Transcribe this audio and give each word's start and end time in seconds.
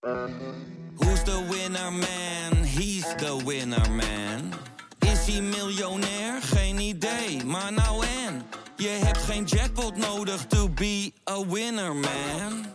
Who's 0.00 1.22
the 1.24 1.46
winner 1.50 1.90
man? 1.90 2.64
He's 2.64 3.04
the 3.16 3.36
winner 3.44 3.90
man. 3.90 4.52
Is 4.98 5.26
hij 5.26 5.40
miljonair? 5.42 6.42
Geen 6.42 6.78
idee, 6.78 7.44
maar 7.44 7.72
nou 7.72 8.04
en. 8.26 8.42
Je 8.76 8.88
hebt 8.88 9.18
geen 9.18 9.44
jackpot 9.44 9.96
nodig 9.96 10.46
to 10.46 10.68
be 10.68 11.12
a 11.30 11.46
winner 11.46 11.94
man. 11.94 12.66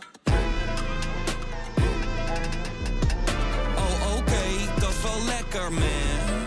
Oh 3.75 4.17
oké, 4.17 4.79
dat 4.79 4.89
is 4.89 5.01
wel 5.03 5.25
lekker 5.25 5.71
man. 5.71 6.43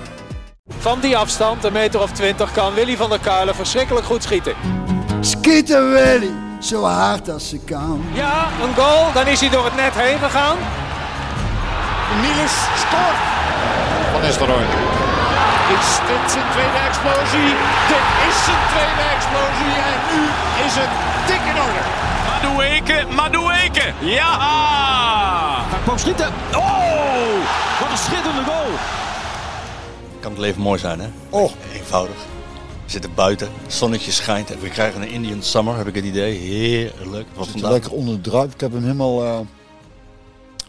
Van 0.78 1.00
die 1.00 1.16
afstand, 1.16 1.64
een 1.64 1.72
meter 1.72 2.02
of 2.02 2.12
twintig, 2.12 2.52
kan 2.52 2.74
Willy 2.74 2.96
van 2.96 3.10
der 3.10 3.20
Kuilen 3.20 3.54
verschrikkelijk 3.54 4.06
goed 4.06 4.22
schieten. 4.22 4.54
Schieten 5.20 5.90
Willy, 5.90 6.32
zo 6.58 6.84
hard 6.84 7.30
als 7.30 7.48
ze 7.48 7.58
kan. 7.58 8.04
Ja, 8.12 8.46
een 8.62 8.74
goal, 8.74 9.12
dan 9.12 9.26
is 9.26 9.40
hij 9.40 9.48
door 9.48 9.64
het 9.64 9.76
net 9.76 9.94
heen 9.94 10.18
gegaan. 10.18 10.56
Niels 12.20 12.56
scoort. 12.82 13.20
Van 14.12 14.20
Nistelrooy. 14.20 14.66
Is 15.78 15.88
dit 16.08 16.30
zijn 16.30 16.44
tweede 16.50 16.78
explosie? 16.88 17.50
Dit 17.92 18.04
is 18.28 18.36
zijn 18.44 18.62
tweede 18.72 19.04
explosie 19.16 19.74
en 19.90 19.98
nu 20.10 20.22
is 20.66 20.74
het 20.80 20.92
dik 21.26 21.42
in 21.52 21.60
orde. 21.66 21.82
Madueke, 22.28 23.06
Madueke. 23.14 23.92
Ja! 23.98 24.38
Hij 25.68 25.78
kwam 25.84 25.98
schieten. 25.98 26.32
Oh, 26.54 27.34
wat 27.80 27.90
een 27.90 27.98
schitterende 27.98 28.44
goal. 28.44 28.70
Kan 30.20 30.30
het 30.30 30.40
leven 30.40 30.62
mooi 30.62 30.78
zijn, 30.78 31.00
hè? 31.00 31.08
Oh. 31.30 31.50
Eenvoudig. 31.74 32.16
We 32.88 32.94
zitten 32.94 33.14
buiten, 33.14 33.48
het 33.62 33.72
zonnetje 33.72 34.10
schijnt 34.12 34.50
en 34.50 34.60
we 34.60 34.68
krijgen 34.68 35.02
een 35.02 35.08
Indian 35.10 35.42
Summer, 35.42 35.76
heb 35.76 35.86
ik 35.86 35.94
het 35.94 36.04
idee. 36.04 36.38
Heerlijk. 36.38 37.26
Wat 37.34 37.44
Zit 37.44 37.52
vandaag? 37.52 37.70
lekker 37.70 37.92
onder 37.92 38.14
de 38.22 38.30
druif. 38.30 38.54
Ik 38.54 38.60
heb 38.60 38.72
hem 38.72 38.82
helemaal... 38.82 39.24
eh, 39.24 39.40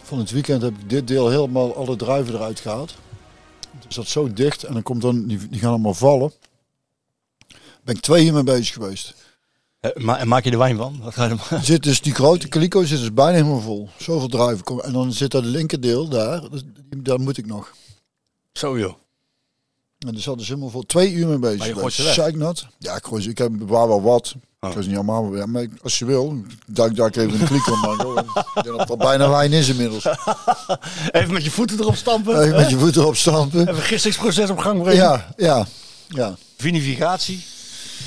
van 0.01 0.17
het 0.17 0.31
weekend 0.31 0.61
heb 0.61 0.71
ik 0.79 0.89
dit 0.89 1.07
deel 1.07 1.29
helemaal 1.29 1.75
alle 1.75 1.95
druiven 1.95 2.33
eruit 2.35 2.59
gehaald. 2.59 2.95
Het 3.83 3.93
zat 3.93 4.07
zo 4.07 4.33
dicht 4.33 4.63
en 4.63 4.73
dan 4.73 4.83
komt 4.83 5.01
dan, 5.01 5.25
die, 5.27 5.47
die 5.49 5.59
gaan 5.59 5.69
allemaal 5.69 5.93
vallen. 5.93 6.31
Ben 7.83 7.95
ik 7.95 8.01
twee 8.01 8.25
uur 8.25 8.33
mee 8.33 8.43
bezig 8.43 8.73
geweest. 8.73 9.13
Ma- 9.95 10.17
en 10.17 10.27
maak 10.27 10.43
je 10.43 10.51
er 10.51 10.57
wijn 10.57 10.77
van? 10.77 10.99
Wat 11.01 11.13
ga 11.13 11.25
je 11.25 11.59
Zit 11.61 11.83
dus 11.83 12.01
die 12.01 12.13
grote 12.13 12.47
kaliko 12.47 12.83
zit 12.83 12.99
dus 12.99 13.13
bijna 13.13 13.31
helemaal 13.37 13.61
vol. 13.61 13.89
Zoveel 13.97 14.27
druiven. 14.27 14.63
komen. 14.63 14.83
En 14.83 14.93
dan 14.93 15.13
zit 15.13 15.31
dat 15.31 15.43
linkerdeel 15.43 16.07
daar. 16.07 16.49
dus 16.49 16.61
Daar 16.97 17.19
moet 17.19 17.37
ik 17.37 17.45
nog. 17.45 17.73
Zo 18.53 18.79
joh. 18.79 18.93
En 20.07 20.15
er 20.15 20.21
zat 20.21 20.37
dus 20.37 20.47
helemaal 20.47 20.69
vol. 20.69 20.85
Twee 20.85 21.11
uur 21.11 21.27
mee 21.27 21.37
bezig 21.37 21.57
Maar 21.57 21.67
je 21.67 21.73
gooit 21.73 21.93
ze 21.93 22.03
weg? 22.03 22.13
Zeiknat. 22.13 22.67
Ja, 22.77 22.95
ik, 22.95 23.05
gooi 23.05 23.21
ze, 23.21 23.29
ik 23.29 23.37
heb 23.37 23.51
bewaar 23.51 23.87
wel 23.87 24.01
wat. 24.01 24.35
Oh. 24.59 24.69
Ik 24.69 24.81
ze 24.81 24.87
niet 24.87 24.95
allemaal 24.95 25.29
weer. 25.29 25.49
Maar 25.49 25.67
als 25.83 25.99
je 25.99 26.05
wil, 26.05 26.41
duik 26.65 26.95
daar 26.95 27.09
even 27.09 27.41
een 27.41 27.47
kliko 27.47 27.75
maken. 27.75 28.17
Ik 28.17 28.63
denk 28.63 28.65
dat 28.65 28.79
het 28.79 28.89
al 28.89 28.97
bijna 28.97 29.29
wijn 29.29 29.51
is 29.51 29.69
inmiddels. 29.69 30.05
Even 31.11 31.33
met 31.33 31.43
je 31.43 31.51
voeten 31.51 31.79
erop 31.79 31.95
stampen. 31.95 32.41
Even 32.41 32.55
met 32.55 32.69
je 32.69 32.77
voeten 32.77 33.01
erop 33.01 33.15
stampen. 33.15 33.67
Even 33.67 33.83
gistingsproces 33.83 34.49
op 34.49 34.57
gang 34.57 34.81
brengen. 34.81 35.03
Ja, 35.03 35.33
ja, 35.37 35.65
ja. 36.07 36.35
Vinificatie. 36.57 37.45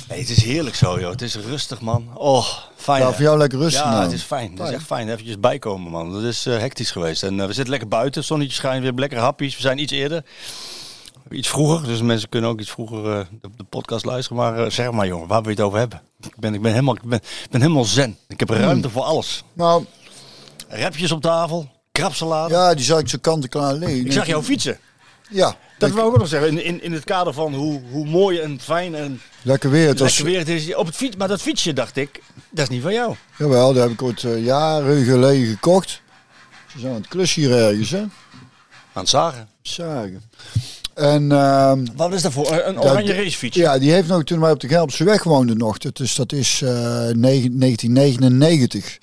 Nee, 0.09 0.19
het 0.19 0.31
is 0.31 0.43
heerlijk 0.43 0.77
zo 0.77 1.01
joh. 1.01 1.11
Het 1.11 1.23
is 1.23 1.35
rustig 1.35 1.81
man. 1.81 2.09
Oh, 2.15 2.47
fijn. 2.77 3.03
Ja, 3.03 3.13
voor 3.13 3.23
jou 3.23 3.39
lekker 3.39 3.59
rustig. 3.59 3.83
Ja, 3.83 3.91
nou. 3.91 4.03
het 4.03 4.13
is 4.13 4.23
fijn. 4.23 4.51
Het 4.51 4.69
is 4.69 4.75
echt 4.75 4.85
fijn. 4.87 5.09
Eventjes 5.09 5.41
bijkomen, 5.41 5.91
man. 5.91 6.13
Dat 6.13 6.23
is 6.23 6.47
eh, 6.47 6.59
hectisch 6.59 6.91
geweest. 6.91 7.23
En 7.23 7.41
eh, 7.41 7.47
we 7.47 7.53
zitten 7.53 7.71
lekker 7.71 7.89
buiten. 7.89 8.25
Zonnetje 8.25 8.55
schijnt. 8.55 8.79
We 8.79 8.85
hebben 8.85 9.01
lekker 9.01 9.19
happies. 9.19 9.55
We 9.55 9.61
zijn 9.61 9.79
iets 9.79 9.93
eerder. 9.93 10.25
Iets 11.33 11.49
vroeger. 11.49 11.87
Dus 11.87 12.03
mensen 12.03 12.29
kunnen 12.29 12.51
ook 12.51 12.61
iets 12.61 12.71
vroeger 12.71 13.19
eh, 13.19 13.27
de, 13.41 13.49
de 13.57 13.65
podcast 13.65 14.05
luisteren. 14.05 14.43
Maar 14.43 14.65
eh, 14.65 14.71
zeg 14.71 14.91
maar, 14.91 15.07
jongen, 15.07 15.27
waar 15.29 15.41
wil 15.43 15.51
je 15.51 15.57
het 15.57 15.67
over 15.67 15.79
hebben? 15.79 16.03
Ik 16.21 16.37
ben, 16.37 16.55
ik 16.55 16.63
ben, 16.63 16.71
helemaal, 16.71 16.95
ik 16.95 17.03
ben, 17.03 17.19
ik 17.19 17.51
ben 17.51 17.61
helemaal 17.61 17.85
zen. 17.85 18.19
Ik 18.29 18.41
heb 18.41 18.49
ruimte 18.49 18.91
voor 18.91 19.03
alles. 19.03 19.45
Nou, 19.53 19.85
Repjes 20.69 21.13
op 21.13 21.21
tafel. 21.21 21.71
Krapsalade. 21.93 22.55
ja, 22.55 22.75
die 22.75 22.85
zag 22.85 23.01
ik 23.01 23.09
zo 23.09 23.19
kant 23.21 23.43
en 23.43 23.49
klaar 23.49 23.75
liggen. 23.75 24.05
Ik 24.07 24.13
zag 24.13 24.27
jou 24.27 24.43
fietsen. 24.43 24.79
Ja, 25.31 25.57
Dat 25.79 25.91
wou 25.91 26.07
ik 26.09 26.13
ook 26.13 26.19
nog 26.19 26.29
zeggen. 26.29 26.51
In, 26.51 26.65
in, 26.65 26.83
in 26.83 26.93
het 26.93 27.05
kader 27.05 27.33
van 27.33 27.55
hoe, 27.55 27.81
hoe 27.91 28.07
mooi 28.07 28.39
en 28.39 28.61
fijn 28.61 28.95
en 28.95 29.21
lekker 29.43 29.71
weer. 29.71 29.89
Het 29.89 30.01
lekker 30.01 30.25
weer 30.25 30.39
het 30.39 30.49
is. 30.49 30.75
Op 30.75 30.87
het 30.87 30.97
fiets, 30.97 31.17
maar 31.17 31.29
dat 31.29 31.41
fietsje 31.43 31.73
dacht 31.73 31.97
ik, 31.97 32.23
dat 32.51 32.65
is 32.65 32.69
niet 32.69 32.83
van 32.83 32.93
jou. 32.93 33.15
Jawel, 33.39 33.73
dat 33.73 33.83
heb 33.83 33.93
ik 33.93 34.03
ooit 34.03 34.25
eh, 34.25 34.45
jaren 34.45 35.05
geleden 35.05 35.47
gekocht. 35.47 36.03
Ze 36.67 36.79
zijn 36.79 36.93
aan 36.93 37.01
het 37.01 37.09
klusje 37.09 37.41
hier 37.41 37.53
ergens, 37.53 37.91
hè? 37.91 38.01
Aan 38.01 38.11
het 38.93 39.09
zagen. 39.09 39.49
Zagen. 39.63 40.23
En 40.95 41.33
ehm, 41.33 41.87
Wat 41.97 42.13
is 42.13 42.23
dat 42.23 42.33
voor? 42.33 42.53
Een 42.53 42.81
oranje 42.81 43.13
racefiets? 43.13 43.57
ja, 43.57 43.79
die 43.79 43.91
heeft 43.91 44.09
nog 44.09 44.25
toen 44.25 44.41
wij 44.41 44.51
op 44.51 44.61
de 44.61 44.69
Gelpse 44.69 45.05
weg 45.05 45.23
woonden 45.25 45.57
nog. 45.57 45.79
Is, 45.79 46.15
dat 46.15 46.33
is 46.33 46.63
eh, 46.63 46.71
negen- 47.09 47.59
1999. 47.59 48.99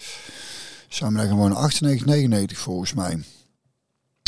Zijn 0.90 1.12
we 1.12 1.18
daar 1.18 1.28
gewoon 1.28 1.56
98, 1.56 2.06
99 2.06 2.58
volgens 2.58 2.94
mij. 2.94 3.20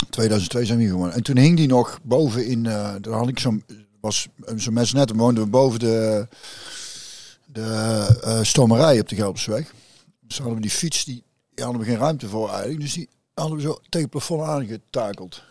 2002 0.09 0.65
zijn 0.65 0.77
we 0.77 0.83
hier 0.83 0.93
gewoon. 0.93 1.11
En 1.11 1.23
toen 1.23 1.37
hing 1.37 1.57
die 1.57 1.67
nog 1.67 1.99
boven 2.03 2.45
in, 2.45 2.65
eh 2.65 2.93
daar 3.01 3.13
had 3.13 3.27
ik 3.27 3.39
zo'n, 3.39 3.63
was 4.01 4.27
zo'n 4.55 4.73
mensen 4.73 4.97
net, 4.97 5.11
woonden 5.15 5.43
we 5.43 5.49
boven 5.49 5.79
de, 5.79 6.27
de 7.45 7.63
eh 8.23 8.39
stomerij 8.41 8.99
op 8.99 9.09
de 9.09 9.15
Gelpseweg. 9.15 9.73
Dus 10.27 10.37
hadden 10.37 10.55
we 10.55 10.61
die 10.61 10.71
fiets, 10.71 11.03
die, 11.05 11.23
die 11.55 11.63
hadden 11.63 11.81
we 11.83 11.87
geen 11.87 11.97
ruimte 11.99 12.27
voor 12.27 12.49
eigenlijk. 12.49 12.79
Dus 12.81 12.93
die 12.93 13.09
hadden 13.33 13.55
we 13.57 13.61
zo 13.63 13.73
tegen 13.89 13.99
het 13.99 14.09
plafond 14.09 14.41
aangetakeld. 14.41 15.43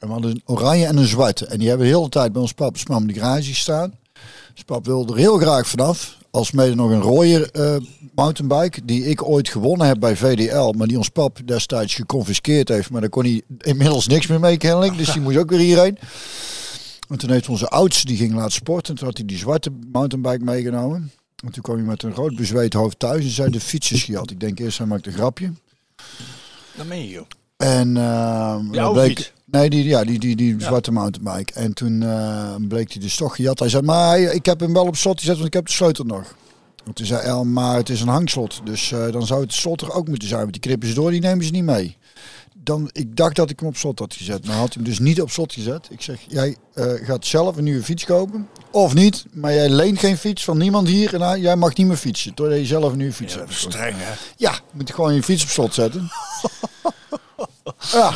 En 0.00 0.06
we 0.06 0.12
hadden 0.12 0.30
een 0.30 0.42
oranje 0.44 0.86
en 0.86 0.96
een 0.96 1.06
zwarte. 1.06 1.46
En 1.46 1.58
die 1.58 1.68
hebben 1.68 1.86
de 1.86 1.92
hele 1.92 2.08
tijd 2.08 2.32
bij 2.32 2.42
ons 2.42 2.52
pap 2.52 2.76
en 2.76 2.82
mam 2.86 3.00
in 3.00 3.14
de 3.14 3.20
garage 3.20 3.54
staan. 3.54 3.94
Dus 4.54 4.62
pap 4.64 4.86
wilde 4.86 5.12
er 5.12 5.18
heel 5.18 5.38
graag 5.38 5.68
vanaf. 5.68 6.18
Als 6.30 6.50
mede 6.50 6.74
nog 6.74 6.90
een 6.90 7.00
rode 7.00 7.50
eh, 7.50 7.76
mountainbike. 8.14 8.84
Die 8.84 9.04
ik 9.04 9.28
ooit 9.28 9.48
gewonnen 9.48 9.86
heb 9.86 10.00
bij 10.00 10.16
VDL. 10.16 10.72
Maar 10.76 10.86
die 10.86 10.96
ons 10.96 11.08
pap 11.08 11.38
destijds 11.44 11.94
geconfiskeerd 11.94 12.68
heeft. 12.68 12.90
Maar 12.90 13.00
daar 13.00 13.10
kon 13.10 13.24
hij 13.24 13.42
inmiddels 13.58 14.06
niks 14.06 14.26
meer 14.26 14.40
mee 14.40 14.56
kennelijk. 14.56 14.96
Dus 14.96 15.12
die 15.12 15.22
moest 15.22 15.36
ook 15.36 15.50
weer 15.50 15.58
hierheen. 15.58 15.98
En 17.08 17.18
toen 17.18 17.30
heeft 17.30 17.48
onze 17.48 17.68
oudste 17.68 18.06
die 18.06 18.16
ging 18.16 18.34
laten 18.34 18.52
sporten. 18.52 18.94
Toen 18.94 19.06
had 19.06 19.16
hij 19.16 19.26
die 19.26 19.38
zwarte 19.38 19.70
mountainbike 19.92 20.44
meegenomen. 20.44 21.10
En 21.44 21.52
toen 21.52 21.62
kwam 21.62 21.76
hij 21.76 21.84
met 21.84 22.02
een 22.02 22.14
rood 22.14 22.36
bezweet 22.36 22.72
hoofd 22.72 22.98
thuis. 22.98 23.24
En 23.24 23.30
zei 23.30 23.50
de 23.50 23.60
fietsjes 23.60 24.02
gehad. 24.02 24.30
Ik 24.30 24.40
denk 24.40 24.58
eerst 24.58 24.78
hij 24.78 24.86
maakt 24.86 25.06
een 25.06 25.12
grapje. 25.12 25.52
Dat 26.76 26.86
meen 26.86 27.02
je, 27.02 27.08
joh. 27.08 27.26
En 27.56 27.94
dan 27.94 28.92
bleek? 28.92 29.32
Nee, 29.50 29.70
die, 29.70 29.84
ja, 29.84 30.04
die, 30.04 30.18
die, 30.18 30.36
die 30.36 30.54
zwarte 30.58 30.92
mountainbike. 30.92 31.52
En 31.52 31.72
toen 31.72 32.02
eh, 32.02 32.54
bleek 32.68 32.92
hij 32.92 33.02
dus 33.02 33.16
toch 33.16 33.36
gejat. 33.36 33.58
Hij 33.58 33.68
zei, 33.68 33.82
maar 33.82 34.18
ik 34.20 34.46
heb 34.46 34.60
hem 34.60 34.72
wel 34.72 34.86
op 34.86 34.96
slot 34.96 35.18
gezet, 35.18 35.34
want 35.34 35.46
ik 35.46 35.52
heb 35.54 35.66
de 35.66 35.72
sleutel 35.72 36.04
nog. 36.04 36.34
En 36.84 36.92
toen 36.92 37.06
zei 37.06 37.20
El, 37.22 37.44
maar 37.44 37.76
het 37.76 37.88
is 37.88 38.00
een 38.00 38.08
hangslot. 38.08 38.60
Dus 38.64 38.92
eh, 38.92 39.12
dan 39.12 39.26
zou 39.26 39.40
het 39.40 39.52
slot 39.52 39.80
er 39.80 39.92
ook 39.92 40.08
moeten 40.08 40.28
zijn. 40.28 40.40
Want 40.40 40.52
die 40.52 40.60
knippen 40.60 40.88
ze 40.88 40.94
door, 40.94 41.10
die 41.10 41.20
nemen 41.20 41.44
ze 41.44 41.50
niet 41.50 41.64
mee. 41.64 41.96
Dan, 42.62 42.88
ik 42.92 43.16
dacht 43.16 43.36
dat 43.36 43.50
ik 43.50 43.60
hem 43.60 43.68
op 43.68 43.76
slot 43.76 43.98
had 43.98 44.14
gezet. 44.14 44.46
Maar 44.46 44.56
had 44.56 44.74
hij 44.74 44.82
hem 44.82 44.84
dus 44.84 44.98
niet 44.98 45.20
op 45.20 45.30
slot 45.30 45.52
gezet. 45.52 45.86
Ik 45.90 46.02
zeg, 46.02 46.20
jij 46.28 46.56
eh, 46.74 46.92
gaat 47.02 47.26
zelf 47.26 47.56
een 47.56 47.64
nieuwe 47.64 47.82
fiets 47.82 48.04
kopen. 48.04 48.48
Of 48.70 48.94
niet, 48.94 49.24
maar 49.32 49.54
jij 49.54 49.68
leent 49.68 49.98
geen 49.98 50.16
fiets 50.16 50.44
van 50.44 50.58
niemand 50.58 50.88
hier. 50.88 51.20
En 51.22 51.40
jij 51.40 51.56
mag 51.56 51.74
niet 51.74 51.86
meer 51.86 51.96
fietsen. 51.96 52.34
Totdat 52.34 52.58
je 52.58 52.66
zelf 52.66 52.92
een 52.92 52.98
nieuwe 52.98 53.12
fiets 53.12 53.34
Ja, 53.34 53.40
hebt. 53.40 53.52
streng, 53.54 53.94
hè? 53.98 54.12
Ja, 54.36 54.52
je 54.52 54.60
moet 54.72 54.92
gewoon 54.94 55.14
je 55.14 55.22
fiets 55.22 55.42
op 55.42 55.48
slot 55.48 55.74
zetten. 55.74 56.10
ja. 57.92 58.12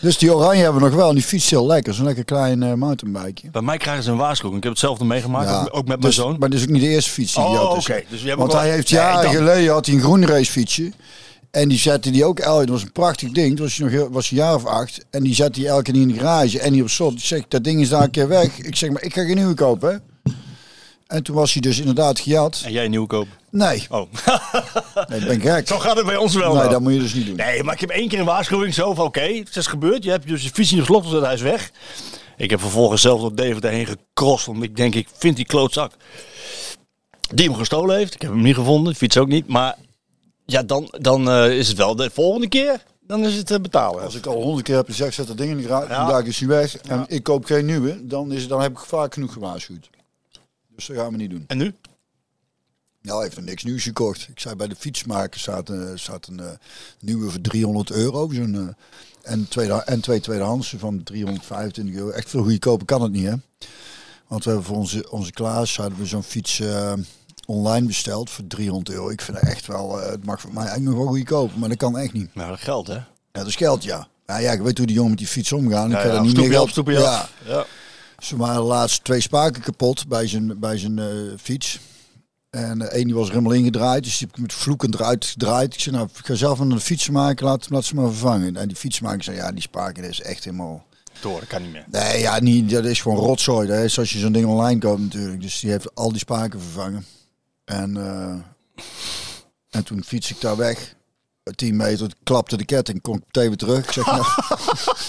Dus 0.00 0.18
die 0.18 0.34
oranje 0.34 0.62
hebben 0.62 0.82
we 0.82 0.88
nog 0.88 0.96
wel. 0.96 1.08
En 1.08 1.14
die 1.14 1.24
fiets 1.24 1.50
heel 1.50 1.66
lekker. 1.66 1.94
Zo'n 1.94 2.04
lekker 2.04 2.24
klein 2.24 2.78
mountainbikeje. 2.78 3.50
Bij 3.50 3.62
mij 3.62 3.76
krijgen 3.76 4.02
ze 4.04 4.10
een 4.10 4.16
waarschuwing. 4.16 4.56
Ik 4.56 4.62
heb 4.62 4.72
hetzelfde 4.72 5.04
meegemaakt, 5.04 5.48
Ja, 5.48 5.62
ook, 5.70 5.74
met 5.74 5.86
mijn 5.86 6.00
dus- 6.00 6.14
zoon. 6.14 6.36
Maar 6.38 6.48
dit 6.50 6.58
is 6.58 6.64
ook 6.64 6.72
niet 6.72 6.82
de 6.82 6.88
eerste 6.88 7.10
fiets 7.10 7.34
die 7.34 7.42
Oh, 7.42 7.50
hij 7.50 7.58
had. 7.58 7.76
oké. 7.76 8.02
Dus- 8.10 8.22
Dus 8.22 8.34
Want 8.34 8.52
hij 8.52 8.70
heeft 8.70 8.88
jaren 8.88 9.30
geleden 9.30 9.72
had 9.72 9.86
hij 9.86 9.94
een 9.94 10.00
groen 10.00 10.26
racefietsje. 10.26 10.92
En 11.50 11.68
die 11.68 11.78
zette 11.78 12.10
die 12.10 12.24
ook 12.24 12.38
elke. 12.38 12.60
Dat 12.60 12.74
was 12.74 12.82
een 12.82 12.92
prachtig 12.92 13.30
ding. 13.30 13.56
Toen 13.56 13.64
was 13.64 13.76
hij 13.76 13.84
nog 13.86 13.94
heel- 13.94 14.10
was 14.10 14.30
een 14.30 14.36
jaar 14.36 14.54
of 14.54 14.64
acht. 14.64 15.04
En 15.10 15.22
die 15.22 15.34
zette 15.34 15.60
hij 15.60 15.68
elke 15.68 15.82
keer 15.92 16.00
in 16.00 16.08
de 16.08 16.14
garage. 16.14 16.60
En 16.60 16.72
die 16.72 16.82
op 16.82 16.88
slot. 16.88 17.12
Ik 17.12 17.24
zeg, 17.24 17.42
dat 17.48 17.64
ding 17.64 17.80
is 17.80 17.88
daar 17.88 18.02
een 18.02 18.10
keer 18.10 18.28
weg. 18.28 18.58
Ik 18.58 18.76
zeg, 18.76 18.90
maar 18.90 19.02
ik 19.02 19.14
ga 19.14 19.24
geen 19.24 19.36
nieuwe 19.36 19.54
kopen. 19.54 19.90
Hè? 19.90 19.96
En 21.08 21.22
toen 21.22 21.34
was 21.34 21.52
hij 21.52 21.60
dus 21.62 21.78
inderdaad 21.78 22.20
gejat. 22.20 22.62
En 22.64 22.72
jij 22.72 22.90
kopen? 23.06 23.28
Nee, 23.50 23.86
Oh, 23.90 24.12
nee, 25.08 25.20
ik 25.20 25.26
ben 25.26 25.40
gek. 25.40 25.68
zo 25.68 25.78
gaat 25.78 25.96
het 25.96 26.06
bij 26.06 26.16
ons 26.16 26.34
wel. 26.34 26.48
Nee, 26.48 26.58
nou. 26.58 26.70
dat 26.70 26.80
moet 26.80 26.92
je 26.92 26.98
dus 26.98 27.14
niet 27.14 27.26
doen. 27.26 27.36
Nee, 27.36 27.62
maar 27.62 27.74
ik 27.74 27.80
heb 27.80 27.90
één 27.90 28.08
keer 28.08 28.18
een 28.18 28.24
waarschuwing 28.24 28.74
zo 28.74 28.94
van 28.94 29.06
oké, 29.06 29.20
het 29.20 29.56
is 29.56 29.66
gebeurd. 29.66 30.04
Je 30.04 30.10
hebt 30.10 30.26
dus 30.28 30.42
je 30.42 30.50
fiets 30.52 30.70
niet 30.70 30.80
op 30.80 30.86
slot 30.86 31.04
gezet, 31.04 31.22
hij 31.22 31.34
is 31.34 31.40
weg. 31.40 31.70
Ik 32.36 32.50
heb 32.50 32.60
vervolgens 32.60 33.02
zelf 33.02 33.20
door 33.20 33.34
Deventer 33.34 33.70
heen 33.70 33.86
gecrossed. 33.86 34.46
Want 34.52 34.62
ik 34.62 34.76
denk, 34.76 34.94
ik 34.94 35.08
vind 35.16 35.36
die 35.36 35.44
klootzak 35.44 35.92
die 37.34 37.48
hem 37.48 37.58
gestolen 37.58 37.96
heeft. 37.96 38.14
Ik 38.14 38.22
heb 38.22 38.30
hem 38.30 38.42
niet 38.42 38.54
gevonden, 38.54 38.92
de 38.92 38.98
fiets 38.98 39.16
ook 39.16 39.28
niet. 39.28 39.46
Maar 39.48 39.76
ja, 40.46 40.62
dan, 40.62 40.88
dan 40.98 41.30
eh, 41.30 41.50
is 41.58 41.68
het 41.68 41.76
wel 41.76 41.96
de 41.96 42.10
volgende 42.10 42.48
keer, 42.48 42.82
dan 43.00 43.24
is 43.24 43.34
het 43.34 43.50
eh, 43.50 43.58
betalen. 43.58 44.02
Als 44.04 44.14
ik 44.14 44.26
al 44.26 44.42
honderd 44.42 44.64
keer 44.66 44.76
heb 44.76 44.86
gezegd, 44.86 45.14
zet 45.14 45.26
dat 45.26 45.36
ding 45.38 45.50
in 45.50 45.56
de 45.56 45.62
garage, 45.62 45.88
Ja. 45.92 46.04
vandaag 46.06 46.24
is 46.24 46.38
hij 46.38 46.48
weg 46.48 46.76
en 46.76 47.04
ik 47.08 47.22
koop 47.22 47.44
geen 47.44 47.66
nieuwe, 47.66 48.06
dan, 48.06 48.32
is, 48.32 48.48
dan 48.48 48.60
heb 48.60 48.70
ik 48.70 48.78
vaak 48.78 49.14
genoeg 49.14 49.32
gewaarschuwd. 49.32 49.90
Dus 50.78 50.86
dat 50.86 50.96
gaan 50.96 51.10
we 51.10 51.16
niet 51.16 51.30
doen. 51.30 51.44
En 51.46 51.56
nu? 51.58 51.74
Nou, 53.02 53.16
hij 53.16 53.24
heeft 53.24 53.36
er 53.36 53.42
niks 53.42 53.64
nieuws 53.64 53.82
gekocht. 53.82 54.28
Ik 54.30 54.40
zei 54.40 54.54
bij 54.54 54.68
de 54.68 54.76
fietsmaker 54.78 55.40
staat, 55.40 55.70
eh, 55.70 55.78
staat 55.94 56.26
een 56.26 56.40
eh, 56.40 56.46
nieuwe 57.00 57.30
voor 57.30 57.40
300 57.40 57.90
euro. 57.90 58.28
Zo'n, 58.32 58.54
eh, 58.54 59.32
en, 59.32 59.48
tweede, 59.48 59.72
en 59.74 60.00
twee 60.00 60.20
tweedehands 60.20 60.74
van 60.78 61.02
325 61.02 61.94
euro. 61.94 62.10
Echt 62.10 62.30
veel 62.30 62.42
goedkoper 62.42 62.86
kan 62.86 63.02
het 63.02 63.12
niet, 63.12 63.26
hè? 63.26 63.34
Want 64.26 64.44
we 64.44 64.50
hebben 64.50 64.66
voor 64.68 64.76
onze, 64.76 65.10
onze 65.10 65.32
Klaas 65.32 65.76
hadden 65.76 65.98
we 65.98 66.06
zo'n 66.06 66.22
fiets, 66.22 66.60
eh, 66.60 66.92
online 67.46 67.86
besteld 67.86 68.30
voor 68.30 68.46
300 68.46 68.90
euro. 68.90 69.08
Ik 69.10 69.20
vind 69.20 69.40
het 69.40 69.48
echt 69.48 69.66
wel, 69.66 70.00
eh, 70.02 70.10
het 70.10 70.24
mag 70.24 70.40
voor 70.40 70.52
mij 70.52 70.64
eigenlijk 70.66 70.96
nog 70.96 71.04
wel 71.04 71.14
goedkoop, 71.14 71.56
maar 71.56 71.68
dat 71.68 71.78
kan 71.78 71.98
echt 71.98 72.12
niet. 72.12 72.34
Nou, 72.34 72.50
dat 72.50 72.60
geldt 72.60 72.88
hè. 72.88 72.94
Ja, 72.94 73.04
dat 73.32 73.46
is 73.46 73.56
geld, 73.56 73.84
ja. 73.84 74.08
Ja, 74.26 74.38
ja, 74.38 74.52
ik 74.52 74.60
weet 74.60 74.76
hoe 74.78 74.86
die 74.86 74.94
jongen 74.94 75.10
met 75.10 75.18
die 75.18 75.28
fiets 75.28 75.52
omgaan. 75.52 75.90
Ik 75.90 75.96
Ja, 75.96 76.02
ga 76.02 76.08
ja, 76.08 76.14
er 76.14 76.20
niet 76.20 76.30
stoep 76.30 76.42
meer 76.42 76.50
je 76.50 76.56
geld... 76.56 76.66
op, 76.66 76.70
stoep 76.72 76.86
je 76.86 76.92
ja. 76.92 77.28
Ja. 77.44 77.66
Ze 78.18 78.36
waren 78.36 78.62
laatst 78.62 79.04
twee 79.04 79.20
spaken 79.20 79.62
kapot 79.62 80.08
bij 80.08 80.26
zijn, 80.26 80.58
bij 80.58 80.78
zijn 80.78 80.98
eh, 80.98 81.06
fiets. 81.40 81.80
En 82.50 82.82
eh, 82.82 82.96
één 82.96 83.04
die 83.04 83.14
was 83.14 83.26
er 83.26 83.32
helemaal 83.32 83.52
ingedraaid, 83.52 84.04
dus 84.04 84.18
die 84.18 84.26
heb 84.26 84.36
ik 84.36 84.42
met 84.42 84.52
vloekend 84.52 84.94
eruit 84.94 85.24
gedraaid. 85.24 85.74
Ik 85.74 85.80
zei, 85.80 85.96
nou, 85.96 86.08
ik 86.18 86.26
ga 86.26 86.34
zelf 86.34 86.58
een 86.58 86.80
fiets 86.80 87.10
maken, 87.10 87.46
laat, 87.46 87.70
laat 87.70 87.84
ze 87.84 87.94
maar 87.94 88.06
vervangen. 88.08 88.56
En 88.56 88.68
die 88.68 88.76
fietsmaker 88.76 89.24
zei, 89.24 89.36
ja, 89.36 89.52
die 89.52 89.62
spaken 89.62 90.04
is 90.04 90.20
echt 90.20 90.44
helemaal... 90.44 90.86
Door, 91.20 91.38
dat 91.38 91.48
kan 91.48 91.62
niet 91.62 91.72
meer. 91.72 91.84
Nee, 91.90 92.20
ja, 92.20 92.40
niet, 92.40 92.70
dat 92.70 92.84
is 92.84 93.00
gewoon 93.00 93.18
rotzooi. 93.18 93.66
Dat 93.68 93.84
is 93.84 93.98
als 93.98 94.12
je 94.12 94.18
zo'n 94.18 94.32
ding 94.32 94.46
online 94.46 94.80
koopt 94.80 95.00
natuurlijk. 95.00 95.40
Dus 95.40 95.60
die 95.60 95.70
heeft 95.70 95.94
al 95.94 96.10
die 96.10 96.18
spaken 96.18 96.60
vervangen. 96.60 97.04
En, 97.64 97.96
eh, 97.96 98.82
en 99.70 99.84
toen 99.84 100.04
fiets 100.04 100.30
ik 100.30 100.40
daar 100.40 100.56
weg. 100.56 100.96
10 101.54 101.76
meter, 101.76 102.10
klapte 102.22 102.56
de 102.56 102.64
ketting, 102.64 103.00
kon 103.02 103.14
ik 103.16 103.22
meteen 103.24 103.48
weer 103.48 103.56
terug. 103.56 103.84
Ik 103.84 103.92
zeg, 103.92 104.06
nou, 104.06 104.24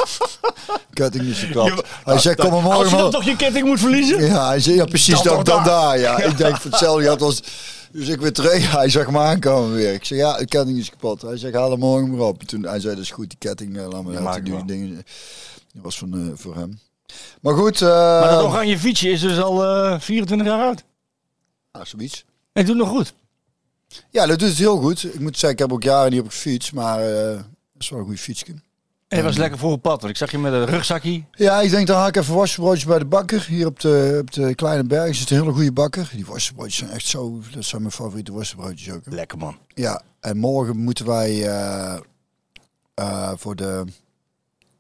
ketting 0.94 1.24
is 1.26 1.40
geklapt. 1.40 1.88
Hij 2.04 2.20
zegt, 2.20 2.40
kom 2.40 2.52
maar 2.52 2.62
morgen 2.62 2.80
Als 2.80 2.90
je 2.90 2.96
dan 2.96 3.04
maar- 3.04 3.12
toch 3.12 3.24
je 3.24 3.36
ketting 3.36 3.66
moet 3.68 3.80
verliezen? 3.80 4.26
ja, 4.26 4.48
hij 4.48 4.60
zei, 4.60 4.76
ja 4.76 4.86
precies, 4.86 5.22
Dan 5.22 5.24
dan, 5.24 5.44
toch 5.44 5.56
dan, 5.56 5.64
daar. 5.64 5.98
daar. 5.98 6.00
Ja. 6.20 6.24
Ik 6.24 6.38
denk 6.38 6.58
voor 6.58 6.72
hetzelfde 6.72 7.04
geld 7.04 7.20
was... 7.20 7.44
Dus 7.92 8.08
ik 8.08 8.20
weer 8.22 8.34
terug, 8.34 8.72
hij 8.76 8.90
zag 8.90 9.10
me 9.12 9.20
aankomen 9.20 9.76
weer. 9.76 9.94
Ik 9.94 10.06
zeg, 10.06 10.18
ja, 10.18 10.38
de 10.38 10.46
ketting 10.46 10.78
is 10.78 10.90
kapot. 10.90 11.22
Hij 11.22 11.38
zegt, 11.38 11.54
haal 11.56 11.70
hem 11.72 11.80
morgen 11.80 12.10
maar 12.18 12.28
op. 12.28 12.44
Toen, 12.44 12.64
hij 12.66 12.80
zei, 12.80 12.96
dat 12.96 13.04
is 13.04 13.12
goed, 13.12 13.30
die 13.30 13.38
ketting, 13.38 13.78
eh, 13.78 13.88
laat 13.88 14.04
laten 14.06 14.24
maak 14.24 14.46
doen. 14.46 14.56
wel. 14.56 14.66
Die 14.66 14.78
dingen, 14.78 14.96
dat 15.74 15.84
was 15.84 15.98
van, 15.98 16.14
eh, 16.14 16.20
voor 16.36 16.56
hem. 16.56 16.80
Maar 17.42 17.54
goed, 17.54 17.82
eh 17.82 17.88
Maar 18.20 18.30
dat 18.30 18.44
oranje 18.44 18.80
fietsje 18.80 19.10
is 19.10 19.22
dus 19.22 19.40
al 19.40 19.64
eh 19.66 20.00
24 20.00 20.48
jaar 20.48 20.60
oud. 20.66 20.84
ah, 21.72 21.86
zoiets. 21.86 22.26
En 22.54 22.62
het 22.62 22.66
doet 22.68 22.76
nog 22.78 22.90
goed. 22.90 23.14
Ja, 24.10 24.26
dat 24.26 24.40
doet 24.40 24.50
het 24.50 24.58
heel 24.58 24.78
goed. 24.78 25.04
Ik 25.14 25.20
moet 25.20 25.34
zeggen, 25.38 25.52
ik 25.52 25.60
heb 25.60 25.74
ook 25.74 25.84
jaren 25.84 26.12
niet 26.12 26.22
op 26.22 26.28
gefietst, 26.30 26.74
maar 26.74 27.00
eh 27.00 27.36
dat 27.36 27.88
is 27.88 27.90
wel 27.90 28.00
een 28.00 28.06
goede 28.06 28.20
fietsje. 28.22 28.46
En 29.08 29.18
je 29.18 29.24
was 29.24 29.38
lekker 29.38 29.60
voor 29.60 29.72
op 29.72 29.82
pad. 29.82 30.00
Want 30.02 30.10
ik 30.14 30.18
zag 30.18 30.32
je 30.32 30.38
met 30.38 30.54
een 30.54 30.66
rugzakje. 30.66 31.24
Ja, 31.32 31.62
ik 31.62 31.70
denk 31.70 31.88
dan 31.88 31.98
haal 31.98 32.08
ik 32.08 32.16
even 32.16 32.34
worstenbroodjes 32.34 32.86
bij 32.86 33.00
de 33.00 33.06
bakker. 33.06 33.46
Hier 33.48 33.66
op 33.66 33.80
de, 33.80 34.18
op 34.22 34.32
de 34.32 34.56
Kleine 34.56 34.84
Berg 34.84 35.16
zit 35.16 35.30
een 35.30 35.38
hele 35.40 35.52
goede 35.52 35.72
bakker. 35.72 36.10
Die 36.14 36.26
worstenbroodjes 36.26 36.78
zijn 36.78 36.90
echt 36.90 37.06
zo, 37.06 37.42
dat 37.52 37.64
zijn 37.66 37.82
mijn 37.82 37.94
favoriete 37.94 38.32
worstenbroodjes 38.32 38.94
ook. 38.94 39.06
hè. 39.06 39.12
Lekker 39.16 39.38
man. 39.38 39.58
Ja, 39.74 40.02
en 40.20 40.38
morgen 40.38 40.78
moeten 40.78 41.06
wij 41.06 41.48
eh, 41.48 42.00
eh, 42.94 43.32
voor 43.36 43.56
de 43.56 43.86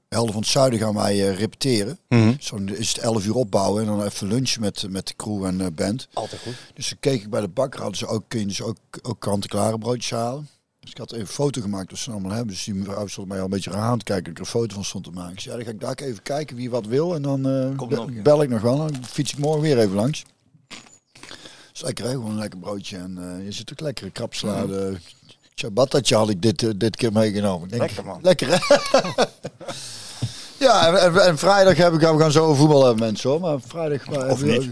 helden 0.09 0.33
van 0.33 0.41
het 0.41 0.51
zuiden 0.51 0.79
gaan 0.79 0.93
wij 0.93 1.29
eh, 1.29 1.37
repeteren. 1.37 1.99
Zo 2.39 2.55
is 2.55 2.87
het 2.87 2.97
11 2.97 3.25
uur 3.25 3.35
opbouwen 3.35 3.81
en 3.81 3.87
dan 3.87 4.03
even 4.03 4.27
lunchen 4.27 4.61
met, 4.61 4.85
met 4.89 5.07
de 5.07 5.15
crew 5.15 5.45
en 5.45 5.61
eh, 5.61 5.67
band. 5.75 6.07
Altijd 6.13 6.41
goed. 6.41 6.55
Dus 6.73 6.89
dan 6.89 6.97
keek 6.99 7.21
ik 7.21 7.29
bij 7.29 7.41
de 7.41 7.47
bakker, 7.47 7.79
hadden 7.79 7.97
ze 7.97 8.07
ook, 8.07 8.23
kun 8.27 8.39
je 8.39 8.45
dus 8.45 8.61
ook, 8.61 8.77
ook 9.01 9.19
kant-en-klare 9.19 9.77
broodjes 9.77 10.11
halen. 10.11 10.47
Dus 10.79 10.91
ik 10.91 10.97
had 10.97 11.11
even 11.11 11.25
een 11.25 11.31
foto 11.31 11.61
gemaakt 11.61 11.91
wat 11.91 11.99
ze 11.99 12.11
allemaal 12.11 12.31
hebben. 12.31 12.53
Dus 12.53 12.63
die 12.63 12.73
mevrouw 12.73 13.07
stond 13.07 13.27
mij 13.27 13.37
al 13.37 13.43
een 13.43 13.49
beetje 13.49 13.73
aan 13.73 13.97
te 13.97 14.03
kijken. 14.03 14.23
dat 14.23 14.31
Ik 14.31 14.37
er 14.37 14.43
een 14.43 14.59
foto 14.61 14.75
van 14.75 14.83
stond 14.83 15.03
te 15.03 15.11
maken. 15.11 15.33
Ik 15.33 15.39
zei, 15.39 15.57
ja, 15.57 15.63
dan 15.63 15.67
ga 15.67 15.73
ik 15.73 15.97
daar 15.97 16.07
even 16.07 16.23
kijken 16.23 16.55
wie 16.55 16.69
wat 16.69 16.85
wil. 16.85 17.15
En 17.15 17.21
dan 17.21 17.47
eh, 17.47 17.77
Kom 17.77 17.89
bel 18.23 18.41
ik 18.41 18.49
nog 18.49 18.61
wel. 18.61 18.77
Dan 18.77 19.05
fiets 19.05 19.31
ik 19.31 19.39
morgen 19.39 19.61
weer 19.61 19.79
even 19.79 19.95
langs. 19.95 20.25
Dus 21.71 21.81
lekker, 21.81 22.05
hè? 22.05 22.11
Gewoon 22.11 22.31
een 22.31 22.37
lekker 22.37 22.59
broodje. 22.59 22.97
En 22.97 23.17
eh, 23.17 23.45
je 23.45 23.51
zit 23.51 23.71
ook 23.71 23.79
lekkere 23.79 24.09
krapsalade. 24.09 24.97
Ciabattatje 25.59 26.15
had 26.15 26.29
ik 26.29 26.41
dit, 26.41 26.63
eh, 26.63 26.69
dit 26.75 26.95
keer 26.95 27.11
meegenomen. 27.11 27.69
Denk, 27.69 27.81
Lekker, 27.81 28.05
man. 28.05 28.19
Lekker 28.21 28.47
hè? 28.49 28.75
ja, 30.65 30.93
en, 30.95 31.37
vrijdag 31.37 31.77
heb 31.77 31.93
ik, 31.93 31.99
we 31.99 32.19
gaan 32.19 32.31
zo 32.31 32.53
voetbal 32.53 32.85
hebben 32.85 33.05
mensen 33.05 33.29
hoor. 33.29 33.39
Maar 33.39 33.57
vrijdag... 33.67 34.09
maar 34.09 34.27
Of 34.29 34.43
niet? 34.43 34.71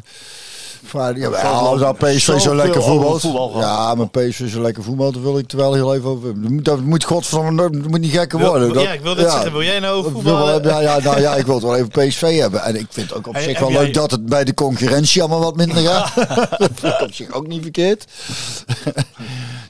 Vrijdag, 0.83 1.41
ja, 1.41 1.49
als 1.49 1.79
nou 1.79 1.95
PSV 1.95 2.39
zo 2.39 2.55
lekker 2.55 2.83
voetbal. 2.83 3.59
Ja, 3.59 3.95
maar 3.95 4.09
PSV 4.09 4.51
zo 4.51 4.61
lekker 4.61 4.83
voetbalt, 4.83 5.13
daar 5.13 5.23
wil 5.23 5.37
ik 5.37 5.51
er 5.51 5.57
wel 5.57 5.73
heel 5.73 5.93
even 5.95 6.09
over 6.09 6.27
hebben. 6.27 6.63
Dat 6.63 6.79
moet, 6.79 7.03
godverdomme, 7.03 7.69
dat 7.71 7.87
moet 7.87 7.99
niet 7.99 8.11
gekker 8.11 8.39
worden. 8.39 8.73
Dat- 8.73 8.83
ja, 8.83 8.91
ik 8.91 9.01
wil 9.01 9.15
dit 9.15 9.31
zeggen. 9.31 9.51
Wil 9.51 9.63
jij 9.63 9.79
nou 9.79 10.11
voetballen? 10.11 10.63
ja, 10.63 10.79
ja, 10.79 10.99
nou 10.99 11.19
ja, 11.21 11.35
ik 11.35 11.45
wil 11.45 11.55
het 11.55 11.63
wel 11.63 11.75
even 11.75 11.89
PSV 11.89 12.39
hebben. 12.39 12.63
En 12.63 12.75
ik 12.75 12.85
vind 12.89 13.09
het 13.09 13.17
ook 13.17 13.27
op 13.27 13.37
zich 13.37 13.59
wel 13.59 13.71
jij- 13.71 13.83
leuk 13.83 13.93
dat 13.93 14.11
het 14.11 14.25
bij 14.25 14.43
de 14.43 14.53
concurrentie 14.53 15.21
allemaal 15.21 15.41
wat 15.41 15.55
minder 15.55 15.77
gaat. 15.87 16.15
dat 16.59 16.69
vind 16.73 16.93
ik 16.93 17.01
op 17.01 17.13
zich 17.13 17.31
ook 17.31 17.47
niet 17.47 17.61
verkeerd. 17.61 18.05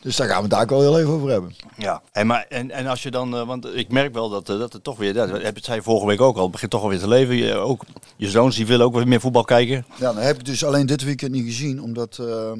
Dus 0.01 0.15
daar 0.15 0.27
gaan 0.27 0.43
we 0.43 0.49
daar 0.49 0.61
ook 0.61 0.69
wel 0.69 0.79
heel 0.81 0.99
even 0.99 1.11
over 1.11 1.29
hebben. 1.29 1.55
Ja, 1.77 2.01
en, 2.11 2.27
maar, 2.27 2.45
en, 2.49 2.71
en 2.71 2.87
als 2.87 3.03
je 3.03 3.11
dan, 3.11 3.35
eh, 3.35 3.47
want 3.47 3.65
ik 3.75 3.91
merk 3.91 4.13
wel 4.13 4.29
dat, 4.29 4.49
eh, 4.49 4.59
dat 4.59 4.73
het 4.73 4.83
toch 4.83 4.97
weer, 4.97 5.13
dat 5.13 5.29
heb 5.41 5.55
het 5.55 5.65
zei 5.65 5.81
vorige 5.81 6.05
week 6.07 6.21
ook 6.21 6.35
al, 6.35 6.41
het 6.43 6.51
begint 6.51 6.71
toch 6.71 6.81
alweer 6.81 6.99
te 6.99 7.07
leven. 7.07 7.35
Je, 7.35 7.53
ook, 7.55 7.83
je 8.15 8.29
zoons 8.29 8.55
die 8.55 8.65
willen 8.65 8.85
ook 8.85 8.93
weer 8.93 9.07
meer 9.07 9.19
voetbal 9.21 9.43
kijken. 9.43 9.85
Ja, 9.99 10.13
dan 10.13 10.17
heb 10.23 10.37
ik 10.39 10.45
dus 10.45 10.63
alleen 10.65 10.85
dit 10.85 11.03
weekend 11.03 11.31
niet 11.31 11.45
gezien, 11.45 11.81
omdat 11.81 12.17
eh, 12.21 12.51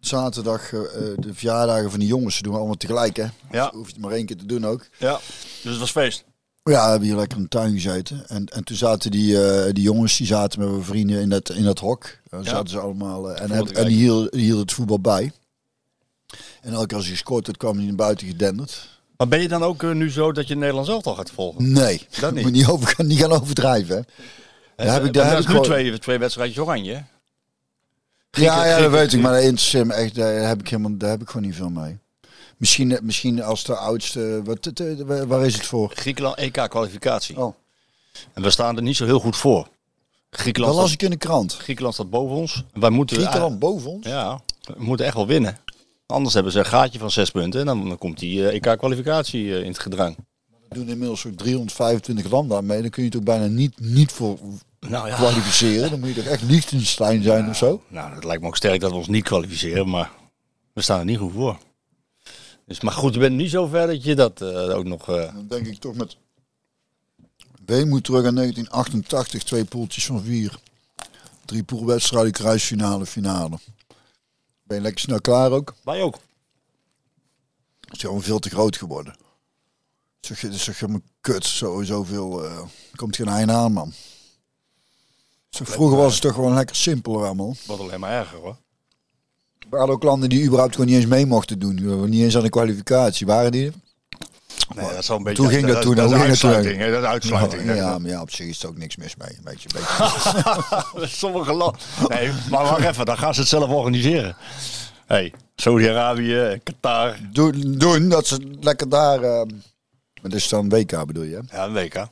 zaterdag 0.00 0.72
eh, 0.72 0.80
eh, 0.80 0.86
de 1.18 1.34
verjaardagen 1.34 1.90
van 1.90 1.98
die 1.98 2.08
jongens, 2.08 2.36
ze 2.36 2.42
doen 2.42 2.52
we 2.52 2.58
allemaal 2.58 2.76
tegelijk 2.76 3.16
hè. 3.16 3.26
Ja. 3.50 3.64
Dus 3.64 3.74
hoef 3.74 3.86
je 3.86 3.92
het 3.92 4.02
maar 4.02 4.12
één 4.12 4.26
keer 4.26 4.36
te 4.36 4.46
doen 4.46 4.66
ook. 4.66 4.86
Ja. 4.98 5.20
Dus 5.62 5.70
het 5.70 5.78
was 5.78 5.90
feest. 5.90 6.24
Ja, 6.70 6.84
we 6.84 6.90
hebben 6.90 7.08
hier 7.08 7.16
lekker 7.16 7.36
in 7.36 7.42
de 7.42 7.48
tuin 7.48 7.72
gezeten. 7.72 8.24
En, 8.28 8.46
en 8.46 8.64
toen 8.64 8.76
zaten 8.76 9.10
die, 9.10 9.44
eh, 9.46 9.72
die 9.72 9.82
jongens, 9.82 10.16
die 10.16 10.26
zaten 10.26 10.60
met 10.60 10.68
mijn 10.70 10.82
vrienden 10.84 11.20
in 11.20 11.28
dat, 11.28 11.50
in 11.50 11.64
dat 11.64 11.78
hok. 11.78 12.06
Dan 12.30 12.42
Ja. 12.42 12.48
zaten 12.50 12.68
ze 12.68 12.78
allemaal. 12.78 13.30
eh, 13.30 13.42
en, 13.42 13.50
heb- 13.50 13.58
en 13.60 13.64
die 13.64 13.72
kijken. 13.74 13.92
hielden, 13.92 14.30
die 14.30 14.40
hielden 14.40 14.62
het 14.62 14.72
voetbal 14.72 15.00
bij. 15.00 15.32
En 16.64 16.72
elke 16.72 16.86
keer 16.86 16.96
als 16.96 17.06
hij 17.06 17.14
gescoord 17.14 17.46
had, 17.46 17.56
kwam 17.56 17.76
hij 17.76 17.84
naar 17.86 17.94
buiten 17.94 18.26
gedenderd. 18.26 18.88
Maar 19.16 19.28
ben 19.28 19.40
je 19.42 19.48
dan 19.48 19.62
ook 19.62 19.82
eh, 19.82 19.90
nu 19.90 20.10
zo 20.10 20.32
dat 20.32 20.48
je 20.48 20.54
Nederlands 20.56 20.88
elftal 20.90 21.14
gaat 21.14 21.30
volgen? 21.30 21.72
Nee, 21.72 22.06
Dat 22.20 22.32
niet. 22.34 22.42
moet 22.44 22.52
niet, 22.52 22.66
over, 22.66 23.04
niet 23.04 23.18
gaan 23.18 23.32
overdrijven. 23.32 23.96
Hè. 24.76 24.84
Daar 24.84 24.94
heb 24.94 25.04
ik, 25.04 25.12
daar 25.12 25.24
Want 25.32 25.46
heb 25.46 25.56
ik 25.56 25.60
nu 25.60 25.66
twee, 25.66 25.98
twee 25.98 26.18
wedstrijdjes 26.18 26.58
oranje. 26.58 27.04
ja, 28.30 28.66
ja, 28.66 28.78
dat 28.78 28.90
weet 28.90 29.12
ik, 29.12 29.20
maar 29.20 29.32
dat 29.32 29.42
interesseert 29.42 29.86
me 29.86 29.92
echt. 29.92 30.14
Daar 30.14 30.48
heb 30.48 30.60
ik, 30.60 30.68
helemaal, 30.68 30.96
daar 30.96 31.10
heb 31.10 31.20
ik 31.22 31.28
gewoon 31.28 31.46
niet 31.46 31.56
veel 31.56 31.70
mee. 31.70 31.98
Misschien, 32.56 32.98
misschien 33.02 33.42
als 33.42 33.64
de 33.64 33.76
oudste. 33.76 34.40
Wat, 34.44 34.64
het, 34.64 34.80
eh, 34.80 35.22
waar- 35.26 35.46
is 35.46 35.54
het 35.54 35.66
voor? 35.66 35.90
Griekenland 35.94 36.36
EK-kwalificatie. 36.36 37.36
Oh. 37.40 37.54
En 38.32 38.42
we 38.42 38.50
staan 38.50 38.76
er 38.76 38.82
niet 38.82 38.96
zo 38.96 39.04
heel 39.04 39.20
goed 39.20 39.36
voor. 39.36 39.68
Griekenland, 40.30 40.74
Dat 40.74 40.82
las 40.82 40.92
ik 40.92 41.02
in 41.02 41.10
de 41.10 41.16
krant. 41.16 41.54
Griekenland 41.56 41.94
staat 41.94 42.10
boven 42.10 42.36
ons. 42.36 42.64
Wij 42.72 42.90
moeten, 42.90 43.16
Griekenland 43.16 43.58
boven 43.58 43.90
ons. 43.90 44.06
Ja, 44.06 44.40
we 44.60 44.74
moeten 44.84 45.06
echt 45.06 45.14
wel 45.14 45.26
winnen. 45.26 45.58
Anders 46.06 46.34
hebben 46.34 46.52
ze 46.52 46.58
een 46.58 46.66
gaatje 46.66 46.98
van 46.98 47.10
zes 47.10 47.30
punten. 47.30 47.60
En 47.60 47.66
dan, 47.66 47.88
dan 47.88 47.98
komt 47.98 48.18
die 48.18 48.48
eh, 48.48 48.54
EK-kwalificatie 48.54 49.54
eh, 49.54 49.60
in 49.60 49.68
het 49.68 49.78
gedrang. 49.78 50.16
Er 50.68 50.74
doen 50.74 50.88
inmiddels 50.88 51.20
zo'n 51.20 51.34
325 51.34 52.30
landen 52.30 52.56
aan 52.56 52.66
mee. 52.66 52.80
Dan 52.80 52.90
kun 52.90 53.04
je 53.04 53.10
toch 53.10 53.22
bijna 53.22 53.46
niet, 53.46 53.80
niet 53.80 54.12
voor 54.12 54.38
Nou 54.80 55.08
ja. 55.08 55.14
kwalificeren. 55.14 55.90
Dan 55.90 56.00
moet 56.00 56.08
je 56.08 56.14
toch 56.14 56.32
echt 56.32 56.42
Liechtenstein 56.42 57.22
zijn 57.22 57.48
of 57.48 57.56
zo. 57.56 57.82
Nou, 57.88 58.14
het 58.14 58.24
lijkt 58.24 58.42
me 58.42 58.48
ook 58.48 58.56
sterk 58.56 58.80
dat 58.80 58.90
we 58.90 58.96
ons 58.96 59.08
niet 59.08 59.24
kwalificeren. 59.24 59.88
Maar 59.88 60.10
we 60.72 60.82
staan 60.82 60.98
er 60.98 61.04
niet 61.04 61.18
goed 61.18 61.32
voor. 61.32 61.58
Dus, 62.66 62.80
maar 62.80 62.92
goed, 62.92 63.14
je 63.14 63.20
bent 63.20 63.36
niet 63.36 63.50
zo 63.50 63.66
ver 63.66 63.86
dat 63.86 64.04
je 64.04 64.14
dat 64.14 64.40
eh, 64.40 64.76
ook 64.76 64.84
nog... 64.84 65.06
Dan 65.06 65.46
denk 65.48 65.66
ik 65.66 65.78
toch 65.78 65.94
met 65.94 66.16
weemoed 67.66 68.04
terug 68.04 68.26
aan 68.26 68.34
1988. 68.34 69.42
Twee 69.42 69.64
poeltjes 69.64 70.06
van 70.06 70.22
vier. 70.22 70.58
Drie 71.44 71.62
poolwedstrijden, 71.62 72.32
kruisfinale, 72.32 73.06
finale. 73.06 73.58
Ben 74.64 74.76
je 74.76 74.82
lekker 74.82 75.00
snel 75.00 75.20
klaar 75.20 75.50
ook? 75.50 75.74
wij 75.82 76.02
ook. 76.02 76.18
Het 77.80 77.96
is 77.96 78.00
gewoon 78.00 78.22
veel 78.22 78.38
te 78.38 78.50
groot 78.50 78.76
geworden. 78.76 79.16
Zeg 80.20 80.40
je, 80.40 80.52
zeg 80.58 80.80
je, 80.80 81.02
kut, 81.20 81.44
zo, 81.46 81.82
zoveel. 81.82 82.44
eh 82.44 82.62
komt 82.94 83.16
geen 83.16 83.28
einde 83.28 83.52
aan, 83.52 83.72
man. 83.72 83.92
Zeg, 85.48 85.68
vroeger 85.68 85.96
was 85.96 86.12
het 86.12 86.22
toch 86.22 86.34
gewoon 86.34 86.54
lekker 86.54 86.76
simpeler 86.76 87.24
allemaal. 87.24 87.54
Wat 87.66 87.80
alleen 87.80 88.00
maar 88.00 88.12
erger 88.12 88.38
hoor. 88.38 88.56
Er 89.58 89.68
waren 89.68 89.94
ook 89.94 90.02
landen 90.02 90.28
die 90.28 90.44
überhaupt 90.44 90.72
gewoon 90.72 90.86
niet 90.86 90.96
eens 90.96 91.06
mee 91.06 91.26
mochten 91.26 91.58
doen. 91.58 92.08
Niet 92.10 92.22
eens 92.22 92.36
aan 92.36 92.42
de 92.42 92.48
kwalificatie. 92.48 93.26
Waren 93.26 93.52
die? 93.52 93.72
Nee, 94.74 94.88
dat 94.88 94.98
is 94.98 95.08
wel 95.08 95.16
een 95.16 95.22
beetje... 95.22 95.42
Toen 95.42 95.52
ging 95.52 95.66
dat 95.66 95.82
toen, 95.82 95.94
Dat, 95.94 96.12
uitsluiting. 96.12 96.78
hè, 96.78 96.90
Dat 96.90 97.02
is 97.02 97.08
uitsluiting. 97.08 97.74
Ja, 97.74 97.98
maar 97.98 98.10
ja, 98.10 98.20
op 98.20 98.30
zich 98.30 98.46
is 98.46 98.62
er 98.62 98.68
ook 98.68 98.76
niks 98.78 98.96
mis 98.96 99.16
mee. 99.16 99.28
Een 99.28 99.44
beetje, 99.44 99.68
een 99.74 99.80
beetje. 99.80 101.06
Sommige 101.16 101.52
landen. 101.52 101.80
Nee, 102.08 102.30
maar 102.50 102.62
wacht 102.62 102.84
even, 102.84 103.04
dan 103.04 103.18
gaan 103.18 103.34
ze 103.34 103.40
het 103.40 103.48
zelf 103.48 103.70
organiseren. 103.70 104.36
Hey, 105.06 105.32
Saudi-Arabië, 105.56 106.60
Qatar. 106.62 107.16
doen, 107.32 107.74
doen 107.78 108.08
dat 108.08 108.26
ze 108.26 108.56
lekker 108.60 108.88
daar. 108.88 109.22
eh 109.22 109.42
maar 110.22 110.32
dat 110.32 110.40
is 110.40 110.48
dan 110.48 110.68
WK 110.68 111.06
bedoel 111.06 111.22
je? 111.24 111.40
Ja, 111.52 111.64
een 111.64 111.72
WK. 111.72 112.06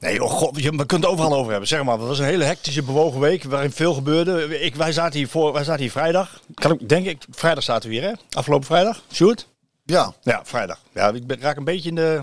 Nee, 0.00 0.24
oh 0.24 0.30
god, 0.30 0.62
je, 0.62 0.70
we 0.70 0.86
kunnen 0.86 1.08
het 1.10 1.18
overal 1.18 1.38
over 1.38 1.50
hebben. 1.50 1.68
Zeg 1.68 1.82
maar, 1.82 1.98
het 1.98 2.06
was 2.08 2.18
een 2.18 2.24
hele 2.24 2.44
hectische, 2.44 2.82
bewogen 2.82 3.20
week 3.20 3.44
waarin 3.44 3.72
veel 3.72 3.94
gebeurde. 3.94 4.60
Ik, 4.60 4.74
wij, 4.74 4.92
zaten 4.92 5.18
hier 5.18 5.28
voor, 5.28 5.52
wij 5.52 5.64
zaten 5.64 5.80
hier 5.82 5.90
vrijdag. 5.90 6.40
Kan 6.54 6.72
ik, 6.72 6.88
denk 6.88 7.06
ik, 7.06 7.22
vrijdag 7.30 7.64
zaten 7.64 7.88
we 7.88 7.94
hier, 7.94 8.04
hè? 8.04 8.12
Afgelopen 8.30 8.66
vrijdag. 8.66 9.02
Sjoerd? 9.12 9.46
Ja, 9.92 10.14
Ja, 10.22 10.40
vrijdag. 10.44 10.78
Ja, 10.92 11.08
ik 11.08 11.26
ben, 11.26 11.40
raak 11.40 11.56
een 11.56 11.64
beetje 11.64 11.88
in 11.88 11.94
de, 11.94 12.22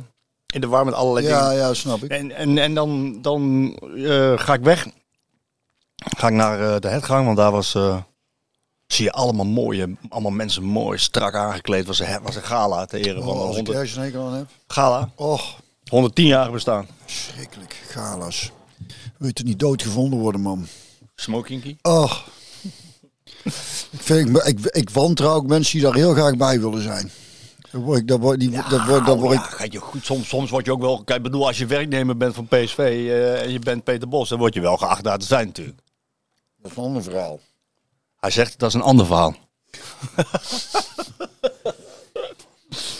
in 0.53 0.61
de 0.61 0.67
war 0.67 0.85
met 0.85 0.93
allerlei 0.93 1.27
ja, 1.27 1.49
dingen. 1.49 1.63
ja, 1.63 1.73
snap 1.73 2.03
ik. 2.03 2.09
En, 2.11 2.31
en, 2.31 2.57
en 2.57 2.73
dan, 2.73 3.21
dan 3.21 3.73
eh, 3.95 4.37
ga 4.37 4.53
ik 4.53 4.61
weg. 4.61 4.87
Ga 6.17 6.27
ik 6.27 6.33
naar 6.33 6.73
eh, 6.73 6.79
de 6.79 6.87
hetgang, 6.87 7.25
want 7.25 7.37
daar 7.37 7.51
was... 7.51 7.75
eh, 7.75 7.97
zie 8.87 9.05
je 9.05 9.11
allemaal 9.11 9.45
mooie, 9.45 9.95
allemaal 10.09 10.31
mensen 10.31 10.63
mooi 10.63 10.97
strak 10.97 11.33
aangekleed. 11.33 11.85
Was 11.85 11.99
een, 11.99 12.21
was 12.21 12.35
een 12.35 12.43
gala 12.43 12.85
ter 12.85 12.99
ere 12.99 13.21
van 13.21 13.33
Oh, 13.33 13.39
als 13.41 13.49
ik 13.57 13.65
100, 13.65 13.77
ergens 13.77 13.95
een 13.95 14.19
aan 14.21 14.33
heb. 14.33 14.47
gala. 14.67 15.09
Och, 15.15 15.59
110 15.89 16.25
jaar 16.25 16.51
bestaan. 16.51 16.87
schrikkelijk. 17.05 17.81
Galas. 17.89 18.51
Wil 19.17 19.29
je 19.33 19.43
niet 19.43 19.59
doodgevonden 19.59 20.19
worden, 20.19 20.41
man? 20.41 20.67
Smokinky. 21.15 21.75
Och. 21.81 22.27
Ik, 23.91 24.01
vind, 24.01 24.29
ik, 24.37 24.43
ik, 24.45 24.65
ik 24.65 24.89
wantrouw 24.89 25.33
ook 25.33 25.47
mensen 25.47 25.73
die 25.73 25.81
daar 25.87 25.95
heel 25.95 26.13
graag 26.13 26.35
bij 26.35 26.59
willen 26.61 26.81
zijn. 26.81 27.11
Dan 27.71 27.81
word 27.81 27.99
ik, 27.99 28.07
dan 28.07 28.19
word, 28.19 28.39
die, 28.39 28.49
dan 28.69 28.85
word, 28.85 29.05
dan 29.05 29.19
word 29.19 29.33
ja, 29.33 29.63
ik, 29.63 29.71
je 29.71 29.79
goed, 29.79 30.05
soms, 30.05 30.27
soms 30.27 30.49
word 30.49 30.65
je 30.65 30.71
ook 30.71 30.81
wel... 30.81 31.03
Kijk, 31.03 31.17
ik 31.17 31.23
bedoel, 31.23 31.47
als 31.47 31.57
je 31.57 31.65
werknemer 31.65 32.17
bent 32.17 32.35
van 32.35 32.47
PSV 32.47 32.77
eh, 32.77 33.41
en 33.41 33.51
je 33.51 33.59
bent 33.59 33.83
Peter 33.83 34.07
Bos... 34.07 34.29
dan 34.29 34.39
word 34.39 34.53
je 34.53 34.61
wel 34.61 34.77
geacht 34.77 35.03
daar 35.03 35.17
te 35.17 35.25
zijn 35.25 35.47
natuurlijk. 35.47 35.79
dat 36.57 36.71
is 36.71 36.77
een 36.77 36.83
ander 36.83 37.03
verhaal. 37.03 37.39
Hij 38.19 38.31
zegt, 38.31 38.59
dat 38.59 38.69
is 38.69 38.75
een 38.75 38.81
ander 38.81 39.05
verhaal. 39.05 39.35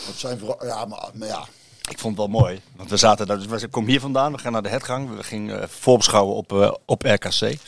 Dat 0.06 0.18
zijn 0.18 0.40
ja, 0.60 0.84
maar, 0.84 1.10
maar 1.14 1.28
ja. 1.28 1.46
Ik 1.88 1.98
vond 1.98 2.16
het 2.16 2.30
wel 2.30 2.40
mooi. 2.40 2.60
Want 2.76 2.90
we 2.90 2.96
zaten 2.96 3.26
daar, 3.26 3.38
dus 3.38 3.46
we 3.46 3.68
komen 3.68 3.90
hier 3.90 4.00
vandaan, 4.00 4.32
we 4.32 4.38
gaan 4.38 4.52
naar 4.52 4.62
de 4.62 4.68
headgang. 4.68 5.16
We 5.16 5.22
gingen 5.22 5.68
voorbeschouwen 5.68 6.36
op, 6.36 6.52
eh, 6.52 6.72
op 6.84 7.02
RKC. 7.02 7.40
Daar 7.40 7.58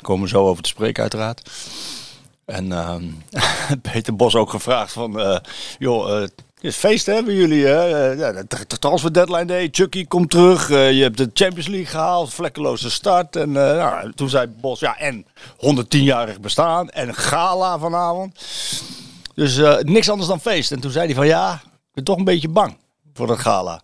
komen 0.00 0.22
we 0.22 0.28
zo 0.28 0.46
over 0.46 0.62
te 0.62 0.68
spreken 0.68 1.02
uiteraard. 1.02 1.50
En 2.44 2.72
ehm, 2.72 3.04
Peter 3.92 4.16
Bos 4.16 4.34
ook 4.34 4.50
gevraagd 4.50 4.92
van, 4.92 5.20
eh, 5.20 5.36
joh, 5.78 6.16
eh, 6.16 6.20
het 6.20 6.32
is 6.60 6.76
feest 6.76 7.06
hè 7.06 7.18
jullie 7.18 7.64
hè. 7.64 8.10
Eh, 8.10 8.18
ja, 8.18 8.32
de 8.66 8.78
transfer 8.78 9.12
deadline 9.12 9.44
day, 9.44 9.68
Chucky 9.72 10.06
komt 10.06 10.30
terug. 10.30 10.68
je 10.68 11.02
hebt 11.02 11.16
de 11.16 11.30
Champions 11.32 11.66
League 11.66 11.86
gehaald, 11.86 12.34
vlekkeloze 12.34 12.90
start. 12.90 13.36
En 13.36 13.52
nou, 13.52 14.12
toen 14.12 14.28
zei 14.28 14.46
Bos, 14.46 14.80
ja 14.80 14.98
en 14.98 15.26
110-jarig 15.56 16.40
bestaan 16.40 16.90
en 16.90 17.14
gala 17.14 17.78
vanavond. 17.78 18.44
Dus 19.34 19.60
niks 19.80 20.10
anders 20.10 20.28
dan 20.28 20.40
feest. 20.40 20.72
En 20.72 20.80
toen 20.80 20.90
zei 20.90 21.06
hij 21.06 21.14
van, 21.14 21.26
ja, 21.26 21.54
ik 21.64 21.94
ben 21.94 22.04
toch 22.04 22.16
een 22.16 22.24
beetje 22.24 22.48
bang 22.48 22.76
voor 23.14 23.26
dat 23.26 23.38
gala. 23.38 23.82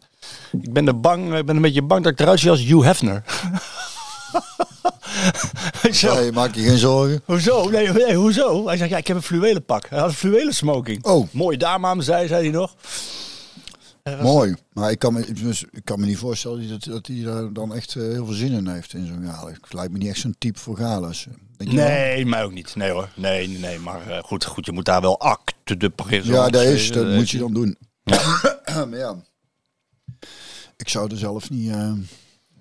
Ik 0.62 0.72
ben 0.72 0.86
er 0.86 1.00
bang, 1.00 1.34
ik 1.34 1.46
ben 1.46 1.56
een 1.56 1.62
beetje 1.62 1.82
bang 1.82 2.02
dat 2.04 2.12
ik 2.12 2.20
eruit 2.20 2.40
zie 2.40 2.50
als 2.50 2.64
Hugh 2.64 2.84
Hefner. 2.84 3.22
Nee, 6.14 6.32
maak 6.32 6.54
je 6.54 6.62
geen 6.62 6.78
zorgen. 6.78 7.22
Hoezo? 7.24 7.68
Nee, 7.70 7.88
nee, 7.88 8.14
hoezo? 8.14 8.66
Hij 8.66 8.76
zegt, 8.76 8.90
ja, 8.90 8.96
ik 8.96 9.06
heb 9.06 9.16
een 9.16 9.22
fluwelen 9.22 9.64
pak. 9.64 9.88
Hij 9.88 9.98
had 9.98 10.08
een 10.08 10.14
fluwelen 10.14 10.54
smoking. 10.54 11.04
Oh. 11.04 11.28
Mooie 11.32 11.58
dame 11.58 11.86
aan 11.86 12.02
zij, 12.02 12.26
zei 12.26 12.42
hij 12.42 12.52
nog. 12.52 12.74
Mooi. 14.22 14.54
Maar 14.72 14.90
ik 14.90 14.98
kan 14.98 15.12
me, 15.12 15.26
ik 15.70 15.84
kan 15.84 16.00
me 16.00 16.06
niet 16.06 16.18
voorstellen 16.18 16.68
dat, 16.68 16.84
dat 16.84 17.06
hij 17.06 17.22
daar 17.22 17.52
dan 17.52 17.74
echt 17.74 17.94
eh, 17.94 18.02
heel 18.02 18.24
veel 18.24 18.34
zin 18.34 18.52
in 18.52 18.68
heeft 18.68 18.94
in 18.94 19.06
zo'n 19.06 19.32
gala. 19.32 19.50
Het 19.50 19.72
lijkt 19.72 19.92
me 19.92 19.98
niet 19.98 20.08
echt 20.08 20.18
zo'n 20.18 20.34
type 20.38 20.58
voor 20.58 20.76
gala's. 20.76 21.26
Nee, 21.56 22.26
mij 22.26 22.44
ook 22.44 22.52
niet. 22.52 22.76
Nee 22.76 22.90
hoor. 22.90 23.08
Nee, 23.14 23.48
nee. 23.48 23.78
Maar 23.78 24.08
eh, 24.08 24.22
goed, 24.22 24.44
goed, 24.44 24.66
je 24.66 24.72
moet 24.72 24.84
daar 24.84 25.00
wel 25.00 25.20
acte 25.20 25.76
de 25.76 25.90
présence. 25.90 26.32
Ja, 26.32 26.48
dat 26.48 26.62
is, 26.62 26.88
eh, 26.88 26.94
dat 26.94 27.06
eh, 27.06 27.14
moet 27.14 27.30
je 27.30 27.38
dan 27.38 27.54
doen. 27.54 27.76
maar 28.88 28.98
ja, 28.98 29.16
ik 30.76 30.88
zou 30.88 31.10
er 31.10 31.16
zelf 31.16 31.50
niet, 31.50 31.70
eh, 31.70 31.92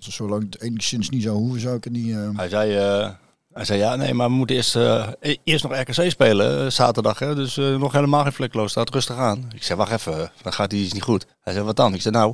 het 0.06 0.13
zolang 0.13 0.44
het 0.44 0.62
enigszins 0.62 1.10
niet 1.10 1.24
zou 1.24 1.36
hoeven, 1.38 1.60
zou 1.62 1.75
ik 1.75 1.86
er 1.86 1.91
niet... 1.91 2.15
eh, 2.15 2.29
Hij 2.36 2.50
zei, 2.50 2.75
eh, 2.75 3.10
hij 3.53 3.65
zei, 3.65 3.79
ja, 3.79 3.96
nee, 3.96 4.13
maar 4.13 4.27
we 4.29 4.34
moeten 4.34 4.56
eerst, 4.56 4.75
eh, 4.75 5.08
e- 5.20 5.36
eerst 5.44 5.63
nog 5.63 5.79
RKC 5.79 6.10
spelen, 6.12 6.72
zaterdag. 6.72 7.20
Hè, 7.20 7.36
dus 7.36 7.56
nog 7.56 7.91
helemaal 7.91 8.24
geen 8.24 8.34
vlekloos, 8.34 8.72
staat 8.72 8.89
rustig 8.94 9.15
aan. 9.18 9.50
Ik 9.56 9.63
zei, 9.63 9.77
wacht 9.79 9.91
even, 9.91 10.32
dan 10.41 10.53
gaat 10.53 10.74
iets 10.74 10.94
niet 10.94 11.03
goed. 11.03 11.25
Hij 11.41 11.53
zei, 11.53 11.65
wat 11.65 11.75
dan? 11.75 11.94
Ik 11.94 12.01
zei, 12.01 12.15
nou, 12.15 12.34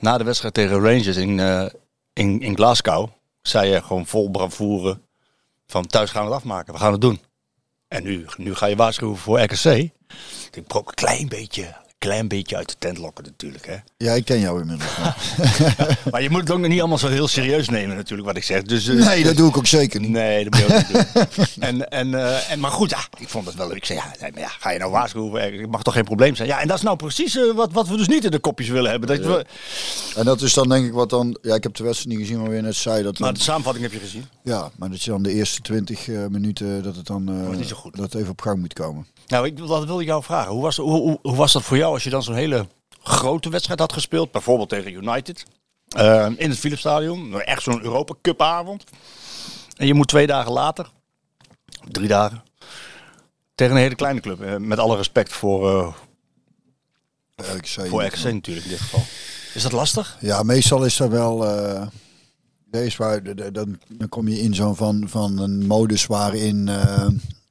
na 0.00 0.18
de 0.18 0.24
wedstrijd 0.24 0.54
tegen 0.54 0.80
Rangers 0.80 1.16
in, 1.16 1.38
in, 2.12 2.40
in 2.40 2.56
Glasgow, 2.56 3.08
zei 3.42 3.70
je 3.70 3.82
gewoon 3.82 4.06
vol 4.06 4.30
bravoure 4.30 4.98
van 5.66 5.86
thuis 5.86 6.10
gaan 6.10 6.22
we 6.24 6.28
het 6.28 6.36
afmaken, 6.38 6.72
we 6.72 6.78
gaan 6.80 6.92
het 6.92 7.00
doen. 7.00 7.20
En 7.88 8.02
nu, 8.02 8.26
nu 8.36 8.54
ga 8.54 8.66
je 8.66 8.76
waarschuwen 8.76 9.16
voor 9.16 9.40
RKC. 9.40 9.64
Ik 9.64 10.66
probeer 10.66 10.88
een 10.88 10.94
klein 10.94 11.28
beetje, 11.28 11.74
klein 12.06 12.28
beetje 12.28 12.56
uit 12.56 12.68
de 12.68 12.74
tent 12.78 12.98
lokken 12.98 13.24
natuurlijk. 13.24 13.66
Hè. 13.66 13.76
ja, 13.96 14.12
ik 14.12 14.24
ken 14.24 14.40
jou 14.40 14.60
inmiddels. 14.60 14.96
maar- 14.98 15.16
Maar 16.10 16.22
je 16.22 16.30
moet 16.30 16.40
het 16.40 16.50
ook 16.50 16.58
nog 16.58 16.68
niet 16.68 16.78
allemaal 16.78 16.98
zo 16.98 17.08
heel 17.08 17.28
serieus 17.28 17.68
nemen 17.68 17.96
natuurlijk 17.96 18.28
wat 18.28 18.36
ik 18.36 18.44
zeg. 18.44 18.62
Dus, 18.62 18.88
eh, 18.88 19.06
nee, 19.06 19.24
dat 19.24 19.36
doe 19.36 19.48
ik 19.48 19.56
ook 19.56 19.66
zeker 19.66 20.00
niet. 20.00 20.10
Nee, 20.10 20.44
dat 20.48 20.52
moet 20.60 20.68
je 20.68 20.74
ook 20.76 20.88
niet 20.88 21.12
doen. 21.14 21.44
En, 21.68 21.88
en, 21.90 22.14
eh, 22.14 22.50
en, 22.50 22.60
maar 22.60 22.70
goed, 22.70 22.90
ja, 22.90 22.98
ik 23.18 23.28
vond 23.28 23.46
het 23.46 23.54
wel 23.54 23.68
leuk. 23.68 23.76
Ik 23.76 23.84
zei, 23.84 23.98
ja, 23.98 24.12
nee, 24.20 24.30
maar 24.32 24.40
ja, 24.40 24.48
ga 24.48 24.70
je 24.70 24.78
nou 24.78 24.90
waarschuwen? 24.90 25.60
Het 25.60 25.70
mag 25.70 25.82
toch 25.82 25.94
geen 25.94 26.04
probleem 26.04 26.34
zijn? 26.36 26.48
Ja, 26.48 26.60
en 26.60 26.68
dat 26.68 26.76
is 26.76 26.82
nou 26.82 26.96
precies 26.96 27.36
eh, 27.36 27.54
wat, 27.54 27.72
wat 27.72 27.88
we 27.88 27.96
dus 27.96 28.08
niet 28.08 28.24
in 28.24 28.30
de 28.30 28.38
kopjes 28.38 28.68
willen 28.68 28.90
hebben. 28.90 29.08
Dat 29.08 29.26
we, 29.26 29.44
En 30.16 30.24
dat 30.24 30.40
is 30.42 30.52
dan 30.54 30.68
denk 30.68 30.86
ik 30.86 30.92
wat 30.92 31.10
dan... 31.10 31.38
Ja, 31.42 31.54
ik 31.54 31.62
heb 31.62 31.74
de 31.74 31.84
wedstrijd 31.84 32.16
niet 32.16 32.26
gezien, 32.26 32.40
maar 32.42 32.50
weer 32.50 32.62
net 32.62 32.76
zei 32.76 33.02
dat... 33.02 33.18
maar 33.18 33.34
de 33.34 33.40
samenvatting 33.40 33.84
heb 33.84 33.94
je 33.94 33.98
gezien. 34.06 34.26
ja, 34.42 34.70
maar 34.76 34.90
dat 34.90 35.02
je 35.02 35.10
dan 35.10 35.22
de 35.22 35.32
eerste 35.32 35.60
20 35.60 36.08
eh, 36.08 36.26
minuten 36.26 36.82
dat 36.82 36.96
het 36.96 37.06
dan... 37.06 37.50
niet 37.56 37.68
zo 37.68 37.76
goed. 37.76 37.96
Dat 37.96 38.14
even 38.14 38.30
op 38.30 38.40
gang 38.40 38.58
moet 38.58 38.72
komen. 38.72 39.06
Nou, 39.26 39.46
ik, 39.46 39.56
dat 39.56 39.84
wilde 39.84 40.00
ik 40.02 40.08
jou 40.08 40.22
vragen. 40.22 40.52
Hoe 40.52 40.62
was, 40.62 40.76
hoe, 40.76 40.90
hoe, 41.00 41.18
hoe 41.22 41.36
was 41.36 41.52
dat 41.52 41.62
voor 41.62 41.76
jou 41.76 41.92
als 41.92 42.04
je 42.04 42.10
dan 42.10 42.22
zo'n 42.22 42.34
hele 42.34 42.66
grote 43.02 43.48
wedstrijd 43.50 43.80
had 43.80 43.92
gespeeld? 43.92 44.30
Bijvoorbeeld 44.32 44.68
tegen 44.68 44.92
United. 44.92 45.44
eh, 45.88 46.28
in 46.36 46.50
het 46.50 46.58
Philipsstadion. 46.58 47.40
Echt 47.40 47.62
zo'n 47.62 47.82
Europa 47.82 48.14
Cup 48.22 48.42
avond. 48.42 48.84
En 49.76 49.86
je 49.86 49.94
moet 49.94 50.08
twee 50.08 50.26
dagen 50.26 50.52
later, 50.52 50.90
drie 51.90 52.08
dagen, 52.08 52.42
tegen 53.54 53.74
een 53.74 53.80
hele 53.82 53.94
kleine 53.94 54.20
club. 54.20 54.40
eh, 54.40 54.56
met 54.56 54.78
alle 54.78 54.96
respect 54.96 55.32
voor, 55.32 55.94
zei, 57.62 57.88
voor 57.88 58.04
RKC 58.04 58.24
natuurlijk 58.24 58.66
in 58.66 58.72
dit 58.72 58.80
geval. 58.80 59.02
Is 59.54 59.62
dat 59.62 59.72
lastig? 59.72 60.16
Ja, 60.20 60.42
meestal 60.42 60.84
is 60.84 60.96
dat 60.96 61.10
wel. 61.10 61.38
deze 62.70 62.96
waar, 62.96 63.52
dan, 63.52 63.78
dan 63.88 64.08
kom 64.08 64.28
je 64.28 64.40
in 64.40 64.54
zo'n 64.54 64.76
van, 64.76 65.04
van 65.08 65.38
een 65.38 65.66
modus 65.66 66.06
waarin 66.06 66.68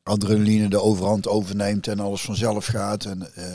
adrenaline 0.06 0.68
de 0.68 0.82
overhand 0.82 1.28
overneemt 1.28 1.88
en 1.88 2.00
alles 2.00 2.22
vanzelf 2.22 2.66
gaat. 2.66 3.06
En 3.06 3.36
eh, 3.36 3.46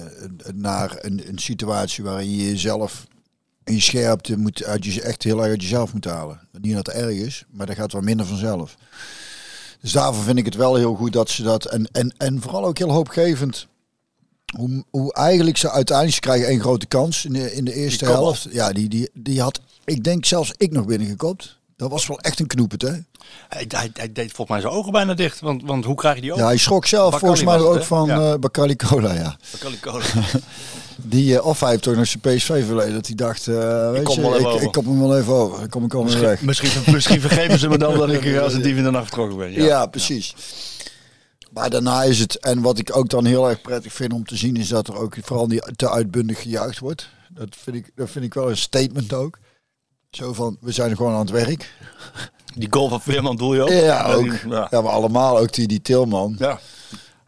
naar 0.55 0.97
een, 1.01 1.29
een 1.29 1.39
situatie 1.39 2.05
waarin 2.05 2.31
je 2.31 2.51
jezelf 2.51 3.07
in 3.65 3.75
je 3.75 3.81
scherpte 3.81 4.37
moet 4.37 4.65
uit 4.65 4.85
je, 4.85 5.03
echt 5.03 5.23
heel 5.23 5.39
erg 5.39 5.51
uit 5.51 5.63
jezelf 5.63 5.93
moet 5.93 6.05
halen. 6.05 6.41
Niet 6.61 6.75
dat 6.75 6.87
het 6.87 6.97
erg 6.97 7.15
is, 7.15 7.45
maar 7.51 7.67
dat 7.67 7.77
gaat 7.77 7.93
wel 7.93 8.03
minder 8.03 8.27
vanzelf. 8.27 8.77
Dus 9.81 9.93
daarvoor 9.93 10.25
vind 10.25 10.39
ik 10.39 10.45
het 10.45 10.55
wel 10.55 10.75
heel 10.75 10.95
goed 10.95 11.13
dat 11.13 11.29
ze 11.29 11.43
dat. 11.43 11.65
En, 11.65 11.89
en, 11.93 12.15
en 12.17 12.41
vooral 12.41 12.65
ook 12.65 12.79
heel 12.79 12.93
hoopgevend. 12.93 13.67
Hoe, 14.57 14.85
hoe 14.91 15.13
eigenlijk 15.15 15.57
ze 15.57 15.71
uiteindelijk 15.71 16.17
ze 16.17 16.21
krijgen 16.21 16.49
één 16.49 16.61
grote 16.61 16.87
kans 16.87 17.25
in 17.25 17.33
de, 17.33 17.55
in 17.55 17.65
de 17.65 17.75
eerste 17.75 18.05
helft. 18.05 18.47
Ja, 18.51 18.73
die, 18.73 18.89
die, 18.89 19.11
die 19.15 19.41
had, 19.41 19.61
ik 19.85 20.05
denk 20.05 20.25
zelfs 20.25 20.53
ik 20.57 20.73
nog 20.73 20.87
binnengekopt. 20.87 21.59
Dat 21.81 21.91
was 21.91 22.07
wel 22.07 22.19
echt 22.21 22.41
een 22.41 22.47
knoepet, 22.47 22.83
hè? 22.83 22.93
Hij, 23.49 23.65
hij, 23.69 23.91
hij 23.93 24.13
deed 24.13 24.33
volgens 24.33 24.49
mij 24.49 24.61
zijn 24.61 24.73
ogen 24.73 24.93
bijna 24.93 25.15
dicht. 25.15 25.41
Want, 25.41 25.63
want 25.65 25.85
hoe 25.85 25.95
krijg 25.95 26.15
je 26.15 26.21
die 26.21 26.31
open? 26.31 26.43
Ja, 26.43 26.49
hij 26.49 26.59
schrok 26.59 26.87
zelf 26.87 27.19
volgens 27.19 27.45
mij 27.45 27.55
het, 27.55 27.65
ook 27.65 27.83
van 27.83 28.07
Ja. 28.07 28.39
Bacardi 28.39 28.77
Cola, 28.77 29.13
ja. 29.13 29.37
Bacardi 29.53 29.81
Cola. 29.81 30.05
Die, 30.97 31.43
of 31.43 31.61
hij 31.61 31.71
heeft 31.71 31.83
toch 31.83 31.95
nog 31.95 32.07
zijn 32.07 32.37
PSV 32.37 32.67
verleden. 32.67 32.95
Dat 32.95 33.07
hij 33.07 33.15
dacht, 33.15 33.49
eh 33.49 33.91
weet 33.91 34.03
kom 34.03 34.25
je, 34.25 34.55
ik, 34.55 34.63
ik 34.63 34.73
kom 34.73 34.87
hem 34.87 35.01
wel 35.01 35.19
even 35.19 35.33
over. 35.33 35.59
Dan 35.59 35.69
kom 35.69 35.85
ik 35.85 35.93
weer 35.93 36.21
weg. 36.21 36.43
misschien, 36.43 36.93
misschien 36.93 37.21
vergeven 37.21 37.59
ze 37.59 37.69
me 37.69 37.79
dan 37.79 37.99
dat 37.99 38.11
ik 38.11 38.37
als 38.37 38.55
een 38.55 38.63
dief 38.63 38.77
in 38.77 38.85
de 38.85 38.91
nacht 38.91 39.05
vertrokken 39.05 39.39
ben. 39.39 39.53
Ja, 39.53 39.87
precies. 39.87 40.35
Maar 41.53 41.71
daarna 41.71 42.03
is 42.03 42.19
het, 42.19 42.39
en 42.39 42.61
wat 42.61 42.79
ik 42.79 42.97
ook 42.97 43.09
dan 43.09 43.25
heel 43.25 43.49
erg 43.49 43.61
prettig 43.61 43.93
vind 43.93 44.13
om 44.13 44.25
te 44.25 44.37
zien, 44.37 44.57
is 44.57 44.69
dat 44.69 44.89
er 44.89 44.97
ook 44.97 45.17
vooral 45.23 45.47
niet 45.47 45.73
te 45.77 45.91
uitbundig 45.91 46.43
gejuicht 46.43 46.79
wordt. 46.79 47.09
Dat 47.29 47.49
vind 47.63 47.77
ik, 47.77 47.91
dat 47.95 48.11
vind 48.11 48.25
ik 48.25 48.35
wel 48.35 48.51
een 48.51 48.57
statement 48.57 49.13
ook. 49.13 49.39
Zo 50.11 50.33
van, 50.33 50.57
we 50.61 50.73
zijn 50.73 50.97
gewoon 50.97 51.13
aan 51.13 51.21
het 51.21 51.31
werk. 51.31 51.75
Die 52.55 52.69
goal 52.71 52.89
van 52.89 53.01
Veerman 53.01 53.37
doel 53.37 53.55
je 53.55 53.63
ook? 53.63 53.69
Ja, 53.69 54.13
ook. 54.13 54.27
Ja, 54.49 54.67
Ja. 54.71 54.81
maar 54.81 54.93
allemaal 54.93 55.39
ook 55.39 55.53
die, 55.53 55.67
die 55.69 55.83
Tilman. 55.83 56.35
Ja. 56.39 56.59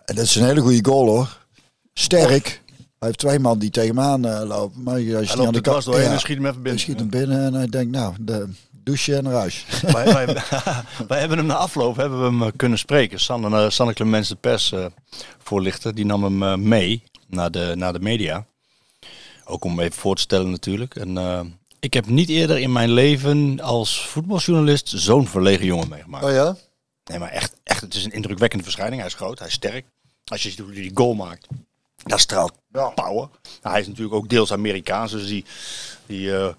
En 0.04 0.14
dat 0.14 0.24
is 0.24 0.34
een 0.34 0.44
hele 0.44 0.60
goede 0.60 0.84
goal 0.84 1.06
hoor. 1.06 1.38
Sterk. 1.94 2.60
Hij 2.76 3.08
heeft 3.10 3.18
twee 3.18 3.38
man 3.38 3.58
die 3.58 3.70
tegen 3.70 3.96
hem 3.96 4.00
aan 4.04 4.24
eh, 4.26 4.42
lopen. 4.46 4.82
Maar 4.82 4.94
als 4.94 5.02
je 5.02 5.10
Hij 5.36 5.46
aan 5.46 5.52
de 5.52 5.60
kant 5.60 5.84
doorheen 5.84 6.04
ja, 6.04 6.12
en 6.12 6.20
schiet 6.20 6.36
hem 6.36 6.46
even 6.46 6.54
hij 6.54 6.62
binnen. 6.62 6.80
schiet 6.80 6.98
hem 6.98 7.10
binnen 7.10 7.44
en 7.44 7.54
hij 7.54 7.66
denkt, 7.66 7.90
nou, 7.92 8.14
de 8.20 8.48
douche 8.70 9.16
en 9.16 9.22
naar 9.24 9.32
huis. 9.32 9.64
wij, 9.92 10.04
wij, 10.12 10.26
wij 11.08 11.18
hebben 11.20 11.38
hem 11.38 11.46
na 11.46 11.54
afloop 11.54 11.96
hebben 11.96 12.18
we 12.18 12.24
hem 12.24 12.42
eh, 12.42 12.48
kunnen 12.56 12.78
spreken. 12.78 13.20
Sanne, 13.20 13.64
eh, 13.64 13.70
Sanne 13.70 13.92
Clemens, 13.92 14.28
de 14.28 14.34
persvoorlichter, 14.36 15.94
die 15.94 16.06
nam 16.06 16.24
hem 16.42 16.68
mee 16.68 17.02
naar 17.26 17.50
de, 17.50 17.72
naar 17.76 17.92
de 17.92 18.00
media. 18.00 18.44
Ook 19.44 19.64
om 19.64 19.70
hem 19.70 19.80
even 19.80 20.00
voor 20.00 20.14
te 20.16 20.22
stellen 20.22 20.50
natuurlijk. 20.50 20.96
En, 20.96 21.16
ik 21.82 21.94
heb 21.94 22.06
niet 22.06 22.28
eerder 22.28 22.58
in 22.58 22.72
mijn 22.72 22.90
leven 22.90 23.60
als 23.60 24.06
voetbaljournalist 24.06 24.88
zo'n 24.94 25.26
verlegen 25.26 25.66
jongen 25.66 25.88
meegemaakt. 25.88 26.24
Oh 26.24 26.30
ja? 26.30 26.56
Nee, 27.04 27.18
maar 27.18 27.28
echt, 27.30 27.56
echt, 27.64 27.80
het 27.80 27.94
is 27.94 28.04
een 28.04 28.12
indrukwekkende 28.12 28.64
verschijning. 28.64 29.00
Hij 29.00 29.10
is 29.10 29.16
groot, 29.16 29.38
hij 29.38 29.48
is 29.48 29.54
sterk. 29.54 29.86
Als 30.24 30.42
je 30.42 30.48
ziet 30.50 30.58
hoe 30.58 30.72
hij 30.72 30.80
die 30.82 30.90
goal 30.94 31.14
maakt, 31.14 31.46
dat 32.04 32.20
straalt 32.20 32.52
Ja. 32.72 32.88
power. 32.88 33.28
Nou, 33.62 33.74
hij 33.74 33.80
is 33.80 33.86
natuurlijk 33.86 34.14
ook 34.14 34.28
deels 34.28 34.52
Amerikaans, 34.52 35.12
dus 35.12 35.26
die, 35.26 35.44
die, 36.06 36.36
eh, 36.36 36.54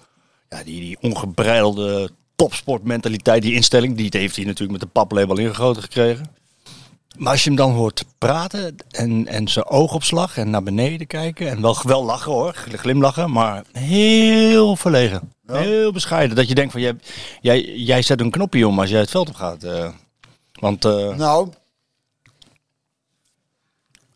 ja, 0.50 0.64
die, 0.64 0.80
die 0.80 0.98
ongebreidelde 1.02 2.10
topsportmentaliteit, 2.36 3.42
die 3.42 3.54
instelling, 3.54 3.98
die 3.98 4.08
heeft 4.12 4.36
hij 4.36 4.46
natuurlijk 4.46 4.72
met 4.72 4.82
de 4.82 5.00
paplepel 5.00 5.38
ingegoten 5.38 5.82
gekregen. 5.82 6.36
Maar 7.18 7.32
als 7.32 7.44
je 7.44 7.48
hem 7.50 7.58
dan 7.58 7.72
hoort 7.72 8.06
praten 8.18 8.76
en, 8.90 9.28
en 9.28 9.48
zijn 9.48 9.66
oogopslag 9.66 10.38
en 10.38 10.50
naar 10.50 10.64
beneden 10.64 11.08
kijken 11.08 11.50
en 11.50 11.62
wel, 11.62 11.78
wel 11.84 12.04
lachen 12.04 12.32
hoor, 12.32 12.54
glimlachen, 12.54 13.32
maar 13.32 13.64
heel 13.72 14.76
verlegen. 14.76 15.34
Heel 15.48 15.92
bescheiden. 15.92 16.36
Dat 16.36 16.48
je 16.48 16.56
denkt 16.56 16.72
van, 16.72 16.82
jij, 16.82 16.96
jij, 17.42 17.62
jij 17.76 18.02
zet 18.02 18.20
een 18.22 18.32
knopje 18.32 18.68
om 18.68 18.80
als 18.80 18.90
jij 18.90 19.00
het 19.00 19.10
veld 19.10 19.30
op 19.30 19.36
gaat. 19.36 19.64
eh. 19.64 19.92
want 20.60 20.86
eh, 20.86 21.16
Nou, 21.16 21.50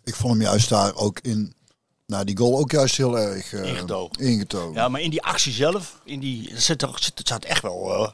ik 0.04 0.16
vond 0.16 0.34
hem 0.34 0.42
juist 0.42 0.70
daar 0.70 0.96
ook 0.96 1.20
in, 1.20 1.54
nou 2.06 2.26
die 2.26 2.38
goal 2.38 2.58
ook 2.60 2.72
juist 2.72 2.98
heel 2.98 3.20
erg 3.20 3.54
eh, 3.54 3.68
Ingetogen. 3.70 4.20
ingetogen. 4.20 4.74
ja, 4.74 4.88
maar 4.90 5.02
in 5.02 5.10
die 5.10 5.24
actie 5.24 5.54
zelf, 5.54 6.02
in 6.04 6.20
die, 6.20 6.52
er 6.52 6.62
zit, 6.62 6.82
er 6.82 6.90
zit, 6.96 7.18
het 7.18 7.28
zat 7.28 7.44
echt 7.46 7.62
wel... 7.62 8.14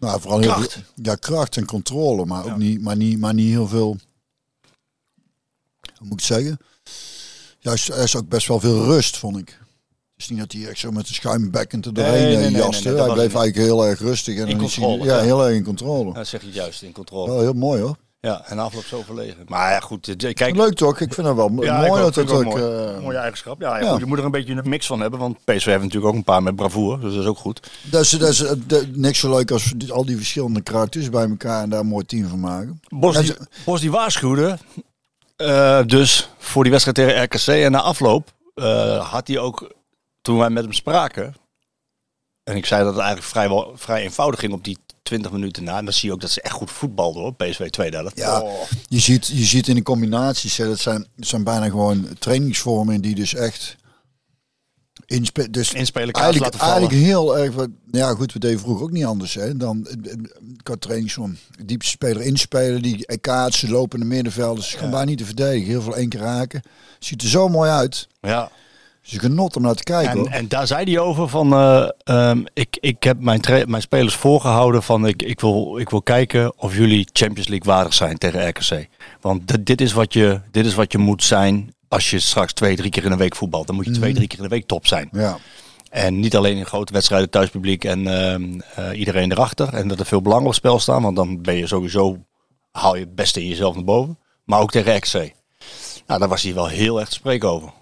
Nou, 0.00 0.20
vooral 0.20 0.38
heel 0.40 0.52
Kracht. 0.52 0.72
veel- 0.72 0.82
ja, 0.94 1.14
kracht 1.14 1.56
en 1.56 1.64
controle, 1.64 2.24
maar 2.24 2.44
ook 2.44 2.56
niet, 2.56 2.80
maar 2.80 2.96
niet, 2.96 3.18
maar 3.18 3.34
niet 3.34 3.48
heel 3.50 3.68
veel 3.68 3.96
hoe 5.96 6.08
moet 6.08 6.20
ik 6.22 6.26
het 6.28 6.38
zeggen? 6.38 6.58
Juist, 7.58 7.88
er 7.88 8.02
is 8.02 8.16
ook 8.16 8.28
best 8.28 8.46
wel 8.48 8.60
veel 8.60 8.84
rust, 8.84 9.16
vond 9.16 9.36
ik. 9.38 9.48
Het 9.48 9.58
is 10.16 10.28
niet 10.28 10.38
dat 10.38 10.52
hij 10.52 10.66
echt 10.68 10.78
zo 10.78 10.90
met 10.90 11.06
de 11.06 11.14
schuimbekkend 11.14 11.86
er 11.86 11.94
doorheen 11.94 12.12
Nee, 12.12 12.36
nee, 12.36 12.62
eh, 12.62 12.68
nee, 12.82 12.94
hij 12.94 13.12
bleef 13.12 13.16
eigenlijk 13.34 13.56
heel 13.56 13.86
erg 13.86 13.98
rustig. 14.00 14.34
En 14.38 14.48
In 14.48 14.58
hij- 14.58 14.96
ja, 14.98 15.04
ja. 15.04 15.20
heel 15.20 15.46
erg 15.46 15.56
in 15.56 15.64
controle. 15.64 16.12
Dat 16.14 16.26
zeg 16.26 16.42
je 16.42 16.50
juist, 16.50 16.82
in 16.82 16.92
controle. 16.92 17.30
Wel 17.30 17.40
heel 17.40 17.52
mooi 17.52 17.80
hoor. 17.82 17.96
Ja, 18.22 18.42
en 18.46 18.58
afloop 18.58 18.84
zo 18.84 19.02
verlegen. 19.02 19.44
Maar 19.48 19.70
ja, 19.70 19.80
goed. 19.80 20.08
eh, 20.24 20.34
Kijk, 20.34 20.56
Leuk 20.56 20.74
toch? 20.74 21.00
Ik 21.00 21.14
vind 21.14 21.26
dat 21.26 21.36
wel 21.36 21.62
Ja, 21.64 21.86
mooi 21.86 22.02
dat 22.02 22.14
het 22.14 22.28
ik 22.28 22.34
ook... 22.34 22.46
ook 22.46 22.58
eh, 22.58 23.00
mooie 23.00 23.16
eigenschap. 23.16 23.60
Ja, 23.60 23.76
ja, 23.78 23.84
Ja. 23.84 23.90
Goed, 23.90 23.98
je 24.00 24.06
moet 24.06 24.18
er 24.18 24.24
een 24.24 24.30
beetje 24.30 24.54
een 24.54 24.68
mix 24.68 24.86
van 24.86 25.00
hebben. 25.00 25.20
Want 25.20 25.44
PSV 25.44 25.64
heeft 25.64 25.82
natuurlijk 25.82 26.06
ook 26.12 26.14
een 26.14 26.24
paar 26.24 26.42
met 26.42 26.56
bravoure. 26.56 27.00
Dus 27.00 27.12
dat 27.14 27.22
is 27.22 27.28
ook 27.28 27.38
goed. 27.38 27.70
dat 27.90 28.00
is, 28.02 28.10
dat 28.10 28.28
is 28.28 28.40
eh, 28.44 28.52
de- 28.66 28.90
niks 28.94 29.18
zo 29.18 29.30
leuk 29.30 29.50
als 29.50 29.72
die- 29.76 29.92
al 29.92 30.04
die 30.04 30.16
verschillende 30.16 30.60
karakters 30.62 31.10
bij 31.10 31.28
elkaar 31.28 31.62
en 31.62 31.70
daar 31.70 31.80
een 31.80 31.86
mooi 31.86 32.04
team 32.04 32.28
van 32.28 32.40
maken. 32.40 32.80
Bos, 32.88 33.16
die, 33.16 33.24
ze- 33.26 33.38
Bos 33.64 33.80
die 33.80 33.90
waarschuwde. 33.90 34.58
eh, 35.36 35.80
dus 35.86 36.28
voor 36.38 36.62
die 36.62 36.72
wedstrijd 36.72 36.96
tegen 36.96 37.22
RKC. 37.22 37.64
En 37.64 37.72
na 37.72 37.80
afloop 37.80 38.32
eh, 38.54 39.10
had 39.10 39.26
hij 39.28 39.38
ook, 39.38 39.72
toen 40.22 40.38
wij 40.38 40.50
met 40.50 40.62
hem 40.62 40.72
spraken. 40.72 41.34
En 42.42 42.56
ik 42.56 42.66
zei 42.66 42.82
dat 42.82 42.92
het 42.92 43.00
eigenlijk 43.02 43.30
vrijwel, 43.30 43.72
vrij 43.74 44.02
eenvoudig 44.02 44.40
ging 44.40 44.52
op 44.52 44.64
die 44.64 44.78
20 45.10 45.32
minuten 45.32 45.64
na. 45.64 45.78
En 45.78 45.84
dan 45.84 45.94
zie 45.94 46.08
je 46.08 46.14
ook 46.14 46.20
dat 46.20 46.30
ze 46.30 46.40
echt 46.40 46.54
goed 46.54 46.70
voetbalden 46.70 47.22
hoor. 47.22 47.34
PSV 47.34 47.70
tweede 47.70 47.96
helft. 47.96 48.16
Ja, 48.16 48.40
Oh. 48.40 48.52
je 48.88 48.98
ziet, 48.98 49.26
je 49.26 49.44
ziet 49.44 49.68
in 49.68 49.74
de 49.74 49.82
combinaties, 49.82 50.56
hè, 50.56 50.66
dat 50.66 50.78
zijn, 50.78 51.06
zijn 51.16 51.44
bijna 51.44 51.64
gewoon 51.68 52.08
trainingsvormen 52.18 53.00
die 53.00 53.14
dus 53.14 53.34
echt 53.34 53.76
inspe 55.06 55.50
dus 55.50 55.72
Inspelen, 55.72 56.12
eigenlijk, 56.14 56.54
eigenlijk 56.54 56.92
heel 56.92 57.38
erg 57.38 57.54
wat. 57.54 57.68
Ja, 57.90 58.14
goed, 58.14 58.32
we 58.32 58.38
deden 58.38 58.60
vroeger 58.60 58.84
ook 58.84 58.90
niet 58.90 59.04
anders. 59.04 59.34
Hè, 59.34 59.56
dan 59.56 59.86
eh, 59.86 60.12
eh, 60.12 60.18
qua 60.62 60.74
trainingsvorm. 60.78 61.36
Diepste 61.64 61.90
speler 61.90 62.22
inspelen, 62.22 62.82
die 62.82 63.06
eh, 63.06 63.16
kaatsen, 63.20 63.70
lopende 63.70 64.06
middenvelders. 64.06 64.66
is 64.66 64.74
gewoon 64.74 64.90
bijna 64.90 65.06
niet 65.06 65.18
te 65.18 65.24
verdedigen. 65.24 65.68
Heel 65.68 65.82
veel 65.82 65.96
één 65.96 66.08
keer 66.08 66.20
raken. 66.20 66.62
Ziet 66.98 67.22
er 67.22 67.28
zo 67.28 67.48
mooi 67.48 67.70
uit. 67.70 68.08
Ja. 68.20 68.50
Is 69.10 69.16
een 69.16 69.30
genot 69.30 69.56
om 69.56 69.62
naar 69.62 69.74
te 69.74 69.82
kijken. 69.82 70.10
En, 70.10 70.18
hoor. 70.18 70.28
en 70.28 70.48
daar 70.48 70.66
zei 70.66 70.84
hij 70.84 70.98
over 71.00 71.28
van, 71.28 71.52
eh, 71.52 71.88
ehm, 72.04 72.44
ik, 72.52 72.76
ik 72.80 73.02
heb 73.02 73.20
mijn, 73.20 73.40
mijn 73.66 73.82
spelers 73.82 74.14
voorgehouden 74.14 74.82
van, 74.82 75.06
ik, 75.06 75.22
ik, 75.22 75.40
wil, 75.40 75.78
ik 75.78 75.90
wil 75.90 76.02
kijken 76.02 76.52
of 76.56 76.76
jullie 76.76 77.08
Champions 77.12 77.48
League 77.48 77.72
waardig 77.72 77.94
zijn 77.94 78.18
tegen 78.18 78.48
RKC. 78.48 78.88
Want 79.20 79.48
dit, 79.48 79.66
dit, 79.66 79.80
is 79.80 79.92
wat 79.92 80.12
je, 80.12 80.40
dit 80.50 80.66
is 80.66 80.74
wat 80.74 80.92
je 80.92 80.98
moet 80.98 81.22
zijn 81.22 81.74
als 81.88 82.10
je 82.10 82.18
straks 82.18 82.52
twee, 82.52 82.76
drie 82.76 82.90
keer 82.90 83.04
in 83.04 83.12
een 83.12 83.18
week 83.18 83.36
voetbalt. 83.36 83.66
Dan 83.66 83.76
moet 83.76 83.84
je 83.84 83.90
twee, 83.90 84.14
drie 84.14 84.26
keer 84.26 84.38
in 84.38 84.44
de 84.44 84.50
week 84.50 84.66
top 84.66 84.86
zijn. 84.86 85.08
ja. 85.12 85.38
En 85.90 86.20
niet 86.20 86.36
alleen 86.36 86.56
in 86.56 86.66
grote 86.66 86.92
wedstrijden, 86.92 87.30
thuispubliek 87.30 87.84
en 87.84 88.06
ehm, 88.06 88.60
eh, 88.74 88.98
iedereen 88.98 89.32
erachter. 89.32 89.74
En 89.74 89.88
dat 89.88 90.00
er 90.00 90.06
veel 90.06 90.22
belang 90.22 90.46
op 90.46 90.54
spel 90.54 90.78
staan, 90.78 91.02
want 91.02 91.16
dan 91.16 91.42
ben 91.42 91.54
je 91.54 91.66
sowieso, 91.66 92.18
haal 92.72 92.94
je 92.94 93.00
het 93.00 93.14
beste 93.14 93.40
in 93.40 93.48
jezelf 93.48 93.74
naar 93.74 93.84
boven. 93.84 94.18
Maar 94.44 94.60
ook 94.60 94.70
tegen 94.70 94.96
RKC. 94.96 95.32
Nou, 96.06 96.20
daar 96.20 96.28
was 96.28 96.42
hij 96.42 96.54
wel 96.54 96.66
heel 96.66 97.00
erg 97.00 97.08
te 97.08 97.14
spreken 97.14 97.48
over. 97.48 97.72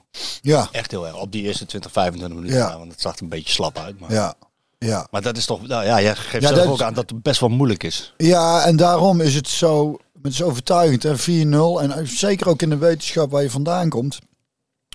Ja, 0.43 0.69
Echt 0.73 0.91
heel 0.91 1.07
erg. 1.07 1.17
Op 1.21 1.33
die 1.33 1.43
eerste 1.43 1.67
20, 1.67 1.93
25 1.93 2.39
minuten. 2.39 2.59
Ja. 2.61 2.69
na, 2.69 2.79
want 2.79 2.93
het 2.93 3.01
zag 3.01 3.17
er 3.17 3.23
een 3.23 3.29
beetje 3.29 3.53
slap 3.53 3.79
uit. 3.79 4.01
Maar, 4.01 4.13
ja, 4.13 4.35
ja. 4.79 5.07
maar 5.11 5.23
dat 5.23 5.37
is 5.37 5.45
toch... 5.47 5.67
Nou, 5.67 5.85
ja, 5.85 6.01
jij 6.01 6.17
geeft 6.17 6.43
Ja, 6.49 6.55
zelf 6.55 6.67
ook 6.69 6.75
is- 6.75 6.83
aan 6.83 6.95
dat 6.95 7.11
het 7.11 7.23
best 7.23 7.41
wel 7.41 7.49
moeilijk 7.49 7.83
is. 7.83 8.15
Ja, 8.17 8.65
en 8.65 8.77
daarom 8.77 9.21
is 9.21 9.35
het 9.35 9.49
zo, 9.49 9.99
het 10.23 10.33
is 10.33 10.43
overtuigend. 10.43 11.03
hè, 11.03 11.17
4-0. 11.19 11.81
En 11.83 12.09
zeker 12.09 12.49
ook 12.49 12.63
in 12.63 12.71
de 12.71 12.77
wetenschap 12.77 13.31
waar 13.31 13.43
je 13.43 13.51
vandaan 13.51 13.89
komt. 13.89 14.19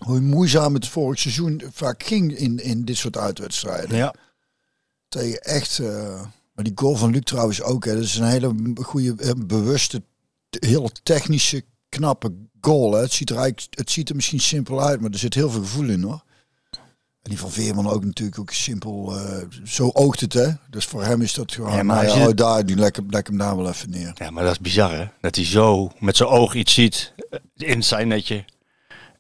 Hoe 0.05 0.19
moeizaam 0.19 0.73
het 0.73 0.87
vorig 0.87 1.19
seizoen 1.19 1.61
vaak 1.71 2.03
ging 2.03 2.37
in, 2.37 2.57
in 2.57 2.85
dit 2.85 2.97
soort 2.97 3.17
uitwedstrijden. 3.17 3.97
Ja. 3.97 4.13
Tegen 5.07 5.41
echt... 5.41 5.79
eh, 5.79 6.21
maar 6.53 6.63
die 6.63 6.73
goal 6.75 6.95
van 6.95 7.11
Luc 7.11 7.21
trouwens 7.23 7.61
ook. 7.61 7.85
Hè, 7.85 7.93
dat 7.93 8.03
is 8.03 8.15
een 8.17 8.25
hele 8.25 8.53
goede, 8.81 9.15
eh, 9.23 9.31
bewuste, 9.45 10.03
heel 10.59 10.89
technische, 11.03 11.63
knappe 11.89 12.31
goal. 12.65 12.93
Hè. 12.93 12.99
Het, 13.01 13.11
ziet 13.13 13.29
er 13.29 13.37
eigenlijk, 13.37 13.77
het 13.77 13.91
ziet 13.91 14.09
er 14.09 14.15
misschien 14.15 14.39
simpel 14.39 14.81
uit, 14.81 15.01
maar 15.01 15.11
er 15.11 15.17
zit 15.17 15.33
heel 15.33 15.49
veel 15.49 15.61
gevoel 15.61 15.89
in 15.89 16.03
hoor. 16.03 16.23
En 17.21 17.29
die 17.29 17.39
van 17.39 17.51
Veerman 17.51 17.89
ook 17.89 18.03
natuurlijk 18.05 18.39
ook 18.39 18.51
simpel. 18.51 19.15
eh, 19.19 19.37
zo 19.63 19.89
oogt 19.93 20.19
het 20.19 20.33
hè. 20.33 20.47
Dus 20.69 20.85
voor 20.85 21.03
hem 21.03 21.21
is 21.21 21.33
dat 21.33 21.51
gewoon... 21.51 21.75
Ja, 21.75 21.83
maar 21.83 22.11
oh, 22.11 22.27
daar, 22.35 22.65
die 22.65 22.75
hem- 22.75 23.05
leg 23.09 23.27
hem 23.27 23.37
daar 23.37 23.57
wel 23.57 23.67
even 23.67 23.89
neer. 23.89 24.11
ja, 24.15 24.29
maar 24.29 24.43
dat 24.43 24.51
is 24.51 24.59
bizar 24.59 24.91
hè. 24.91 25.05
Dat 25.21 25.35
hij 25.35 25.45
zo 25.45 25.91
met 25.99 26.17
zijn 26.17 26.29
oog 26.29 26.53
iets 26.53 26.73
ziet 26.73 27.13
eh, 27.29 27.39
in 27.55 27.83
zijn 27.83 28.07
netje. 28.07 28.45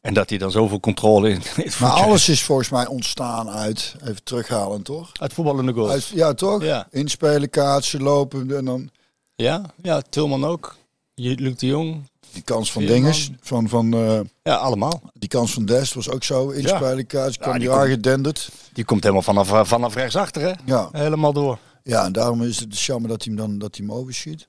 En 0.01 0.13
dat 0.13 0.29
hij 0.29 0.37
dan 0.37 0.51
zoveel 0.51 0.79
controle 0.79 1.29
in, 1.29 1.41
het 1.55 1.79
Maar 1.79 1.89
alles 1.91 2.29
is 2.29 2.43
volgens 2.43 2.69
mij 2.69 2.87
ontstaan 2.87 3.49
uit, 3.49 3.95
even 4.03 4.23
terughalen 4.23 4.81
toch? 4.81 5.09
Uit 5.19 5.33
voetballende 5.33 5.73
goals. 5.73 5.91
Uit, 5.91 6.07
ja 6.07 6.33
toch? 6.33 6.63
Ja. 6.63 6.87
Inspelen, 6.91 7.49
kaatsen, 7.49 8.01
lopen 8.01 8.57
en 8.57 8.65
dan 8.65 8.89
Ja, 9.35 9.61
ja, 9.81 10.01
Tilman 10.01 10.45
ook. 10.45 10.75
Je- 11.13 11.35
Luc 11.35 11.55
de 11.57 11.65
Jong. 11.67 12.09
Die 12.33 12.43
kans 12.43 12.71
van 12.71 12.85
dinges, 12.85 13.31
van, 13.41 13.69
van 13.69 13.93
eh, 13.93 14.19
Ja, 14.43 14.55
allemaal. 14.55 15.01
die 15.13 15.29
kans 15.29 15.53
van 15.53 15.65
Dest 15.65 15.93
was 15.93 16.09
ook 16.09 16.23
zo. 16.23 16.49
Inspelen, 16.49 17.05
kaatsen, 17.07 17.41
kwam 17.41 17.51
die 17.53 17.61
die 17.61 17.71
aangedenderd. 17.71 18.49
Die 18.73 18.85
komt 18.85 19.01
helemaal 19.03 19.21
vanaf, 19.23 19.67
vanaf 19.67 19.95
rechtsachter 19.95 20.41
hè. 20.41 20.51
Ja. 20.65 20.89
Helemaal 20.91 21.33
door. 21.33 21.57
ja, 21.83 22.05
en 22.05 22.11
daarom 22.11 22.43
is 22.43 22.59
het 22.59 22.69
dus 22.71 22.85
jammer 22.85 23.09
dat 23.09 23.23
hij 23.23 23.33
hem 23.33 23.41
dan 23.47 23.57
dat 23.59 23.75
hij 23.77 23.85
hem 23.85 23.95
overschiet. 23.95 24.45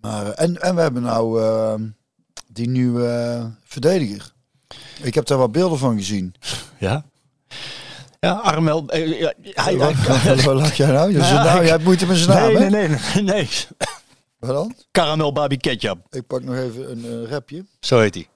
Maar, 0.00 0.26
eh, 0.32 0.44
en, 0.44 0.62
en 0.62 0.74
we 0.74 0.80
hebben 0.80 1.02
nou 1.02 1.42
eh, 1.42 1.74
die 2.52 2.68
nieuwe 2.68 3.06
eh, 3.06 3.44
verdediger. 3.64 4.32
Ik 5.02 5.14
heb 5.14 5.26
daar 5.26 5.38
wat 5.38 5.52
beelden 5.52 5.78
van 5.78 5.96
gezien. 5.96 6.34
Ja. 6.78 7.04
Ja, 8.20 8.32
Armel. 8.32 8.88
eh, 8.88 9.20
ja, 9.20 9.32
hij, 9.42 9.76
Wat, 9.76 9.92
hij- 9.96 10.36
wat 10.36 10.54
lach 10.54 10.74
jij 10.74 10.92
nou? 10.92 11.12
Je 11.12 11.18
Nou 11.44 11.64
ja, 11.64 11.76
jij 12.26 12.26
naam, 12.26 12.52
nee, 12.52 12.62
hè? 12.62 12.70
nee, 12.70 12.88
nee, 12.88 12.98
nee, 13.14 13.22
nee. 13.22 13.48
Wat 14.40 14.50
dan? 14.50 14.74
Caramel 14.92 15.32
Barbie 15.32 15.58
Ketchup. 15.58 15.98
Ik 16.10 16.26
pak 16.26 16.42
nog 16.42 16.56
even 16.56 16.90
een 16.90 17.24
eh, 17.24 17.30
rapje. 17.30 17.64
Zo 17.80 17.98
heet 17.98 18.14
hij. 18.14 18.28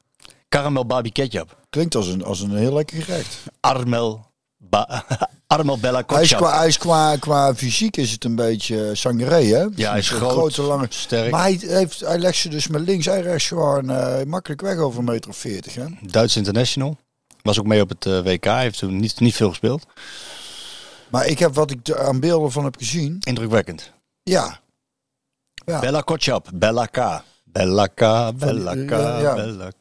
Caramel 0.49 0.87
Barbie 0.87 1.13
Ketchup. 1.13 1.57
Klinkt 1.71 1.95
als 1.95 2.07
een, 2.07 2.25
als 2.25 2.41
een 2.41 2.57
heel 2.57 2.73
lekker 2.73 3.03
gerecht. 3.03 3.39
Armel, 3.61 4.27
ba 4.57 5.05
Armel 5.47 5.79
Bella 5.79 6.03
Hij 6.07 6.23
is, 6.23 6.29
Ketchup. 6.29 6.47
qua, 6.47 6.59
hij 6.59 6.67
is 6.69 6.79
qua, 6.79 7.17
qua 7.17 7.55
fysiek 7.55 7.97
is 7.97 8.11
het 8.11 8.25
een 8.25 8.35
beetje 8.35 8.95
sangeré, 8.95 9.45
hè? 9.45 9.67
Ja, 9.75 9.91
hij 9.91 9.99
is 9.99 10.11
Een 10.11 10.17
groot, 10.17 10.33
Grote, 10.33 10.63
lange... 10.63 10.87
sterk. 10.89 11.31
Maar 11.31 11.43
hij, 11.43 11.59
heeft, 11.61 12.01
hij 12.01 12.19
legt 12.19 12.37
ze 12.37 12.49
dus 12.49 12.67
met 12.69 12.81
links 12.81 13.07
en 13.07 13.23
rechts 13.23 13.47
gewoon 13.49 13.91
eh, 13.91 14.25
makkelijk 14.25 14.61
weg 14.61 14.77
over 14.79 14.99
een 14.99 15.05
meter 15.05 15.31
of 15.31 15.37
veertig, 15.37 15.75
hè? 15.75 15.85
Duits 16.01 16.37
international. 16.37 16.97
Was 17.43 17.59
ook 17.59 17.67
mee 17.67 17.81
op 17.81 17.89
het 17.89 18.07
eh, 18.07 18.21
WK. 18.21 18.45
Heeft 18.45 18.79
toen 18.79 18.97
niet, 18.97 19.21
niet 19.21 19.35
veel 19.35 19.49
gespeeld. 19.49 19.87
Maar 21.09 21.27
ik 21.27 21.39
heb 21.39 21.55
wat 21.55 21.71
ik 21.71 21.89
er 21.89 22.03
aan 22.03 22.21
beelden 22.21 22.53
van 22.53 22.65
heb 22.65 22.77
gezien. 22.77 23.17
Indrukwekkend. 23.21 23.93
Ja, 24.23 24.61
Ja. 25.67 25.81
Bella 25.81 26.01
Ketchup. 26.01 26.51
Bella 26.55 26.87
K. 26.87 27.23
Bella 27.45 27.87
K. 27.87 27.99
Bella 28.39 28.75
K. 28.75 28.91
ja. 28.91 29.35
Bella 29.35 29.71
K. 29.71 29.75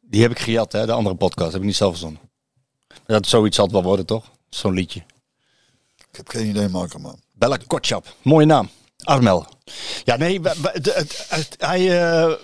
Die 0.00 0.22
heb 0.22 0.30
ik 0.30 0.38
gejat, 0.38 0.72
hè? 0.72 0.86
De 0.86 0.92
andere 0.92 1.16
podcast. 1.16 1.52
Heb 1.52 1.60
ik 1.60 1.66
niet 1.66 1.76
zelf 1.76 1.90
verzonnen. 1.90 2.20
Dat 3.06 3.26
zoiets 3.26 3.56
zal 3.56 3.64
het 3.64 3.74
wel 3.74 3.82
worden, 3.82 4.06
toch? 4.06 4.30
Zo'n 4.48 4.72
liedje. 4.72 5.00
ik 6.10 6.16
heb 6.16 6.28
geen 6.28 6.46
idee, 6.46 6.68
Marco, 6.68 6.98
man. 6.98 7.18
Bella 7.32 7.58
Kotschap. 7.66 8.14
Mooie 8.22 8.46
naam. 8.46 8.68
Armel. 9.04 9.46
Ja, 10.04 10.16
nee, 10.16 10.40
hij, 11.58 11.80
eh, 11.80 12.34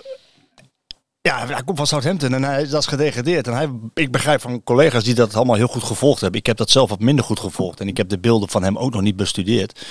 ja, 1.21 1.47
hij 1.47 1.63
komt 1.65 1.77
van 1.77 1.87
Southampton 1.87 2.35
en 2.35 2.43
hij 2.43 2.69
dat 2.69 2.81
is 2.81 2.87
gedegradeerd. 2.87 3.47
En 3.47 3.55
hij, 3.55 3.71
ik 3.95 4.11
begrijp 4.11 4.41
van 4.41 4.63
collega's 4.63 5.05
die 5.05 5.15
dat 5.15 5.35
allemaal 5.35 5.57
heel 5.57 5.67
goed 5.67 5.83
gevolgd 5.83 6.21
hebben. 6.21 6.41
Ik 6.41 6.47
heb 6.47 6.57
dat 6.57 6.71
zelf 6.71 6.91
wat 6.91 7.01
minder 7.01 7.25
goed 7.25 7.41
gevolgd. 7.41 7.81
En 7.81 7.89
ik 7.89 7.97
heb 7.97 8.09
de 8.09 8.19
beelden 8.19 8.49
van 8.49 8.63
hem 8.63 8.79
ook 8.79 8.93
nog 8.93 9.03
niet 9.03 9.17
bestudeerd. 9.17 9.87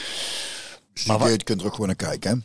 Maar 1.05 1.29
je 1.29 1.43
kunt 1.43 1.59
er 1.59 1.65
ook 1.65 1.71
gewoon 1.71 1.87
naar 1.87 1.95
kijken, 1.95 2.31
hè? 2.31 2.37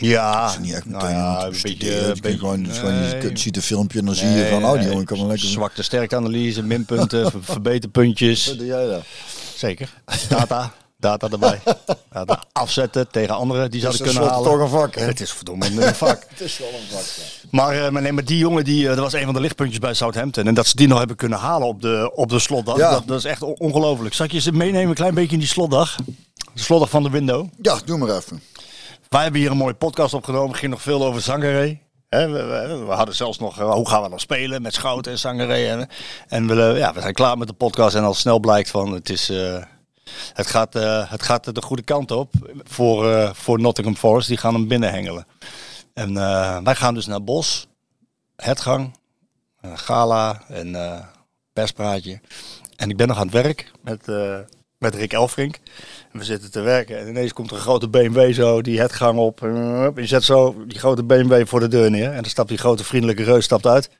Ja, 0.00 0.42
Het 0.44 0.52
is 0.60 0.66
niet 0.66 0.74
echt 0.74 0.84
nou 0.84 1.08
ja, 1.08 1.44
een 1.44 1.54
beetje, 1.62 2.06
een 2.22 2.38
gewoon, 2.38 2.60
het 2.62 2.70
is 2.72 2.78
gewoon- 2.78 3.20
je 3.20 3.30
ziet 3.34 3.56
een 3.56 3.62
filmpje 3.62 3.98
en 3.98 4.04
dan 4.04 4.14
zie 4.14 4.28
je 4.28 4.48
van... 4.48 4.64
Oh, 4.64 4.70
die 4.72 4.80
nee. 4.80 4.88
jongen 4.90 5.04
kan 5.04 5.18
wel 5.18 5.26
lekker... 5.26 5.48
Zwakte 5.48 5.82
sterkteanalyse, 5.82 6.62
minpunten, 6.62 7.30
ver- 7.30 7.42
verbeterpuntjes. 7.52 8.46
Wat 8.46 8.58
doe 8.58 8.66
jij 8.66 8.86
daar? 8.86 9.06
Zeker. 9.56 9.92
Data. 10.28 10.72
Data 11.00 11.28
erbij. 11.28 11.60
Data 12.12 12.42
afzetten 12.52 13.10
tegen 13.10 13.34
anderen 13.34 13.70
die 13.70 13.80
zouden 13.80 14.00
Dat 14.04 14.08
is 14.10 14.14
kunnen 14.16 14.34
halen. 14.34 14.50
toch 14.52 14.60
een 14.60 14.68
vak, 14.68 14.94
hè? 14.94 15.04
Het 15.04 15.20
is 15.20 15.32
verdomme 15.32 15.66
een 15.86 15.94
vak. 15.94 16.26
Het 16.30 16.40
is 16.40 16.58
wel 16.58 16.68
een 16.68 16.96
vak, 16.96 17.04
ja. 17.16 17.48
Maar, 17.50 17.84
eh, 17.84 17.90
maar, 17.90 18.02
nee, 18.02 18.12
maar 18.12 18.24
die 18.24 18.38
jongen, 18.38 18.64
die, 18.64 18.82
eh, 18.82 18.88
dat 18.94 18.98
was 18.98 19.12
een 19.12 19.24
van 19.24 19.34
de 19.34 19.40
lichtpuntjes 19.40 19.78
bij 19.78 19.94
Southampton. 19.94 20.46
En 20.46 20.54
dat 20.54 20.66
ze 20.66 20.76
die 20.76 20.88
nog 20.88 20.98
hebben 20.98 21.16
kunnen 21.16 21.38
halen 21.38 21.68
op 21.68 21.80
de, 21.82 22.10
op 22.14 22.28
de 22.28 22.38
slotdag, 22.38 22.76
Ja. 22.76 22.90
dat, 22.90 23.06
dat 23.06 23.18
is 23.18 23.24
echt 23.24 23.42
on- 23.42 23.58
ongelooflijk. 23.58 24.14
Zal 24.14 24.24
ik 24.26 24.32
je 24.32 24.40
ze 24.40 24.52
meenemen, 24.52 24.88
een 24.88 24.94
klein 24.94 25.14
beetje 25.14 25.32
in 25.32 25.38
die 25.38 25.48
slotdag? 25.48 25.96
De 26.54 26.62
slotdag 26.62 26.90
van 26.90 27.02
de 27.02 27.10
window. 27.10 27.46
Ja, 27.62 27.78
doe 27.84 27.98
maar 27.98 28.16
even. 28.16 28.42
Wij 29.08 29.22
hebben 29.22 29.40
hier 29.40 29.50
een 29.50 29.56
mooie 29.56 29.74
podcast 29.74 30.14
opgenomen. 30.14 30.50
Het 30.50 30.58
ging 30.58 30.72
nog 30.72 30.82
veel 30.82 31.04
over 31.04 31.20
Zangaré. 31.20 31.80
We, 32.08 32.84
we, 32.86 32.92
hadden 32.92 33.14
zelfs 33.14 33.38
nog, 33.38 33.58
eh, 33.60 33.72
hoe 33.72 33.88
gaan 33.88 34.02
we 34.02 34.08
dan 34.08 34.20
spelen 34.20 34.62
met 34.62 34.74
Schouten 34.74 35.12
en 35.12 35.18
Zangaré. 35.18 35.66
En, 35.66 35.88
en 36.28 36.46
we, 36.46 36.62
eh, 36.62 36.78
ja, 36.78 36.94
we 36.94 37.00
zijn 37.00 37.14
klaar 37.14 37.38
met 37.38 37.48
de 37.48 37.54
podcast. 37.54 37.94
En 37.94 38.04
al 38.04 38.14
snel 38.14 38.38
blijkt 38.38 38.70
van, 38.70 38.92
het, 38.92 39.10
is, 39.10 39.28
eh, 39.28 39.62
het, 40.32 40.46
gaat, 40.46 40.72
het 41.08 41.22
gaat 41.22 41.54
de 41.54 41.62
goede 41.62 41.82
kant 41.82 42.10
op 42.10 42.32
voor, 42.62 43.30
voor 43.34 43.60
Nottingham 43.60 43.96
Forest. 43.96 44.28
Die 44.28 44.36
gaan 44.36 44.54
hem 44.54 44.68
binnenhengelen. 44.68 45.26
En 45.94 46.14
wij 46.64 46.74
gaan 46.74 46.94
dus 46.94 47.06
naar 47.06 47.24
Bos, 47.24 47.68
Hetgang, 48.36 48.96
Gala 49.62 50.42
en 50.48 50.76
perspraatje. 51.52 52.20
En 52.76 52.90
ik 52.90 52.96
ben 52.96 53.08
nog 53.08 53.16
aan 53.16 53.28
het 53.28 53.42
werk 53.42 53.72
met, 53.82 54.06
met 54.78 54.94
Rick 54.94 55.12
Elfrink. 55.12 55.58
En 56.12 56.18
we 56.18 56.24
zitten 56.24 56.50
te 56.50 56.60
werken 56.60 56.98
en 56.98 57.08
ineens 57.08 57.32
komt 57.32 57.50
er 57.50 57.56
een 57.56 57.62
grote 57.62 57.88
BMW 57.88 58.32
zo, 58.34 58.62
die 58.62 58.80
het 58.80 58.92
gang 58.92 59.18
op. 59.18 59.42
En 59.42 59.54
hup, 59.54 59.98
je 59.98 60.06
zet 60.06 60.24
zo 60.24 60.64
die 60.66 60.78
grote 60.78 61.04
BMW 61.04 61.46
voor 61.46 61.60
de 61.60 61.68
deur 61.68 61.90
neer. 61.90 62.08
En 62.10 62.22
dan 62.22 62.30
stapt 62.30 62.48
die 62.48 62.58
grote 62.58 62.84
vriendelijke 62.84 63.22
reus 63.22 63.44
stapt 63.44 63.66
uit. 63.66 63.90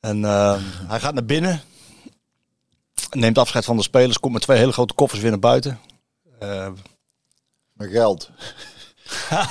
En 0.00 0.24
eh, 0.24 0.60
hij 0.86 1.00
gaat 1.00 1.14
naar 1.14 1.24
binnen. 1.24 1.62
Neemt 3.10 3.38
afscheid 3.38 3.64
van 3.64 3.76
de 3.76 3.82
spelers. 3.82 4.18
Komt 4.20 4.32
met 4.32 4.42
twee 4.42 4.58
hele 4.58 4.72
grote 4.72 4.94
koffers 4.94 5.20
weer 5.20 5.30
naar 5.30 5.38
buiten. 5.38 5.80
Eh, 6.38 6.68
Met 7.72 7.90
geld. 7.90 8.30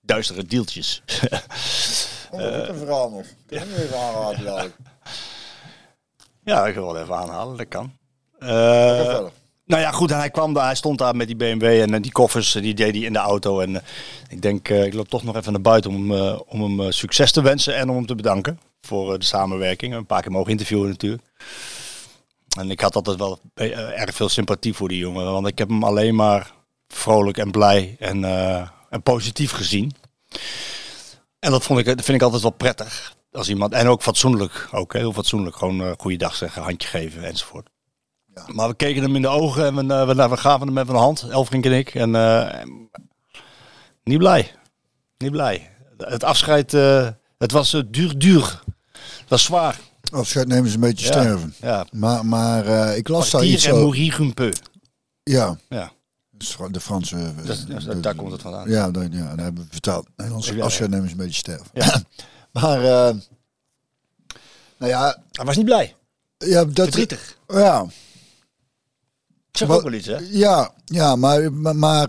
duistere 0.00 0.44
deeltjes. 0.44 1.02
Oh, 2.30 2.40
dat 2.40 2.68
is 2.68 2.80
even 3.60 3.98
aanraden 3.98 4.72
ja, 6.44 6.66
ik 6.66 6.74
wil 6.74 6.92
wel 6.92 7.02
even 7.02 7.16
aanhalen, 7.16 7.56
dat 7.56 7.68
kan. 7.68 7.98
Eh. 8.42 9.20
Nou 9.64 9.82
ja, 9.82 9.90
goed, 9.90 10.10
en 10.10 10.18
hij 10.18 10.30
kwam 10.30 10.52
daar, 10.52 10.64
hij 10.64 10.74
stond 10.74 10.98
daar 10.98 11.16
met 11.16 11.26
die 11.26 11.36
BMW 11.36 11.64
en 11.64 11.94
eh, 11.94 12.02
die 12.02 12.12
koffers, 12.12 12.54
eh, 12.54 12.62
die 12.62 12.74
deed 12.74 12.94
hij 12.94 13.04
in 13.04 13.12
de 13.12 13.18
auto. 13.18 13.60
En 13.60 13.82
ik 14.28 14.42
denk, 14.42 14.68
ik 14.68 14.94
loop 14.94 15.08
toch 15.08 15.22
nog 15.22 15.36
even 15.36 15.52
naar 15.52 15.60
buiten 15.60 15.90
om, 15.90 16.10
hem, 16.10 16.40
om 16.46 16.78
hem 16.78 16.92
succes 16.92 17.32
te 17.32 17.42
wensen 17.42 17.76
en 17.76 17.88
om 17.88 17.96
hem 17.96 18.06
te 18.06 18.14
bedanken 18.14 18.60
voor 18.80 19.18
de 19.18 19.24
samenwerking. 19.24 19.94
Een 19.94 20.06
paar 20.06 20.22
keer 20.22 20.30
mogen 20.30 20.50
interviewen 20.50 20.88
natuurlijk. 20.88 21.22
En 22.58 22.70
ik 22.70 22.80
had 22.80 22.94
altijd 22.94 23.18
wel 23.18 23.38
erg 23.96 24.14
veel 24.14 24.28
sympathie 24.28 24.74
voor 24.74 24.88
die 24.88 24.98
jongen, 24.98 25.24
want 25.24 25.46
ik 25.46 25.58
heb 25.58 25.68
hem 25.68 25.84
alleen 25.84 26.14
maar 26.14 26.52
vrolijk 26.88 27.38
en 27.38 27.50
blij 27.50 27.96
en, 27.98 28.24
en 28.90 29.02
positief 29.02 29.52
gezien. 29.52 29.92
En 31.38 31.50
dat, 31.50 31.64
vond 31.64 31.78
ik, 31.78 31.84
dat 31.84 32.04
vind 32.04 32.16
ik 32.16 32.22
altijd 32.22 32.42
wel 32.42 32.50
prettig. 32.50 33.16
Als 33.32 33.48
iemand, 33.48 33.72
en 33.72 33.86
ook 33.86 34.02
fatsoenlijk, 34.02 34.68
ook 34.72 34.92
heel 34.92 35.12
fatsoenlijk. 35.12 35.56
Gewoon 35.56 35.94
goeiedag 35.98 36.34
zeggen, 36.34 36.62
handje 36.62 36.88
geven 36.88 37.24
enzovoort. 37.24 37.71
Maar 38.46 38.68
we 38.68 38.74
keken 38.74 39.02
hem 39.02 39.16
in 39.16 39.22
de 39.22 39.28
ogen 39.28 39.64
en 39.66 39.74
we, 39.86 39.94
eh, 39.94 40.06
we, 40.06 40.28
we 40.28 40.36
gaven 40.36 40.66
hem 40.66 40.78
even 40.78 40.94
een 40.94 41.00
hand, 41.00 41.26
Elfrink 41.30 41.64
en 41.64 41.72
ik. 41.72 41.94
En 41.94 42.14
eh, 42.14 42.64
niet 44.04 44.18
blij. 44.18 44.54
Niet 45.18 45.30
blij. 45.30 45.70
Het 45.98 46.24
afscheid, 46.24 46.74
eh, 46.74 47.08
het 47.38 47.52
was 47.52 47.82
duur, 47.90 48.18
duur. 48.18 48.62
Het 48.92 49.28
was 49.28 49.42
zwaar. 49.42 49.78
Afscheid 50.12 50.48
nemen 50.48 50.68
ze 50.68 50.74
een 50.74 50.80
beetje 50.80 51.06
Ja. 51.06 51.12
sterven. 51.12 51.54
Ja. 51.60 51.86
Maar, 51.92 52.26
maar 52.26 52.96
ik 52.96 53.08
las 53.08 53.30
daar 53.30 53.44
iets 53.44 53.70
over. 53.70 53.82
mourir. 53.82 54.52
Ja, 55.22 55.56
Ja, 55.68 55.92
is 56.38 56.56
de 56.70 56.80
Franse... 56.80 57.16
dat, 57.44 57.56
is- 57.56 57.66
dat- 57.66 57.80
de- 57.82 58.00
daar 58.00 58.14
komt 58.14 58.32
het 58.32 58.42
vandaan. 58.42 58.68
Ja, 58.70 58.90
dat, 58.90 59.06
ja, 59.10 59.28
dat 59.28 59.38
hebben 59.38 59.62
we 59.62 59.68
vertaald. 59.70 60.06
Nederlands 60.16 60.48
Ja, 60.48 60.62
afscheid 60.64 60.90
nemen 60.90 61.06
ze 61.08 61.12
een 61.12 61.18
beetje 61.20 61.38
sterven. 61.38 61.66
Ja. 61.72 62.02
maar, 62.60 62.78
nou 62.80 63.20
ja, 64.78 65.16
Hij 65.32 65.44
was 65.44 65.56
niet 65.56 65.64
blij. 65.64 65.94
ja 66.38 66.64
dat... 66.64 66.74
Verdrietig. 66.74 67.36
Ja, 67.48 67.86
zeg 69.52 69.68
Wat- 69.68 69.76
ook 69.76 69.84
wel 69.84 69.92
iets, 69.92 70.06
hè? 70.06 70.16
ja, 70.30 70.70
ja 70.84 71.16
maar, 71.16 71.52
maar, 71.52 71.76
maar 71.76 72.08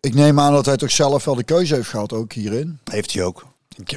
ik 0.00 0.14
neem 0.14 0.40
aan 0.40 0.52
dat 0.52 0.66
hij 0.66 0.76
toch 0.76 0.90
zelf 0.90 1.24
wel 1.24 1.34
de 1.34 1.44
keuze 1.44 1.74
heeft 1.74 1.88
gehad, 1.88 2.12
ook 2.12 2.32
hierin. 2.32 2.78
Heeft 2.84 3.12
hij 3.12 3.24
ook. 3.24 3.44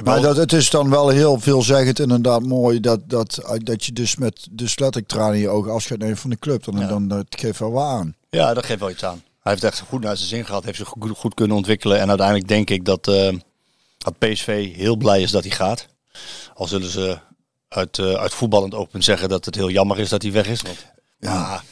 Maar 0.04 0.20
dat, 0.20 0.36
het 0.36 0.52
is 0.52 0.70
dan 0.70 0.90
wel 0.90 1.08
heel 1.08 1.40
veelzeggend 1.40 1.98
inderdaad 1.98 2.42
mooi 2.42 2.80
dat, 2.80 3.00
dat, 3.04 3.42
dat 3.62 3.84
je 3.84 3.92
dus 3.92 4.16
met 4.16 4.46
dus 4.50 4.78
letterlijk 4.78 5.12
tranen 5.12 5.34
in 5.34 5.40
je 5.40 5.48
ogen 5.48 5.72
afscheid 5.72 6.00
neemt 6.00 6.18
van 6.20 6.30
de 6.30 6.38
club. 6.38 6.64
Dan, 6.64 6.78
Ja. 6.78 6.86
dan 6.86 7.08
dat 7.08 7.26
geeft 7.28 7.58
wel 7.58 7.70
waar 7.72 7.96
aan. 7.98 8.14
Ja, 8.30 8.54
dat 8.54 8.64
geeft 8.66 8.80
wel 8.80 8.90
iets 8.90 9.04
aan. 9.04 9.22
Hij 9.40 9.52
heeft 9.52 9.64
echt 9.64 9.82
goed 9.88 10.00
naar 10.02 10.16
zijn 10.16 10.28
zin 10.28 10.44
gehad, 10.44 10.64
heeft 10.64 10.76
zich 10.78 10.88
goed, 10.88 11.10
goed 11.16 11.34
kunnen 11.34 11.56
ontwikkelen. 11.56 12.00
En 12.00 12.08
uiteindelijk 12.08 12.48
denk 12.48 12.70
ik 12.70 12.84
dat, 12.84 13.08
eh, 13.08 13.32
dat 13.98 14.18
PSV 14.18 14.74
heel 14.74 14.96
blij 14.96 15.22
is 15.22 15.30
dat 15.30 15.42
hij 15.42 15.52
gaat. 15.52 15.86
Al 16.54 16.66
zullen 16.66 16.90
ze 16.90 17.18
uit, 17.68 17.98
eh, 17.98 18.12
uit 18.12 18.34
voetballend 18.34 18.74
open 18.74 19.02
zeggen 19.02 19.28
dat 19.28 19.44
het 19.44 19.54
heel 19.54 19.70
jammer 19.70 19.98
is 19.98 20.08
dat 20.08 20.22
hij 20.22 20.32
weg 20.32 20.46
is. 20.46 20.62
Want, 20.62 20.86
ja. 21.18 21.62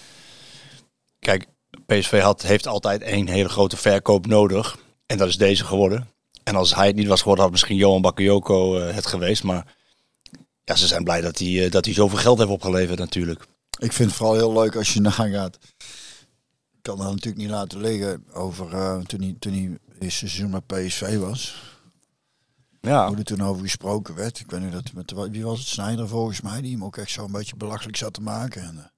Kijk, 1.26 1.46
PSV 1.86 2.20
had, 2.20 2.42
heeft 2.42 2.66
altijd 2.66 3.02
één 3.02 3.28
hele 3.28 3.48
grote 3.48 3.76
verkoop 3.76 4.26
nodig. 4.26 4.78
En 5.06 5.18
dat 5.18 5.28
is 5.28 5.36
deze 5.36 5.64
geworden. 5.64 6.08
En 6.44 6.56
als 6.56 6.74
hij 6.74 6.86
het 6.86 6.96
niet 6.96 7.06
was 7.06 7.20
geworden, 7.20 7.44
had 7.44 7.52
misschien 7.52 7.76
Johan 7.76 8.02
Bakayoko 8.02 8.78
eh, 8.78 8.94
het 8.94 9.06
geweest. 9.06 9.42
Maar 9.42 9.76
ja, 10.64 10.76
ze 10.76 10.86
zijn 10.86 11.04
blij 11.04 11.20
dat 11.20 11.38
hij, 11.38 11.64
eh, 11.64 11.70
dat 11.70 11.84
hij 11.84 11.94
zoveel 11.94 12.18
geld 12.18 12.38
heeft 12.38 12.50
opgeleverd 12.50 12.98
natuurlijk. 12.98 13.46
Ik 13.78 13.92
vind 13.92 14.08
het 14.08 14.18
vooral 14.18 14.34
heel 14.34 14.52
leuk 14.52 14.76
als 14.76 14.94
je 14.94 15.00
nagaat. 15.10 15.58
Ik 16.72 16.82
kan 16.82 16.96
dat 16.98 17.10
natuurlijk 17.10 17.36
niet 17.36 17.50
laten 17.50 17.80
liggen 17.80 18.24
over 18.32 18.74
eh, 18.74 18.98
toen, 18.98 19.20
hij, 19.20 19.36
toen 19.38 19.52
hij 19.52 19.78
eerste 19.98 20.28
seizoen 20.28 20.50
met 20.50 20.66
PSV 20.66 21.16
was. 21.18 21.62
Ja, 22.80 23.08
Hoe 23.08 23.16
er 23.16 23.24
toen 23.24 23.42
over 23.42 23.62
gesproken 23.62 24.14
werd. 24.14 24.40
Ik 24.40 24.50
weet 24.50 24.60
niet 24.60 24.72
dat 24.72 24.92
met 24.92 25.30
wie 25.30 25.44
was 25.44 25.58
het 25.58 25.68
Snijder 25.68 26.08
volgens 26.08 26.40
mij 26.40 26.60
die 26.60 26.72
hem 26.72 26.84
ook 26.84 26.96
echt 26.96 27.10
zo 27.10 27.24
een 27.24 27.32
beetje 27.32 27.56
belachelijk 27.56 27.96
zat 27.96 28.14
te 28.14 28.20
maken. 28.22 28.62
En, 28.62 28.90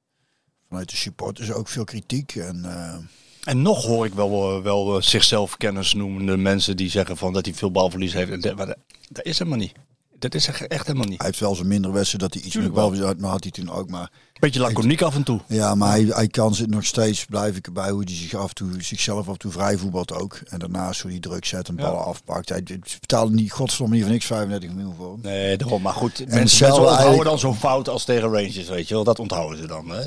vanuit 0.68 0.90
de 0.90 0.96
supporters 0.96 1.52
ook 1.52 1.68
veel 1.68 1.84
kritiek. 1.84 2.34
En 2.36 2.64
eh, 2.64 2.96
En 3.44 3.62
nog 3.62 3.84
hoor 3.84 4.06
ik 4.06 4.12
wel, 4.14 4.56
eh, 4.56 4.62
wel 4.62 4.96
eh, 4.96 5.02
zichzelf 5.02 5.56
kennis 5.56 5.94
noemende 5.94 6.36
mensen 6.36 6.76
die 6.76 6.90
zeggen 6.90 7.16
van 7.16 7.32
dat 7.32 7.44
hij 7.44 7.54
veel 7.54 7.70
balverlies 7.70 8.12
heeft. 8.12 8.30
En 8.30 8.40
dat- 8.40 8.76
is 9.24 9.38
helemaal 9.38 9.58
niet. 9.58 9.72
Dat 10.18 10.34
is 10.34 10.46
echt 10.48 10.86
helemaal 10.86 11.06
niet. 11.06 11.18
hij 11.18 11.26
heeft 11.26 11.40
wel 11.40 11.54
zijn 11.54 11.68
minder 11.68 11.92
wedstrijden 11.92 12.28
dat 12.28 12.38
hij 12.38 12.46
iets 12.46 12.56
meer 12.56 12.64
Tuurlijk 12.72 12.98
bal 12.98 13.06
had, 13.06 13.18
maar 13.18 13.30
had 13.30 13.42
hij 13.42 13.52
toen 13.52 13.70
ook 13.70 13.90
maar. 13.90 14.10
Beetje 14.40 14.60
laconiek 14.60 15.02
af 15.02 15.14
en 15.14 15.22
toe. 15.22 15.40
Ja, 15.46 15.74
maar 15.74 15.90
hij, 15.90 16.04
hij 16.08 16.28
kan 16.28 16.54
zich 16.54 16.66
nog 16.66 16.84
steeds, 16.84 17.24
blijf 17.24 17.56
ik 17.56 17.66
erbij, 17.66 17.90
hoe 17.90 18.02
hij 18.04 18.14
zich 18.14 18.34
af 18.34 18.48
en 18.48 18.54
toe, 18.54 18.82
zichzelf 18.82 19.26
af 19.26 19.32
en 19.32 19.38
toe 19.38 19.52
vrij 19.52 19.76
voetbalt 19.76 20.12
ook. 20.12 20.40
En 20.48 20.58
daarnaast 20.58 21.00
hoe 21.00 21.10
hij 21.10 21.20
druk 21.20 21.44
zet 21.44 21.68
en 21.68 21.74
Ja. 21.76 21.82
ballen 21.82 22.04
afpakt. 22.04 22.48
Hij 22.48 22.62
betaalde 23.00 23.34
niet, 23.34 23.52
godverdomme 23.52 23.94
niet 23.94 24.02
van 24.04 24.12
niks 24.12 24.26
35 24.26 24.72
miljoen 24.72 24.94
voor 24.94 25.12
hem. 25.12 25.20
Nee, 25.22 25.56
daarom. 25.56 25.82
Maar 25.82 25.92
goed, 25.92 26.24
mensen, 26.28 26.74
onthouden 26.74 27.24
dan 27.24 27.38
zo'n 27.38 27.56
fout 27.56 27.88
als 27.88 28.04
tegen 28.04 28.28
Rangers, 28.28 28.68
weet 28.68 28.88
je 28.88 28.94
wel. 28.94 29.04
Dat 29.04 29.18
onthouden 29.18 29.58
ze 29.58 29.66
dan. 29.66 29.90
Hè? 29.90 30.02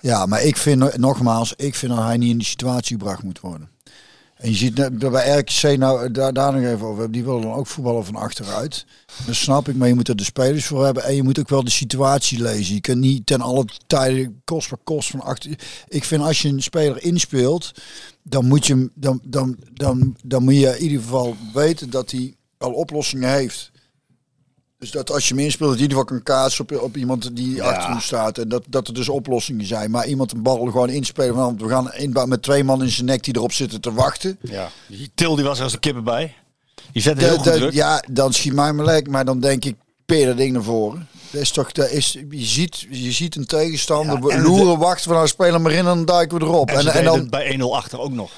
Ja, 0.00 0.26
maar 0.26 0.42
ik 0.42 0.56
vind, 0.56 0.96
nogmaals, 0.96 1.54
ik 1.56 1.74
vind 1.74 1.92
dat 1.94 2.04
hij 2.04 2.16
niet 2.16 2.30
in 2.30 2.38
die 2.38 2.46
situatie 2.46 2.96
gebracht 2.96 3.22
moet 3.22 3.40
worden. 3.40 3.68
En 4.42 4.50
je 4.50 4.56
ziet 4.56 4.98
bij 4.98 5.38
RKC, 5.38 5.78
nou 5.78 6.10
daar, 6.10 6.32
daar 6.32 6.52
nog 6.52 6.62
even 6.62 6.86
over, 6.86 7.10
die 7.10 7.24
willen 7.24 7.42
dan 7.42 7.52
ook 7.52 7.66
voetballen 7.66 8.04
van 8.04 8.14
achteruit. 8.16 8.86
Dat 9.26 9.34
snap 9.34 9.68
ik, 9.68 9.76
maar 9.76 9.88
je 9.88 9.94
moet 9.94 10.08
er 10.08 10.16
de 10.16 10.24
spelers 10.24 10.66
voor 10.66 10.84
hebben. 10.84 11.04
En 11.04 11.14
je 11.14 11.22
moet 11.22 11.38
ook 11.38 11.48
wel 11.48 11.64
de 11.64 11.70
situatie 11.70 12.42
lezen. 12.42 12.74
Je 12.74 12.80
kunt 12.80 13.00
niet 13.00 13.26
ten 13.26 13.40
alle 13.40 13.64
tijden 13.86 14.42
kost 14.44 14.68
per 14.68 14.78
kost 14.84 15.10
van 15.10 15.20
achter. 15.20 15.58
Ik 15.88 16.04
vind 16.04 16.22
als 16.22 16.42
je 16.42 16.48
een 16.48 16.62
speler 16.62 17.02
inspeelt, 17.02 17.72
dan 18.22 18.44
moet 18.44 18.66
je, 18.66 18.90
dan, 18.94 19.20
dan, 19.24 19.56
dan, 19.72 20.16
dan 20.24 20.42
moet 20.42 20.56
je 20.56 20.76
in 20.76 20.82
ieder 20.82 21.00
geval 21.00 21.36
weten 21.54 21.90
dat 21.90 22.10
hij 22.10 22.34
al 22.58 22.72
oplossingen 22.72 23.32
heeft. 23.32 23.71
Dus 24.82 24.90
dat 24.90 25.10
als 25.10 25.28
je 25.28 25.34
hem 25.34 25.42
inspeelt, 25.44 25.68
dat 25.70 25.78
in 25.78 25.82
ieder 25.84 25.98
geval 25.98 26.12
kan 26.18 26.22
kaatsen 26.34 26.64
op, 26.70 26.80
op 26.82 26.96
iemand 26.96 27.36
die 27.36 27.54
Ja. 27.54 27.64
achter 27.64 27.90
hem 27.90 28.00
staat. 28.00 28.38
En 28.38 28.48
dat, 28.48 28.62
dat 28.68 28.88
er 28.88 28.94
dus 28.94 29.08
oplossingen 29.08 29.66
zijn. 29.66 29.90
Maar 29.90 30.06
iemand 30.06 30.32
een 30.32 30.42
bal 30.42 30.56
gewoon 30.64 30.88
inspelen. 30.90 31.34
Want 31.34 31.60
we 31.60 31.68
gaan 31.68 31.92
inbouwen 31.94 32.28
met 32.34 32.42
twee 32.42 32.64
man 32.64 32.82
in 32.82 32.88
zijn 32.88 33.06
nek 33.06 33.24
die 33.24 33.36
erop 33.36 33.52
zitten 33.52 33.80
te 33.80 33.92
wachten. 33.92 34.38
Ja. 34.40 34.68
Die 34.88 35.10
Til 35.14 35.34
die 35.36 35.44
was 35.44 35.60
als 35.60 35.72
de 35.72 35.78
kippen 35.78 36.04
bij. 36.04 36.34
Die 36.92 37.02
zette 37.02 37.24
heel 37.24 37.30
De- 37.30 37.36
goed 37.36 37.44
de- 37.44 37.58
druk. 37.58 37.72
ja, 37.72 38.04
dan 38.10 38.32
schiet 38.32 38.52
mij 38.52 38.72
maar 38.72 38.84
lek. 38.84 39.08
Maar 39.08 39.24
dan 39.24 39.40
denk 39.40 39.64
ik, 39.64 39.76
peer 40.06 40.26
dat 40.26 40.36
ding 40.36 40.52
naar 40.52 40.62
voren. 40.62 41.08
Dat 41.30 41.40
is 41.40 41.50
toch, 41.50 41.72
dat 41.72 41.90
is, 41.90 42.12
je, 42.30 42.44
ziet, 42.44 42.86
je 42.90 43.12
ziet 43.12 43.36
een 43.36 43.46
tegenstander 43.46 44.18
Ja, 44.28 44.34
en 44.36 44.42
loeren, 44.42 44.78
wachten 44.78 45.04
van 45.04 45.14
nou 45.14 45.26
spelen 45.28 45.62
maar 45.62 45.72
in 45.72 45.78
en 45.78 45.84
dan 45.84 46.04
duiken 46.04 46.38
we 46.38 46.44
erop. 46.44 46.68
En, 46.70 46.78
En, 46.78 46.86
en, 46.92 47.04
dan, 47.04 47.28
bij 47.30 47.58
1-0 47.58 47.62
achter 47.72 47.98
ook 48.00 48.12
nog. 48.12 48.30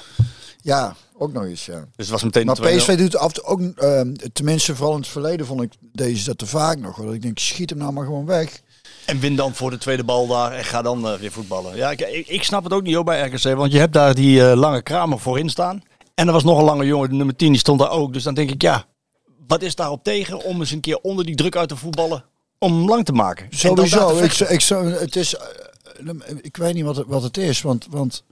ja, 0.61 0.95
ook 1.17 1.33
nog 1.33 1.43
eens, 1.43 1.65
ja. 1.65 1.79
Dus 1.79 1.89
het 1.95 2.09
was 2.09 2.23
meteen 2.23 2.45
Maar 2.45 2.55
2-0. 2.55 2.59
PSV 2.59 2.97
doet 2.97 3.17
af 3.17 3.27
en 3.27 3.33
toe 3.33 3.43
ook, 3.43 3.59
ehm, 3.61 4.13
tenminste 4.33 4.75
vooral 4.75 4.93
in 4.95 4.99
het 5.01 5.09
verleden 5.09 5.45
vond 5.45 5.61
ik 5.61 5.71
deze 5.81 6.25
dat 6.25 6.37
te 6.37 6.45
vaak 6.45 6.79
nog. 6.79 6.95
Want 6.97 7.13
ik 7.13 7.21
denk, 7.21 7.39
schiet 7.39 7.69
hem 7.69 7.79
nou 7.79 7.91
maar 7.93 8.05
gewoon 8.05 8.25
weg. 8.25 8.61
En 9.05 9.19
win 9.19 9.35
dan 9.35 9.55
voor 9.55 9.69
de 9.69 9.77
tweede 9.77 10.03
bal 10.03 10.27
daar 10.27 10.51
en 10.51 10.63
ga 10.65 10.81
dan 10.81 11.07
eh, 11.07 11.13
weer 11.13 11.31
voetballen. 11.31 11.75
Ja, 11.75 11.91
ik, 11.91 12.01
ik, 12.01 12.27
ik 12.27 12.43
snap 12.43 12.63
het 12.63 12.73
ook 12.73 12.83
niet 12.83 12.95
hoor 12.95 13.03
bij 13.03 13.27
RKC. 13.27 13.55
Want 13.55 13.71
je 13.71 13.79
hebt 13.79 13.93
daar 13.93 14.15
die 14.15 14.49
eh, 14.49 14.57
lange 14.57 14.81
kramer 14.81 15.19
voorin 15.19 15.49
staan. 15.49 15.81
En 16.15 16.27
er 16.27 16.33
was 16.33 16.43
nog 16.43 16.57
een 16.57 16.63
lange 16.65 16.85
jongen, 16.85 17.09
de 17.09 17.15
nummer 17.15 17.35
10, 17.35 17.51
die 17.51 17.59
stond 17.59 17.79
daar 17.79 17.89
ook. 17.91 18.13
Dus 18.13 18.23
dan 18.23 18.33
denk 18.33 18.51
ik, 18.51 18.61
ja, 18.61 18.85
wat 19.47 19.61
is 19.61 19.75
daarop 19.75 20.03
tegen 20.03 20.43
om 20.43 20.59
eens 20.59 20.71
een 20.71 20.79
keer 20.79 20.97
onder 20.97 21.25
die 21.25 21.35
druk 21.35 21.55
uit 21.55 21.69
te 21.69 21.75
voetballen? 21.75 22.23
Om 22.59 22.73
hem 22.73 22.87
lang 22.87 23.05
te 23.05 23.11
maken. 23.11 23.47
Sowieso. 23.49 24.17
te 24.17 24.23
Ik, 24.23 24.39
ik, 24.39 24.61
zou- 24.61 24.91
het 24.91 25.15
is, 25.15 25.35
eh, 25.35 25.45
ik 26.41 26.57
weet 26.57 26.73
niet 26.73 26.83
wat 26.83 26.95
het, 26.95 27.07
wat 27.07 27.23
het 27.23 27.37
is, 27.37 27.61
want, 27.61 27.87
want 27.89 28.23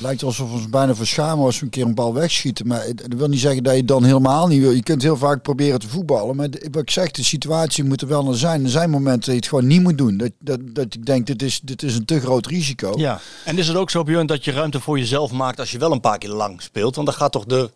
lijkt 0.00 0.22
alsof 0.22 0.48
we 0.48 0.54
ons 0.56 0.70
bijna 0.70 0.94
verschamen 0.94 1.44
als 1.44 1.58
we 1.58 1.64
een 1.64 1.70
keer 1.70 1.84
een 1.84 1.94
bal 1.94 2.14
wegschieten. 2.14 2.66
Maar 2.66 2.86
dat 2.94 3.18
wil 3.18 3.28
niet 3.28 3.40
zeggen 3.40 3.62
dat 3.62 3.76
je 3.76 3.84
dan 3.84 4.04
helemaal 4.04 4.46
niet 4.46 4.60
wil. 4.60 4.70
Je 4.70 4.82
kunt 4.82 5.02
heel 5.02 5.16
vaak 5.16 5.42
proberen 5.42 5.80
te 5.80 5.88
voetballen. 5.88 6.36
Maar 6.36 6.48
wat 6.70 6.82
ik 6.82 6.90
zeg, 6.90 7.10
de 7.10 7.24
situatie 7.24 7.84
moet 7.84 8.00
er 8.00 8.08
wel 8.08 8.24
naar 8.24 8.34
zijn. 8.34 8.64
Er 8.64 8.70
zijn 8.70 8.90
momenten 8.90 9.20
dat 9.20 9.30
je 9.30 9.36
het 9.36 9.48
gewoon 9.48 9.66
niet 9.66 9.82
moet 9.82 9.98
doen. 9.98 10.16
Dat, 10.16 10.30
dat, 10.40 10.60
dat 10.64 10.94
ik 10.94 11.06
denk, 11.06 11.26
dit 11.26 11.42
is, 11.42 11.60
dit 11.64 11.82
is 11.82 11.94
een 11.94 12.04
te 12.04 12.20
groot 12.20 12.46
risico. 12.46 12.92
Ja. 12.96 13.20
En 13.44 13.58
is 13.58 13.68
het 13.68 13.76
ook 13.76 13.90
zo, 13.90 14.02
Björn, 14.02 14.26
dat 14.26 14.44
je 14.44 14.52
ruimte 14.52 14.80
voor 14.80 14.98
jezelf 14.98 15.32
maakt 15.32 15.58
als 15.60 15.70
je 15.70 15.78
wel 15.78 15.92
een 15.92 16.00
paar 16.00 16.18
keer 16.18 16.30
lang 16.30 16.62
speelt? 16.62 16.94
Want 16.94 17.06
dan 17.06 17.16
gaat 17.16 17.32
toch 17.32 17.44
de... 17.44 17.70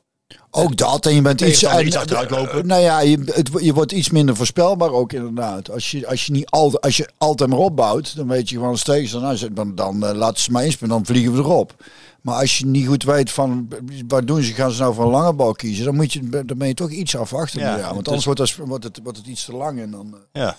Ook 0.51 0.77
dat. 0.77 1.07
En 1.07 1.15
je 1.15 1.23
bent 1.23 1.41
iets, 1.41 1.63
en- 1.63 1.87
iets 1.87 1.97
achteruit 1.97 2.31
lopen. 2.31 2.67
Nou 2.67 2.83
ja, 2.83 3.01
je, 3.01 3.19
het, 3.27 3.51
je 3.61 3.73
wordt 3.73 3.93
iets 3.93 4.11
minder 4.11 4.37
voorspelbaar 4.37 4.91
ook 4.91 5.13
inderdaad. 5.13 5.71
Als 5.71 5.91
je, 5.91 6.07
als 6.09 6.27
je 6.27 6.33
niet 6.33 6.51
altijd, 6.51 6.85
als 6.85 6.97
je 6.97 7.09
altijd 7.19 7.51
maar 7.51 7.59
opbouwt, 7.59 8.17
dan 8.17 8.29
weet 8.29 8.49
je 8.49 8.57
gewoon 8.57 8.79
steeds, 8.79 9.13
dan, 9.13 9.37
dan, 9.53 9.75
dan 9.75 10.07
eh, 10.07 10.15
laten 10.15 10.43
ze 10.43 10.51
maar 10.51 10.65
inspelen, 10.65 10.91
dan 10.91 11.07
vliegen 11.07 11.33
we 11.33 11.39
erop. 11.39 11.75
Maar 12.23 12.35
als 12.35 12.59
je 12.59 12.67
niet 12.67 12.87
goed 12.87 13.03
weet 13.05 13.31
van 13.31 13.69
waar 14.09 14.25
doen 14.25 14.43
ze, 14.43 14.53
gaan 14.53 14.71
ze 14.71 14.81
nou 14.81 14.95
voor 14.95 15.05
een 15.05 15.11
lange 15.11 15.33
bal 15.33 15.53
kiezen, 15.53 15.85
dan, 15.85 15.95
moet 15.95 16.13
je, 16.13 16.29
dan 16.45 16.59
ben 16.59 16.69
je 16.69 16.75
toch 16.75 16.91
iets 16.91 17.17
afwachten. 17.17 17.61
Ja, 17.61 17.77
Ja, 17.77 17.95
want 17.95 18.07
anders 18.09 18.25
wordt, 18.27 18.41
het, 18.41 18.57
wordt, 18.57 18.85
het, 18.85 19.01
wordt 19.03 19.19
het 19.19 19.27
iets 19.27 19.45
te 19.45 19.53
lang. 19.53 19.81
En 19.81 19.91
dan, 19.91 20.15
eh, 20.33 20.43
Ja. 20.43 20.57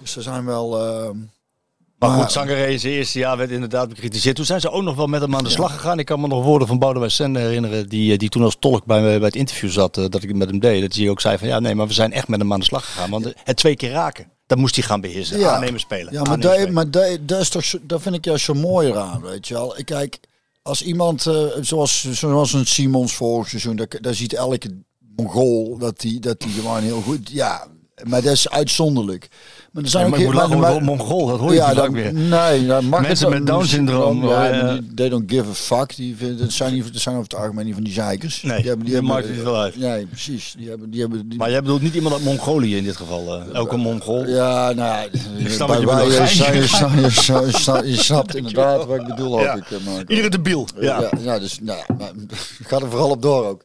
dus 0.00 0.16
er 0.16 0.22
zijn 0.22 0.44
wel. 0.44 0.78
eh, 0.86 1.10
Maar 1.98 2.10
Maar- 2.10 2.20
goed, 2.20 2.30
Sangaré 2.32 2.78
zijn 2.78 2.92
eerste 2.92 3.18
jaar 3.18 3.36
werd 3.36 3.50
inderdaad 3.50 3.88
bekritiseerd. 3.88 4.36
Toen 4.36 4.44
zijn 4.44 4.60
ze 4.60 4.70
ook 4.70 4.82
nog 4.82 4.96
wel 4.96 5.06
met 5.06 5.20
hem 5.20 5.34
aan 5.36 5.44
de 5.44 5.50
slag 5.50 5.72
gegaan. 5.72 5.98
Ik 5.98 6.06
kan 6.06 6.20
me 6.20 6.26
nog 6.26 6.44
woorden 6.44 6.68
van 6.68 6.78
Boudewijn 6.78 7.10
Sende 7.10 7.38
herinneren, 7.40 7.88
die, 7.88 8.12
eh, 8.12 8.18
die 8.18 8.28
toen 8.28 8.42
als 8.42 8.56
tolk 8.58 8.84
bij, 8.84 9.00
bij 9.02 9.14
het 9.26 9.36
interview 9.36 9.70
zat, 9.70 9.96
eh, 9.96 10.04
dat 10.08 10.22
ik 10.22 10.34
met 10.34 10.48
hem 10.48 10.58
deed. 10.58 10.80
Dat 10.82 10.94
hij 10.94 11.08
ook 11.08 11.20
zei 11.20 11.38
van, 11.38 11.48
ja 11.48 11.60
nee, 11.60 11.74
maar 11.74 11.86
we 11.86 11.92
zijn 11.92 12.12
echt 12.12 12.28
met 12.28 12.40
hem 12.40 12.52
aan 12.52 12.58
de 12.58 12.64
slag 12.64 12.84
gegaan. 12.84 13.10
Want 13.10 13.32
het 13.44 13.56
twee 13.56 13.76
keer 13.76 13.90
raken, 13.90 14.26
dat 14.46 14.58
moest 14.58 14.74
hij 14.74 14.84
gaan 14.84 15.00
beheersen. 15.00 15.50
Aannemen, 15.50 15.80
spelen. 15.80 16.12
Ja, 16.12 16.22
maar, 16.22 16.38
spelen. 16.42 16.72
maar 16.72 16.90
dat, 16.90 17.18
dat 17.20 17.40
is 17.40 17.48
toch, 17.48 17.64
dat 17.82 18.02
vind 18.02 18.14
ik 18.14 18.24
juist 18.24 18.44
zo 18.44 18.54
mooi 18.54 18.88
eraan, 18.88 19.20
weet 19.20 19.48
je 19.48 19.54
wel. 19.54 19.74
Kijk, 19.84 20.18
als 20.68 20.82
iemand, 20.82 21.26
eh, 21.26 21.46
zoals, 21.60 22.10
zoals 22.10 22.52
een 22.52 22.66
Simons 22.66 23.14
vorig 23.14 23.48
seizoen, 23.48 23.76
daar, 23.76 23.88
daar 24.00 24.14
ziet 24.14 24.32
elke 24.32 24.82
Mongool 25.16 25.78
dat 25.78 26.00
die, 26.00 26.20
dat 26.20 26.40
die 26.40 26.50
gewoon 26.50 26.82
heel 26.82 27.00
goed, 27.00 27.30
ja, 27.30 27.66
maar 28.04 28.22
dat 28.22 28.32
is 28.32 28.48
uitzonderlijk. 28.48 29.28
Maar 29.78 29.86
er 29.86 29.92
zijn 29.92 30.04
Ja, 30.06 30.42
ook 30.42 30.64
heel- 30.64 30.80
Mongool, 30.80 31.26
dat 31.26 31.38
hoor 31.38 31.54
je 31.54 31.60
niet 31.60 31.68
dat, 31.74 31.76
vaak 31.84 31.90
meer. 31.90 32.12
Nee, 32.14 32.66
dat 32.66 32.82
mag 32.82 33.00
Mensen 33.00 33.30
met 33.30 33.46
Down-syndroom, 33.46 34.28
Ja, 34.28 34.50
eh, 34.50 34.72
die- 34.72 34.94
they 34.94 35.08
don't 35.08 35.30
give 35.30 35.48
a 35.48 35.52
fuck. 35.54 35.96
Die, 35.96 36.16
vinden- 36.16 36.38
dat, 36.38 36.52
zijn 36.52 36.72
niet, 36.74 36.92
dat 36.92 37.02
zijn 37.02 37.14
over 37.16 37.28
het 37.30 37.38
algemeen 37.40 37.64
niet 37.64 37.74
van 37.74 37.82
die 37.84 37.92
zeikers. 37.92 38.42
Nee, 38.42 38.76
die 38.76 39.02
maakt 39.02 39.28
niet 39.28 39.38
veel 39.42 39.56
uit. 39.56 39.76
Nee, 39.76 40.06
precies. 40.06 40.54
Die 40.58 40.68
hebben, 40.68 40.90
die 40.90 41.00
hebben, 41.00 41.28
die, 41.28 41.38
Maar 41.38 41.50
jij 41.50 41.60
bedoelt 41.62 41.82
niet 41.82 41.94
iemand 41.94 42.14
uit 42.14 42.24
Mongolië 42.24 42.76
in 42.76 42.84
dit 42.84 42.96
geval. 42.96 43.42
eh 43.52 43.60
ook 43.60 43.72
een 43.72 43.80
Mongool. 43.80 44.26
ja, 44.26 44.72
nou 44.72 45.08
ja, 45.36 45.48
snap 45.50 45.68
bij 45.68 45.80
wat 45.80 46.00
je 46.02 46.06
bedoelt. 46.08 46.28
je, 46.30 46.34
snap- 46.36 46.54
je, 46.54 46.66
snap- 46.66 46.94
je, 46.94 47.10
snap- 47.10 47.44
je, 47.44 47.52
snap- 47.58 47.84
je 47.84 47.96
snapt 47.96 48.34
inderdaad 48.36 48.86
wat 48.86 49.00
ik 49.00 49.06
bedoel, 49.06 49.30
hoop 49.30 49.40
Ja. 49.40 49.54
ik. 49.54 49.70
eh. 49.70 49.78
Iedere 50.06 50.28
debiel. 50.28 50.66
Ja. 50.80 51.00
Ja, 51.00 51.10
ja, 51.20 51.38
dus 51.38 51.58
nou, 51.62 51.78
ja, 51.98 52.10
ga 52.68 52.76
er 52.78 52.90
vooral 52.90 53.10
op 53.10 53.22
door 53.22 53.46
ook. 53.46 53.62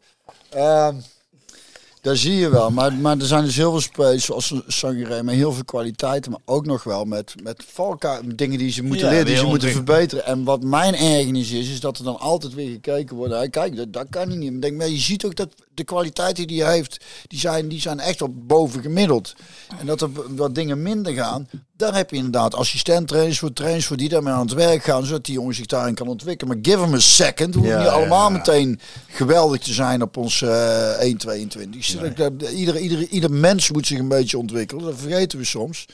Daar 2.04 2.18
zie 2.18 2.36
je 2.36 2.50
wel. 2.50 2.72
Maar, 2.72 2.94
maar 2.94 3.18
er 3.18 3.26
zijn 3.26 3.44
dus 3.44 3.56
heel 3.56 3.72
veel 3.72 3.82
spelers 3.82 4.26
zoals 4.26 4.54
Sangaré 4.68 5.24
met 5.24 5.36
heel 5.36 5.52
veel 5.52 5.66
kwaliteiten. 5.66 6.32
Maar 6.32 6.40
ook 6.46 6.66
nog 6.66 6.84
wel 6.84 7.06
met, 7.06 7.36
met 7.44 7.64
valkuilen, 7.68 8.36
dingen 8.36 8.58
die 8.58 8.72
ze 8.72 8.84
moeten 8.84 9.06
Ja, 9.06 9.12
leren, 9.12 9.26
die 9.26 9.36
ze 9.36 9.46
moeten 9.46 9.72
verbeteren. 9.72 10.26
En 10.26 10.44
wat 10.44 10.64
mijn 10.64 10.96
ergernis 10.96 11.52
is, 11.52 11.70
is 11.70 11.80
dat 11.80 11.98
er 11.98 12.04
dan 12.04 12.20
altijd 12.20 12.54
weer 12.54 12.72
gekeken 12.72 13.16
wordt. 13.16 13.34
Hey, 13.34 13.50
kijk, 13.50 13.76
dat, 13.76 13.94
dat 13.94 14.08
kan 14.10 14.40
niet. 14.40 14.52
Maar, 14.52 14.62
denk, 14.62 14.78
maar 14.78 14.90
je 14.90 14.98
ziet 14.98 15.26
ook 15.26 15.36
dat 15.36 15.50
de 15.74 15.84
kwaliteiten 15.84 16.48
die 16.48 16.64
hij 16.64 16.74
heeft, 16.74 17.04
die 17.28 17.40
zijn, 17.40 17.68
die 17.68 17.82
zijn 17.82 18.00
echt 18.00 18.22
op 18.22 18.48
boven 18.48 18.82
gemiddeld. 18.82 19.36
En 19.80 19.86
dat 19.86 20.02
er 20.02 20.10
wat 20.36 20.56
dingen 20.56 20.82
minder 20.82 21.14
gaan, 21.14 21.48
daar 21.78 21.96
heb 21.96 22.10
je 22.10 22.16
inderdaad 22.16 22.56
assistent-trainers 22.56 23.40
voor, 23.40 23.54
trainers 23.54 23.86
voor 23.86 23.98
die 23.98 24.10
daarmee 24.10 24.34
aan 24.34 24.46
het 24.46 24.54
werk 24.54 24.84
gaan, 24.84 25.06
zodat 25.06 25.26
die 25.26 25.34
jongen 25.34 25.56
zich 25.56 25.66
daarin 25.66 25.94
kan 25.94 26.08
ontwikkelen. 26.08 26.54
Maar 26.54 26.64
give 26.74 26.84
hem 26.84 26.94
a 26.94 27.00
second. 27.00 27.54
We 27.54 27.60
hoeven 27.60 27.78
Ja, 27.78 27.84
niet 27.84 27.94
allemaal 27.94 28.30
ja. 28.30 28.38
meteen 28.38 28.80
geweldig 29.08 29.60
te 29.62 29.74
zijn 29.74 30.02
op 30.02 30.18
ons 30.18 30.42
eh 30.42 30.94
1,22. 31.00 31.70
Nee. 31.70 32.54
Ieder, 32.56 32.78
ieder, 32.80 33.08
ieder 33.08 33.32
mens 33.32 33.72
moet 33.72 33.88
zich 33.88 34.00
een 34.00 34.08
beetje 34.08 34.38
ontwikkelen. 34.38 34.84
Dat 34.86 34.96
vergeten 34.98 35.40
we 35.40 35.46
soms. 35.46 35.86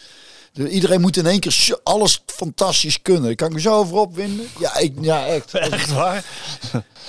De- 0.53 0.69
Iedereen 0.69 1.01
moet 1.01 1.17
in 1.17 1.25
één 1.25 1.39
keer 1.39 1.79
alles 1.83 2.23
fantastisch 2.25 3.01
kunnen. 3.01 3.35
Kan 3.35 3.47
ik 3.47 3.53
me 3.53 3.59
zo 3.61 3.73
over 3.73 3.97
opwinden. 3.97 4.45
Ja, 4.59 4.77
ik, 4.77 4.93
ja 5.01 5.25
echt. 5.25 5.53
Echt 5.71 5.93
waar? 5.93 6.25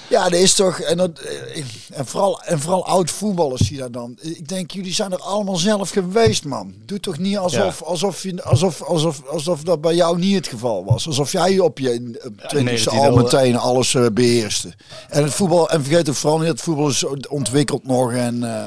Ja, 0.09 0.23
dat 0.29 0.33
is 0.41 0.55
toch. 0.55 0.81
En, 0.81 0.97
dat, 0.97 1.19
eh, 1.19 1.65
en, 1.99 2.07
vooral, 2.07 2.43
en 2.43 2.61
vooral 2.61 2.87
oud 2.87 3.11
voetballers 3.11 3.61
zie 3.61 3.75
je 3.75 3.81
daar 3.81 3.91
dan. 3.91 4.19
Ik 4.21 4.49
denk, 4.49 4.71
jullie 4.71 4.95
zijn 4.95 5.13
er 5.13 5.19
allemaal 5.23 5.57
zelf 5.57 5.91
geweest, 5.91 6.45
man. 6.45 6.75
Doe 6.85 7.01
toch 7.01 7.19
niet 7.19 7.39
alsof, 7.39 7.79
Ja. 7.81 7.87
alsof, 7.87 8.23
je, 8.23 8.43
alsof, 8.43 8.83
alsof, 8.83 9.27
alsof 9.27 9.63
dat 9.63 9.81
bij 9.81 9.95
jou 9.95 10.19
niet 10.19 10.35
het 10.35 10.47
geval 10.49 10.85
was. 10.85 11.07
Alsof 11.07 11.33
jij 11.33 11.59
op 11.59 11.79
je 11.79 12.19
twintigste 12.49 12.91
19e 12.91 12.93
al 12.99 13.15
wel, 13.15 13.17
meteen 13.25 13.57
alles 13.57 13.95
eh, 13.95 14.07
beheerste. 14.13 14.73
En 15.09 15.23
het 15.23 15.35
voetbal, 15.35 15.71
en 15.71 15.85
vergeet 15.85 16.09
ook 16.09 16.15
vooral 16.15 16.39
niet, 16.39 16.49
het 16.49 16.61
voetbal 16.61 16.89
is 16.89 17.05
ontwikkeld 17.29 17.87
nog 17.87 18.13
en. 18.13 18.45
eh, 18.45 18.67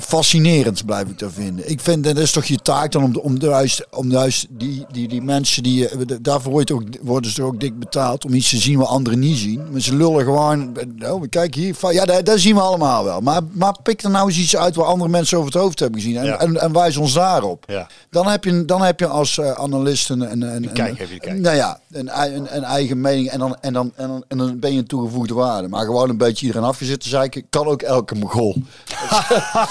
Fascinerend 0.00 0.84
blijf 0.86 1.08
ik 1.08 1.18
daar 1.18 1.30
vinden. 1.30 1.70
Ik 1.70 1.80
vind 1.80 2.04
dat 2.04 2.16
is 2.18 2.30
toch 2.32 2.44
je 2.44 2.58
taak 2.58 2.92
dan 2.92 3.02
om, 3.04 3.12
de- 3.12 3.22
om 3.22 3.36
juist, 3.38 3.86
om 3.90 4.10
juist 4.10 4.46
die, 4.50 4.86
die, 4.92 5.08
die 5.08 5.22
mensen 5.22 5.62
die 5.62 5.88
daarvoor 6.20 6.52
word 6.52 6.68
je 6.68 6.74
ook, 6.74 6.82
worden 7.02 7.30
ze 7.30 7.36
toch 7.36 7.46
ook 7.46 7.60
dik 7.60 7.78
betaald 7.78 8.24
om 8.24 8.34
iets 8.34 8.50
te 8.50 8.56
zien 8.56 8.78
wat 8.78 8.88
anderen 8.88 9.18
niet 9.18 9.38
zien. 9.38 9.62
Maar 9.72 9.80
ze 9.80 9.96
lullen 9.96 10.24
gewoon. 10.24 10.72
Oh, 11.08 11.22
kijk 11.30 11.54
hier, 11.54 11.76
ja, 11.90 12.04
dat, 12.04 12.24
dat 12.26 12.38
zien 12.40 12.54
we 12.54 12.60
allemaal 12.60 13.04
wel. 13.04 13.20
Maar, 13.20 13.40
maar 13.52 13.76
pik 13.82 14.02
er 14.02 14.10
nou 14.10 14.28
eens 14.28 14.38
iets 14.38 14.56
uit 14.56 14.74
waar 14.76 14.86
andere 14.86 15.10
mensen 15.10 15.38
over 15.38 15.52
het 15.52 15.60
hoofd 15.62 15.78
hebben 15.78 16.00
gezien 16.00 16.16
en, 16.16 16.24
Ja. 16.24 16.38
en, 16.38 16.60
en 16.60 16.72
wijs 16.72 16.96
ons 16.96 17.12
daarop. 17.12 17.64
Ja. 17.66 17.86
Dan 18.10 18.26
heb 18.26 18.44
je, 18.44 18.64
dan 18.64 18.82
heb 18.82 19.00
je 19.00 19.06
als 19.06 19.38
eh, 19.38 19.50
analist 19.50 20.10
een, 20.10 20.20
een, 20.32 20.42
een, 20.42 20.72
kijk, 20.72 20.98
heb 20.98 21.08
je 21.08 21.14
de 21.14 21.20
kijk. 21.20 21.38
nou 21.40 21.56
ja, 21.56 21.80
een, 21.90 22.10
een, 22.36 22.56
een 22.56 22.64
eigen 22.64 23.00
mening 23.00 23.28
en 23.28 23.38
dan, 23.38 23.56
en, 23.60 23.72
dan, 23.72 23.92
en, 23.96 24.08
dan, 24.08 24.24
en 24.28 24.38
dan 24.38 24.58
ben 24.58 24.72
je 24.72 24.78
een 24.78 24.86
toegevoegde 24.86 25.34
waarde. 25.34 25.68
Maar 25.68 25.84
gewoon 25.84 26.08
een 26.10 26.16
beetje 26.16 26.46
iedereen 26.46 26.66
afgezet 26.68 27.00
te 27.00 27.08
zeiken, 27.08 27.44
kan 27.50 27.66
ook 27.66 27.82
elke 27.82 28.14
mogol. 28.14 28.56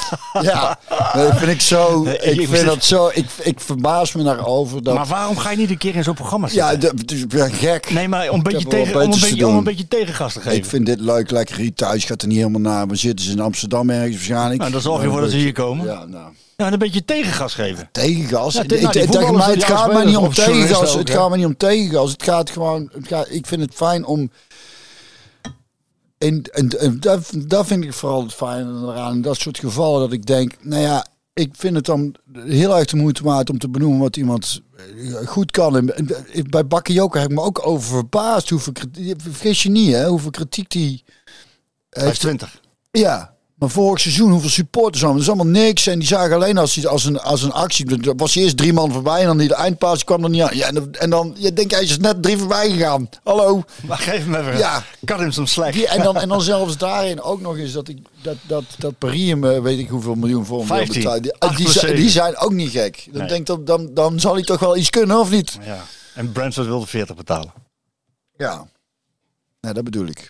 ja, 0.42 0.80
dat 1.14 1.38
vind 1.38 1.52
ik 1.52 1.62
zo. 1.62 2.04
Nee, 2.04 2.18
Ik 2.18 2.48
vind 2.48 2.66
dat 2.66 2.84
zo. 2.84 3.10
Ik, 3.14 3.26
ik 3.42 3.60
verbaas 3.60 4.14
me 4.14 4.24
daarover. 4.24 4.84
Dat, 4.84 4.94
Maar 4.96 5.06
waarom 5.06 5.38
ga 5.38 5.52
je 5.52 5.58
niet 5.58 5.70
een 5.70 5.78
keer 5.78 5.96
in 5.96 6.04
zo'n 6.04 6.14
programma 6.14 6.48
zitten? 6.48 6.66
ja, 6.72 6.76
dat, 6.76 7.12
is 7.12 7.26
gek. 7.58 7.92
Nee, 7.92 8.08
maar 8.08 8.30
om 8.30 8.36
een, 8.38 8.44
beetje 8.44 8.68
tegen, 8.68 8.96
om, 8.96 9.02
een 9.02 9.10
beetje, 9.10 9.44
om 9.44 9.50
een 9.50 9.56
doen. 9.56 9.64
beetje 9.64 9.88
tegengas 9.88 10.34
te 10.34 10.40
geven. 10.40 10.58
Ik 10.58 10.66
vind 10.66 10.86
dit 10.86 11.00
leuk, 11.00 11.32
lekker 11.32 11.56
hier 11.58 11.74
thuis. 11.74 12.06
Gaat 12.06 12.22
er 12.22 12.28
niet 12.28 12.38
helemaal 12.38 12.62
naar. 12.62 12.88
We 12.88 12.96
zitten 12.96 13.26
ze 13.26 13.32
in 13.32 13.40
Amsterdam 13.40 13.90
ergens 13.90 14.16
waarschijnlijk. 14.16 14.60
Nou, 14.60 14.72
dan 14.72 14.82
zorg 14.82 15.00
je 15.00 15.06
ervoor 15.06 15.22
dat 15.22 15.30
ze 15.32 15.38
hier 15.38 15.54
komen. 15.54 15.86
Ja, 15.86 16.06
nou. 16.06 16.32
Ja, 16.58 16.72
een 16.72 16.80
beetje 16.80 17.06
tegengas 17.06 17.54
geven. 17.54 17.90
Tegengas. 17.92 18.54
Ja, 18.54 18.62
Ik- 18.62 18.68
te- 18.68 18.76
nou, 18.82 18.92
die 18.92 19.02
ik- 19.02 19.08
tegen 19.10 19.24
voetballers, 19.26 19.46
mij, 19.46 19.56
het 19.56 19.64
gaat 19.64 19.94
mij 19.94 20.06
niet 20.06 20.16
om 20.18 20.34
tegengas. 20.34 20.94
Het 20.94 21.10
gaat 21.10 21.30
mij 21.30 21.38
niet 21.38 21.48
om 21.48 21.58
tegengas. 21.58 22.12
Het 22.12 22.24
gaat 22.24 22.50
gewoon. 22.50 22.90
Het 22.94 23.08
gaat, 23.08 23.28
ik 23.30 23.46
vind 23.48 23.62
het 23.62 23.72
fijn 23.74 24.06
om. 24.06 24.32
En, 26.24 26.42
en, 26.52 26.80
en 26.80 27.00
dat, 27.00 27.32
dat 27.48 27.66
vind 27.68 27.84
ik 27.84 27.94
vooral 27.94 28.24
het 28.24 28.34
fijne 28.34 28.82
eraan. 28.82 29.22
Dat 29.22 29.38
soort 29.38 29.60
gevallen 29.60 30.00
dat 30.00 30.12
ik 30.12 30.26
denk, 30.26 30.54
nou 30.62 30.82
ja, 30.82 31.08
ik 31.34 31.54
vind 31.56 31.76
het 31.76 31.86
dan 31.86 32.16
heel 32.34 32.78
erg 32.78 32.86
de 32.86 32.96
moeite 32.96 33.24
waard 33.24 33.50
om 33.50 33.58
te 33.58 33.70
benoemen 33.70 34.00
wat 34.00 34.18
iemand 34.18 34.62
eh, 34.78 35.28
goed 35.28 35.52
kan. 35.52 35.78
En, 35.78 35.96
en 36.34 36.50
bij 36.50 36.68
Bakayoko 36.68 37.20
heb 37.20 37.30
ik 37.30 37.36
me 37.36 37.42
ook 37.42 37.68
over 37.68 37.90
verbaasd. 37.90 38.50
Hoeveel 38.50 38.74
kritiek, 38.74 39.22
vergis 39.22 39.64
je 39.64 39.70
niet, 39.70 39.94
hè, 39.94 40.08
hoeveel 40.08 40.32
kritiek 40.32 40.70
die 40.70 41.04
Hij 41.90 42.10
is 42.10 42.20
20. 42.20 42.62
ja, 42.92 43.33
vorig 43.70 44.00
seizoen 44.00 44.32
hoeveel 44.32 44.50
supporters 44.50 45.02
hadden. 45.04 45.22
Dat 45.24 45.30
is 45.36 45.40
allemaal 45.40 45.62
niks. 45.64 45.88
En 45.88 46.00
die 46.00 46.08
zagen 46.08 46.36
alleen 46.36 46.58
als, 46.58 46.74
die- 46.74 46.88
als, 46.88 47.06
een, 47.06 47.20
als 47.20 47.42
een 47.44 47.52
actie. 47.52 48.02
Er 48.08 48.16
was 48.16 48.36
eerst 48.36 48.58
drie 48.58 48.74
man 48.74 48.92
voorbij 48.92 49.20
en 49.20 49.26
dan 49.26 49.38
die 49.38 49.48
de 49.48 49.56
eindpaas 49.56 50.04
kwam 50.04 50.24
er 50.24 50.30
niet 50.30 50.42
aan. 50.42 50.56
Ja, 50.58 50.68
en, 50.68 50.74
dan- 50.76 50.94
en 50.94 51.10
dan, 51.10 51.36
je 51.38 51.54
denkt, 51.54 51.72
hij 51.74 51.84
is 51.84 51.98
net 51.98 52.24
drie 52.24 52.38
voorbij 52.38 52.70
gegaan. 52.70 53.10
Hallo. 53.24 53.64
Maar 53.88 53.98
geef 53.98 54.24
hem 54.26 54.36
even. 54.36 54.58
Ja. 54.58 54.84
Cut 55.06 55.18
hem 55.20 55.32
some 55.32 55.48
slack. 55.48 55.74
Die, 55.74 55.88
en, 55.88 56.04
dan, 56.04 56.18
en 56.18 56.30
dan 56.30 56.42
zelfs 56.42 56.78
daarin 56.78 57.22
ook 57.22 57.42
nog 57.42 57.58
eens 57.58 57.72
dat 57.72 57.88
ik 57.88 57.98
dat, 58.22 58.36
dat, 58.48 58.64
dat 58.78 58.98
Paris 58.98 59.30
hem, 59.30 59.44
eh, 59.46 59.60
weet 59.60 59.80
ik 59.80 59.90
hoeveel 59.90 60.16
miljoen 60.16 60.46
voor 60.46 60.58
hem 60.60 60.68
wil 60.68 60.76
15. 60.78 61.02
betalen. 61.02 61.22
Die, 61.22 61.56
die, 61.56 61.70
zeven. 61.70 61.96
die 61.96 62.10
zijn 62.10 62.38
ook 62.38 62.52
niet 62.54 62.72
gek. 62.72 63.08
Dan 63.12 63.20
Nee. 63.20 63.28
denk 63.30 63.50
ik, 63.50 63.66
dan, 63.66 63.90
dan 63.94 64.20
zal 64.20 64.34
hij 64.34 64.44
toch 64.44 64.60
wel 64.60 64.78
iets 64.78 64.90
kunnen, 64.90 65.20
of 65.20 65.30
niet? 65.30 65.58
Ja. 65.66 65.84
En 66.16 66.32
Brentford 66.32 66.68
wilde 66.68 66.88
40 66.88 67.16
betalen. 67.16 67.54
Ja. 68.38 68.66
Nou, 69.62 69.74
dat 69.76 69.84
bedoel 69.84 70.06
ik. 70.08 70.30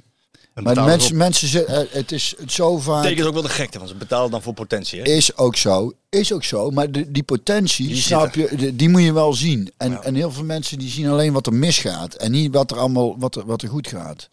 Maar 0.54 0.84
mensen, 0.84 1.18
mensen 1.18 1.48
zeggen, 1.48 1.76
eh, 1.90 1.94
het 1.96 2.12
is 2.12 2.34
het 2.38 2.52
zo 2.52 2.78
vaak... 2.78 3.02
betekent 3.04 3.28
ook 3.28 3.34
wel 3.34 3.42
de 3.42 3.50
gekte, 3.50 3.78
want 3.78 3.90
ze 3.90 3.96
betalen 3.96 4.32
dan 4.32 4.42
voor 4.42 4.54
potentie. 4.54 5.02
Hè? 5.02 5.06
Is 5.08 5.38
ook 5.38 5.56
zo. 5.56 5.92
Is 6.10 6.34
ook 6.34 6.44
zo. 6.44 6.70
Maar 6.72 6.92
de, 6.92 7.12
die 7.12 7.24
potentie, 7.24 7.88
Die 7.88 7.96
snap 8.02 8.36
je, 8.36 8.56
de- 8.56 8.76
die 8.76 8.90
moet 8.90 9.04
je 9.04 9.14
wel 9.14 9.34
zien. 9.34 9.72
En, 9.78 9.92
Ja. 9.92 10.02
en 10.02 10.16
heel 10.16 10.32
veel 10.32 10.44
mensen 10.44 10.80
die 10.80 10.90
zien 10.90 11.08
alleen 11.08 11.34
wat 11.34 11.46
er 11.48 11.54
misgaat. 11.54 12.14
En 12.14 12.32
niet 12.32 12.54
wat 12.54 12.72
er 12.72 12.78
allemaal 12.78 13.20
wat 13.20 13.36
er, 13.36 13.46
wat 13.46 13.62
er 13.62 13.70
goed 13.70 13.88
gaat. 13.88 14.30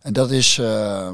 En 0.00 0.12
dat 0.12 0.30
is. 0.30 0.58
eh, 0.58 1.10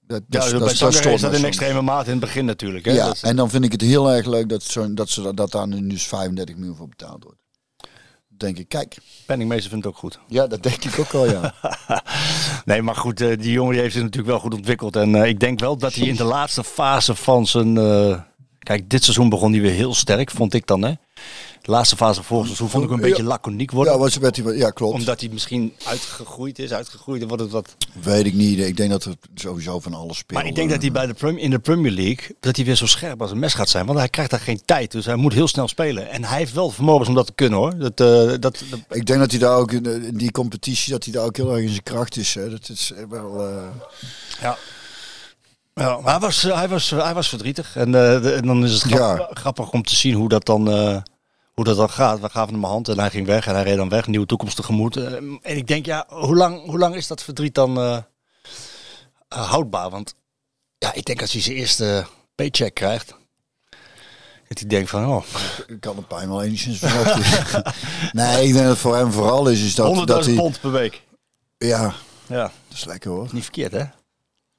dat, 0.00 0.22
Ja, 0.28 0.38
dat, 0.40 0.50
bij 0.50 0.58
dat, 0.58 0.70
is 1.04 1.20
dat 1.20 1.34
in 1.34 1.44
extreme 1.44 1.82
mate 1.82 2.04
in 2.04 2.10
het 2.10 2.20
begin 2.20 2.44
natuurlijk. 2.44 2.84
Hè? 2.84 2.92
Ja, 2.92 3.06
Dat 3.06 3.14
is- 3.14 3.22
en 3.22 3.36
dan 3.36 3.50
vind 3.50 3.64
ik 3.64 3.72
het 3.72 3.80
heel 3.80 4.10
erg 4.12 4.26
leuk 4.26 4.48
dat, 4.48 4.62
zo, 4.62 4.94
dat, 4.94 5.08
ze, 5.08 5.34
dat 5.34 5.50
daar 5.52 5.68
nu 5.68 5.86
dus 5.88 6.06
35 6.06 6.56
miljoen 6.56 6.76
voor 6.76 6.88
betaald 6.88 7.24
wordt. 7.24 7.38
Denk 8.38 8.58
ik, 8.58 8.68
kijk. 8.68 8.96
Penningmeester 9.26 9.70
vindt 9.70 9.84
het 9.84 9.94
ook 9.94 10.00
goed. 10.00 10.18
Ja, 10.28 10.46
dat 10.46 10.62
denk 10.62 10.84
ik 10.84 10.98
ook 10.98 11.12
al, 11.12 11.30
ja. 11.30 11.54
Nee, 12.64 12.82
maar 12.82 12.96
goed, 12.96 13.20
eh, 13.20 13.38
die 13.38 13.52
jongen 13.52 13.72
die 13.72 13.80
heeft 13.80 13.92
zich 13.94 14.02
natuurlijk 14.02 14.30
wel 14.32 14.40
goed 14.40 14.54
ontwikkeld. 14.54 14.96
En 14.96 15.14
eh, 15.14 15.28
ik 15.28 15.40
denk 15.40 15.60
wel 15.60 15.76
dat 15.76 15.94
hij 15.94 16.06
in 16.06 16.16
de 16.16 16.24
laatste 16.24 16.64
fase 16.64 17.14
van 17.14 17.46
zijn... 17.46 17.76
eh, 17.76 18.20
kijk, 18.58 18.90
dit 18.90 19.04
seizoen 19.04 19.28
begon 19.28 19.52
hij 19.52 19.60
weer 19.60 19.72
heel 19.72 19.94
sterk, 19.94 20.30
vond 20.30 20.54
ik 20.54 20.66
dan. 20.66 20.82
Hè? 20.82 20.92
De 21.62 21.70
laatste 21.74 21.96
fase 21.96 22.14
van 22.14 22.24
vorig 22.24 22.44
seizoen 22.46 22.68
vond 22.68 22.84
ik 22.84 22.90
hem 22.90 22.98
een 22.98 23.04
Ja. 23.04 23.10
beetje 23.10 23.26
laconiek 23.28 23.70
worden. 23.70 23.92
Ja, 23.92 23.98
was, 23.98 24.16
werd 24.16 24.36
hij, 24.36 24.56
ja, 24.56 24.70
klopt. 24.70 24.94
Omdat 24.94 25.20
hij 25.20 25.28
misschien 25.32 25.72
uitgegroeid 25.84 26.58
is, 26.58 26.72
uitgegroeid. 26.72 27.24
Wordt 27.26 27.42
het 27.42 27.52
wat... 27.52 27.76
Weet 28.02 28.26
ik 28.26 28.34
niet. 28.34 28.58
Ik 28.58 28.76
denk 28.76 28.90
dat 28.90 29.04
het 29.04 29.16
sowieso 29.34 29.80
van 29.80 29.94
alles 29.94 30.18
speelt. 30.18 30.40
Maar 30.40 30.48
ik 30.48 30.54
denk 30.56 30.70
dat 30.70 30.80
hij 30.82 30.92
bij 30.92 31.06
de 31.06 31.40
in 31.40 31.50
de 31.50 31.58
Premier 31.58 31.92
League 31.92 32.36
dat 32.40 32.56
hij 32.56 32.64
weer 32.64 32.74
zo 32.74 32.86
scherp 32.86 33.20
als 33.22 33.30
een 33.30 33.38
mes 33.38 33.54
gaat 33.54 33.68
zijn. 33.68 33.86
Want 33.86 33.98
hij 33.98 34.08
krijgt 34.08 34.30
daar 34.30 34.40
geen 34.40 34.60
tijd. 34.64 34.90
Dus 34.90 35.04
hij 35.06 35.16
moet 35.16 35.32
heel 35.32 35.48
snel 35.48 35.68
spelen. 35.68 36.10
En 36.10 36.24
hij 36.24 36.38
heeft 36.38 36.52
wel 36.52 36.70
vermogens 36.70 37.08
om 37.08 37.14
dat 37.14 37.26
te 37.26 37.32
kunnen 37.34 37.58
hoor. 37.58 37.78
Dat, 37.78 38.00
eh, 38.00 38.06
dat, 38.28 38.40
dat- 38.40 38.62
Ik 38.90 39.06
denk 39.06 39.18
dat 39.20 39.30
hij 39.30 39.40
daar 39.40 39.56
ook 39.56 39.72
in, 39.72 39.82
de- 39.82 40.06
in 40.06 40.16
die 40.16 40.30
competitie 40.30 40.92
dat 40.92 41.04
hij 41.04 41.12
daar 41.12 41.24
ook 41.24 41.36
heel 41.36 41.52
erg 41.52 41.62
in 41.62 41.68
zijn 41.68 41.82
kracht 41.82 42.16
is. 42.16 42.34
Hè. 42.34 42.50
Dat 42.50 42.68
is 42.68 42.92
wel. 43.08 43.46
eh, 43.48 43.62
Ja. 44.40 44.58
Ja, 45.78 45.98
maar 46.00 46.10
hij 46.12 46.20
was, 46.20 46.44
eh, 46.44 46.56
hij 46.56 46.68
was, 46.68 46.90
hij 46.90 47.14
was 47.14 47.28
verdrietig. 47.28 47.76
En, 47.76 47.86
eh, 47.86 48.22
de- 48.22 48.32
en 48.32 48.46
dan 48.46 48.64
is 48.64 48.82
het 48.82 48.90
Ja. 48.92 49.28
grappig 49.32 49.70
om 49.70 49.82
te 49.82 49.94
zien 49.96 50.14
hoe 50.14 50.28
dat 50.28 50.44
dan, 50.46 50.70
eh, 50.70 50.96
hoe 51.54 51.64
dat 51.64 51.76
dan 51.76 51.90
gaat. 51.90 52.20
We 52.20 52.28
gaven 52.28 52.54
hem 52.54 52.62
een 52.64 52.70
hand 52.70 52.88
en 52.88 52.98
hij 52.98 53.10
ging 53.10 53.26
weg. 53.26 53.46
En 53.46 53.54
hij 53.54 53.62
reed 53.62 53.76
dan 53.76 53.88
weg. 53.88 54.06
Nieuwe 54.06 54.26
toekomst 54.26 54.56
tegemoet. 54.56 54.96
Eh, 54.96 55.12
en 55.14 55.38
ik 55.42 55.66
denk, 55.66 55.86
ja, 55.86 56.04
hoe 56.08 56.36
lang, 56.36 56.64
hoe 56.64 56.78
lang 56.78 56.94
is 56.94 57.06
dat 57.06 57.22
verdriet 57.22 57.54
dan 57.54 57.78
eh, 57.78 57.96
eh, 59.28 59.50
houdbaar? 59.50 59.90
Want 59.90 60.14
ja, 60.78 60.92
ik 60.94 61.04
denk 61.04 61.20
als 61.20 61.32
hij 61.32 61.42
zijn 61.42 61.56
eerste 61.56 62.06
paycheck 62.34 62.74
krijgt. 62.74 63.14
Dat 64.48 64.58
hij 64.58 64.68
denkt 64.68 64.90
van, 64.90 65.06
oh, 65.08 65.22
Ik 65.66 65.80
kan 65.80 65.96
de 65.96 66.02
pijn 66.02 66.28
wel 66.28 66.42
enigszins 66.42 66.80
nee, 68.12 68.46
ik 68.46 68.52
denk 68.52 68.54
dat 68.54 68.64
het 68.68 68.78
voor 68.78 68.96
hem 68.96 69.12
vooral 69.12 69.48
is, 69.48 69.64
is 69.64 69.74
dat, 69.74 69.86
100.000 69.96 70.04
dat 70.04 70.24
hij... 70.26 70.34
pond 70.34 70.60
per 70.60 70.70
week. 70.70 71.02
Ja, 71.58 71.94
Ja, 72.26 72.42
dat 72.42 72.52
is 72.76 72.84
lekker 72.84 73.10
hoor. 73.10 73.28
niet 73.32 73.42
verkeerd 73.42 73.72
hè? 73.72 73.84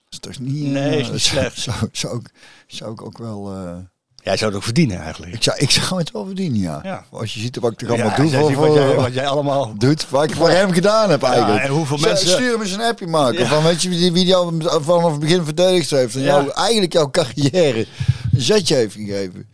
Dat 0.10 0.30
is 0.30 0.38
toch 0.38 0.48
niet... 0.48 0.64
eh, 0.66 0.72
Nee, 0.72 1.00
is 1.00 1.10
niet 1.12 1.22
slecht. 1.32 1.60
Zou, 1.60 1.76
zou, 1.92 2.16
ik, 2.20 2.30
zou 2.68 2.92
ik 2.92 3.02
ook 3.02 3.18
wel... 3.18 3.52
eh, 3.54 3.78
Jij 4.24 4.38
zou 4.38 4.50
het 4.50 4.60
ook 4.60 4.66
verdienen 4.66 5.00
eigenlijk. 5.00 5.34
ik, 5.34 5.44
zou, 5.44 5.58
ik 5.58 5.70
zou 5.72 6.00
het 6.00 6.12
wel 6.12 6.26
verdienen, 6.26 6.60
ja. 6.60 6.80
Ja. 6.84 7.06
Als 7.10 7.34
je 7.34 7.40
ziet 7.40 7.56
wat 7.60 7.72
ik 7.72 7.82
er 7.82 7.88
allemaal 7.90 8.08
Ja, 8.10 8.16
doe 8.16 8.30
voor... 8.30 8.56
wat, 8.68 8.74
jij, 8.74 8.96
wat 8.96 9.14
jij 9.14 9.28
allemaal... 9.28 9.74
doet, 9.78 10.10
wat 10.10 10.24
ik 10.24 10.36
voor 10.36 10.50
hem 10.50 10.72
gedaan 10.72 11.10
heb 11.10 11.24
eigenlijk. 11.24 11.64
en 11.64 11.70
hoeveel 11.70 11.98
mensen- 11.98 12.30
Stuur 12.30 12.52
hem 12.52 12.62
eens 12.62 12.72
een 12.72 12.82
appje 12.82 13.08
maken. 13.08 13.40
Ja. 13.40 13.46
Van, 13.48 13.64
weet 13.64 13.82
je 13.82 13.90
wie, 13.90 14.12
wie 14.12 14.26
jou 14.26 14.62
vanaf 14.82 15.12
het 15.12 15.20
begin 15.20 15.44
verdedigd 15.44 15.90
heeft. 15.90 16.16
En 16.16 16.22
Ja. 16.22 16.28
jou, 16.28 16.52
eigenlijk 16.52 16.94
jouw 16.94 17.10
carrière 17.12 17.80
een 18.32 18.42
zetje 18.42 18.76
heeft 18.76 18.94
gegeven. 18.96 19.48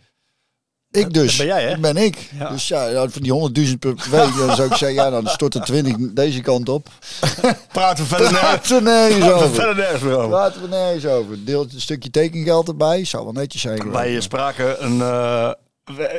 Ik 0.96 1.12
dus. 1.14 1.36
dat 1.36 1.46
ben 1.46 1.56
jij, 1.56 1.62
hè? 1.64 1.70
Dat 1.70 1.80
ben 1.80 1.96
ik. 2.04 2.30
Ja. 2.38 2.48
Dus 2.50 2.68
ja, 2.68 3.08
van 3.08 3.22
die 3.22 3.66
100.000 3.68 3.78
per 3.78 3.94
week, 4.10 4.36
dan 4.36 4.56
zou 4.56 4.70
ik 4.70 4.76
zeggen, 4.76 4.92
ja, 4.94 5.10
dan 5.10 5.26
stort 5.26 5.54
er 5.54 5.60
20 5.64 5.96
deze 6.12 6.40
kant 6.40 6.68
op. 6.68 6.88
Praten 7.72 8.04
we 8.04 8.08
verder 8.08 8.28
Praten 8.38 8.76
we 8.76 8.82
nergens 8.82 9.18
praten 9.18 9.38
we 9.38 9.44
over. 9.44 9.54
verder 9.54 9.76
nergens 9.76 10.02
meer 10.02 10.16
over. 10.16 10.28
Praten 10.28 10.62
we 10.62 10.68
nergens 10.68 11.06
over. 11.06 11.44
Deelt 11.44 11.72
een 11.72 11.80
stukje 11.80 12.10
tekengeld 12.10 12.68
erbij. 12.68 13.04
Zou 13.04 13.24
wel 13.24 13.32
netjes 13.32 13.60
zijn. 13.62 13.90
Wij 13.90 14.20
spraken 14.20 14.84
een... 14.84 15.00
eh, 15.00 15.50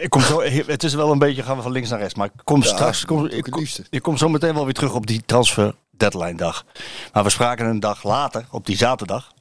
ik 0.04 0.10
kom 0.10 0.22
zo, 0.22 0.42
het 0.66 0.84
is 0.84 0.94
wel 0.94 1.12
een 1.12 1.20
beetje, 1.20 1.44
gaan 1.44 1.56
we 1.56 1.62
van 1.62 1.72
links 1.72 1.90
naar 1.90 2.00
rechts. 2.00 2.14
Maar 2.16 2.26
ik 2.28 2.42
kom 2.44 2.62
Ja, 2.62 2.68
straks... 2.68 3.06
Kom, 3.06 3.26
ik, 3.26 3.32
het 3.32 3.50
kom, 3.50 3.60
liefste. 3.60 3.84
ik 3.90 4.02
kom 4.02 4.18
zo 4.18 4.30
meteen 4.30 4.54
wel 4.54 4.64
weer 4.66 4.74
terug 4.74 4.94
op 4.94 5.08
die 5.08 5.22
transfer 5.26 5.76
deadline 5.92 6.36
dag. 6.38 6.66
Maar 7.14 7.24
we 7.24 7.30
spraken 7.30 7.66
een 7.66 7.80
dag 7.80 8.04
later, 8.04 8.46
op 8.52 8.66
die 8.66 8.78
zaterdag... 8.78 9.32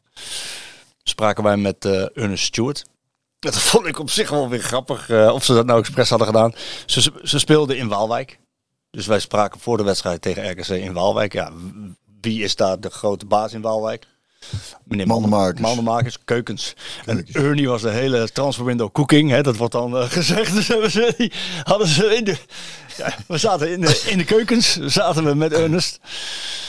spraken 1.02 1.44
wij 1.44 1.56
met 1.56 1.84
eh 1.84 2.04
Ernest 2.14 2.44
Stewart. 2.44 2.84
Dat 3.50 3.58
vond 3.58 3.86
ik 3.86 3.98
op 3.98 4.10
zich 4.10 4.30
wel 4.30 4.48
weer 4.48 4.62
grappig. 4.62 5.08
eh, 5.08 5.32
of 5.32 5.44
ze 5.44 5.54
dat 5.54 5.66
nou 5.66 5.78
expres 5.80 6.08
hadden 6.08 6.26
gedaan. 6.26 6.54
Ze, 6.86 7.12
ze 7.22 7.38
speelden 7.38 7.76
in 7.76 7.88
Waalwijk. 7.88 8.38
Dus 8.90 9.06
wij 9.06 9.20
spraken 9.20 9.60
voor 9.60 9.76
de 9.76 9.82
wedstrijd 9.82 10.22
tegen 10.22 10.50
RKC 10.50 10.68
in 10.68 10.92
Waalwijk. 10.92 11.32
Ja, 11.32 11.52
wie 12.20 12.42
is 12.42 12.56
daar 12.56 12.80
de 12.80 12.90
grote 12.90 13.26
baas 13.26 13.52
in 13.52 13.60
Waalwijk? 13.60 14.06
Meneer 14.84 15.06
Mandenmakers. 15.06 15.60
Mandenmakers, 15.60 16.18
keukens. 16.24 16.74
Keukens. 17.04 17.34
En 17.34 17.42
Ernie 17.44 17.68
was 17.68 17.82
de 17.82 17.90
hele 17.90 18.32
transfer 18.32 18.64
window 18.64 18.92
cooking. 18.92 19.30
Hè, 19.30 19.42
dat 19.42 19.56
wordt 19.56 19.72
dan 19.72 19.96
eh, 19.96 20.10
gezegd. 20.18 20.54
Dus 20.54 20.68
hebben 20.68 20.90
ze, 20.90 21.14
die 21.16 21.32
hadden 21.62 21.88
ze 21.88 22.16
in 22.16 22.24
de... 22.24 22.36
Ja, 22.96 23.14
we 23.26 23.38
zaten 23.38 23.70
in 23.70 23.80
de, 23.80 24.02
in 24.06 24.18
de 24.18 24.24
keukens. 24.24 24.76
Zaten 24.76 25.24
we 25.24 25.34
met 25.34 25.52
Ernest. 25.52 25.98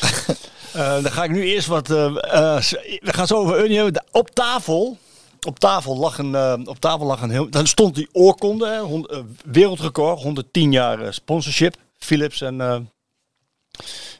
Eh, 0.73 1.03
dan 1.03 1.11
ga 1.11 1.23
ik 1.23 1.31
nu 1.31 1.43
eerst 1.43 1.67
wat... 1.67 1.87
we 1.87 2.99
gaan 3.01 3.27
zo 3.27 3.35
over 3.35 3.57
Ernie 3.57 3.75
hebben. 3.77 4.03
Op 4.11 4.29
tafel... 4.29 4.97
Op 5.45 5.59
tafel 5.59 5.97
lag 5.97 6.17
een, 6.17 6.35
eh, 6.35 6.53
op 6.65 6.79
tafel 6.79 7.05
lag 7.05 7.21
een 7.21 7.29
heel. 7.29 7.49
Dan 7.49 7.67
stond 7.67 7.95
die 7.95 8.09
oorkonde, 8.11 8.67
hè, 8.67 8.79
hond- 8.79 9.07
eh, 9.11 9.19
wereldrecord, 9.45 10.21
110 10.21 10.71
jaar 10.71 11.01
eh, 11.01 11.11
sponsorship. 11.11 11.75
Philips 11.97 12.41
en, 12.41 12.89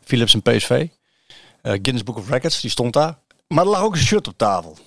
Philips 0.04 0.34
en 0.34 0.42
PSV. 0.42 0.88
Guinness 1.62 2.04
Book 2.04 2.18
of 2.18 2.30
Records, 2.30 2.62
die 2.62 2.70
stond 2.70 2.94
daar. 2.94 3.18
Maar 3.48 3.64
er 3.64 3.70
lag 3.72 3.82
ook 3.82 3.94
een 3.94 4.00
shirt 4.02 4.28
op 4.28 4.38
tafel. 4.38 4.78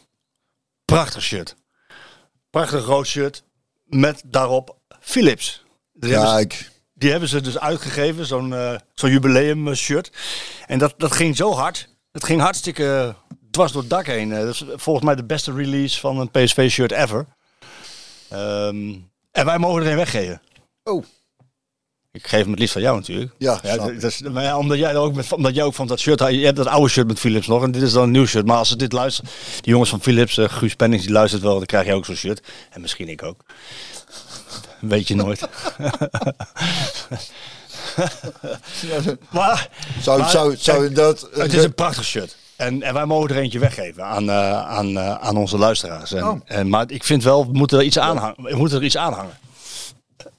Prachtig 0.84 1.22
shirt. 1.22 1.54
Prachtig 2.50 2.84
rood 2.84 3.06
shirt. 3.06 3.42
Met 3.84 4.22
daarop 4.26 4.76
Philips. 5.00 5.64
Die 5.92 6.10
hebben 6.10 6.28
ze- 6.28 6.36
die 6.94 7.10
hebben 7.10 7.28
ze 7.28 7.40
dus 7.40 7.58
uitgegeven, 7.58 8.26
zo'n 8.26 8.54
zo'n 8.94 9.10
jubileum 9.10 9.74
shirt. 9.74 10.10
En 10.66 10.78
dat, 10.78 10.94
dat 10.96 11.12
ging 11.12 11.36
zo 11.36 11.52
hard. 11.52 11.88
Het 12.12 12.24
ging 12.24 12.40
hartstikke 12.40 13.14
dwars 13.50 13.72
door 13.72 13.80
het 13.80 13.90
dak 13.90 14.06
heen. 14.06 14.28
Dat 14.30 14.48
is 14.48 14.64
volgens 14.74 15.04
mij 15.04 15.14
de 15.14 15.24
beste 15.24 15.52
release 15.52 16.00
van 16.00 16.18
een 16.18 16.30
PSV-shirt 16.30 16.92
ever. 16.92 17.26
Ehm, 18.28 18.94
en 19.32 19.44
wij 19.44 19.58
mogen 19.58 19.82
er 19.82 19.90
een 19.90 19.96
weggeven. 19.96 20.42
Oh. 20.84 21.04
Ik 22.12 22.26
geef 22.26 22.40
hem 22.40 22.50
het 22.50 22.58
liefst 22.58 22.72
van 22.72 22.82
jou 22.82 22.96
natuurlijk. 22.96 23.32
Ja, 23.38 23.58
Ja, 23.62 23.76
dat 23.76 24.02
is, 24.02 24.20
maar 24.20 24.42
ja, 24.42 24.58
omdat 24.58 24.78
jij 24.78 24.96
ook 24.96 25.14
met, 25.14 25.32
omdat 25.32 25.54
jij 25.54 25.64
ook 25.64 25.74
van 25.74 25.86
dat 25.86 26.00
shirt 26.00 26.20
had. 26.20 26.30
Je 26.30 26.44
hebt 26.44 26.56
dat 26.56 26.66
oude 26.66 26.88
shirt 26.88 27.06
met 27.06 27.18
Philips 27.18 27.46
nog 27.46 27.62
en 27.62 27.70
dit 27.70 27.82
is 27.82 27.92
dan 27.92 28.02
een 28.02 28.10
nieuw 28.10 28.26
shirt. 28.26 28.46
Maar 28.46 28.56
als 28.56 28.68
ze 28.68 28.76
dit 28.76 28.92
luisteren, 28.92 29.30
die 29.60 29.70
jongens 29.72 29.90
van 29.90 30.00
Philips, 30.00 30.38
eh, 30.38 30.48
Guus 30.48 30.74
Pennings, 30.74 31.04
die 31.04 31.14
luistert 31.14 31.42
wel, 31.42 31.56
dan 31.56 31.66
krijg 31.66 31.86
je 31.86 31.94
ook 31.94 32.04
zo'n 32.04 32.14
shirt. 32.14 32.46
En 32.70 32.80
misschien 32.80 33.08
ik 33.08 33.22
ook. 33.22 33.40
Weet 34.80 35.08
je 35.08 35.14
nooit. 35.14 35.40
maar 39.30 39.68
Zou, 40.02 40.18
Maar- 40.20 40.30
zou, 40.30 40.56
zou 40.56 40.92
dat... 40.92 41.28
het 41.32 41.52
is 41.52 41.64
een 41.64 41.74
prachtig 41.74 42.04
shirt. 42.04 42.36
En, 42.60 42.82
en 42.82 42.94
wij 42.94 43.04
mogen 43.06 43.30
er 43.30 43.36
eentje 43.36 43.58
weggeven 43.58 44.04
aan, 44.04 44.30
eh, 44.30 44.66
aan, 44.68 44.98
eh, 44.98 45.14
aan 45.14 45.36
onze 45.36 45.58
luisteraars. 45.58 46.12
En, 46.12 46.26
Oh. 46.28 46.40
en, 46.44 46.68
maar 46.68 46.84
ik 46.90 47.04
vind 47.04 47.22
wel, 47.24 47.46
we 47.46 47.52
moeten 47.52 47.78
er 47.78 47.84
iets 47.84 47.98
aanhangen. 47.98 48.42
We 48.42 48.56
moeten 48.56 48.78
er 48.78 48.84
iets 48.84 48.96
aanhangen. 48.96 49.38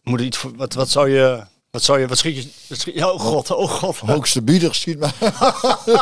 Moet 0.03 0.19
er 0.19 0.25
iets, 0.25 0.45
wat, 0.55 0.73
wat 0.73 0.89
zou 0.89 1.09
je... 1.09 1.39
Wat 1.71 1.83
zou 1.83 1.99
je... 1.99 2.07
Wat 2.07 2.17
schiet 2.17 2.35
je... 2.67 2.75
schiet 2.75 2.93
je- 2.95 3.11
oh 3.13 3.19
god, 3.19 3.51
oh 3.51 3.69
god. 3.69 3.97
hoogste 3.97 4.41
bieder 4.41 4.75
schiet 4.75 4.99
mij, 4.99 5.09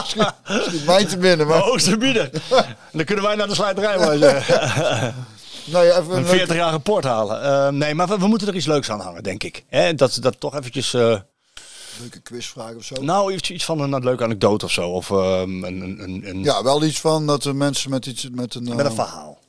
schiet, 0.08 0.34
schiet 0.46 0.86
mij 0.86 1.06
te 1.06 1.18
binnen. 1.18 1.48
Maar, 1.48 1.60
hoogste 1.60 1.98
bieder. 1.98 2.30
Dan 2.92 3.06
kunnen 3.06 3.26
wij 3.26 3.36
naar 3.36 3.48
de 3.48 3.56
slijterij 3.56 3.98
maar 3.98 4.18
nou 5.66 5.86
ja, 5.86 5.92
even 5.98 6.04
een 6.04 6.10
een 6.10 6.14
leuke- 6.24 6.28
40 6.38 6.56
jaar 6.56 6.72
rapport 6.72 7.04
halen. 7.04 7.44
Eh, 7.44 7.68
nee, 7.72 7.96
maar 7.96 8.08
we, 8.08 8.18
we 8.18 8.28
moeten 8.28 8.48
er 8.48 8.56
iets 8.56 8.66
leuks 8.66 8.90
aan 8.90 9.00
hangen, 9.02 9.24
denk 9.24 9.44
ik. 9.44 9.64
Hè, 9.68 9.94
dat, 9.96 10.18
dat 10.22 10.40
toch 10.40 10.56
eventjes... 10.58 10.96
leuke 12.00 12.20
quizvraag 12.22 12.76
of 12.76 12.84
zo. 12.84 13.02
nou, 13.04 13.34
iets, 13.34 13.52
iets 13.52 13.66
van 13.66 13.80
een, 13.94 14.04
leuke 14.04 14.24
anekdote 14.24 14.66
of 14.66 14.72
zo. 14.72 14.90
Of 14.90 15.10
ehm, 15.12 15.64
een, 15.64 15.82
een, 16.04 16.30
een, 16.30 16.44
Ja, 16.44 16.64
wel 16.64 16.84
iets 16.84 17.00
van 17.00 17.28
dat 17.28 17.44
de 17.44 17.54
mensen 17.54 17.90
met 17.90 18.06
iets 18.06 18.30
met 18.30 18.56
een. 18.56 18.64
met 18.64 18.80
een 18.80 18.86
eh, 18.86 18.92
verhaal. 18.92 19.40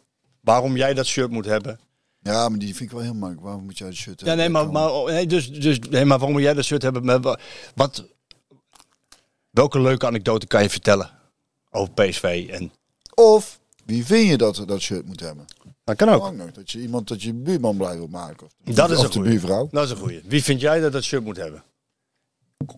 Waarom 0.40 0.76
jij 0.76 0.94
dat 0.94 1.06
shirt 1.06 1.30
moet 1.30 1.44
hebben. 1.44 1.80
Ja, 2.22 2.48
maar 2.48 2.58
die 2.58 2.74
vind 2.74 2.90
ik 2.90 2.96
wel 2.96 3.04
heel 3.04 3.14
makkelijk. 3.14 3.42
Waarom 3.46 3.64
moet 3.64 3.78
jij 3.78 3.86
het 3.88 3.96
shirt 3.96 4.20
Ja, 4.20 4.26
hebben? 4.26 4.44
nee, 4.44 4.62
maar, 4.62 4.72
maar, 4.72 4.92
oh, 4.92 5.06
nee, 5.06 5.26
dus, 5.26 5.50
dus, 5.52 5.78
nee, 5.78 6.04
maar 6.04 6.18
waarom 6.18 6.38
jij 6.40 6.54
dat 6.54 6.64
shirt 6.64 6.82
hebben? 6.82 7.04
Met, 7.04 7.24
wa- 7.24 7.38
wat, 7.74 8.04
welke 9.50 9.80
leuke 9.80 10.06
anekdote 10.06 10.46
kan 10.46 10.62
je 10.62 10.70
vertellen 10.70 11.10
over 11.70 11.92
PSV? 11.94 12.48
En, 12.50 12.72
Of 13.14 13.60
wie 13.84 14.06
vind 14.06 14.28
je 14.28 14.36
dat 14.36 14.62
dat 14.66 14.80
shirt 14.80 15.06
moet 15.06 15.20
hebben? 15.20 15.44
dat 15.84 15.96
kan 15.96 16.08
Ook 16.08 16.34
nog 16.34 16.50
dat 16.52 16.70
je 16.70 16.80
iemand 16.80 17.08
dat 17.08 17.22
je 17.22 17.34
buurman 17.34 17.76
blij 17.76 17.96
wil 17.96 18.06
maken. 18.06 18.46
Of 18.46 18.52
de, 18.64 18.72
Dat 18.72 18.90
is 18.90 18.96
of 18.98 19.02
een 19.04 19.10
de 19.10 19.16
goeie. 19.16 19.30
buurvrouw. 19.30 19.68
Dat 19.70 19.84
is 19.84 19.90
een 19.90 19.96
goeie. 19.96 20.20
Wie 20.24 20.42
vind 20.42 20.60
jij 20.60 20.80
dat 20.80 20.92
dat 20.92 21.02
shirt 21.02 21.24
moet 21.24 21.36
hebben? 21.36 21.62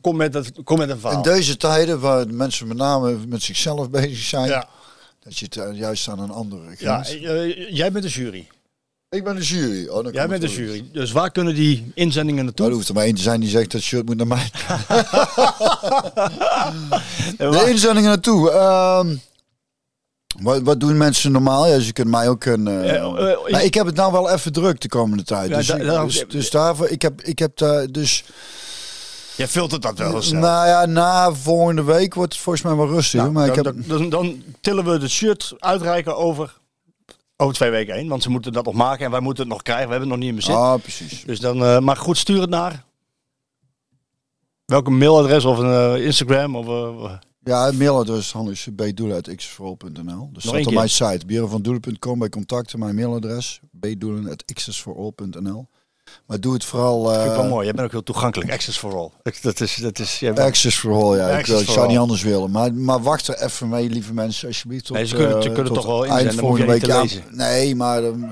Kom 0.01 0.17
met, 0.17 0.51
kom 0.65 0.79
met 0.79 0.91
een 0.91 0.99
verhaal. 0.99 1.17
In 1.17 1.23
deze 1.23 1.57
tijden 1.57 2.01
waar 2.01 2.27
mensen 2.29 2.67
met 2.69 2.77
name 2.77 3.17
met 3.29 3.43
zichzelf 3.43 3.91
bezig 3.91 4.19
zijn, 4.19 4.49
ja, 4.49 4.69
dat 5.21 5.39
je 5.39 5.45
het 5.45 5.57
eh, 5.57 5.79
juist 5.79 6.09
aan 6.09 6.19
een 6.19 6.31
andere 6.31 6.63
ja 6.79 7.03
grens. 7.03 7.21
eh, 7.23 7.75
jij 7.75 7.93
bent 7.93 8.05
de 8.05 8.11
jury. 8.11 8.49
Ik 9.09 9.25
ben 9.25 9.35
de 9.37 9.43
jury. 9.43 9.89
Oh, 9.89 10.05
dan 10.05 10.13
Jij 10.13 10.29
bent 10.29 10.41
de 10.43 10.49
jury. 10.49 10.85
Dus 10.93 11.13
waar 11.13 11.31
kunnen 11.31 11.55
die 11.55 11.93
inzendingen 11.95 12.35
Nou, 12.35 12.45
naartoe? 12.47 12.67
er 12.67 12.73
hoeft 12.73 12.89
er 12.89 12.95
maar 12.95 13.05
één 13.05 13.15
te 13.15 13.23
zijn 13.23 13.41
die 13.41 13.49
zegt 13.51 13.71
dat 13.73 13.81
shirt 13.81 14.07
moet 14.07 14.17
naar 14.17 14.27
mij. 14.27 14.51
De 17.51 17.65
inzendingen 17.71 18.09
naartoe. 18.11 18.51
ehm, 18.51 19.17
wat, 20.43 20.63
wat 20.63 20.81
doen 20.81 20.97
mensen 20.97 21.33
normaal? 21.33 21.67
Ja, 21.67 21.79
ze 21.81 21.93
kunnen 21.93 22.15
mij 22.15 22.29
ook 22.29 22.45
een. 22.45 22.69
eh, 22.69 22.95
Eh, 22.95 23.33
eh, 23.59 23.65
ik- 23.65 23.75
heb 23.75 23.87
het 23.87 23.95
nou 23.95 24.13
wel 24.13 24.31
even 24.31 24.53
druk 24.53 24.81
de 24.81 24.89
komende 24.89 25.25
tijd. 25.25 25.49
Ja, 25.51 25.57
dus, 25.57 25.67
da- 25.67 26.05
dus, 26.05 26.25
dus 26.29 26.51
daarvoor, 26.51 26.89
ik 26.89 27.03
heb, 27.03 27.21
ik 27.23 27.39
heb 27.39 27.57
daar 27.57 27.87
dus. 27.87 28.25
Jij 29.37 29.49
filtert 29.49 29.83
dat 29.83 29.99
wel 29.99 30.23
snel. 30.23 30.41
Nou 30.41 30.67
ja, 30.67 30.87
na 30.87 31.33
volgende 31.35 31.83
week 31.83 32.15
wordt 32.15 32.33
het 32.33 32.43
volgens 32.43 32.65
mij 32.65 32.75
wel 32.75 32.87
rustig. 32.89 33.21
Nou, 33.21 33.33
maar 33.33 33.47
ik 33.49 33.55
dan, 33.55 33.65
heb, 33.65 33.89
dan, 33.89 34.09
dan, 34.09 34.43
tillen 34.61 34.85
we 34.85 34.91
het 34.91 35.11
shirt 35.11 35.55
uitreiken 35.59 36.17
over, 36.17 36.61
over 37.37 37.55
twee 37.55 37.71
weken 37.71 37.95
heen. 37.95 38.09
Want 38.09 38.23
ze 38.23 38.31
moeten 38.31 38.53
dat 38.53 38.65
nog 38.65 38.75
maken 38.75 39.05
en 39.05 39.11
wij 39.11 39.21
moeten 39.21 39.43
het 39.45 39.53
nog 39.53 39.63
krijgen. 39.63 39.87
We 39.87 39.91
hebben 39.91 40.11
het 40.11 40.19
nog 40.19 40.29
niet 40.29 40.39
in 40.39 40.45
bezit. 40.47 40.55
ah, 40.65 40.81
precies. 40.81 41.25
Dus 41.25 41.41
dan, 41.41 41.65
eh, 41.65 41.79
maar 41.79 41.97
goed, 41.97 42.19
stuur 42.19 42.41
het 42.41 42.51
naar. 42.51 42.85
Welke 44.65 44.91
mailadres 44.91 45.45
of 45.45 45.59
een 45.59 45.97
eh, 45.97 46.05
Instagram 46.05 46.57
of... 46.57 46.67
eh, 46.67 47.13
Ja, 47.45 47.67
het 47.67 47.79
mailadres 47.79 48.35
is 48.51 48.69
bdoelen.xsforall.nl. 48.75 50.31
Dus 50.33 50.43
staat 50.43 50.67
op 50.67 50.73
mijn 50.73 50.89
site, 50.91 51.27
bierenvandoelen.com 51.27 52.19
bij 52.19 52.29
contacten. 52.29 52.79
Mijn 52.79 52.95
mailadres, 52.95 53.61
bdoelen.xsforall.nl. 53.71 55.69
Maar 56.27 56.41
doe 56.41 56.53
het 56.53 56.65
vooral... 56.65 57.09
vind 57.09 57.25
ik 57.25 57.31
wel 57.35 57.43
eh 57.45 57.49
mooi. 57.51 57.65
Jij 57.65 57.73
bent 57.75 57.87
ook 57.87 57.93
heel 57.93 58.03
toegankelijk. 58.03 58.53
Access 58.53 58.79
for 58.79 58.97
all. 58.97 59.09
Dat- 59.43 59.61
is... 59.61 59.75
Dat 59.75 59.99
is 59.99 60.19
bent- 60.21 60.39
Access 60.39 60.79
for 60.79 60.93
all, 60.93 61.17
ja. 61.17 61.27
ik, 61.29 61.33
Access 61.33 61.49
wil- 61.49 61.59
ik 61.59 61.65
for 61.65 61.75
zou 61.75 61.87
all. 61.87 61.93
niet 61.93 62.01
anders 62.03 62.23
willen. 62.23 62.51
Maar, 62.51 62.75
maar 62.75 63.03
wacht 63.03 63.29
er 63.29 63.43
even 63.43 63.69
mee, 63.69 63.89
lieve 63.89 64.13
mensen, 64.13 64.49
alsjeblieft. 64.49 64.85
Tot, 64.85 64.97
Nee, 64.97 65.07
ze 65.07 65.15
kunnen- 65.15 65.43
ze 65.43 65.49
eh, 65.49 65.55
kunnen 65.55 65.73
tot 65.73 65.83
toch 65.83 65.87
wel 65.93 66.07
eind 66.07 66.23
hoef 66.23 66.33
je 66.33 66.39
volgende 66.39 66.73
niet 66.73 66.87
week. 66.87 67.09
te 67.09 67.17
Ja, 67.17 67.23
nee, 67.31 67.77
maar... 67.77 68.05
ehm, 68.05 68.23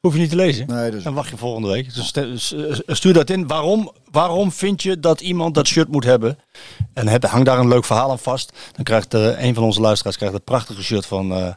Hoef 0.00 0.12
je 0.14 0.20
niet 0.20 0.30
te 0.30 0.36
lezen. 0.36 0.66
nee, 0.66 0.90
dus, 0.90 1.02
Dan 1.02 1.14
wacht 1.14 1.30
je 1.30 1.36
volgende 1.36 1.68
week. 1.68 1.94
Dus 1.94 2.54
stuur 2.86 3.12
dat 3.12 3.30
in. 3.30 3.46
Waarom, 3.46 3.92
waarom 4.10 4.52
vind 4.52 4.82
je 4.82 5.00
dat 5.00 5.20
iemand 5.20 5.54
dat 5.54 5.66
shirt 5.66 5.88
moet 5.88 6.04
hebben? 6.04 6.38
En 6.94 7.08
heb, 7.08 7.24
hang 7.24 7.44
daar 7.44 7.58
een 7.58 7.68
leuk 7.68 7.84
verhaal 7.84 8.10
aan 8.10 8.18
vast. 8.18 8.52
Dan 8.74 8.84
krijgt 8.84 9.14
eh, 9.14 9.42
een 9.44 9.54
van 9.54 9.62
onze 9.64 9.80
luisteraars 9.80 10.16
krijgt 10.16 10.34
een 10.34 10.44
prachtige 10.44 10.82
shirt 10.82 11.06
van... 11.06 11.32
eh 11.32 11.48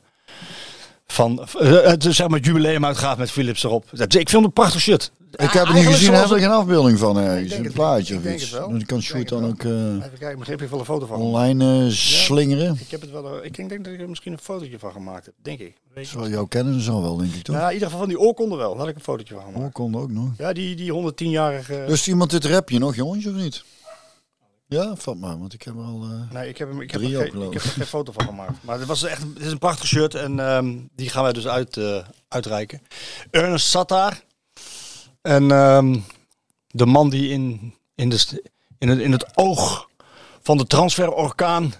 van 1.07 1.47
het, 1.57 2.05
zeg 2.09 2.27
maar 2.27 2.39
jubileumuitgaaf 2.39 3.17
met 3.17 3.31
Philips 3.31 3.63
erop. 3.63 3.83
Ik 3.91 4.11
vind 4.11 4.31
het 4.31 4.33
een 4.43 4.53
prachtig 4.53 4.81
shirt. 4.81 5.11
Ik 5.31 5.49
heb 5.51 5.65
het 5.67 5.75
niet 5.75 5.85
gezien, 5.85 6.05
zoals 6.05 6.29
heb 6.29 6.37
er 6.39 6.43
geen 6.43 6.51
afbeelding 6.53 6.99
van 6.99 7.17
ergens. 7.17 7.49
denk 7.49 7.65
Een 7.65 7.71
plaatje 7.71 8.13
ik 8.13 8.19
of 8.25 8.33
iets. 8.33 8.49
Dan 8.49 8.85
kan 8.85 8.97
Ik 8.97 9.03
Sjoerd 9.03 9.29
dan 9.29 9.45
ook 9.45 9.63
eh, 9.63 9.71
Even 9.95 10.01
kijken, 10.19 10.37
misschien 10.37 10.59
heb 10.59 10.59
je 10.59 10.67
wel 10.69 10.79
een 10.79 10.85
foto 10.85 11.05
van. 11.05 11.19
online 11.19 11.85
eh, 11.85 11.91
slingeren. 11.91 12.77
Ik 12.79 12.91
heb 12.91 13.01
het 13.01 13.11
wel. 13.11 13.39
eh, 13.39 13.45
Ik 13.45 13.55
denk, 13.55 13.69
denk 13.69 13.83
dat 13.83 13.93
ik 13.93 13.99
er 14.01 14.09
misschien 14.09 14.31
een 14.31 14.39
fotootje 14.39 14.79
van 14.79 14.91
gemaakt 14.91 15.25
heb, 15.25 15.33
denk 15.41 15.59
ik. 15.59 15.75
Weet. 15.93 16.07
Zal 16.07 16.29
jou 16.29 16.47
kennen, 16.47 16.81
zal 16.81 17.01
wel, 17.01 17.17
denk 17.17 17.33
ik 17.33 17.43
toch? 17.43 17.55
Ja, 17.55 17.67
in 17.67 17.73
ieder 17.73 17.87
geval 17.87 17.99
van 18.03 18.09
die 18.09 18.19
oorkonde 18.19 18.55
wel. 18.55 18.69
Daar 18.69 18.79
had 18.79 18.87
ik 18.89 18.95
een 18.95 19.01
fotootje 19.01 19.33
van 19.33 19.53
gemaakt. 19.53 19.73
Kon 19.73 19.95
ook 19.95 20.11
nog. 20.11 20.29
Ja, 20.37 20.53
die, 20.53 20.75
die 20.75 20.93
110-jarige. 21.13 21.83
Dus 21.87 22.07
iemand 22.07 22.29
dit 22.31 22.45
rapje 22.45 22.79
nog, 22.79 22.95
jongens, 22.95 23.25
of 23.25 23.33
niet? 23.33 23.63
Ja, 24.67 24.95
vat 24.95 25.17
maar, 25.17 25.39
want 25.39 25.53
ik 25.53 25.61
heb 25.61 25.73
er 25.75 25.81
al... 25.83 26.01
eh, 26.03 26.33
Nee, 26.33 26.49
ik 26.49 26.57
heb, 26.57 26.69
hem, 26.69 26.81
ik, 26.81 26.91
heb 26.91 27.01
Drie 27.01 27.13
er 27.13 27.17
ook, 27.17 27.23
geen, 27.23 27.31
geloof 27.31 27.47
ik 27.47 27.53
heb 27.53 27.63
ik. 27.63 27.69
er 27.69 27.75
geen 27.77 27.85
foto 27.87 28.11
van 28.11 28.25
gemaakt. 28.25 28.53
Maar 28.61 28.77
het, 28.79 28.87
was 28.87 29.03
echt, 29.03 29.21
het 29.33 29.45
is 29.45 29.51
een 29.51 29.57
prachtig 29.57 29.87
shirt 29.87 30.15
en 30.15 30.39
ehm, 30.39 30.77
die 30.95 31.09
gaan 31.09 31.23
wij 31.23 31.33
dus 31.33 31.47
uit, 31.47 31.77
eh, 31.77 31.97
uitreiken. 32.27 32.81
Ernest 33.31 33.67
zat 33.67 33.89
daar. 33.89 34.23
En 35.21 35.51
ehm, 35.51 35.97
de 36.67 36.85
man 36.85 37.09
die 37.09 37.29
in, 37.29 37.73
in, 37.95 38.09
de, 38.09 38.43
in, 38.77 38.89
het, 38.89 38.99
in 38.99 39.11
het 39.11 39.25
oog 39.37 39.89
van 40.43 40.57
de 40.57 40.65
transferorkaan 40.67 41.73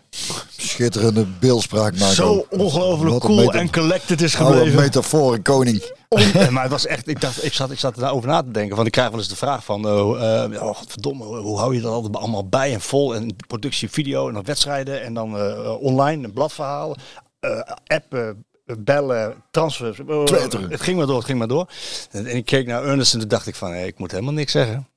schitterende 0.58 1.26
beeldspraak 1.40 1.92
maken. 1.98 2.16
zo 2.16 2.46
ongelooflijk 2.50 3.20
cool 3.20 3.52
en 3.54 3.72
collected 3.72 4.22
is 4.22 4.36
Oh, 4.36 4.42
een 4.42 4.46
gebleven. 4.54 4.80
metafoor, 4.80 5.34
een 5.34 5.42
koning. 5.42 5.92
On- 6.10 6.32
maar 6.54 6.62
het 6.64 6.72
was 6.72 6.86
echt, 6.86 7.08
ik, 7.08 7.22
dacht, 7.22 7.44
ik, 7.46 7.54
zat, 7.54 7.72
ik 7.72 7.80
zat 7.80 7.98
erover 7.98 8.30
na 8.30 8.42
te 8.44 8.52
denken. 8.52 8.76
Want 8.76 8.88
ik 8.88 8.94
krijg 8.94 9.10
wel 9.10 9.20
eens 9.20 9.28
de 9.28 9.36
vraag 9.36 9.64
van, 9.64 9.86
eh 9.88 10.44
eh, 10.44 10.64
oh, 10.64 10.76
godverdomme, 10.76 11.24
hoe, 11.26 11.58
hou 11.58 11.76
je 11.76 11.82
dat 11.82 11.92
altijd 11.92 12.16
allemaal 12.16 12.48
bij 12.48 12.74
en 12.74 12.82
vol? 12.82 13.16
En 13.16 13.36
productie, 13.48 13.90
video 13.90 14.28
en 14.28 14.34
dan 14.34 14.44
wedstrijden 14.44 15.04
en 15.04 15.14
dan 15.14 15.38
eh, 15.38 15.76
online, 15.82 16.24
een 16.26 16.34
bladverhaal, 16.34 16.96
eh 17.40 17.60
appen, 17.86 18.46
bellen, 18.80 19.36
transfers. 19.52 19.98
Twitteren. 20.26 20.70
het 20.72 20.82
ging 20.82 20.98
maar 20.98 21.08
door, 21.08 21.16
het 21.16 21.26
ging 21.26 21.38
maar 21.38 21.48
door. 21.48 21.70
En, 22.12 22.26
en 22.26 22.36
ik 22.36 22.46
keek 22.46 22.68
naar 22.68 22.84
Ernest 22.84 23.14
en 23.14 23.20
toen 23.20 23.28
dacht 23.28 23.48
ik 23.48 23.56
van, 23.56 23.74
ik 23.74 24.00
moet 24.00 24.12
helemaal 24.12 24.34
niks 24.34 24.52
zeggen. 24.52 24.88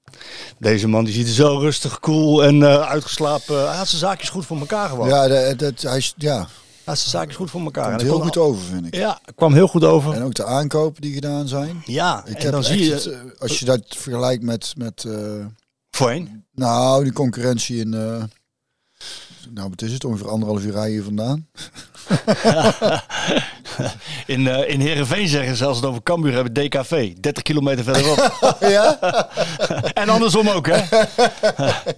Deze 0.59 0.89
man 0.89 1.05
die 1.05 1.15
ziet 1.15 1.27
er 1.27 1.33
zo 1.33 1.59
rustig, 1.59 2.01
cool 2.01 2.45
en 2.45 2.63
eh, 2.63 2.89
uitgeslapen. 2.89 3.69
Hij 3.69 3.77
had 3.77 3.89
zijn 3.89 4.01
zaakjes 4.01 4.29
goed 4.29 4.47
voor 4.47 4.59
elkaar 4.59 4.89
gewoon. 4.89 5.09
Ja, 5.09 5.29
dat, 5.29 5.59
dat, 5.59 5.83
hij 5.83 5.97
is, 5.97 6.15
ja, 6.17 6.49
had 6.85 6.99
zijn 6.99 7.11
zaakjes 7.11 7.37
goed 7.37 7.51
voor 7.51 7.61
elkaar. 7.61 7.89
komt 7.89 8.03
heel 8.03 8.21
goed 8.21 8.37
over, 8.37 8.63
vind 8.65 8.87
ik. 8.87 8.95
Ja, 8.95 9.21
kwam 9.35 9.53
heel 9.53 9.69
goed 9.69 9.85
over. 9.85 10.15
En 10.15 10.23
ook 10.23 10.35
de 10.35 10.45
aankopen 10.45 11.03
die 11.03 11.15
gedaan 11.15 11.49
zijn. 11.49 11.83
Ja, 11.85 12.23
Ik 12.27 12.35
en 12.35 12.43
heb 12.43 12.53
dan 12.53 12.65
zie 12.65 12.85
je... 12.85 12.93
het, 12.93 13.07
eh, 13.07 13.19
als 13.39 13.59
je 13.59 13.65
dat 13.65 13.83
vergelijkt 13.89 14.43
met, 14.43 14.73
met 14.77 15.05
eh, 15.05 15.47
Voorheen? 15.91 16.45
nou, 16.55 17.03
die 17.05 17.13
concurrentie 17.13 17.81
in, 17.81 17.95
nou 19.51 19.69
wat 19.69 19.83
is 19.83 19.93
het, 19.93 20.05
ongeveer 20.05 20.29
anderhalf 20.29 20.65
uur 20.65 20.73
rijden 20.73 20.93
hier 20.93 21.03
vandaan. 21.03 21.47
In, 24.27 24.47
eh 24.47 24.71
in 24.71 24.81
Heerenveen 24.81 25.29
zeggen 25.29 25.57
ze 25.57 25.65
als 25.65 25.77
het 25.77 25.87
over 25.87 26.03
Cambuur 26.03 26.33
hebben, 26.33 26.53
DKV. 26.53 27.15
30 27.21 27.43
kilometer 27.43 27.85
verderop. 27.85 28.37
ja? 28.61 28.99
en 30.03 30.09
andersom 30.09 30.49
ook, 30.49 30.67
hè? 30.67 30.81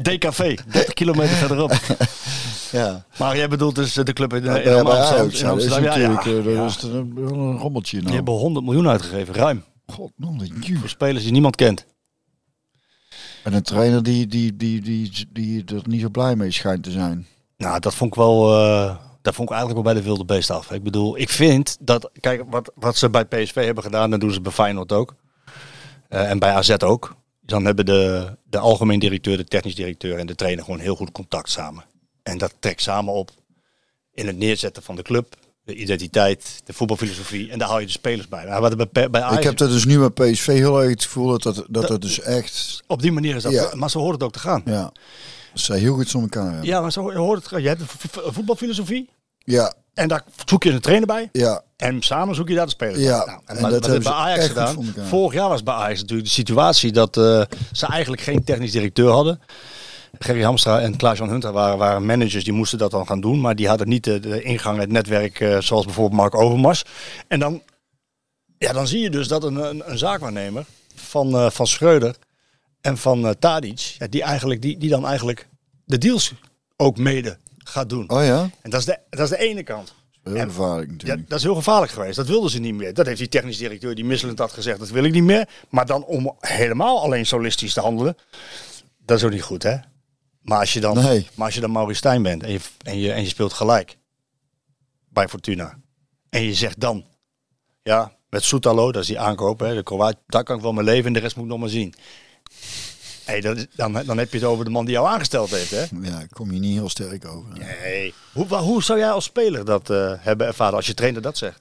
DKV, 0.03 0.59
30 0.67 0.95
kilometer 0.95 1.37
verderop. 1.37 1.73
Ja. 2.73 3.05
Maar 3.19 3.37
jij 3.37 3.49
bedoelt 3.49 3.75
dus 3.75 3.97
eh, 3.97 4.05
de 4.05 4.13
club 4.13 4.35
in, 4.35 4.49
Amsterdam. 4.49 4.87
Ja, 4.87 5.17
dat 5.17 5.33
is 5.33 5.45
Amsterdam. 5.45 5.83
Ja, 5.83 5.97
ja, 5.97 6.09
natuurlijk, 6.09 6.47
eh, 6.47 6.53
ja. 6.55 6.61
dat 6.61 6.71
is 6.71 6.83
een, 6.83 7.13
een 7.17 7.59
rommeltje 7.59 7.97
Die 7.97 8.05
nou. 8.05 8.17
hebben 8.17 8.35
100 8.35 8.65
miljoen 8.65 8.89
uitgegeven, 8.89 9.35
ruim. 9.35 9.65
God, 9.87 10.11
juw. 10.61 10.79
Voor 10.79 10.89
spelers 10.89 11.23
die 11.23 11.33
niemand 11.33 11.57
kent. 11.57 11.87
En 13.45 13.53
een 13.53 13.63
trainer 13.63 14.03
die, 14.03 14.27
die, 14.27 14.57
die, 14.57 14.81
die, 14.81 15.27
die 15.33 15.65
er 15.65 15.83
niet 15.85 16.01
zo 16.01 16.09
blij 16.09 16.37
mee 16.37 16.51
schijnt 16.51 16.83
te 16.83 16.91
zijn. 16.91 17.27
Nou, 17.57 17.81
dat 17.81 17.95
vond 17.95 18.11
ik 18.11 18.17
wel... 18.17 18.59
eh 18.59 18.97
dat 19.27 19.35
vond 19.35 19.49
ik 19.49 19.55
eigenlijk 19.55 19.85
wel 19.85 19.95
bij 19.95 20.03
de 20.03 20.09
wilde 20.09 20.25
beest 20.25 20.51
af. 20.51 20.71
Ik 20.71 20.83
bedoel, 20.83 21.19
ik 21.19 21.29
vind 21.29 21.77
dat... 21.81 22.11
Kijk, 22.21 22.43
wat, 22.51 22.73
wat 22.75 22.97
ze 22.97 23.11
bij 23.11 23.25
PSV 23.25 23.65
hebben 23.65 23.85
gedaan, 23.85 24.11
dat 24.11 24.21
doen 24.21 24.33
ze 24.33 24.41
bij 24.41 24.53
Feyenoord 24.53 24.93
ook. 24.93 25.15
Eh, 26.09 26.31
en 26.31 26.39
bij 26.39 26.53
AZ 26.53 26.71
ook. 26.79 27.15
Dan 27.41 27.65
hebben 27.65 27.87
de, 27.87 28.37
de 28.45 28.59
algemeen 28.59 28.99
directeur, 28.99 29.37
de 29.37 29.45
technisch 29.45 29.75
directeur 29.75 30.19
en 30.19 30.27
de 30.27 30.35
trainer 30.35 30.65
gewoon 30.65 30.81
heel 30.81 30.97
goed 30.97 31.13
contact 31.13 31.51
samen. 31.51 31.85
En 32.23 32.39
dat 32.39 32.55
trekt 32.59 32.83
samen 32.83 33.13
op 33.13 33.31
in 34.13 34.27
het 34.27 34.37
neerzetten 34.37 34.83
van 34.83 34.97
de 34.97 35.03
club, 35.03 35.35
de 35.65 35.75
identiteit, 35.75 36.61
de 36.65 36.73
voetbalfilosofie. 36.73 37.51
En 37.51 37.59
daar 37.59 37.69
haal 37.69 37.81
je 37.81 37.87
de 37.87 37.93
spelers 37.93 38.29
bij. 38.29 38.61
Wat 38.61 38.93
bij, 38.93 39.11
bij 39.11 39.23
Ajax, 39.23 39.37
Ik 39.37 39.45
heb 39.45 39.57
dat 39.57 39.71
dus 39.71 39.85
nu 39.85 39.99
met 39.99 40.15
PSV 40.15 40.47
heel 40.47 40.81
erg 40.81 40.91
het 40.91 41.05
gevoel 41.05 41.29
dat 41.29 41.43
dat, 41.43 41.67
dat, 41.69 41.89
dat 41.89 42.01
dus 42.01 42.21
echt, 42.21 42.83
Op 42.87 43.03
die 43.03 43.13
manier 43.13 43.37
is 43.37 43.43
dat. 43.43 43.53
Ja. 43.53 43.75
Maar 43.75 43.91
zo 43.91 43.99
hoort 43.99 44.15
het 44.15 44.23
ook 44.23 44.33
te 44.33 44.39
gaan. 44.39 44.63
ja, 44.65 44.93
zij 45.65 45.79
heel 45.79 45.95
goed 45.95 46.09
zonder 46.09 46.31
elkaar. 46.31 46.65
Ja, 46.65 46.81
maar 46.81 46.93
zo 46.93 47.13
hoort 47.13 47.51
het. 47.51 47.63
Je 47.63 47.69
hebt 47.69 47.81
een 47.81 47.87
vo- 47.87 48.09
vo- 48.21 48.33
voetbalfilosofie. 48.33 49.09
Ja, 49.39 49.75
En 49.95 50.09
daar 50.09 50.25
zoek 50.45 50.63
je 50.65 50.71
een 50.71 50.81
trainer 50.81 51.07
bij. 51.07 51.29
ja, 51.33 51.63
En 51.77 52.03
samen 52.03 52.35
zoek 52.35 52.49
je 52.49 52.55
daar 52.55 52.65
de 52.65 52.71
spelers 52.71 52.99
Ja, 52.99 53.25
bij. 53.25 53.35
Nou, 53.35 53.41
en 53.47 53.63
dat 53.63 53.71
hebben 53.71 53.91
bij 54.03 54.13
ze 54.13 54.19
Ajax 54.19 54.47
gedaan. 54.47 54.95
Vorig 55.09 55.33
jaar 55.35 55.49
was 55.49 55.63
bij 55.63 55.75
Ajax 55.75 56.01
natuurlijk 56.01 56.29
de 56.29 56.35
situatie 56.35 56.93
dat 56.93 57.17
eh, 57.17 57.43
ze 57.73 57.87
eigenlijk 57.87 58.23
geen 58.23 58.45
technisch 58.45 58.73
directeur 58.73 59.11
hadden. 59.11 59.41
Gerry 60.19 60.43
Hamstra 60.43 60.81
en 60.81 60.97
Klaas-Jan 60.97 61.29
Hunter 61.29 61.53
waren, 61.53 61.79
waren 61.79 62.07
managers 62.07 62.45
die 62.45 62.53
moesten 62.53 62.79
dat 62.79 62.91
dan 62.91 63.07
gaan 63.07 63.21
doen. 63.21 63.41
Maar 63.41 63.57
die 63.57 63.69
hadden 63.69 63.89
niet 63.89 64.05
de, 64.05 64.21
de 64.21 64.43
ingang, 64.43 64.79
het 64.79 64.91
netwerk 64.93 65.41
eh, 65.41 65.61
zoals 65.61 65.85
bijvoorbeeld 65.85 66.21
Mark 66.21 66.35
Overmars. 66.35 66.85
En 67.29 67.39
dan, 67.39 67.63
ja, 68.59 68.73
dan 68.73 68.87
zie 68.87 69.01
je 69.01 69.11
dus 69.11 69.29
dat 69.29 69.45
een, 69.45 69.57
een, 69.57 69.83
een 69.91 69.99
zaakwaarnemer 69.99 70.65
van, 70.95 71.35
eh, 71.35 71.51
van 71.51 71.67
Schreuder 71.67 72.15
en 72.81 72.99
van 72.99 73.27
eh 73.27 73.31
Tadic, 73.39 73.79
ja, 73.79 74.07
die, 74.07 74.23
eigenlijk, 74.23 74.63
die, 74.63 74.79
die 74.79 74.91
dan 74.91 75.07
eigenlijk 75.07 75.49
de 75.85 75.99
deals 75.99 76.33
ook 76.77 76.99
mede 76.99 77.39
gaat 77.59 77.89
doen. 77.89 78.11
oh 78.11 78.25
ja, 78.25 78.51
En 78.63 78.71
dat 78.71 78.81
is, 78.81 78.87
de, 78.87 78.99
dat 79.11 79.21
is 79.21 79.29
de 79.39 79.39
ene 79.39 79.63
kant. 79.63 79.95
heel 80.23 80.35
En- 80.37 80.49
gevaarlijk 80.49 80.89
Ja, 80.91 80.93
natuurlijk. 80.97 81.29
dat 81.29 81.39
is 81.39 81.45
heel 81.45 81.55
gevaarlijk 81.55 81.93
geweest. 81.93 82.17
Dat 82.17 82.27
wilden 82.27 82.51
ze 82.51 82.59
niet 82.59 82.75
meer. 82.75 82.95
Dat 82.95 83.07
heeft 83.07 83.19
die 83.19 83.29
technisch 83.29 83.59
directeur 83.59 83.95
die 83.95 84.05
misselend 84.05 84.39
had 84.39 84.53
gezegd. 84.53 84.79
Dat 84.79 84.89
wil 84.89 85.05
ik 85.05 85.13
niet 85.13 85.23
meer. 85.23 85.49
Maar 85.71 85.87
dan 85.87 86.05
om 86.05 86.37
helemaal 86.39 87.03
alleen 87.03 87.27
solistisch 87.27 87.73
te 87.73 87.81
handelen. 87.81 88.17
Dat 88.99 89.17
is 89.19 89.25
ook 89.25 89.31
niet 89.31 89.43
goed, 89.43 89.63
hè? 89.63 89.77
Maar 90.41 90.59
als 90.59 90.73
je 90.73 90.81
dan, 90.81 90.95
Nee. 90.95 91.29
maar 91.35 91.45
als 91.47 91.55
je 91.55 91.61
dan 91.61 91.73
Maurice 91.73 91.99
Stijn 91.99 92.23
bent 92.23 92.43
en 92.43 92.53
je, 92.53 92.61
en, 92.83 92.99
je, 92.99 93.13
en 93.13 93.23
je 93.23 93.29
speelt 93.29 93.53
gelijk 93.53 93.99
bij 95.09 95.29
Fortuna. 95.29 95.79
En 96.29 96.43
je 96.43 96.55
zegt 96.55 96.81
dan, 96.81 97.05
ja, 97.83 98.13
met 98.31 98.43
Soetalo, 98.45 98.93
dat 98.93 99.03
is 99.03 99.09
die 99.09 99.19
aankoop, 99.21 99.61
hè, 99.61 99.75
de 99.75 99.83
Kroaat, 99.83 100.17
daar 100.27 100.45
kan 100.45 100.57
ik 100.57 100.63
wel 100.63 100.73
mijn 100.73 100.87
leven 100.87 101.07
en 101.07 101.13
de 101.13 101.19
rest 101.19 101.37
moet 101.37 101.45
ik 101.45 101.51
nog 101.51 101.61
maar 101.61 101.69
zien. 101.69 101.95
Hey, 103.25 103.41
dat 103.41 103.67
dan, 103.75 103.93
dan 103.93 104.19
heb 104.19 104.33
je 104.33 104.39
het 104.39 104.47
over 104.47 104.65
de 104.65 104.71
man 104.71 104.85
die 104.85 104.95
jou 104.95 105.07
aangesteld 105.09 105.51
heeft, 105.51 105.71
hè? 105.71 105.81
Ja, 105.81 105.89
daar 106.11 106.29
kom 106.33 106.53
je 106.53 106.59
niet 106.61 106.75
heel 106.75 106.89
sterk 106.89 107.25
over. 107.25 107.59
Nee. 107.59 108.15
Hoe, 108.33 108.55
hoe 108.57 108.83
zou 108.83 108.99
jij 108.99 109.11
als 109.11 109.25
speler 109.25 109.65
dat 109.65 109.91
eh, 109.91 110.13
hebben 110.19 110.47
ervaren 110.47 110.75
als 110.77 110.87
je 110.87 110.95
trainer 110.95 111.23
dat 111.23 111.39
zegt? 111.39 111.61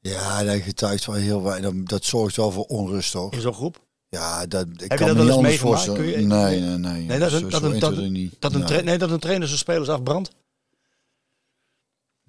Ja, 0.00 0.44
dat 0.44 0.60
getuigt 0.60 1.04
wel 1.06 1.14
heel 1.14 1.42
weinig. 1.42 1.70
Dat, 1.72 1.88
dat 1.88 2.04
zorgt 2.04 2.36
wel 2.36 2.50
voor 2.50 2.64
onrust, 2.64 3.12
hoor. 3.12 3.32
In 3.32 3.40
zo'n 3.40 3.54
groep? 3.54 3.84
Ja, 4.08 4.46
dat, 4.46 4.66
ik 4.72 4.80
je 4.80 4.86
kan 4.88 5.06
dat 5.06 5.16
me 5.16 5.24
wel 5.24 5.40
niet 5.42 5.50
eens 5.50 5.60
voorstellen. 5.60 6.06
Je- 6.06 6.16
Nee, 6.16 6.60
nee, 6.60 6.76
nee. 6.78 7.02
Nee, 7.02 7.18
dat, 7.18 7.32
een, 7.32 7.48
dat, 7.48 7.62
een, 7.62 7.70
1, 7.72 7.80
dat, 7.80 7.92
2, 7.92 8.00
3 8.08 8.10
niet. 8.10 8.36
dat, 8.38 8.52
een 8.52 8.58
Nee. 8.58 8.68
tra- 8.68 8.80
nee, 8.80 8.98
dat 8.98 9.10
een 9.10 9.18
trainer 9.18 9.46
zijn 9.46 9.58
spelers 9.58 9.88
afbrandt? 9.88 10.30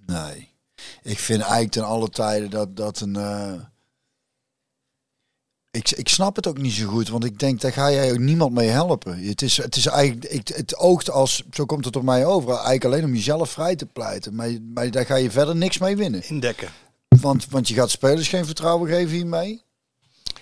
Nee. 0.06 0.52
Ik 1.02 1.20
vind 1.20 1.42
eigenlijk 1.42 1.72
ten 1.72 1.84
alle 1.86 2.10
tijden 2.10 2.50
dat, 2.50 2.76
dat 2.78 3.00
een... 3.00 3.16
eh, 3.16 3.54
Ik, 5.78 5.92
ik 5.92 6.10
snap 6.10 6.36
het 6.36 6.48
ook 6.48 6.58
niet 6.58 6.74
zo 6.74 6.88
goed, 6.88 7.10
want 7.10 7.24
ik 7.24 7.40
denk, 7.40 7.62
daar 7.62 7.72
ga 7.72 7.92
jij 7.92 8.12
ook 8.12 8.18
niemand 8.20 8.54
mee 8.54 8.68
helpen. 8.68 9.26
Het 9.28 9.42
is, 9.42 9.58
het 9.58 9.76
is 9.76 9.86
eigenlijk, 9.86 10.26
ik, 10.26 10.48
het 10.48 10.78
oogt 10.78 11.10
als, 11.10 11.44
zo 11.52 11.66
komt 11.66 11.86
het 11.86 11.96
op 11.96 12.04
mij 12.04 12.26
over, 12.26 12.50
eigenlijk 12.50 12.86
alleen 12.86 13.04
om 13.04 13.14
jezelf 13.14 13.50
vrij 13.50 13.76
te 13.76 13.86
pleiten. 13.86 14.36
Maar, 14.36 14.50
maar 14.74 14.92
daar 14.92 15.06
ga 15.06 15.16
je 15.16 15.32
verder 15.32 15.56
niks 15.56 15.78
mee 15.78 15.96
winnen. 15.96 16.24
Indekken. 16.28 16.68
Want, 17.22 17.48
want 17.50 17.68
je 17.68 17.74
gaat 17.74 17.90
spelers 17.90 18.28
geen 18.28 18.46
vertrouwen 18.46 18.90
geven 18.90 19.16
hiermee. 19.16 19.64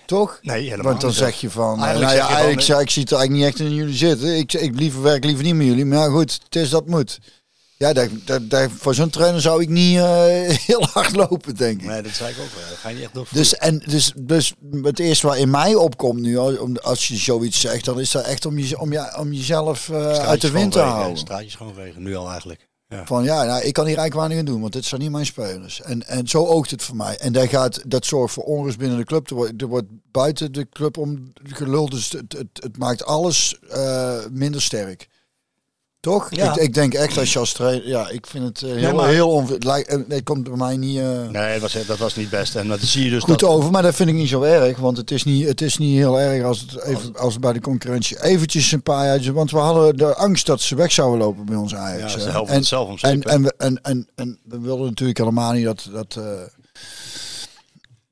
Toch? 0.06 0.40
Nee, 0.42 0.62
helemaal 0.62 0.86
Want 0.86 1.02
dan 1.02 1.10
niet. 1.10 1.20
zeg 1.20 1.42
je 1.42 1.50
van, 1.50 1.84
Eigenlijk 1.84 2.00
nou 2.00 2.16
zeg 2.16 2.28
ja, 2.30 2.36
eigenlijk, 2.36 2.68
eh, 2.68 2.80
ik 2.80 2.90
zie 2.90 3.02
het 3.02 3.12
eigenlijk 3.12 3.44
niet 3.44 3.54
echt 3.54 3.70
in 3.70 3.76
jullie 3.76 3.98
zitten. 3.98 4.38
Ik, 4.38 4.54
ik 4.54 4.76
liever 4.76 5.02
werk 5.02 5.24
liever 5.24 5.44
niet 5.44 5.56
met 5.56 5.66
jullie. 5.66 5.86
Maar 5.86 5.98
ja, 5.98 6.08
goed, 6.10 6.40
het 6.44 6.56
is 6.56 6.70
dat 6.70 6.88
moet. 6.88 7.20
Ja, 7.82 7.94
daar, 7.94 8.10
daar, 8.26 8.48
daar- 8.48 8.70
voor 8.70 8.94
zo'n 8.94 9.10
trainer 9.10 9.42
zou 9.42 9.62
ik 9.62 9.70
niet 9.70 9.98
eh, 9.98 10.04
heel 10.70 10.86
hard 10.94 11.16
lopen, 11.16 11.56
denk 11.56 11.82
ik. 11.82 11.88
Nee, 11.88 12.02
dat 12.02 12.12
zei 12.12 12.30
ik 12.32 12.40
ook 12.40 12.50
wel. 12.60 12.70
Dat 12.70 12.78
ga 12.78 12.90
je 12.90 12.96
niet 12.96 13.04
echt 13.04 13.14
door. 13.14 13.28
Dus, 13.32 13.56
en, 13.56 13.78
dus, 13.86 14.14
dus 14.18 14.54
het 14.82 15.00
eerste 15.00 15.28
wat 15.28 15.38
in 15.38 15.50
mij 15.50 15.76
opkomt 15.76 16.20
nu, 16.22 16.38
als- 16.82 17.08
je 17.08 17.16
zoiets 17.16 17.60
zegt, 17.60 17.86
dan 17.86 18.00
is 18.00 18.12
dat 18.12 18.26
echt 18.26 18.46
om, 18.46 18.60
je, 18.60 18.80
om, 18.80 18.92
je, 18.92 19.18
om 19.18 19.34
jezelf 19.34 19.90
eh, 19.90 20.12
uit 20.12 20.42
de 20.42 20.52
wind 20.52 20.72
te 20.72 20.80
houden. 20.80 21.18
Straatjes 21.18 21.52
schoonvegen, 21.52 22.04
nu 22.04 22.16
al 22.16 22.30
eigenlijk. 22.30 22.68
Ja. 22.88 23.06
Van 23.06 23.24
ja, 23.24 23.44
nou, 23.44 23.64
ik 23.64 23.74
kan 23.74 23.86
hier 23.86 23.98
eigenlijk 23.98 24.28
weinig 24.28 24.38
aan 24.38 24.54
doen, 24.54 24.62
want 24.62 24.74
dit 24.74 24.86
zijn 24.86 25.02
niet 25.02 25.12
mijn 25.12 25.26
spelers. 25.26 25.82
En, 25.82 26.08
en 26.08 26.28
zo 26.28 26.46
oogt 26.46 26.72
het 26.72 26.84
voor 26.84 26.96
mij. 26.96 27.18
En 27.18 27.34
dat, 27.34 27.50
gaat, 27.50 27.82
dat 27.88 28.06
zorgt 28.06 28.34
voor 28.34 28.44
onrust 28.44 28.78
binnen 28.78 28.98
de 28.98 29.04
club. 29.06 29.30
Er 29.30 29.36
wordt, 29.36 29.62
er 29.62 29.68
wordt 29.68 29.88
buiten 30.12 30.52
de 30.52 30.68
club 30.70 30.98
om 30.98 31.34
geluld. 31.44 31.92
Dus 31.92 32.12
het, 32.12 32.34
het, 32.38 32.48
het 32.54 32.78
maakt 32.78 33.06
alles 33.06 33.60
eh, 33.70 34.18
minder 34.32 34.62
sterk. 34.62 35.08
Toch? 36.02 36.28
Ja. 36.30 36.52
Ik, 36.52 36.56
ik 36.56 36.74
denk 36.74 36.94
echt 36.94 37.18
als 37.18 37.34
je 37.34 37.40
als 37.40 37.54
trainer... 37.54 37.88
Ja, 37.88 38.10
ik 38.10 38.28
vind 38.28 38.44
het 38.46 38.62
eh, 38.62 38.76
heel, 38.76 38.94
maar- 38.94 39.10
heel 39.10 39.30
onver... 39.30 39.56
het 39.56 40.08
eh, 40.08 40.24
komt 40.24 40.44
bij 40.44 40.58
mij 40.58 40.78
niet... 40.78 40.98
eh, 41.00 41.30
Nee, 41.30 41.60
dat 41.60 41.62
was, 41.74 41.86
dat 41.86 41.98
was 41.98 42.16
niet 42.16 42.30
best. 42.30 42.56
En 42.56 42.68
dat 42.68 42.80
zie 42.80 43.04
je 43.04 43.10
dus 43.10 43.24
goed 43.24 43.40
dat... 43.40 43.50
over, 43.50 43.72
maar 43.72 43.82
dat 43.82 43.96
vind 43.96 44.10
ik 44.10 44.16
niet 44.16 44.30
zo 44.30 44.42
erg. 44.42 44.78
Want 44.78 44.98
het 44.98 45.12
is 45.12 45.24
niet, 45.24 45.48
het 45.48 45.62
is 45.62 45.78
niet 45.78 45.98
heel 45.98 46.20
erg 46.20 46.44
als 46.44 46.60
het, 46.60 46.84
even, 46.84 47.18
als 47.18 47.40
bij 47.40 47.54
de 47.54 47.62
concurrentie 47.62 48.24
eventjes 48.24 48.72
een 48.72 48.84
paar 48.84 49.06
jaar... 49.06 49.34
Want 49.34 49.52
we 49.52 49.58
hadden 49.58 49.98
de 49.98 50.16
angst 50.16 50.46
dat 50.46 50.62
ze 50.62 50.76
weg 50.76 50.92
zouden 50.92 51.20
lopen 51.20 51.46
bij 51.46 51.56
ons 51.56 51.76
Ajax. 51.76 52.14
Ja, 52.14 52.20
ze 52.20 52.30
helpen 52.30 52.54
en, 52.54 52.60
het 52.60 52.68
zelf 52.68 52.90
om 52.90 52.98
en, 53.02 53.22
en, 53.22 53.54
en, 53.58 53.80
en, 53.82 54.08
en 54.16 54.40
we 54.44 54.60
wilden 54.60 54.86
natuurlijk 54.86 55.18
helemaal 55.18 55.52
niet 55.52 55.66
dat... 55.66 55.90
dat 55.92 56.16
eh, 56.18 56.24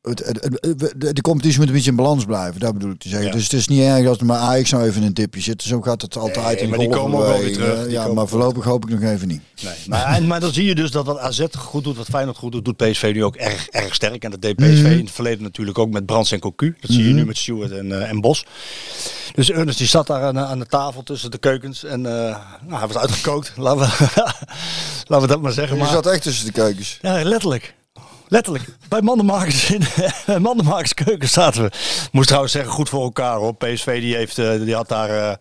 de, 0.01 1.21
competitie 1.21 1.59
moet 1.59 1.67
een 1.67 1.73
beetje 1.73 1.89
in 1.89 1.95
balans 1.95 2.25
blijven, 2.25 2.59
dat 2.59 2.73
bedoel 2.73 2.91
ik 2.91 2.99
te 2.99 3.09
zeggen. 3.09 3.27
Ja. 3.27 3.33
Dus 3.33 3.43
het 3.43 3.53
is 3.53 3.67
niet 3.67 3.81
erg 3.81 4.07
als 4.07 4.17
er 4.17 4.25
maar 4.25 4.37
Ajax 4.37 4.71
nou 4.71 4.83
even 4.85 5.01
in 5.01 5.07
een 5.07 5.13
tipje 5.13 5.41
zit. 5.41 5.61
Zo 5.61 5.81
gaat 5.81 6.01
het 6.01 6.17
altijd 6.17 6.45
Nee, 6.45 6.55
in 6.63 6.69
maar 6.69 6.79
die 6.79 6.89
komen 6.89 7.19
ook 7.19 7.25
wel 7.27 7.39
weer 7.39 7.53
terug. 7.53 7.81
Die 7.83 7.91
Ja, 7.91 8.07
maar 8.07 8.27
voorlopig 8.27 8.63
hoop 8.63 8.83
ik 8.89 8.99
nog 8.99 9.09
even 9.11 9.27
niet. 9.27 9.41
Nee. 9.61 9.73
Maar, 9.87 10.05
en, 10.05 10.27
maar 10.27 10.39
dan 10.39 10.53
zie 10.53 10.65
je 10.65 10.75
dus 10.75 10.91
dat 10.91 11.05
wat 11.05 11.17
AZ 11.17 11.45
goed 11.57 11.83
doet, 11.83 11.97
wat 11.97 12.05
Feyenoord 12.05 12.37
goed 12.37 12.51
doet, 12.51 12.65
doet 12.65 12.77
PSV 12.77 13.11
nu 13.13 13.23
ook 13.23 13.35
erg, 13.35 13.67
erg 13.67 13.93
sterk. 13.95 14.23
En 14.23 14.31
dat 14.31 14.41
deed 14.41 14.55
PSV 14.55 14.83
in 14.83 14.99
het 15.05 15.11
verleden 15.11 15.43
natuurlijk 15.43 15.77
ook 15.77 15.89
met 15.89 16.05
Brands 16.05 16.31
en 16.31 16.39
Cocu. 16.39 16.75
Dat 16.79 16.91
zie 16.91 17.07
je 17.07 17.13
nu 17.13 17.25
met 17.25 17.37
Stewart 17.37 17.71
en, 17.71 17.91
eh, 18.01 18.09
en 18.09 18.21
Bos. 18.21 18.45
Dus 19.35 19.51
Ernest 19.51 19.77
die 19.77 19.87
zat 19.87 20.07
daar 20.07 20.21
aan, 20.23 20.33
de- 20.33 20.45
aan 20.45 20.59
de 20.59 20.65
tafel 20.65 21.03
tussen 21.03 21.31
de 21.31 21.37
keukens. 21.37 21.83
En 21.83 22.05
eh, 22.05 22.35
nou, 22.67 22.79
hij 22.79 22.87
was 22.87 22.97
uitgekookt, 22.97 23.53
laten 23.57 23.79
we, 23.81 24.07
laten 25.07 25.27
we 25.27 25.27
dat 25.27 25.41
maar 25.41 25.51
zeggen. 25.51 25.75
Je 25.77 25.83
Maar, 25.83 25.91
zat 25.91 26.07
echt 26.07 26.21
tussen 26.21 26.45
de 26.45 26.51
keukens. 26.51 26.97
ja, 27.01 27.23
letterlijk. 27.23 27.77
Letterlijk. 28.29 28.65
Bij 28.89 29.01
mandenmakers 29.01 29.71
in 29.71 29.81
bij 30.25 30.39
mandenmakers 30.39 30.93
keuken 30.93 31.29
zaten 31.29 31.63
we. 31.63 31.71
Moest 32.11 32.27
trouwens 32.27 32.53
zeggen, 32.53 32.71
goed 32.71 32.89
voor 32.89 33.03
elkaar 33.03 33.35
hoor. 33.37 33.55
PSV 33.55 34.01
die, 34.01 34.15
heeft, 34.15 34.37
eh, 34.37 34.59
die 34.59 34.75
had 34.75 34.87
daar 34.87 35.09
eh, 35.09 35.35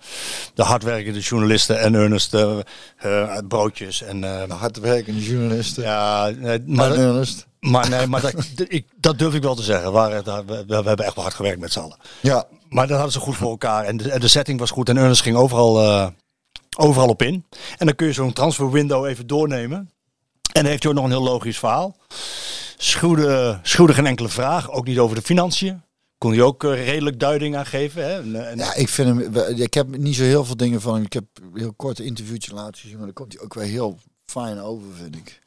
de 0.55 0.63
hardwerkende 0.63 1.21
journalisten 1.21 1.81
en 1.81 1.95
Ernest 1.95 2.35
eh, 2.35 2.57
broodjes. 3.49 4.03
En, 4.03 4.25
eh, 4.25 4.51
Hardwerkende 4.59 5.23
journalisten. 5.25 5.83
ja, 5.83 6.31
nee, 6.37 6.63
Maar 6.67 6.93
Ernest. 6.95 7.47
maar, 7.61 7.89
nee, 7.89 8.07
maar 8.07 8.21
dat, 8.21 8.35
ik, 8.69 8.87
dat 8.97 9.19
durf 9.19 9.35
ik 9.35 9.43
wel 9.43 9.55
te 9.55 9.63
zeggen. 9.63 9.93
Waar, 9.93 10.23
daar- 10.23 10.47
we, 10.47 10.65
we 10.67 10.75
hebben 10.75 11.05
echt 11.05 11.15
wel 11.15 11.25
hard 11.25 11.37
gewerkt 11.37 11.61
met 11.61 11.73
z'n 11.73 11.79
allen. 11.81 11.97
Ja, 12.21 12.45
Maar 12.69 12.87
dat 12.87 12.95
hadden 12.97 13.13
ze 13.13 13.21
goed 13.21 13.37
voor 13.37 13.51
elkaar. 13.51 13.85
En 13.85 13.97
de, 13.97 14.11
en 14.11 14.21
de 14.21 14.29
setting 14.29 14.59
was 14.59 14.71
goed. 14.71 14.89
En 14.89 14.97
Ernest 14.97 15.23
ging 15.23 15.37
overal, 15.37 16.11
overal 16.77 17.09
op 17.09 17.23
in. 17.23 17.45
En 17.79 17.87
dan 17.87 17.95
kun 17.95 18.07
je 18.07 18.13
zo'n 18.13 18.33
transfer 18.33 18.71
window 18.71 19.07
even 19.07 19.27
doornemen. 19.27 19.79
En 20.53 20.63
dan 20.63 20.71
heeft 20.71 20.83
hij 20.83 20.93
ook 20.93 20.99
nog 20.99 21.07
een 21.07 21.13
heel 21.17 21.23
logisch 21.23 21.59
verhaal. 21.59 21.97
Schuwde 22.79 23.95
geen 23.95 24.07
enkele 24.07 24.29
vraag. 24.29 24.71
Ook 24.71 24.87
niet 24.87 24.99
over 24.99 25.17
de 25.17 25.23
financiën. 25.23 25.83
Kon 26.19 26.33
hij 26.33 26.43
ook 26.43 26.65
eh, 26.65 26.85
redelijk 26.85 27.21
duiding 27.21 27.57
aan 27.57 27.67
geven. 27.67 28.03
Hè? 28.05 28.19
En, 28.19 28.49
en- 28.49 28.59
ja, 28.59 28.75
ik 28.75 28.89
vind 28.89 29.09
hem. 29.09 29.37
Ik 29.57 29.75
heb 29.75 29.97
niet 29.97 30.15
zo 30.17 30.23
heel 30.23 30.45
veel 30.45 30.57
dingen 30.57 30.81
van 30.81 30.95
hem. 30.95 31.03
Ik 31.05 31.13
heb 31.13 31.25
een 31.53 31.61
heel 31.61 31.73
korte 31.77 32.05
interviewtje 32.05 32.55
laten 32.55 32.81
zien, 32.81 32.97
maar 32.97 33.05
dan 33.05 33.13
komt 33.13 33.33
hij 33.33 33.43
ook 33.43 33.55
weer 33.55 33.65
heel 33.67 33.99
fijn 34.27 34.61
over, 34.61 34.87
vind 35.01 35.17
ik. 35.17 35.41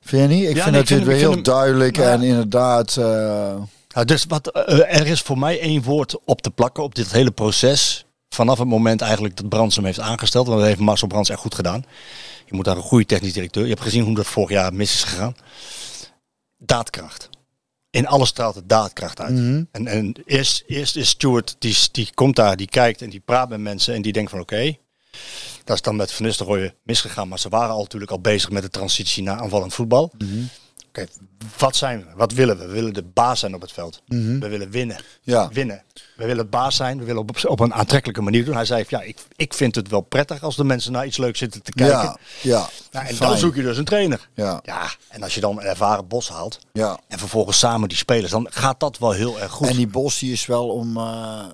Vind 0.00 0.30
je 0.30 0.36
niet? 0.36 0.48
Ik 0.48 0.56
Ja, 0.56 0.62
vind 0.62 0.74
nee, 0.74 0.84
dat 0.84 0.88
dit 0.98 1.06
weer 1.06 1.16
heel 1.16 1.30
hem- 1.30 1.42
duidelijk 1.42 1.96
Ja. 1.96 2.12
en 2.12 2.22
inderdaad. 2.22 2.96
eh, 2.96 4.04
dus 4.04 4.24
wat, 4.28 4.46
eh, 4.50 5.00
er 5.00 5.06
is 5.06 5.20
voor 5.20 5.38
mij 5.38 5.60
één 5.60 5.82
woord 5.82 6.16
op 6.24 6.42
te 6.42 6.50
plakken 6.50 6.82
op 6.82 6.94
dit 6.94 7.12
hele 7.12 7.30
proces. 7.30 8.04
Vanaf 8.28 8.58
het 8.58 8.68
moment 8.68 9.00
eigenlijk 9.00 9.36
dat 9.36 9.48
Brands 9.48 9.76
hem 9.76 9.84
heeft 9.84 10.00
aangesteld. 10.00 10.46
Want 10.46 10.58
dat 10.58 10.68
heeft 10.68 10.80
Marcel 10.80 11.06
Brands 11.08 11.30
echt 11.30 11.40
goed 11.40 11.54
gedaan. 11.54 11.84
Je 12.46 12.54
moet 12.54 12.64
daar 12.64 12.76
een 12.76 12.82
goede 12.82 13.06
technisch 13.06 13.32
directeur. 13.32 13.62
Je 13.62 13.68
hebt 13.70 13.80
gezien 13.82 14.04
hoe 14.04 14.14
dat 14.14 14.26
vorig 14.26 14.50
jaar 14.50 14.74
mis 14.74 14.94
is 14.94 15.04
gegaan. 15.04 15.34
Daadkracht. 16.62 17.28
In 17.90 18.06
alles 18.06 18.28
straalt 18.28 18.54
het 18.54 18.68
daadkracht 18.68 19.20
uit. 19.20 19.34
Mhm. 19.34 19.64
En, 19.72 19.86
en 19.86 20.14
eerst, 20.24 20.64
eerst 20.66 20.96
is 20.96 21.08
Stuart, 21.08 21.56
die, 21.58 21.76
die 21.92 22.10
komt 22.14 22.36
daar, 22.36 22.56
die 22.56 22.68
kijkt 22.68 23.02
en 23.02 23.10
die 23.10 23.20
praat 23.20 23.48
met 23.48 23.60
mensen. 23.60 23.94
En 23.94 24.02
die 24.02 24.12
denkt 24.12 24.30
van 24.30 24.40
oké, 24.40 24.76
dat 25.64 25.76
is 25.76 25.82
dan 25.82 25.96
met 25.96 26.12
Van 26.12 26.26
Nistelrooy 26.26 26.74
misgegaan. 26.82 27.28
Maar 27.28 27.38
ze 27.38 27.48
waren 27.48 27.74
al 27.74 27.82
natuurlijk 27.82 28.10
al 28.10 28.20
bezig 28.20 28.50
met 28.50 28.62
de 28.62 28.70
transitie 28.70 29.22
naar 29.22 29.38
aanvallend 29.38 29.74
voetbal. 29.74 30.12
Oké, 30.90 31.06
wat 31.58 31.76
zijn 31.76 31.98
we? 31.98 32.06
Wat 32.16 32.32
willen 32.32 32.58
we? 32.58 32.66
We 32.66 32.72
willen 32.72 32.92
de 32.94 33.02
baas 33.02 33.40
zijn 33.40 33.54
op 33.54 33.60
het 33.60 33.72
veld. 33.72 34.02
We 34.06 34.48
willen 34.48 34.70
winnen. 34.70 34.96
Ja. 35.22 35.48
Winnen. 35.52 35.82
We 36.16 36.26
willen 36.26 36.48
baas 36.48 36.76
zijn. 36.76 36.98
We 36.98 37.04
willen 37.04 37.20
op, 37.22 37.30
op 37.44 37.60
een 37.60 37.74
aantrekkelijke 37.74 38.22
manier 38.22 38.44
doen. 38.44 38.54
Hij 38.54 38.64
zei, 38.64 38.84
ja, 38.88 39.00
ik, 39.00 39.18
ik 39.36 39.54
vind 39.54 39.74
het 39.74 39.88
wel 39.88 40.00
prettig 40.00 40.42
als 40.42 40.56
de 40.56 40.64
mensen 40.64 40.92
naar 40.92 41.06
iets 41.06 41.16
leuks 41.16 41.38
zitten 41.38 41.62
te 41.62 41.72
kijken. 41.72 41.96
ja, 41.98 42.16
ja. 42.42 42.68
Nou, 42.90 43.06
en 43.06 43.14
Fijn. 43.14 43.30
dan 43.30 43.38
zoek 43.38 43.54
je 43.54 43.62
dus 43.62 43.76
een 43.78 43.84
trainer. 43.84 44.28
Ja. 44.34 44.60
Ja, 44.64 44.88
en 45.08 45.22
als 45.22 45.34
je 45.34 45.40
dan 45.40 45.58
een 45.58 45.64
ervaren 45.64 46.08
Bos 46.08 46.28
haalt 46.28 46.58
Ja. 46.72 46.98
en 47.08 47.18
vervolgens 47.18 47.58
samen 47.58 47.88
die 47.88 47.98
spelers, 47.98 48.30
dan 48.30 48.46
gaat 48.50 48.80
dat 48.80 48.98
wel 48.98 49.12
heel 49.12 49.40
erg 49.40 49.52
goed. 49.52 49.68
En 49.68 49.76
die 49.76 49.86
Bos 49.88 50.18
die 50.18 50.32
is 50.32 50.46
wel 50.46 50.68
om. 50.68 50.96
eh, 50.96 51.44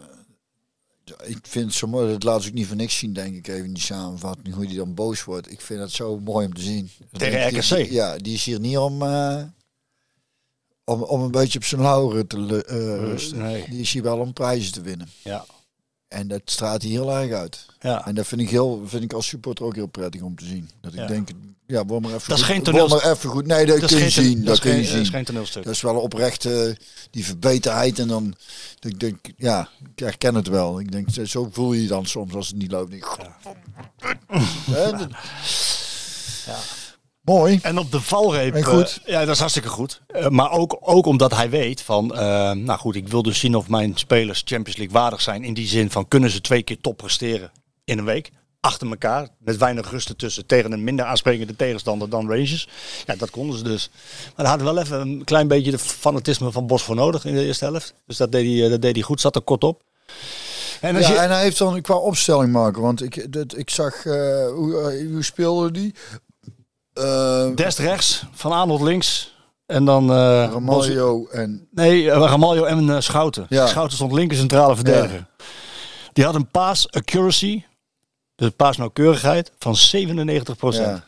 ik 1.25 1.39
vind 1.43 1.65
het 1.65 1.75
zo 1.75 1.87
mooi. 1.87 2.13
Dat 2.13 2.23
laat 2.23 2.43
ze 2.43 2.49
ook 2.49 2.55
niet 2.55 2.67
voor 2.67 2.77
niks 2.77 2.99
zien, 2.99 3.13
denk 3.13 3.37
ik 3.37 3.49
even 3.49 3.73
die 3.73 3.83
samenvatting. 3.83 4.55
Hoe 4.55 4.67
die 4.67 4.77
dan 4.77 4.95
boos 4.95 5.25
wordt. 5.25 5.51
Ik 5.51 5.61
vind 5.61 5.81
het 5.81 5.91
zo 5.93 6.19
mooi 6.21 6.47
om 6.47 6.55
te 6.55 6.61
zien. 6.63 6.91
Tegen 7.13 7.49
RKC. 7.49 7.69
die- 7.77 7.93
ja, 7.93 8.17
die 8.17 8.35
is 8.35 8.45
hier 8.45 8.61
niet 8.61 8.79
om. 8.79 9.03
eh, 9.03 9.43
om, 10.85 11.03
om 11.03 11.21
een 11.21 11.31
beetje 11.31 11.59
op 11.59 11.65
zijn 11.65 11.81
lauren 11.81 12.27
te 12.27 12.65
eh, 12.65 12.77
rusten. 12.99 13.39
nee. 13.39 13.65
Die 13.71 13.81
is 13.81 13.93
hier 13.93 14.03
wel 14.03 14.19
om 14.19 14.33
prijzen 14.33 14.73
te 14.73 14.81
winnen. 14.81 15.09
ja, 15.23 15.45
En 16.09 16.29
dat 16.29 16.41
straalt 16.45 16.83
hij 16.83 16.91
heel 16.91 17.13
erg 17.13 17.33
uit. 17.33 17.67
ja. 17.81 18.07
En 18.07 18.15
dat 18.15 18.27
vind 18.27 18.41
ik, 18.41 18.51
heel, 18.51 18.83
vind 18.87 19.03
ik 19.03 19.13
als 19.13 19.27
supporter 19.27 19.65
ook 19.65 19.75
heel 19.75 19.87
prettig 19.87 20.21
om 20.23 20.37
te 20.37 20.45
zien. 20.45 20.71
Dat 20.81 20.93
ik 20.93 20.99
Ja. 20.99 21.07
denk, 21.07 21.29
ja, 21.67 21.85
word 21.85 22.03
maar 22.03 22.13
even 22.15 22.29
Dat 22.29 22.39
is 22.39 22.45
goed. 22.45 22.53
geen 22.55 22.63
word 22.65 22.65
toneelstuk. 22.77 23.03
maar 23.03 23.13
even 23.13 23.31
goed. 23.31 23.47
Nee, 23.47 23.67
dat, 23.67 23.79
kun 23.79 23.89
je 23.89 23.97
geen- 24.03 24.11
zien. 24.11 24.45
Dat, 24.45 24.55
is 24.55 24.61
kun 24.61 24.71
je 24.71 24.77
geen- 24.77 24.85
zien. 24.87 24.95
Dat 24.97 25.03
is 25.05 25.11
geen 25.11 25.25
toneelstuk. 25.25 25.65
Dat 25.65 25.73
is 25.75 25.81
wel 25.81 25.93
een 25.95 26.01
oprechte, 26.01 26.77
die 27.11 27.25
verbeterheid. 27.25 27.99
En 27.99 28.09
dan, 28.09 28.35
ik 28.81 29.01
denk, 29.01 29.19
ja, 29.37 29.69
ik 29.93 29.99
herken 29.99 30.35
het 30.35 30.49
wel. 30.49 30.81
Ik 30.81 30.93
denk, 30.93 31.09
zo 31.25 31.49
voel 31.53 31.73
je 31.73 31.83
je 31.83 31.89
dan 31.89 32.07
soms 32.07 32.35
als 32.35 32.47
het 32.49 32.57
niet 32.57 32.71
loopt. 32.71 32.93
Ik, 32.93 33.05
Hè, 34.71 34.91
dat- 34.91 35.09
Mooi. 37.27 37.59
En 37.62 37.79
op 37.79 37.91
de 37.93 38.01
valreep. 38.01 38.55
En 38.55 38.64
goed. 38.64 39.01
eh, 39.05 39.12
ja, 39.12 39.20
dat 39.20 39.29
is 39.35 39.39
hartstikke 39.39 39.68
goed. 39.68 40.01
Eh, 40.07 40.29
maar 40.29 40.51
ook, 40.51 40.77
ook 40.81 41.07
omdat 41.07 41.35
hij 41.35 41.51
weet 41.51 41.83
van. 41.83 42.14
eh, 42.14 42.51
nou 42.51 42.79
goed, 42.79 42.95
ik 42.97 43.09
wil 43.09 43.22
dus 43.22 43.39
zien 43.39 43.55
of 43.57 43.68
mijn 43.68 43.93
spelers 43.97 44.43
Champions 44.45 44.77
League 44.79 44.95
waardig 45.01 45.20
zijn. 45.20 45.45
In 45.45 45.55
die 45.55 45.66
zin 45.66 45.91
van 45.91 46.09
kunnen 46.09 46.31
ze 46.31 46.41
twee 46.41 46.62
keer 46.62 46.81
top 46.81 46.97
presteren 46.97 47.51
in 47.85 47.99
een 47.99 48.05
week. 48.05 48.31
Achter 48.61 48.89
elkaar. 48.89 49.29
Met 49.39 49.57
weinig 49.57 49.91
rust 49.91 50.09
ertussen. 50.09 50.47
Tegen 50.47 50.72
een 50.72 50.85
minder 50.85 51.05
aansprekende 51.05 51.57
tegenstander 51.57 52.09
dan 52.11 52.29
Rangers. 52.29 52.68
Ja, 53.07 53.16
dat 53.16 53.31
konden 53.31 53.59
ze 53.59 53.64
dus. 53.64 53.91
Maar 54.24 54.33
daar 54.37 54.47
hadden 54.47 54.66
we 54.66 54.72
wel 54.74 54.83
even 54.83 55.01
een 55.01 55.24
klein 55.24 55.49
beetje 55.49 55.70
de 55.70 55.79
fanatisme 55.79 56.53
van 56.53 56.66
Bos 56.66 56.83
voor 56.83 56.95
nodig 56.95 57.24
in 57.24 57.35
de 57.35 57.45
eerste 57.45 57.64
helft. 57.64 57.95
Dus 58.07 58.16
dat 58.16 58.33
deed 58.33 58.61
hij, 58.61 58.68
dat 58.68 58.83
deed 58.83 58.95
hij 58.95 59.03
goed. 59.05 59.20
Zat 59.20 59.35
er 59.35 59.43
kort 59.43 59.64
op. 59.64 59.83
En 60.81 61.01
Ja, 61.01 61.09
je, 61.09 61.14
en 61.18 61.31
hij 61.31 61.43
heeft 61.43 61.59
dan 61.59 61.81
qua 61.81 61.95
opstelling 61.97 62.53
maken. 62.53 62.83
Want 62.83 63.03
ik, 63.03 63.33
dat, 63.33 63.57
ik 63.57 63.70
zag, 63.70 64.07
eh, 64.07 64.12
hoe, 64.49 64.81
eh, 64.91 65.12
hoe 65.12 65.24
speelde 65.24 65.70
die? 65.70 65.95
Eh 66.97 67.55
Dest 67.55 67.78
rechts, 67.78 68.22
Van 68.32 68.53
Arnold 68.53 68.80
links. 68.80 69.34
En 69.66 69.84
dan... 69.84 70.11
eh 70.12 70.44
Bos- 70.44 70.53
Ramaljo 70.53 71.26
en... 71.26 71.68
Nee, 71.70 72.11
eh, 72.11 72.18
Ramaljo 72.18 72.64
en 72.64 72.90
eh, 72.90 73.01
Schouten. 73.01 73.47
Ja. 73.49 73.66
Schouten 73.66 73.97
stond 73.97 74.12
linker 74.12 74.36
centrale 74.36 74.74
verdediger. 74.74 75.26
Die 76.12 76.24
had 76.24 76.34
een 76.34 76.49
pass 76.49 76.90
accuracy, 76.90 77.62
dus 78.34 78.51
paasnauwkeurigheid, 78.57 79.53
van 79.59 79.74
97%. 79.76 79.78
Ja, 80.59 81.05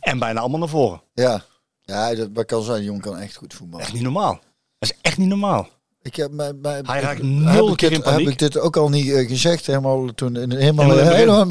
En 0.00 0.18
bijna 0.18 0.40
allemaal 0.40 0.58
naar 0.58 0.68
voren. 0.68 1.00
ja. 1.14 1.42
ja 1.82 2.14
dat, 2.14 2.34
dat 2.34 2.44
kan 2.46 2.62
zijn. 2.62 2.76
Die 2.76 2.86
jongen 2.86 3.00
kan 3.02 3.18
echt 3.18 3.36
goed 3.36 3.54
voetballen. 3.54 3.84
Echt 3.84 3.94
niet 3.94 4.02
normaal. 4.02 4.38
Dat 4.78 4.90
is 4.90 4.96
echt 5.02 5.18
niet 5.18 5.28
normaal. 5.28 5.68
Ik 6.02 6.16
heb, 6.16 6.30
Hij 6.62 7.00
raakt 7.00 7.22
nul 7.22 7.68
ik 7.70 7.76
keer 7.76 7.88
dit, 7.88 7.98
in 7.98 8.04
paniek. 8.04 8.20
Heb 8.24 8.32
ik 8.32 8.38
dit 8.38 8.58
ook 8.58 8.76
al 8.76 8.88
niet 8.88 9.10
eh, 9.12 9.28
gezegd? 9.28 9.66
Helemaal 9.66 10.14
toen, 10.14 10.36
in, 10.36 10.50
helemaal, 10.50 10.58
Helemaal 10.60 10.84
in 10.84 10.88
het 10.90 10.98
begin. 10.98 11.16
helemaal 11.18 11.40
in 11.40 11.48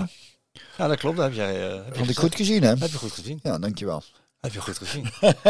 het 0.00 0.10
Ja. 0.78 0.86
Dat 0.88 0.98
klopt. 0.98 1.16
Dat 1.16 1.24
heb 1.26 1.34
jij 1.34 1.70
eh, 1.70 1.78
heb 1.92 2.08
ik 2.08 2.18
goed 2.18 2.34
gezien, 2.34 2.62
hè? 2.62 2.68
Heb 2.68 2.90
je 2.90 2.98
goed 2.98 3.12
gezien. 3.12 3.40
Ja, 3.42 3.58
dankjewel. 3.58 4.02
Heb 4.40 4.52
je 4.52 4.60
goed 4.60 4.78
gezien. 4.78 5.06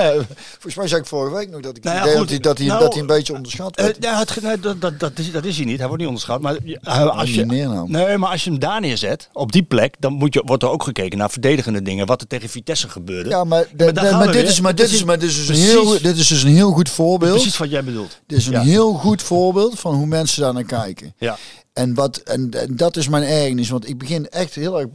Volgens 0.52 0.74
mij 0.74 0.88
zei 0.88 1.00
ik 1.00 1.06
vorige 1.06 1.34
week 1.36 1.50
nog 1.50 1.60
dat 1.60 1.76
ik 1.76 1.84
Nou 1.84 1.96
ja, 1.96 2.02
idee 2.02 2.16
goed. 2.16 2.20
dat 2.20 2.28
hij, 2.30 2.38
dat 2.40 2.58
hij, 2.58 2.66
Nou, 2.66 2.80
dat 2.80 2.92
hij 2.92 3.00
een 3.00 3.06
beetje 3.06 3.32
onderschat 3.34 3.76
Eh, 3.76 3.86
ja, 4.00 4.18
het, 4.18 4.42
nee, 4.42 4.58
dat, 4.60 4.80
dat, 4.80 5.00
dat, 5.00 5.18
is, 5.18 5.32
dat 5.32 5.44
is 5.44 5.56
hij 5.56 5.64
niet. 5.64 5.76
Hij 5.76 5.86
wordt 5.86 5.98
niet 6.00 6.06
onderschat. 6.08 6.40
Maar 6.40 6.56
eh, 6.82 7.18
als 7.18 7.34
je, 7.34 7.44
nou. 7.44 7.90
nee, 7.90 8.18
maar 8.18 8.30
als 8.30 8.44
je 8.44 8.50
hem 8.50 8.58
daar 8.58 8.80
neerzet, 8.80 9.28
op 9.32 9.52
die 9.52 9.62
plek, 9.62 9.94
dan 9.98 10.12
moet 10.12 10.34
je, 10.34 10.42
wordt 10.46 10.62
er 10.62 10.68
ook 10.68 10.82
gekeken 10.82 11.18
naar 11.18 11.30
verdedigende 11.30 11.82
dingen. 11.82 12.06
Wat 12.06 12.20
er 12.20 12.26
tegen 12.26 12.48
Vitesse 12.48 12.88
gebeurde. 12.88 13.30
ja, 13.30 13.44
maar, 13.44 13.66
de- 13.76 13.84
maar 13.84 13.94
de- 13.94 14.24
dit, 14.24 14.34
weer. 14.34 14.44
is, 14.44 14.60
maar 14.60 14.74
dit 14.74 14.90
is, 14.90 15.04
maar 15.04 15.18
dit 15.18 15.30
is 15.30 15.46
dus 15.46 15.48
een 15.58 15.64
heel, 15.64 15.88
dit 16.02 16.16
is 16.16 16.28
dus 16.28 16.42
een 16.42 16.54
heel 16.54 16.72
goed 16.72 16.88
voorbeeld. 16.88 17.32
Precies 17.34 17.56
wat 17.58 17.70
jij 17.70 17.84
bedoelt. 17.84 18.20
Dit 18.26 18.38
is 18.38 18.46
een 18.46 18.52
Ja. 18.52 18.60
heel 18.62 18.92
goed 18.92 19.22
voorbeeld 19.22 19.78
van 19.80 19.94
hoe 19.94 20.06
mensen 20.06 20.42
daar 20.42 20.52
naar 20.54 20.64
kijken. 20.64 21.14
Ja. 21.18 21.36
En, 21.72 21.94
wat, 21.94 22.16
en, 22.16 22.50
en 22.50 22.76
dat 22.76 22.96
is 22.96 23.08
mijn 23.08 23.22
ergernis, 23.24 23.68
want 23.68 23.88
ik 23.88 23.98
begin 23.98 24.28
echt 24.28 24.54
heel 24.54 24.78
erg 24.80 24.86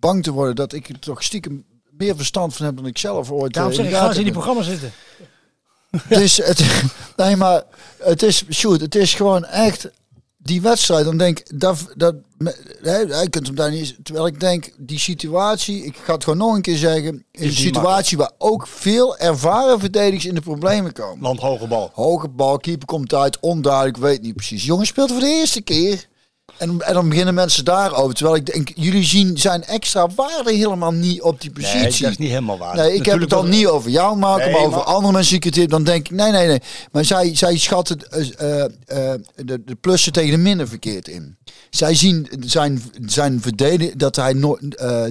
bang 0.00 0.22
te 0.22 0.30
worden 0.30 0.54
dat 0.54 0.72
ik 0.72 0.88
er 0.88 0.98
toch 0.98 1.22
stiekem 1.22 1.64
meer 1.90 2.16
verstand 2.16 2.54
van 2.54 2.66
heb 2.66 2.76
dan 2.76 2.86
ik 2.86 2.98
zelf 2.98 3.30
ooit 3.30 3.52
Daarom 3.52 3.72
eh, 3.72 3.78
zeg 3.78 3.86
ik, 3.86 3.94
ga 3.94 4.08
eens 4.08 4.16
in 4.16 4.22
die 4.22 4.32
programma 4.32 4.62
zitten. 4.62 4.92
Het 5.90 6.20
is, 6.20 6.36
het, 6.36 6.64
nee, 7.16 7.36
maar 7.36 7.62
het 7.98 8.22
is, 8.22 8.44
shoot, 8.50 8.80
het 8.80 8.94
is 8.94 9.14
gewoon 9.14 9.44
echt 9.44 9.90
die 10.36 10.60
wedstrijd. 10.60 11.04
Dan 11.04 11.16
denk 11.16 11.38
ik, 11.38 11.60
dat, 11.60 11.86
dat, 11.96 12.14
hij 12.82 13.28
kunt 13.30 13.46
hem 13.46 13.56
daar 13.56 13.70
niet. 13.70 13.96
Terwijl 14.02 14.26
ik 14.26 14.40
denk, 14.40 14.72
die 14.76 14.98
situatie, 14.98 15.84
ik 15.84 15.96
ga 15.96 16.12
het 16.12 16.24
gewoon 16.24 16.38
nog 16.38 16.54
een 16.54 16.62
keer 16.62 16.76
zeggen, 16.76 17.24
is 17.30 17.46
een 17.46 17.52
situatie 17.52 18.16
waar 18.16 18.30
ook 18.38 18.66
veel 18.66 19.16
ervaren 19.18 19.80
verdedigers 19.80 20.24
in 20.24 20.34
de 20.34 20.40
problemen 20.40 20.92
komen. 20.92 21.22
Land 21.22 21.40
hoge 21.40 21.66
bal. 21.66 21.90
Hoge 21.94 22.28
bal, 22.28 22.58
keeper 22.58 22.86
komt 22.86 23.14
uit, 23.14 23.40
onduidelijk, 23.40 23.96
weet 23.96 24.22
niet 24.22 24.34
precies. 24.34 24.64
Jongen 24.64 24.86
speelt 24.86 25.10
voor 25.10 25.20
de 25.20 25.26
eerste 25.26 25.60
keer. 25.60 26.06
En, 26.58 26.80
en 26.80 26.94
dan 26.94 27.08
beginnen 27.08 27.34
mensen 27.34 27.64
daarover. 27.64 28.14
Terwijl 28.14 28.36
ik 28.36 28.46
denk, 28.46 28.70
jullie 28.74 29.04
zien 29.04 29.38
zijn 29.38 29.64
extra 29.64 30.08
waarde 30.14 30.52
helemaal 30.52 30.92
niet 30.92 31.22
op 31.22 31.40
die 31.40 31.50
Nee, 31.54 31.62
positie. 31.62 32.02
dat 32.02 32.10
is 32.10 32.18
niet 32.18 32.28
helemaal 32.28 32.58
waar. 32.58 32.76
Nee, 32.76 32.94
ik 32.94 33.04
heb 33.04 33.20
het 33.20 33.30
dan 33.30 33.48
niet 33.48 33.66
over 33.66 33.90
jou 33.90 34.16
maken, 34.16 34.44
Nee, 34.44 34.52
maar 34.52 34.60
over 34.60 34.76
maar- 34.76 34.86
andere 34.86 35.12
mensen 35.12 35.30
die 35.30 35.38
ik 35.38 35.44
het 35.44 35.56
heb. 35.62 35.70
Dan 35.70 35.84
denk 35.84 36.08
ik, 36.08 36.16
nee, 36.16 36.30
nee, 36.30 36.46
nee. 36.46 36.60
Maar 36.92 37.04
zij, 37.04 37.34
zij 37.36 37.56
schatten 37.58 38.10
eh, 38.10 38.28
eh, 38.38 38.64
eh, 38.86 39.20
de, 39.34 39.64
de 39.64 39.74
plussen 39.74 40.12
tegen 40.12 40.30
de 40.30 40.36
minnen 40.36 40.68
verkeerd 40.68 41.08
in. 41.08 41.36
Zij 41.70 41.94
zien 41.94 42.28
zijn, 42.40 42.82
zijn 43.06 43.40
verdedigen 43.40 43.98
dat 43.98 44.16
hij 44.16 44.32
no, 44.32 44.58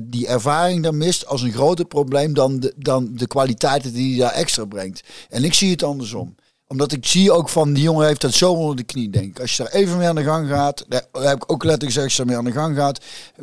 die 0.03 0.27
ervaring 0.27 0.83
daar 0.83 0.95
mist 0.95 1.25
als 1.27 1.41
een 1.41 1.53
groter 1.53 1.85
probleem 1.85 2.33
dan 2.33 2.59
de, 2.59 2.73
dan 2.77 3.09
de 3.13 3.27
kwaliteiten 3.27 3.93
die 3.93 4.09
hij 4.09 4.19
daar 4.27 4.35
extra 4.39 4.65
brengt. 4.65 5.03
En 5.29 5.43
ik 5.43 5.53
zie 5.53 5.71
het 5.71 5.83
andersom 5.83 6.35
omdat 6.67 6.91
ik 6.91 7.05
zie 7.05 7.31
ook 7.31 7.49
van 7.49 7.73
die 7.73 7.83
jongen 7.83 8.07
heeft 8.07 8.21
dat 8.21 8.33
zo 8.33 8.53
onder 8.53 8.75
de 8.75 8.83
knie, 8.83 9.09
denk 9.09 9.25
ik. 9.25 9.39
Als 9.39 9.55
je 9.57 9.63
daar 9.63 9.71
even 9.71 9.97
mee 9.97 10.07
aan 10.07 10.15
de 10.15 10.23
gang 10.23 10.47
gaat, 10.49 10.85
daar 10.87 11.05
heb 11.11 11.35
ik 11.35 11.51
ook 11.51 11.63
letterlijk 11.63 11.93
gezegd, 11.93 12.19
als 12.19 12.29
je 12.29 12.35
aan 12.37 12.45
de 12.45 12.51
gang 12.51 12.75
gaat, 12.75 12.99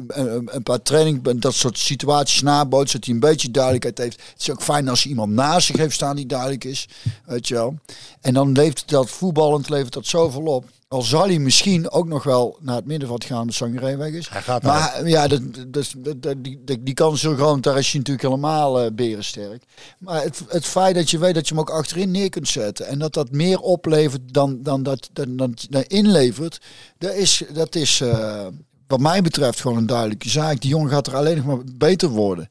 een, 0.08 0.48
een- 0.54 0.62
paar 0.62 0.82
training, 0.82 1.38
dat 1.40 1.54
soort 1.54 1.78
situaties 1.78 2.42
nabootst, 2.42 2.90
zodat 2.90 3.06
hij 3.06 3.14
een 3.14 3.20
beetje 3.20 3.50
duidelijkheid 3.50 3.98
heeft. 3.98 4.20
Het 4.32 4.40
is 4.40 4.50
ook 4.50 4.62
fijn 4.62 4.88
als 4.88 5.02
je 5.02 5.08
iemand 5.08 5.32
naast 5.32 5.66
zich 5.66 5.76
heeft 5.76 5.94
staan 5.94 6.16
die 6.16 6.26
duidelijk 6.26 6.64
is, 6.64 6.88
weet 7.26 7.48
je 7.48 7.54
wel. 7.54 7.74
En 8.20 8.34
dan 8.34 8.52
levert 8.52 8.88
dat 8.88 9.10
voetballend 9.10 9.68
levert 9.68 9.92
dat 9.92 10.06
zoveel 10.06 10.42
op. 10.44 10.64
Al 10.92 11.02
zal 11.02 11.26
hij 11.26 11.38
misschien 11.38 11.90
ook 11.90 12.06
nog 12.06 12.22
wel 12.22 12.56
naar 12.60 12.76
het 12.76 12.86
middenveld 12.86 13.24
gaan 13.24 13.46
als 13.46 13.56
Sangaré 13.56 13.96
weg 13.96 14.12
is. 14.12 14.28
Hij 14.28 14.42
gaat 14.42 14.62
maar 14.62 15.08
ja, 15.08 15.28
dat, 15.28 15.40
dat, 15.68 15.92
dat, 15.98 16.22
dat- 16.22 16.44
die, 16.44 16.60
die, 16.82 16.94
kans 16.94 17.20
zo 17.20 17.34
groot, 17.34 17.62
daar 17.62 17.78
is 17.78 17.90
hij 17.90 17.98
natuurlijk 17.98 18.26
helemaal 18.28 18.80
eh 18.80 18.90
berensterk. 18.92 19.62
Maar 19.98 20.22
het, 20.22 20.42
het 20.48 20.64
feit 20.64 20.94
dat 20.94 21.10
je 21.10 21.18
weet 21.18 21.34
dat 21.34 21.48
je 21.48 21.54
hem 21.54 21.62
ook 21.62 21.70
achterin 21.70 22.10
neer 22.10 22.28
kunt 22.28 22.48
zetten 22.48 22.86
en 22.86 22.98
dat 22.98 23.14
dat 23.14 23.30
meer 23.30 23.58
oplevert 23.60 24.20
dan, 24.34 24.62
dan 24.62 24.82
dat 24.82 25.08
dan, 25.12 25.36
dan, 25.36 25.54
dan 25.70 25.82
inlevert, 25.86 26.60
dat 26.98 27.14
is, 27.14 27.42
dat 27.52 27.74
is 27.74 28.00
eh, 28.00 28.46
wat 28.86 29.00
mij 29.00 29.22
betreft 29.22 29.60
gewoon 29.60 29.76
een 29.76 29.86
duidelijke 29.86 30.28
zaak. 30.28 30.60
Die 30.60 30.70
jongen 30.70 30.90
gaat 30.90 31.06
er 31.06 31.16
alleen 31.16 31.36
nog 31.36 31.46
maar 31.46 31.64
beter 31.76 32.08
worden. 32.08 32.50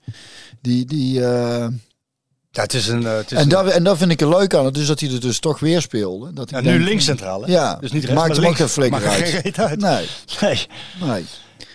Die, 0.62 0.86
die, 0.86 1.26
eh, 1.26 1.68
Ja, 2.54 2.62
het 2.62 2.74
is 2.74 2.88
een... 2.88 3.06
eh, 3.06 3.16
het 3.16 3.32
is 3.32 3.38
en, 3.38 3.44
een- 3.44 3.50
dat, 3.50 3.68
en 3.68 3.84
dat 3.84 3.98
vind 3.98 4.12
ik 4.12 4.22
er 4.22 4.30
leuk 4.30 4.56
aan, 4.56 4.72
dus 4.74 4.88
dat 4.88 5.00
hij 5.00 5.10
er 5.12 5.20
dus 5.20 5.40
toch 5.40 5.60
weer 5.60 5.82
speelde. 5.82 6.34
Dat 6.34 6.50
ja, 6.50 6.58
ik 6.58 6.64
nu 6.64 6.72
denk- 6.72 6.84
links 6.84 7.06
centraal, 7.06 7.42
hè? 7.46 7.52
Ja, 7.52 7.76
Dus 7.76 7.92
niet 7.92 8.04
rechts, 8.04 8.18
maakt 8.18 8.28
maar 8.34 8.38
hem 8.42 8.50
ook 8.50 8.56
geen 8.56 8.70
flikker 8.70 9.08
uit. 9.08 9.60
uit. 9.60 9.80
Nee, 9.80 10.08
Nee. 10.42 10.68
nee. 11.10 11.26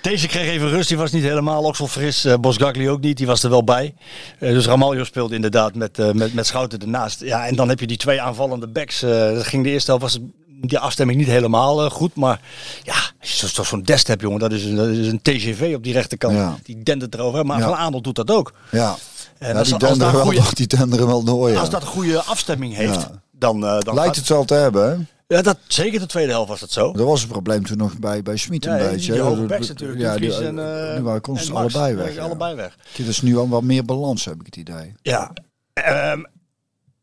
Deze 0.03 0.27
kreeg 0.27 0.49
even 0.49 0.68
rust, 0.70 0.89
die 0.89 0.97
was 0.97 1.11
niet 1.12 1.22
helemaal 1.22 1.74
zo 1.74 1.87
fris. 1.87 2.24
Eh 2.24 2.35
Bosgagli 2.41 2.89
ook 2.91 3.01
niet, 3.01 3.16
die 3.16 3.27
was 3.27 3.43
er 3.43 3.51
wel 3.51 3.64
bij. 3.64 3.95
Eh, 4.39 4.51
dus 4.53 4.66
Ramaljo 4.66 5.05
speelde 5.05 5.35
inderdaad 5.35 5.74
met, 5.74 6.14
met, 6.14 6.35
met 6.35 6.47
Schouten 6.47 6.79
ernaast. 6.81 7.20
Ja, 7.20 7.47
en 7.47 7.57
dan 7.57 7.68
heb 7.68 7.81
je 7.81 7.87
die 7.87 7.97
twee 7.97 8.20
aanvallende 8.20 8.66
backs. 8.68 9.01
dat 9.01 9.47
ging 9.47 9.64
de 9.64 9.70
eerste 9.70 9.91
helft, 9.91 10.03
was 10.05 10.18
die 10.61 10.79
afstemming 10.79 11.18
niet 11.18 11.29
helemaal 11.29 11.91
goed. 11.91 12.14
Maar 12.14 12.41
ja, 12.83 12.95
als 13.20 13.31
je 13.31 13.37
zo- 13.37 13.47
zo- 13.47 13.62
zo'n 13.62 13.83
dest 13.83 14.07
hebt, 14.07 14.20
jongen, 14.20 14.39
dat 14.41 14.53
is, 14.53 14.64
een, 14.64 14.77
dat 14.77 14.89
is 14.89 15.07
een 15.07 15.22
TGV 15.22 15.72
op 15.77 15.83
die 15.85 15.93
rechterkant. 15.93 16.35
Ja. 16.37 16.59
Die 16.62 16.83
dendert 16.83 17.14
erover. 17.14 17.47
Maar 17.47 17.59
Ja. 17.59 17.64
Van 17.64 17.74
Aanholt 17.77 18.05
doet 18.05 18.16
dat 18.16 18.31
ook. 18.31 18.53
Ja. 18.70 18.97
En 19.39 19.53
Ja, 19.53 19.59
als, 19.59 19.68
die 19.68 19.87
als, 19.89 19.99
een 19.99 20.12
wel, 20.12 20.32
die 20.55 20.66
denderen 20.66 21.07
wel 21.07 21.22
door, 21.24 21.51
ja. 21.51 21.61
als 21.61 21.70
dat 21.70 21.82
een 21.82 21.89
goede 21.89 22.22
afstemming 22.22 22.74
heeft, 22.74 23.01
Ja. 23.01 23.22
dan, 23.32 23.64
eh, 23.66 23.78
dan 23.80 23.95
Lijkt 23.95 24.01
gaat- 24.09 24.16
het 24.16 24.28
wel 24.28 24.45
te 24.45 24.55
hebben, 24.55 24.91
hè? 24.91 24.97
Ja, 25.37 25.43
dat, 25.43 25.59
zeker 25.68 26.01
de 26.01 26.07
tweede 26.07 26.32
helft 26.32 26.49
was 26.49 26.61
dat 26.61 26.70
zo. 26.70 26.93
Dat 26.93 27.07
was 27.07 27.22
een 27.22 27.28
probleem 27.28 27.66
toen 27.66 27.76
nog 27.76 27.99
bij, 27.99 28.22
bij 28.22 28.37
Smit 28.37 28.66
een 28.66 28.76
Ja, 28.78 28.91
beetje. 28.91 29.12
die 29.12 29.20
hoge 29.20 29.41
backs 29.43 29.68
natuurlijk. 29.68 30.01
Ja, 30.01 30.16
die, 30.16 30.34
en, 30.34 30.59
eh, 30.89 30.97
nu 30.97 31.03
waren 31.03 31.20
constant 31.20 31.59
allebei 31.59 31.95
weg. 31.95 32.14
ja. 32.14 32.22
Allebei 32.22 32.55
weg. 32.55 32.76
Het 32.97 33.07
is 33.07 33.22
nu 33.22 33.37
al 33.37 33.49
wat 33.49 33.62
meer 33.62 33.84
balans, 33.84 34.24
heb 34.24 34.41
ik 34.41 34.47
het 34.47 34.57
idee. 34.57 34.95
Ja. 35.03 35.32
Ehm, 35.72 36.22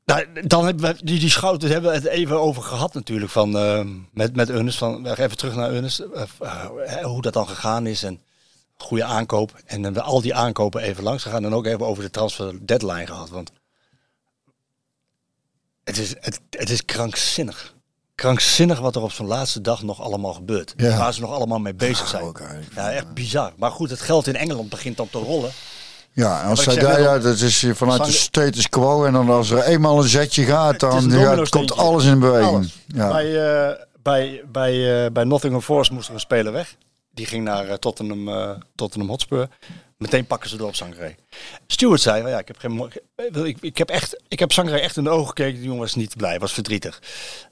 nou, 0.05 0.25
dan 0.47 0.65
hebben 0.65 0.85
we 0.95 1.03
die, 1.05 1.19
die 1.19 1.29
schouten 1.29 1.69
hebben 1.69 1.89
we 1.91 1.95
het 1.97 2.05
even 2.07 2.39
over 2.41 2.63
gehad 2.63 2.93
natuurlijk 2.93 3.31
van 3.31 3.57
ehm, 3.57 3.87
met 4.11 4.35
met 4.35 4.49
Ernest 4.49 4.77
van 4.77 5.07
even 5.07 5.37
terug 5.37 5.55
naar 5.55 5.73
Ernest 5.73 5.99
eh, 5.99 6.21
eh, 6.85 7.03
hoe 7.05 7.21
dat 7.21 7.33
dan 7.33 7.47
gegaan 7.47 7.87
is 7.87 8.03
en 8.03 8.19
goede 8.77 9.03
aankoop 9.03 9.51
en 9.65 9.81
dan 9.81 9.97
al 10.03 10.21
die 10.21 10.35
aankopen 10.35 10.81
even 10.81 11.03
langs 11.03 11.23
gegaan 11.23 11.45
en 11.45 11.53
ook 11.53 11.65
even 11.65 11.85
over 11.85 12.03
de 12.03 12.09
transfer 12.09 12.65
deadline 12.65 13.05
gehad 13.07 13.29
want 13.29 13.51
het 15.83 15.97
is 15.97 16.13
het, 16.19 16.39
het 16.49 16.69
is 16.69 16.85
krankzinnig 16.85 17.73
krankzinnig 18.15 18.79
wat 18.79 18.95
er 18.95 19.01
op 19.01 19.11
zo'n 19.11 19.27
laatste 19.27 19.61
dag 19.61 19.83
nog 19.83 20.01
allemaal 20.01 20.33
gebeurt 20.33 20.73
Ja. 20.77 20.97
waar 20.97 21.13
ze 21.13 21.21
nog 21.21 21.31
allemaal 21.31 21.59
mee 21.59 21.73
bezig 21.73 22.07
zijn 22.07 22.33
ja 22.75 22.91
echt 22.91 23.13
bizar 23.13 23.53
maar 23.57 23.71
goed 23.71 23.89
het 23.89 24.01
geld 24.01 24.27
in 24.27 24.35
Engeland 24.35 24.69
begint 24.69 24.97
dan 24.97 25.09
te 25.09 25.17
rollen 25.17 25.51
Ja, 26.11 26.41
en 26.41 26.49
als 26.49 26.63
zij 26.63 26.75
daar, 26.75 27.01
ja, 27.01 27.19
dat 27.19 27.39
is 27.39 27.61
hier 27.61 27.75
vanuit 27.75 28.05
de 28.05 28.11
status 28.11 28.69
quo. 28.69 29.05
En 29.05 29.13
dan 29.13 29.29
als 29.29 29.49
er 29.49 29.63
eenmaal 29.63 29.97
een 29.97 30.09
zetje 30.09 30.43
gaat, 30.43 30.79
dan 30.79 31.09
ja, 31.09 31.43
komt 31.49 31.77
alles 31.77 32.05
in 32.05 32.19
beweging. 32.19 32.71
Ja. 32.87 33.09
Bij, 33.11 33.45
eh, 33.69 33.75
bij, 34.03 34.43
bij, 34.51 35.05
eh, 35.05 35.11
bij 35.11 35.23
Nottingham 35.23 35.61
Forest 35.61 35.91
moest 35.91 36.07
er 36.07 36.13
een 36.13 36.19
speler 36.19 36.51
weg. 36.51 36.75
Die 37.13 37.25
ging 37.25 37.43
naar 37.43 37.67
eh, 37.67 37.75
Tottenham, 37.75 38.27
eh, 38.27 38.51
Tottenham 38.75 39.09
Hotspur. 39.09 39.47
Meteen 39.97 40.25
pakken 40.25 40.49
ze 40.49 40.57
door 40.57 40.67
op 40.67 40.75
Sangaré. 40.75 41.15
Stewart 41.67 42.01
zei, 42.01 42.27
ja, 42.27 42.39
ik 42.39 42.47
heb, 42.47 42.57
geen, 42.57 42.91
ik, 43.45 43.57
ik, 43.61 43.77
heb 43.77 43.89
echt, 43.89 44.21
ik 44.27 44.39
heb 44.39 44.51
Sangaré 44.51 44.77
echt 44.77 44.97
in 44.97 45.03
de 45.03 45.09
ogen 45.09 45.27
gekeken. 45.27 45.53
Die 45.53 45.63
jongen 45.63 45.79
was 45.79 45.95
niet 45.95 46.17
blij, 46.17 46.39
was 46.39 46.53
verdrietig. 46.53 47.01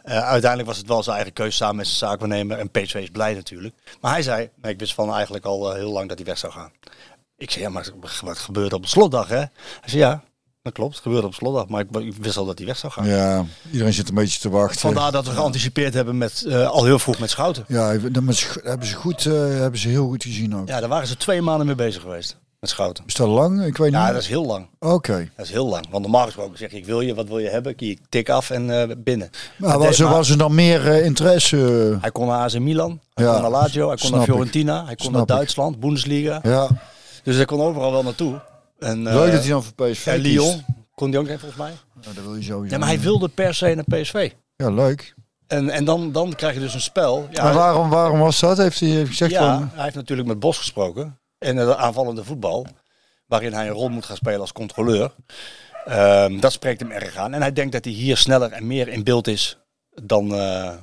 Eh, 0.02 0.20
uiteindelijk 0.20 0.70
was 0.70 0.78
het 0.78 0.88
wel 0.88 1.04
zijn 1.04 1.16
eigen 1.16 1.34
keuze 1.34 1.58
samen 1.58 1.76
met 1.76 1.88
zijn 1.88 1.98
zaakwaarnemer. 1.98 2.58
En 2.58 2.72
PSV 2.72 2.96
is 2.96 3.10
blij 3.10 3.34
natuurlijk. 3.34 3.76
Maar 4.02 4.12
hij 4.12 4.22
zei, 4.22 4.50
nee, 4.62 4.74
ik 4.74 4.80
wist 4.80 4.94
van 4.94 5.14
eigenlijk 5.14 5.46
al 5.46 5.74
heel 5.74 5.92
lang 5.92 6.10
dat 6.10 6.18
hij 6.18 6.28
weg 6.28 6.38
zou 6.38 6.54
gaan. 6.54 6.72
Ik 7.38 7.52
zei, 7.52 7.64
ja, 7.64 7.70
maar 7.70 7.90
wat 8.22 8.38
gebeurde 8.38 8.76
op 8.76 8.82
de 8.82 8.88
slotdag, 8.88 9.28
hè? 9.28 9.36
Hij 9.36 9.50
zei, 9.86 10.02
ja, 10.02 10.24
dat 10.62 10.74
klopt. 10.74 10.94
Het 10.94 11.04
gebeurde 11.04 11.28
op 11.28 11.34
slotdag. 11.34 11.68
Maar 11.68 11.82
ik, 11.82 12.14
wist 12.22 12.38
al 12.38 12.46
dat 12.46 12.58
hij 12.58 12.68
weg 12.68 12.78
zou 12.78 12.94
gaan. 12.94 13.08
ja, 13.08 13.46
iedereen 13.72 13.94
zit 13.94 14.10
een 14.10 14.16
beetje 14.16 14.40
te 14.40 14.50
wachten. 14.50 14.80
Vandaar 14.80 15.12
dat 15.12 15.26
we 15.26 15.32
geanticipeerd 15.32 15.94
hebben 15.94 16.18
met, 16.18 16.46
eh, 16.48 16.70
al 16.70 16.86
heel 16.86 17.00
vroeg 17.00 17.20
met 17.20 17.30
Schouten. 17.30 17.66
Ja, 17.68 17.94
dat 17.94 18.02
hebben 18.14 18.34
ze- 18.36 18.96
goed, 18.96 19.26
eh, 19.26 19.34
hebben 19.34 19.80
ze 19.80 19.88
heel 19.88 20.08
goed 20.08 20.24
gezien 20.24 20.56
ook. 20.56 20.68
Ja, 20.68 20.80
daar 20.80 20.90
waren 20.90 21.08
ze 21.08 21.18
twee 21.18 21.42
maanden 21.42 21.66
mee 21.66 21.76
bezig 21.76 22.02
geweest. 22.02 22.38
Met 22.60 22.70
Schouten. 22.70 23.04
Is 23.08 23.14
dat 23.14 23.28
lang? 23.28 23.66
Ik 23.66 23.78
weet 23.78 23.92
Ja, 23.92 24.04
niet. 24.04 24.14
dat 24.14 24.22
is 24.22 24.28
heel 24.28 24.46
lang. 24.46 24.68
Oké. 24.80 25.30
Dat 25.36 25.46
is 25.46 25.52
heel 25.52 25.68
lang. 25.68 25.86
Want 25.90 26.04
normaal 26.04 26.26
gesproken 26.26 26.58
zeg 26.58 26.72
je, 26.72 26.78
ik 26.78 26.86
wil 26.86 27.02
je, 27.02 27.16
wat 27.16 27.28
wil 27.28 27.40
je 27.40 27.50
hebben? 27.50 27.74
Ik 27.78 28.00
tik 28.10 28.30
af 28.30 28.50
en 28.50 28.82
eh, 28.82 28.96
binnen. 28.98 29.30
Maar 29.58 29.80
was, 29.80 30.00
er, 30.00 30.06
maar 30.06 30.14
was 30.14 30.30
er 30.30 30.38
dan 30.38 30.56
meer 30.56 30.86
interesse? 31.04 31.58
Hij 32.02 32.12
kon 32.12 32.28
naar 32.28 32.40
AC 32.40 32.60
Milan, 32.60 33.00
hij 33.14 33.26
Ja, 33.26 33.32
kon 33.34 33.42
naar 33.42 33.52
Lazio, 33.52 33.88
hij 33.88 33.98
kon 33.98 34.12
naar. 34.12 34.24
Fiorentina, 34.24 34.76
hij 34.86 34.96
kon 34.96 35.06
Snap 35.06 35.12
naar 35.14 35.22
ik. 35.22 35.28
Duitsland, 35.28 35.80
Bundesliga. 35.80 36.40
Ja, 36.44 36.68
Dus 37.24 37.36
hij 37.36 37.46
kon 37.46 37.62
overal 37.62 37.92
wel 37.92 38.04
naartoe. 38.04 38.42
En, 38.82 39.08
eh, 39.08 39.14
leuk 39.14 39.32
dat 39.32 39.42
hij 39.42 39.50
dan 39.50 39.64
voor 39.64 39.74
PSV 39.74 40.08
en. 40.08 40.20
Lyon 40.20 40.66
kon 40.96 41.10
hij 41.10 41.20
ook 41.20 41.26
zijn 41.26 41.40
volgens 41.40 41.62
mij. 41.62 41.72
Ja, 42.02 42.14
dat 42.14 42.24
wil 42.24 42.36
je 42.36 42.44
sowieso. 42.44 42.74
Ja, 42.74 42.78
maar 42.78 42.88
hij 42.88 43.00
wilde 43.00 43.30
per 43.30 43.54
se 43.54 43.74
naar 43.76 44.02
PSV. 44.02 44.32
Ja, 44.56 44.70
leuk. 44.70 45.16
En, 45.48 45.70
en 45.70 45.86
dan, 45.86 46.12
dan 46.12 46.36
krijg 46.36 46.54
je 46.54 46.60
dus 46.60 46.74
een 46.74 46.82
spel. 46.82 47.28
Ja, 47.32 47.44
maar 47.44 47.54
waarom, 47.54 47.90
waarom 47.90 48.20
was 48.20 48.40
dat? 48.40 48.58
Heeft 48.58 48.80
hij 48.80 48.90
heeft 48.90 49.02
hij 49.02 49.12
gezegd 49.12 49.32
Ja, 49.32 49.58
van... 49.58 49.70
hij 49.74 49.84
heeft 49.84 49.96
natuurlijk 49.96 50.28
met 50.28 50.40
Bos 50.40 50.58
gesproken. 50.58 51.20
En 51.38 51.58
het 51.58 51.76
aanvallende 51.76 52.24
voetbal. 52.24 52.66
Waarin 53.26 53.54
hij 53.54 53.68
een 53.68 53.74
rol 53.74 53.90
moet 53.90 54.06
gaan 54.06 54.16
spelen 54.16 54.40
als 54.40 54.52
controleur. 54.52 55.16
Ehm, 55.86 56.40
dat 56.40 56.52
spreekt 56.52 56.80
hem 56.80 56.92
erg 56.92 57.16
aan. 57.16 57.34
En 57.34 57.42
hij 57.42 57.54
denkt 57.54 57.72
dat 57.72 57.86
hij 57.86 57.94
hier 57.94 58.18
sneller 58.18 58.52
en 58.52 58.68
meer 58.68 58.88
in 58.88 59.04
beeld 59.04 59.28
is 59.28 59.58
dan, 60.04 60.36
eh, 60.36 60.74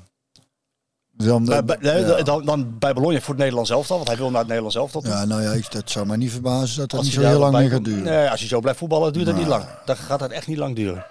Dan, 1.26 1.44
bij, 1.44 1.64
bij- 1.64 1.76
nee, 1.80 2.04
ja. 2.06 2.22
dan, 2.22 2.44
dan 2.44 2.78
bij 2.78 2.92
Bologna 2.92 3.18
voor 3.20 3.28
het 3.28 3.38
Nederlands 3.38 3.70
elftal. 3.70 3.96
Want 3.96 4.08
hij 4.08 4.16
wil 4.16 4.28
naar 4.28 4.38
het 4.38 4.46
Nederlands 4.46 4.76
elftal 4.76 5.00
toe. 5.00 5.10
Ja, 5.10 5.24
nou 5.24 5.42
ja, 5.42 5.50
ik, 5.52 5.70
dat 5.72 5.90
zou 5.90 6.06
mij 6.06 6.16
niet 6.16 6.30
verbazen 6.30 6.78
dat 6.78 6.90
dat 6.90 6.98
Als 6.98 7.08
niet 7.08 7.16
zo 7.18 7.22
heel 7.28 7.38
lang 7.38 7.52
bij 7.52 7.60
meer 7.60 7.70
gaat 7.70 7.84
duren. 7.84 8.02
Nee, 8.02 8.28
als 8.30 8.40
hij 8.40 8.48
zo 8.48 8.60
blijft 8.60 8.78
voetballen, 8.78 9.12
duurt 9.12 9.26
dat 9.26 9.34
niet 9.36 9.46
Nou. 9.46 9.60
lang. 9.60 9.70
Dan 9.84 9.96
gaat 9.96 10.18
dat 10.18 10.30
echt 10.30 10.46
niet 10.46 10.56
lang 10.58 10.76
duren. 10.76 11.04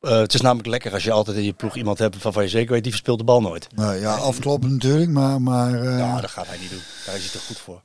Eh, 0.00 0.10
het 0.18 0.34
is 0.34 0.40
namelijk 0.40 0.68
lekker 0.68 0.92
als 0.92 1.04
je 1.04 1.12
altijd 1.12 1.36
in 1.36 1.42
je 1.44 1.52
ploeg 1.52 1.76
iemand 1.76 1.98
hebt 1.98 2.22
waarvan 2.22 2.42
je 2.42 2.48
zeker 2.48 2.72
weet, 2.72 2.82
die 2.82 2.92
verspeelt 2.92 3.18
de 3.18 3.24
bal 3.24 3.40
nooit. 3.40 3.66
Nou 3.74 3.94
ja, 4.00 4.14
afkloppen 4.14 4.72
natuurlijk, 4.72 5.10
maar... 5.10 5.40
maar 5.42 5.82
eh, 5.82 5.98
Ja, 5.98 6.20
dat 6.20 6.30
gaat 6.30 6.46
hij 6.46 6.58
niet 6.58 6.70
doen. 6.70 6.82
Daar 7.06 7.14
is 7.14 7.22
hij 7.22 7.30
te 7.30 7.46
goed 7.46 7.58
voor. 7.58 7.80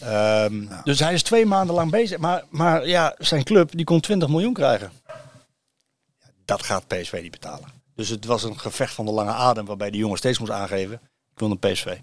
Ehm, 0.00 0.54
Dus 0.84 0.98
hij 0.98 1.14
is 1.14 1.22
twee 1.22 1.46
maanden 1.46 1.74
lang 1.74 1.90
bezig. 1.90 2.18
Maar, 2.18 2.44
maar 2.50 2.86
ja, 2.88 3.14
zijn 3.18 3.44
club 3.44 3.70
die 3.76 3.84
kon 3.84 4.00
20 4.00 4.28
miljoen 4.28 4.52
krijgen. 4.52 4.90
Dat 6.44 6.62
gaat 6.62 6.86
PSV 6.86 7.18
niet 7.22 7.30
betalen. 7.30 7.78
Dus 8.00 8.08
het 8.08 8.24
was 8.24 8.42
een 8.42 8.58
gevecht 8.60 8.94
van 8.94 9.04
de 9.04 9.10
lange 9.12 9.30
adem 9.32 9.64
waarbij 9.66 9.90
de 9.90 9.98
jongen 9.98 10.18
steeds 10.18 10.38
moest 10.38 10.50
aangeven. 10.52 11.00
Ik 11.32 11.38
wil 11.38 11.50
een 11.50 11.58
PSV. 11.58 11.96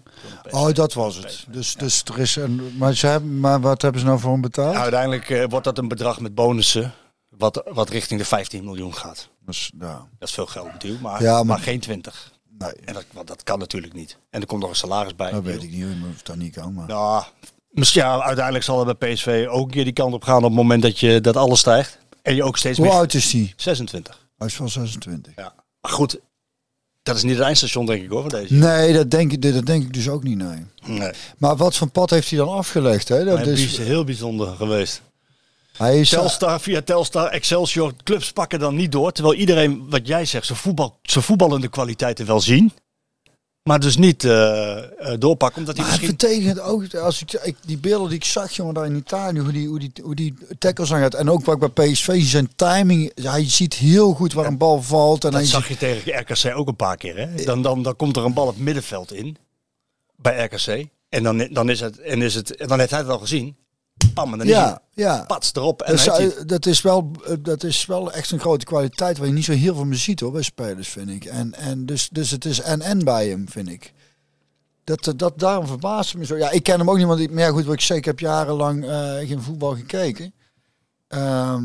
Oh, 0.50 0.72
dat 0.72 0.92
was 0.92 1.16
het. 1.16 1.44
Dus, 1.48 1.74
dus 1.74 2.02
er 2.04 2.18
is 2.18 2.36
een... 2.36 2.76
Maar, 2.76 2.94
ze 2.94 3.06
hebben, 3.06 3.40
maar 3.40 3.60
wat 3.60 3.82
hebben 3.82 4.00
ze 4.00 4.06
nou 4.06 4.18
voor 4.20 4.32
hem 4.32 4.40
betaald? 4.40 4.70
Nou, 4.70 4.82
uiteindelijk 4.82 5.30
eh, 5.30 5.44
wordt 5.48 5.64
dat 5.64 5.78
een 5.78 5.88
bedrag 5.88 6.20
met 6.20 6.34
bonussen. 6.34 6.92
Wat, 7.28 7.62
wat 7.70 7.88
richting 7.88 8.20
de 8.20 8.26
15 8.26 8.64
miljoen 8.64 8.94
gaat. 8.94 9.28
Dus, 9.46 9.70
Dat 9.74 10.06
is 10.18 10.32
veel 10.32 10.46
geld 10.46 10.72
natuurlijk. 10.72 11.02
Maar, 11.02 11.22
Ja, 11.22 11.32
maar, 11.34 11.44
maar- 11.44 11.58
geen 11.58 11.80
20. 11.80 12.32
nee, 12.58 12.72
En 12.84 12.94
dat, 12.94 13.04
want 13.12 13.26
dat 13.26 13.42
kan 13.42 13.58
natuurlijk 13.58 13.92
niet. 13.92 14.18
En 14.30 14.40
er 14.40 14.46
komt 14.46 14.60
nog 14.60 14.70
een 14.70 14.76
salaris 14.76 15.14
bij. 15.16 15.30
dat 15.30 15.42
weet 15.42 15.62
ik 15.62 15.70
niet 15.70 15.84
of 16.14 16.22
dat 16.22 16.36
niet 16.36 16.54
kan. 16.54 16.74
Maar... 16.74 16.86
Nou, 16.86 17.24
misschien 17.70 18.02
ja, 18.02 18.20
uiteindelijk 18.22 18.64
zal 18.64 18.88
er 18.88 18.96
bij 18.96 19.12
PSV 19.12 19.46
ook 19.50 19.64
een 19.64 19.70
keer 19.70 19.84
die 19.84 19.92
kant 19.92 20.14
op 20.14 20.22
gaan 20.24 20.36
op 20.36 20.42
het 20.42 20.52
moment 20.52 20.82
dat, 20.82 20.98
je, 21.00 21.20
dat 21.20 21.36
alles 21.36 21.60
stijgt. 21.60 21.98
En 22.22 22.34
je 22.34 22.42
ook 22.42 22.56
steeds 22.56 22.78
Hoe 22.78 22.86
meer... 22.86 22.96
oud 22.96 23.14
is 23.14 23.32
hij? 23.32 23.52
26. 23.56 24.26
Hij 24.36 24.46
is 24.46 24.54
van 24.54 24.68
26. 24.68 25.32
Ja. 25.36 25.54
Maar 25.80 25.92
goed, 25.92 26.18
dat 27.02 27.16
is 27.16 27.22
niet 27.22 27.36
het 27.36 27.44
eindstation 27.44 27.86
denk 27.86 28.02
ik 28.02 28.10
hoor 28.10 28.20
van 28.20 28.40
deze. 28.40 28.54
Nee, 28.54 28.92
dat 28.92 29.10
denk, 29.10 29.32
ik, 29.32 29.42
dat 29.42 29.66
denk 29.66 29.82
ik 29.82 29.92
dus 29.92 30.08
ook 30.08 30.22
niet, 30.22 30.36
nee. 30.36 30.64
Nee. 30.84 31.10
Maar 31.38 31.56
wat 31.56 31.76
voor 31.76 31.88
pad 31.88 32.10
heeft 32.10 32.30
hij 32.30 32.38
dan 32.38 32.48
afgelegd? 32.48 33.08
Hè? 33.08 33.24
Dat 33.24 33.46
is, 33.46 33.64
is 33.64 33.78
heel 33.78 34.04
bijzonder 34.04 34.56
geweest. 34.56 35.02
hij 35.76 36.00
is 36.00 36.08
Telstar, 36.08 36.60
via 36.60 36.82
Telstar, 36.82 37.28
Excelsior, 37.28 37.92
clubs 38.04 38.32
pakken 38.32 38.58
dan 38.58 38.74
niet 38.74 38.92
door. 38.92 39.12
Terwijl 39.12 39.34
iedereen, 39.34 39.88
wat 39.88 40.06
jij 40.06 40.24
zegt, 40.24 40.46
zijn, 40.46 40.58
voetbal, 40.58 40.98
zijn 41.02 41.24
voetballende 41.24 41.68
kwaliteiten 41.68 42.26
wel 42.26 42.40
zien. 42.40 42.72
Maar 43.68 43.80
dus 43.80 43.96
niet 43.96 44.24
eh, 44.24 44.76
eh, 44.78 45.18
doorpakken, 45.18 45.58
omdat 45.60 45.76
hij 45.76 45.84
Maar 45.86 45.94
misschien... 46.00 46.18
verdedigend 46.18 46.60
ook, 46.60 46.94
als 46.94 47.22
ik, 47.22 47.32
ik 47.32 47.56
die 47.66 47.78
beelden 47.78 48.08
die 48.08 48.16
ik 48.18 48.24
zag, 48.24 48.50
jongen, 48.52 48.74
daar 48.74 48.86
in 48.86 48.96
Italië, 48.96 49.38
hoe 49.40 49.52
die, 49.52 49.68
hoe 49.68 49.78
die, 49.78 49.92
hoe 50.02 50.14
die 50.14 50.34
tackles 50.58 50.92
aan 50.92 51.00
gaat. 51.00 51.14
En 51.14 51.30
ook 51.30 51.44
wat 51.44 51.74
bij 51.74 51.90
PSV, 51.90 52.22
zijn 52.22 52.50
timing, 52.56 53.12
hij 53.22 53.48
ziet 53.50 53.74
heel 53.74 54.12
goed 54.14 54.32
waar 54.32 54.46
een 54.46 54.56
bal 54.58 54.82
valt. 54.82 55.24
En 55.24 55.30
Dat 55.30 55.44
zag 55.46 55.66
ziet- 55.66 55.78
je 55.80 55.86
tegen 56.02 56.20
RKC 56.20 56.56
ook 56.56 56.68
een 56.68 56.76
paar 56.76 56.96
keer. 56.96 57.16
Hè? 57.18 57.44
Dan, 57.44 57.62
dan, 57.62 57.82
dan 57.82 57.96
komt 57.96 58.16
er 58.16 58.24
een 58.24 58.32
bal 58.34 58.46
het 58.46 58.58
middenveld 58.58 59.12
in. 59.12 59.36
Bij 60.16 60.44
RKC. 60.44 60.86
En 61.08 61.22
dan, 61.22 61.48
dan, 61.52 61.70
is 61.70 61.80
het, 61.80 61.98
en 62.00 62.22
is 62.22 62.34
het, 62.34 62.56
en 62.56 62.68
dan 62.68 62.78
heeft 62.78 62.90
hij 62.90 63.00
het 63.00 63.08
al 63.08 63.18
gezien. 63.18 63.56
Pam, 64.14 64.32
en 64.32 64.38
dan 64.38 64.46
is 64.46 64.52
ja, 64.52 64.82
ja. 64.94 65.24
pats 65.26 65.50
erop. 65.54 65.82
En 65.82 65.96
Dat, 66.46 66.66
is 66.66 66.80
wel, 66.80 67.10
eh, 67.26 67.34
dat 67.38 67.62
is 67.62 67.86
wel 67.86 68.12
echt 68.12 68.30
een 68.30 68.40
grote 68.40 68.64
kwaliteit 68.64 69.18
waar 69.18 69.26
je 69.26 69.32
niet 69.32 69.44
zo 69.44 69.52
heel 69.52 69.74
veel 69.74 69.84
meer 69.84 69.98
ziet 69.98 70.20
hoor, 70.20 70.32
bij 70.32 70.42
spelers, 70.42 70.88
vind 70.88 71.10
ik. 71.10 71.24
En, 71.24 71.54
en 71.54 71.86
dus, 71.86 72.08
dus 72.12 72.30
het 72.30 72.44
is 72.44 72.60
en-en 72.60 73.04
bij 73.04 73.28
hem, 73.28 73.48
vind 73.48 73.68
ik. 73.68 73.92
Dat, 74.84 75.12
dat, 75.16 75.38
daarom 75.38 75.66
verbaast 75.66 76.10
het 76.10 76.18
me 76.18 76.26
zo. 76.26 76.36
Ja, 76.36 76.50
ik 76.50 76.62
ken 76.62 76.78
hem 76.78 76.90
ook 76.90 76.96
niet, 76.96 77.06
want 77.06 77.20
ik, 77.20 77.30
maar 77.30 77.42
ja, 77.42 77.50
goed, 77.50 77.64
wat 77.64 77.82
ik 77.82 77.88
ik 77.88 78.04
heb 78.04 78.20
jarenlang 78.20 78.84
eh, 78.88 79.16
geen 79.16 79.42
voetbal 79.42 79.74
gekeken. 79.74 80.32
Ehm, 81.08 81.64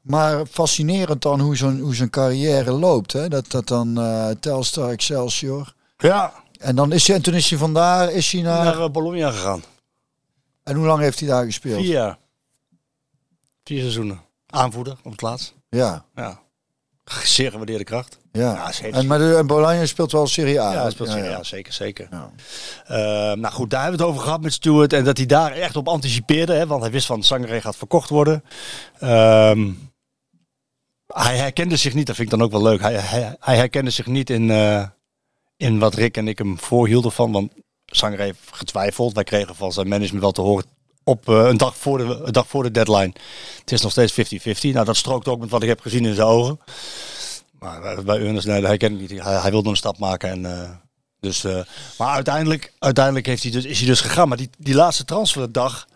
maar 0.00 0.46
fascinerend 0.46 1.22
dan 1.22 1.40
hoe 1.40 1.56
zo'n 1.56 1.80
hoe 1.80 1.94
zo'n 1.94 2.10
carrière 2.10 2.70
loopt. 2.70 3.12
Hè? 3.12 3.28
Dat, 3.28 3.50
dat 3.50 3.68
dan 3.68 4.00
eh 4.00 4.28
Telstar, 4.40 4.90
Excelsior. 4.90 5.74
ja, 5.98 6.32
En, 6.58 6.76
dan 6.76 6.92
is 6.92 7.06
hij, 7.06 7.16
en 7.16 7.22
toen 7.22 7.34
is 7.34 7.50
hij 7.50 7.58
vandaar, 7.58 8.12
is 8.12 8.32
hij 8.32 8.42
naar... 8.42 8.64
naar 8.64 8.90
Bologna 8.90 9.30
gegaan. 9.30 9.62
En 10.66 10.76
hoe 10.76 10.86
lang 10.86 11.00
heeft 11.00 11.20
hij 11.20 11.28
daar 11.28 11.44
gespeeld? 11.44 11.80
Vier 11.80 11.92
jaar. 11.92 12.18
Vier 13.64 13.80
seizoenen. 13.80 14.20
Aanvoerder 14.46 14.96
op 15.02 15.10
het 15.12 15.22
laatst. 15.22 15.54
Ja, 15.68 16.04
Ja. 16.14 16.44
Zeer 17.24 17.50
gewaardeerde 17.50 17.84
kracht. 17.84 18.18
ja. 18.32 18.72
En, 18.82 19.06
maar 19.06 19.18
de, 19.18 19.36
en 19.36 19.46
Bologna 19.46 19.86
speelt 19.86 20.12
wel 20.12 20.26
Serie 20.26 20.60
A. 20.60 20.72
Ja, 20.72 20.90
speelt 20.90 21.12
ja, 21.12 21.42
zeker, 21.42 21.72
zeker. 21.72 22.08
Ja. 22.10 22.30
Eh, 22.86 22.96
nou 23.38 23.54
goed, 23.54 23.70
daar 23.70 23.80
hebben 23.82 23.98
we 23.98 24.04
het 24.04 24.12
over 24.14 24.26
gehad 24.26 24.40
met 24.42 24.52
Stuart. 24.52 24.92
En 24.92 25.04
dat 25.04 25.16
hij 25.16 25.26
daar 25.26 25.52
echt 25.52 25.76
op 25.76 25.88
anticipeerde. 25.88 26.52
Hè, 26.52 26.66
want 26.66 26.82
hij 26.82 26.90
wist 26.90 27.06
van 27.06 27.22
Sangre 27.22 27.60
gaat 27.60 27.76
verkocht 27.76 28.08
worden. 28.08 28.44
Ehm, 28.98 29.72
hij 31.06 31.36
herkende 31.36 31.76
zich 31.76 31.94
niet, 31.94 32.06
dat 32.06 32.16
vind 32.16 32.32
ik 32.32 32.38
dan 32.38 32.46
ook 32.46 32.52
wel 32.52 32.62
leuk. 32.62 32.80
Hij, 32.80 32.94
hij, 32.94 33.36
hij 33.40 33.56
herkende 33.56 33.90
zich 33.90 34.06
niet 34.06 34.30
in, 34.30 34.50
eh, 34.50 34.88
in 35.56 35.78
wat 35.78 35.94
Rick 35.94 36.16
en 36.16 36.28
ik 36.28 36.38
hem 36.38 36.58
voorhielden 36.58 37.12
van. 37.12 37.32
Want 37.32 37.52
Sangre 37.86 38.22
heeft 38.22 38.38
getwijfeld. 38.50 39.14
Wij 39.14 39.24
kregen 39.24 39.54
van 39.54 39.72
zijn 39.72 39.88
management 39.88 40.22
wel 40.22 40.32
te 40.32 40.40
horen 40.40 40.64
op 41.06 41.28
eh, 41.28 41.46
een, 41.46 41.56
dag 41.56 41.76
voor 41.76 41.98
de, 41.98 42.30
dag 42.30 42.48
voor 42.48 42.62
de 42.62 42.70
deadline. 42.70 43.12
Het 43.60 43.72
is 43.72 43.80
nog 43.80 43.90
steeds 43.90 44.12
50-50. 44.12 44.72
Nou, 44.72 44.84
dat 44.84 44.96
strookt 44.96 45.28
ook 45.28 45.40
met 45.40 45.50
wat 45.50 45.62
ik 45.62 45.68
heb 45.68 45.80
gezien 45.80 46.04
in 46.04 46.14
zijn 46.14 46.26
ogen. 46.26 46.60
Maar 47.58 47.82
eh, 47.82 47.98
bij 47.98 48.20
Ernest, 48.20 48.46
nee, 48.46 48.64
hij 48.64 48.76
kent 48.76 49.00
niet. 49.00 49.22
Hij, 49.22 49.50
wilde 49.50 49.68
een 49.68 49.76
stap 49.76 49.98
maken. 49.98 50.30
En, 50.30 50.62
eh, 50.62 50.70
dus, 51.20 51.42
maar 51.98 52.14
uiteindelijk, 52.14 52.72
uiteindelijk 52.78 53.26
heeft 53.26 53.42
hij 53.42 53.52
dus, 53.52 53.64
is 53.64 53.78
hij 53.78 53.88
dus 53.88 54.00
gegaan. 54.00 54.28
Maar 54.28 54.36
die, 54.36 54.50
die 54.58 54.74
laatste 54.74 55.04
transferdag 55.04 55.86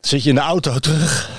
zit 0.00 0.22
je 0.22 0.28
in 0.28 0.34
de 0.34 0.40
auto 0.40 0.78
terug 0.78 1.30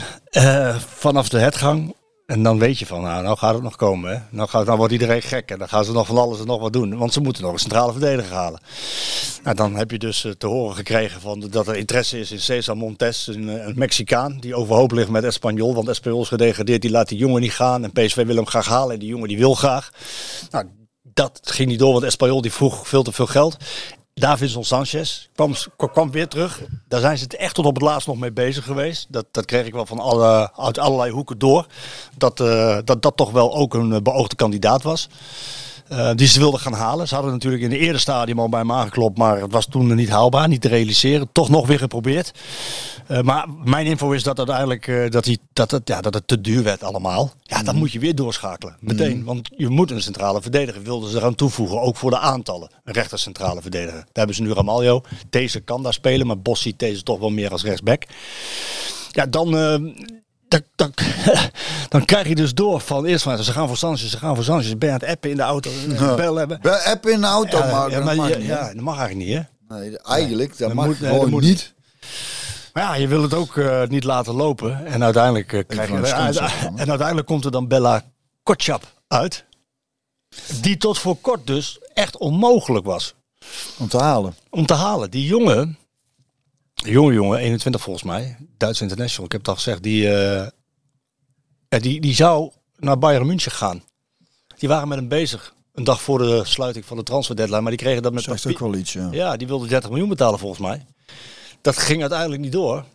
vanaf 0.95 1.29
de 1.29 1.39
hetgang. 1.39 1.95
En 2.25 2.43
dan 2.43 2.59
weet 2.59 2.79
je 2.79 2.85
van, 2.85 3.01
nou, 3.01 3.23
nou 3.23 3.37
gaat 3.37 3.53
het 3.53 3.63
nog 3.63 3.75
komen. 3.75 4.11
Hè? 4.11 4.19
Nou, 4.29 4.49
gaat, 4.49 4.65
nou 4.65 4.77
wordt 4.77 4.93
iedereen 4.93 5.21
gek 5.21 5.51
en 5.51 5.57
dan 5.59 5.69
gaan 5.69 5.85
ze 5.85 5.91
nog 5.91 6.07
van 6.07 6.17
alles 6.17 6.39
en 6.39 6.45
nog 6.45 6.61
wat 6.61 6.73
doen. 6.73 6.97
Want 6.97 7.13
ze 7.13 7.21
moeten 7.21 7.43
nog 7.43 7.53
een 7.53 7.59
centrale 7.59 7.91
verdediger 7.91 8.35
halen. 8.35 8.59
Nou, 9.43 9.55
dan 9.55 9.75
heb 9.75 9.91
je 9.91 9.99
dus 9.99 10.25
eh, 10.25 10.31
te 10.31 10.47
horen 10.47 10.75
gekregen 10.75 11.21
van, 11.21 11.39
dat 11.39 11.67
er 11.67 11.75
interesse 11.75 12.19
is 12.19 12.31
in 12.31 12.39
Cesar 12.39 12.77
Montes, 12.77 13.27
een, 13.27 13.49
eh, 13.49 13.65
een 13.65 13.73
Mexicaan. 13.77 14.37
Die 14.39 14.55
overhoop 14.55 14.91
ligt 14.91 15.09
met 15.09 15.23
Espanyol. 15.23 15.75
Want 15.75 15.87
Espanyol 15.87 16.21
is 16.21 16.27
gedegradeerd, 16.27 16.81
die 16.81 16.91
laat 16.91 17.09
die 17.09 17.17
jongen 17.17 17.41
niet 17.41 17.53
gaan. 17.53 17.83
En 17.83 17.91
PSV 17.91 18.25
wil 18.25 18.35
hem 18.35 18.47
graag 18.47 18.67
halen 18.67 18.93
en 18.93 18.99
die 18.99 19.09
jongen 19.09 19.27
die 19.27 19.37
wil 19.37 19.53
graag. 19.53 19.91
Nou, 20.49 20.65
dat 21.01 21.39
ging 21.43 21.69
niet 21.69 21.79
door, 21.79 21.91
want 21.91 22.03
Espanyol 22.03 22.41
die 22.41 22.53
vroeg 22.53 22.87
veel 22.87 23.03
te 23.03 23.11
veel 23.11 23.27
geld. 23.27 23.57
Davinson 24.13 24.63
Sanchez 24.63 25.27
kwam, 25.35 25.53
kwam 25.75 26.11
weer 26.11 26.27
terug. 26.27 26.61
Daar 26.87 26.99
zijn 26.99 27.17
ze 27.17 27.23
het 27.23 27.35
echt 27.35 27.55
tot 27.55 27.65
op 27.65 27.75
het 27.75 27.83
laatst 27.83 28.07
nog 28.07 28.17
mee 28.17 28.31
bezig 28.31 28.63
geweest. 28.63 29.05
Dat, 29.09 29.25
dat 29.31 29.45
kreeg 29.45 29.65
ik 29.65 29.73
wel 29.73 29.85
van 29.85 29.99
alle, 29.99 30.53
uit 30.55 30.79
allerlei 30.79 31.11
hoeken 31.11 31.37
door. 31.37 31.65
Dat, 32.17 32.39
eh, 32.39 32.77
dat 32.83 33.01
dat 33.01 33.17
toch 33.17 33.31
wel 33.31 33.55
ook 33.55 33.73
een 33.73 33.93
eh, 33.93 34.01
beoogde 34.01 34.35
kandidaat 34.35 34.83
was. 34.83 35.09
Eh, 35.87 36.11
die 36.15 36.27
ze 36.27 36.39
wilden 36.39 36.59
gaan 36.59 36.73
halen. 36.73 37.07
Ze 37.07 37.13
hadden 37.13 37.33
natuurlijk 37.33 37.63
in 37.63 37.69
de 37.69 37.77
eerste 37.77 37.99
stadium 37.99 38.39
al 38.39 38.49
bij 38.49 38.59
hem 38.59 38.71
aangeklopt, 38.71 39.17
maar 39.17 39.41
het 39.41 39.51
was 39.51 39.65
toen 39.65 39.95
niet 39.95 40.09
haalbaar, 40.09 40.47
niet 40.47 40.61
te 40.61 40.67
realiseren. 40.67 41.29
Toch 41.31 41.49
nog 41.49 41.67
weer 41.67 41.77
geprobeerd. 41.77 42.31
Eh, 43.07 43.21
maar 43.21 43.47
mijn 43.63 43.85
info 43.85 44.11
is 44.11 44.23
dat 44.23 44.37
uiteindelijk 44.37 44.87
eh, 44.87 45.09
dat, 45.09 45.25
hij, 45.25 45.37
dat, 45.53 45.71
het, 45.71 45.87
ja, 45.87 46.01
dat 46.01 46.13
het 46.13 46.27
te 46.27 46.41
duur 46.41 46.63
werd 46.63 46.83
allemaal. 46.83 47.31
Ja, 47.43 47.63
dan 47.63 47.75
moet 47.75 47.91
je 47.91 47.99
weer 47.99 48.15
doorschakelen. 48.15 48.75
Meteen. 48.79 49.23
Want 49.23 49.49
je 49.57 49.69
moet 49.69 49.91
een 49.91 50.01
centrale 50.01 50.41
verdediger. 50.41 50.83
Wilden 50.83 51.09
ze 51.09 51.17
eraan 51.17 51.35
toevoegen. 51.35 51.81
Ook 51.81 51.95
voor 51.95 52.09
de 52.09 52.19
aantallen. 52.19 52.69
Een 52.83 52.93
rechter 52.93 53.19
centrale 53.19 53.61
verdediger. 53.61 53.99
Daar 53.99 54.09
hebben 54.13 54.35
ze 54.35 54.41
nu 54.41 54.53
Ramaljo. 54.53 55.01
Deze 55.29 55.59
kan 55.59 55.83
daar 55.83 55.93
spelen. 55.93 56.27
Maar 56.27 56.39
Bos 56.39 56.61
ziet 56.61 56.79
deze 56.79 57.03
toch 57.03 57.19
wel 57.19 57.29
meer 57.29 57.51
als 57.51 57.63
rechtsback. 57.63 58.03
Ja, 59.11 59.25
dan... 59.25 59.55
dan, 60.61 60.61
dan, 60.75 60.93
dan 61.89 62.05
krijg 62.05 62.27
je 62.27 62.35
dus 62.35 62.53
door 62.53 62.79
van 62.81 63.05
eerst 63.05 63.23
van 63.23 63.43
ze 63.43 63.51
gaan 63.51 63.67
voor 63.67 63.77
Sanchez, 63.77 64.09
ze 64.11 64.17
gaan 64.17 64.35
voor 64.35 64.43
Sanchez. 64.43 64.73
Ben 64.73 64.87
je 64.89 64.93
aan 64.95 64.99
het 65.01 65.09
appen 65.09 65.29
in 65.29 65.35
de 65.35 65.41
auto, 65.41 65.71
een 65.87 66.15
bel 66.15 66.35
hebben. 66.35 66.59
Bij 66.61 66.79
app 66.83 67.07
in 67.07 67.21
de 67.21 67.27
auto, 67.27 67.57
Ja, 67.57 67.71
maar, 67.71 67.89
ja, 67.89 67.95
dat 67.95 68.03
maar 68.03 68.15
mag 68.15 68.29
ja, 68.29 68.37
niet, 68.37 68.45
ja, 68.47 68.73
dat 68.73 68.81
mag 68.83 68.97
eigenlijk 68.99 69.29
niet, 69.29 69.37
hè? 69.67 69.75
Nee, 69.75 69.97
eigenlijk, 69.99 70.49
dat 70.49 70.57
Dat 70.67 70.73
mag 70.73 70.85
moet- 70.85 70.95
gewoon 70.97 71.19
dat 71.19 71.29
moet 71.29 71.41
niet. 71.41 71.73
Maar 72.73 72.83
ja, 72.83 72.95
je 72.95 73.07
wil 73.07 73.21
het 73.21 73.33
ook 73.33 73.57
eh, 73.57 73.87
niet 73.87 74.03
laten 74.03 74.33
lopen. 74.33 74.85
En 74.85 75.03
uiteindelijk, 75.03 75.53
eh, 75.53 75.63
krijg 75.67 75.89
je, 75.89 75.95
en, 76.75 76.89
uiteindelijk 76.89 77.27
komt 77.27 77.45
er 77.45 77.51
dan 77.51 77.67
Bella 77.67 78.03
Kotschap 78.43 78.83
uit. 79.07 79.43
Die 80.61 80.77
tot 80.77 80.97
voor 80.99 81.15
kort 81.15 81.47
dus 81.47 81.79
echt 81.93 82.17
onmogelijk 82.17 82.85
was 82.85 83.13
Om 83.77 83.87
te 83.87 83.97
halen. 83.97 84.35
om 84.49 84.65
te 84.65 84.73
halen. 84.73 85.11
Die 85.11 85.25
jongen, 85.25 85.77
jonge 86.83 87.13
jongen, 87.13 87.39
21 87.39 87.81
volgens 87.81 88.05
mij, 88.05 88.37
Duits 88.57 88.81
international, 88.81 89.25
ik 89.25 89.31
heb 89.31 89.41
het 89.41 89.49
al 89.49 89.55
gezegd, 89.55 89.83
die, 89.83 90.15
eh, 90.15 90.47
ja, 91.69 91.79
die, 91.79 92.01
die 92.01 92.13
zou 92.13 92.51
naar 92.77 92.99
Bayern 92.99 93.25
München 93.25 93.51
gaan. 93.51 93.83
Die 94.57 94.69
waren 94.69 94.87
met 94.87 94.97
hem 94.97 95.07
bezig. 95.07 95.53
Een 95.73 95.83
dag 95.83 96.01
voor 96.01 96.17
de 96.17 96.41
sluiting 96.45 96.85
van 96.85 96.97
de 96.97 97.03
transfer 97.03 97.35
deadline, 97.35 97.61
maar 97.61 97.71
die 97.71 97.79
kregen 97.79 98.03
dat 98.03 98.13
met 98.13 98.23
Zegt 98.23 98.47
ook 98.47 98.59
wel 98.59 98.75
iets, 98.75 98.93
ja. 98.93 99.07
ja, 99.11 99.37
die 99.37 99.47
wilde 99.47 99.67
30 99.67 99.89
miljoen 99.89 100.09
betalen 100.09 100.39
volgens 100.39 100.61
mij. 100.61 100.85
Dat 101.61 101.77
ging 101.77 102.01
uiteindelijk 102.01 102.41
niet 102.41 102.51
door. 102.51 102.85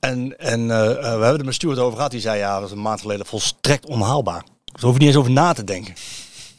En, 0.00 0.38
en 0.38 0.70
eh, 0.70 0.90
eh, 0.90 0.96
we 0.96 1.06
hebben 1.06 1.38
er 1.38 1.44
met 1.44 1.54
Stuart 1.54 1.78
over 1.78 1.96
gehad. 1.96 2.10
Die 2.10 2.20
zei, 2.20 2.38
ja, 2.38 2.52
dat 2.52 2.62
was 2.62 2.70
een 2.70 2.82
maand 2.82 3.00
geleden 3.00 3.26
volstrekt 3.26 3.86
onhaalbaar. 3.86 4.44
Daar 4.64 4.82
hoef 4.82 4.92
je 4.92 4.98
niet 4.98 5.08
eens 5.08 5.16
over 5.16 5.30
na 5.30 5.52
te 5.52 5.64
denken. 5.64 5.94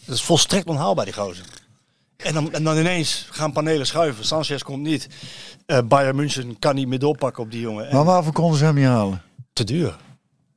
Dat 0.06 0.16
is 0.16 0.24
volstrekt 0.24 0.68
onhaalbaar, 0.68 1.06
die 1.06 1.14
gozer. 1.14 1.46
En 2.24 2.34
dan, 2.34 2.54
en 2.54 2.64
dan 2.64 2.78
ineens 2.78 3.28
gaan 3.32 3.52
panelen 3.52 3.86
schuiven. 3.88 4.26
Sanchez 4.26 4.62
komt 4.62 4.82
niet. 4.84 5.08
Eh 5.66 5.80
Bayern 5.86 6.16
München 6.16 6.60
kan 6.60 6.76
niet 6.76 6.88
meer 6.88 7.00
doorpakken 7.00 7.44
op 7.44 7.52
die 7.52 7.62
jongen. 7.62 7.88
En 7.90 7.96
Maar 7.96 8.06
waarvoor 8.06 8.34
konden 8.34 8.58
ze 8.58 8.66
hem 8.66 8.76
niet 8.76 8.86
halen? 8.86 9.22
te 9.54 9.64
duur. 9.64 9.96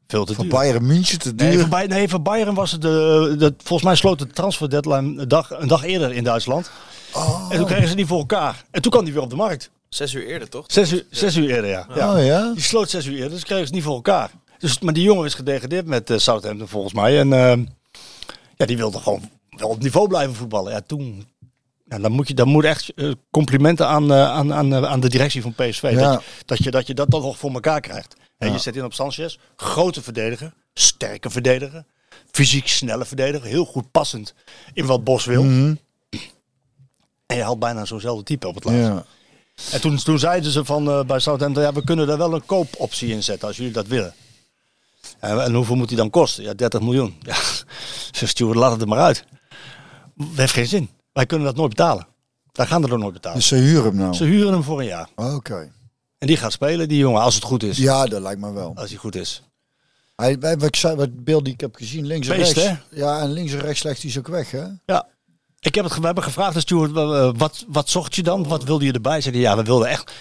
Veel 0.06 0.24
te 0.24 0.34
Voor 0.34 0.44
duur. 0.44 0.52
Bayern 0.52 0.86
München 0.86 1.18
te 1.18 1.34
duur. 1.34 1.48
Nee, 1.48 1.58
voor, 1.58 1.68
Bay- 1.68 1.86
nee, 1.86 2.08
voor 2.08 2.22
Bayern 2.22 2.54
was 2.54 2.72
het 2.72 2.82
de, 2.82 3.34
de. 3.38 3.54
Volgens 3.58 3.82
mij 3.88 3.94
sloot 3.96 4.18
de 4.18 4.26
transfer 4.26 4.70
deadline 4.70 5.20
een 5.22 5.28
dag, 5.28 5.50
een 5.50 5.68
dag 5.68 5.84
eerder 5.84 6.12
in 6.12 6.24
Duitsland. 6.24 6.70
Oh. 7.12 7.46
En 7.50 7.56
toen 7.56 7.66
kregen 7.66 7.82
ze 7.82 7.88
het 7.88 7.98
niet 7.98 8.06
voor 8.06 8.18
elkaar. 8.18 8.64
En 8.70 8.82
toen 8.82 8.90
kwam 8.92 9.04
die 9.04 9.12
weer 9.14 9.22
op 9.22 9.30
de 9.30 9.36
markt. 9.36 9.70
Zes 9.88 10.12
uur 10.14 10.26
eerder, 10.26 10.48
toch? 10.48 10.64
Zes 10.66 10.92
uur, 10.92 11.06
zes 11.10 11.36
uur 11.36 11.50
eerder, 11.50 11.70
ja. 11.70 11.86
ja. 11.94 12.16
Oh 12.16 12.24
ja? 12.24 12.52
Die 12.52 12.62
sloot 12.62 12.90
zes 12.90 13.06
uur 13.06 13.14
eerder, 13.14 13.30
dus 13.30 13.40
kregen 13.44 13.56
ze 13.58 13.64
het 13.64 13.74
niet 13.74 13.82
voor 13.82 13.94
elkaar. 13.94 14.30
Dus, 14.58 14.78
maar 14.78 14.94
die 14.94 15.02
jongen 15.04 15.24
is 15.24 15.34
gedegradeerd 15.34 15.86
met 15.86 16.10
eh, 16.10 16.18
Southampton 16.18 16.68
volgens 16.68 16.94
mij. 16.94 17.18
En 17.18 17.32
eh, 17.32 17.58
ja, 18.56 18.66
die 18.66 18.76
wilde 18.76 18.98
gewoon 18.98 19.30
wel 19.50 19.68
op 19.68 19.82
niveau 19.82 20.08
blijven 20.08 20.34
voetballen. 20.34 20.72
Ja, 20.72 20.80
toen... 20.86 21.26
Ja, 21.84 21.98
dan, 21.98 22.12
moet 22.12 22.28
je, 22.28 22.34
dan 22.34 22.48
moet 22.48 22.64
echt 22.64 22.94
eh, 22.94 23.10
complimenten 23.30 23.86
aan, 23.88 24.12
eh, 24.12 24.30
aan, 24.30 24.52
aan, 24.52 24.72
eh, 24.74 24.84
aan 24.84 25.00
de 25.00 25.08
directie 25.08 25.42
van 25.42 25.54
PSV. 25.54 25.82
Ja. 25.82 26.12
Dat, 26.12 26.22
je, 26.22 26.44
dat, 26.46 26.58
je, 26.58 26.70
dat 26.70 26.86
je 26.86 26.94
dat 26.94 27.10
dan 27.10 27.22
nog 27.22 27.38
voor 27.38 27.52
elkaar 27.52 27.80
krijgt. 27.80 28.14
En 28.38 28.46
Ja. 28.48 28.52
je 28.54 28.58
zet 28.60 28.76
in 28.76 28.84
op 28.84 28.94
Sanchez. 28.94 29.36
Grote 29.56 30.02
verdediger. 30.02 30.52
Sterke 30.74 31.30
verdediger. 31.30 31.84
Fysiek 32.30 32.68
snelle 32.68 33.04
verdediger. 33.04 33.48
Heel 33.48 33.64
goed 33.64 33.90
passend 33.90 34.34
in 34.72 34.86
wat 34.86 35.04
Bos 35.04 35.24
wil. 35.24 35.42
Mhm. 35.44 35.74
En 37.26 37.36
je 37.36 37.42
had 37.42 37.58
bijna 37.58 37.84
zo'nzelfde 37.84 38.24
type 38.24 38.48
op 38.48 38.54
het 38.54 38.64
laatst. 38.64 38.80
Ja. 38.80 39.04
En 39.72 39.80
toen, 39.80 39.96
toen 39.96 40.18
zeiden 40.18 40.50
ze 40.52 40.64
van 40.64 41.06
bij 41.06 41.18
Southampton, 41.18 41.62
ja, 41.62 41.72
we 41.72 41.84
kunnen 41.84 42.06
daar 42.06 42.18
wel 42.18 42.34
een 42.34 42.46
koopoptie 42.46 43.08
in 43.12 43.22
zetten 43.22 43.48
als 43.48 43.56
jullie 43.56 43.72
dat 43.72 43.86
willen. 43.86 44.14
En, 45.20 45.42
en 45.42 45.54
hoeveel 45.54 45.76
moet 45.76 45.88
die 45.88 45.96
dan 45.96 46.10
kosten? 46.10 46.44
Ja, 46.44 46.54
30 46.54 46.80
miljoen. 46.80 47.16
Ja, 47.20 47.34
ze 48.18 48.26
sturen, 48.26 48.56
laat 48.56 48.72
het 48.72 48.80
er 48.80 48.88
maar 48.88 48.98
uit. 48.98 49.24
Dat 50.16 50.26
heeft 50.34 50.52
geen 50.52 50.66
zin. 50.66 50.90
Wij 51.14 51.26
kunnen 51.26 51.46
dat 51.46 51.56
nooit 51.56 51.68
betalen. 51.68 52.06
Wij 52.52 52.66
gaan 52.66 52.84
er 52.84 52.92
ook 52.92 52.98
nooit 52.98 53.12
betalen. 53.12 53.38
Dus 53.38 53.46
ze 53.48 53.54
huren 53.56 53.84
hem 53.84 53.96
nou? 53.96 54.14
Ze 54.14 54.24
huren 54.24 54.52
hem 54.52 54.62
voor 54.62 54.78
een 54.80 54.86
jaar. 54.86 55.08
Oké. 55.14 55.72
En 56.18 56.26
die 56.26 56.36
gaat 56.36 56.52
spelen, 56.52 56.88
die 56.88 56.98
jongen, 56.98 57.20
als 57.22 57.34
het 57.34 57.44
goed 57.44 57.62
is. 57.62 57.76
Ja, 57.78 58.06
dat 58.06 58.22
lijkt 58.22 58.40
me 58.40 58.52
wel. 58.52 58.72
Als 58.74 58.88
hij 58.90 58.98
goed 58.98 59.14
is. 59.16 59.42
Hij, 60.16 60.38
wij- 60.38 60.54
wat, 60.56 60.68
ik 60.68 60.76
zei, 60.76 60.96
wat 60.96 61.24
beeld 61.24 61.44
die 61.44 61.54
ik 61.54 61.60
heb 61.60 61.74
gezien, 61.76 62.06
links 62.06 62.28
en 62.28 62.36
Beest, 62.36 62.52
rechts. 62.52 62.80
Ja, 62.90 63.20
en 63.20 63.32
links 63.32 63.52
en 63.52 63.60
rechts 63.60 63.82
legt 63.82 64.02
hij 64.02 64.10
ze 64.10 64.18
ook 64.18 64.28
weg, 64.28 64.50
hè? 64.50 64.64
Ja. 64.86 65.06
Ik 65.60 65.74
heb 65.74 65.84
het, 65.84 65.98
we 65.98 66.04
hebben 66.06 66.24
gevraagd 66.24 66.54
aan 66.54 66.60
Stuart, 66.60 66.96
eh, 66.96 67.30
wat, 67.36 67.64
wat 67.68 67.88
zocht 67.88 68.14
je 68.14 68.22
dan? 68.22 68.48
Wat 68.48 68.64
wilde 68.64 68.84
je 68.84 68.92
erbij? 68.92 69.20
Hij, 69.24 69.32
ja, 69.32 69.56
we 69.56 69.62
wilden 69.62 69.88
echt, 69.88 70.12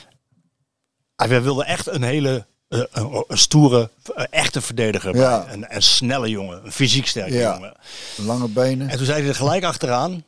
Ah, 1.15 1.27
we 1.29 1.41
wilden 1.41 1.65
echt 1.65 1.87
een 1.87 2.03
hele, 2.03 2.45
eh, 2.67 2.79
een, 2.91 3.23
een 3.27 3.37
stoere, 3.37 3.89
eh, 4.15 4.25
echte 4.29 4.61
verdediger. 4.61 5.15
Ja. 5.15 5.45
Een, 5.51 5.65
een 5.75 5.81
snelle 5.83 6.29
jongen, 6.29 6.65
een 6.65 6.71
fysiek 6.71 7.07
sterke 7.07 7.33
Ja. 7.33 7.53
jongen. 7.53 7.73
Lange 8.17 8.47
benen. 8.47 8.89
En 8.89 8.97
toen 8.97 9.05
zei 9.05 9.19
hij 9.19 9.29
er 9.29 9.35
gelijk 9.35 9.63
achteraan, 9.63 10.23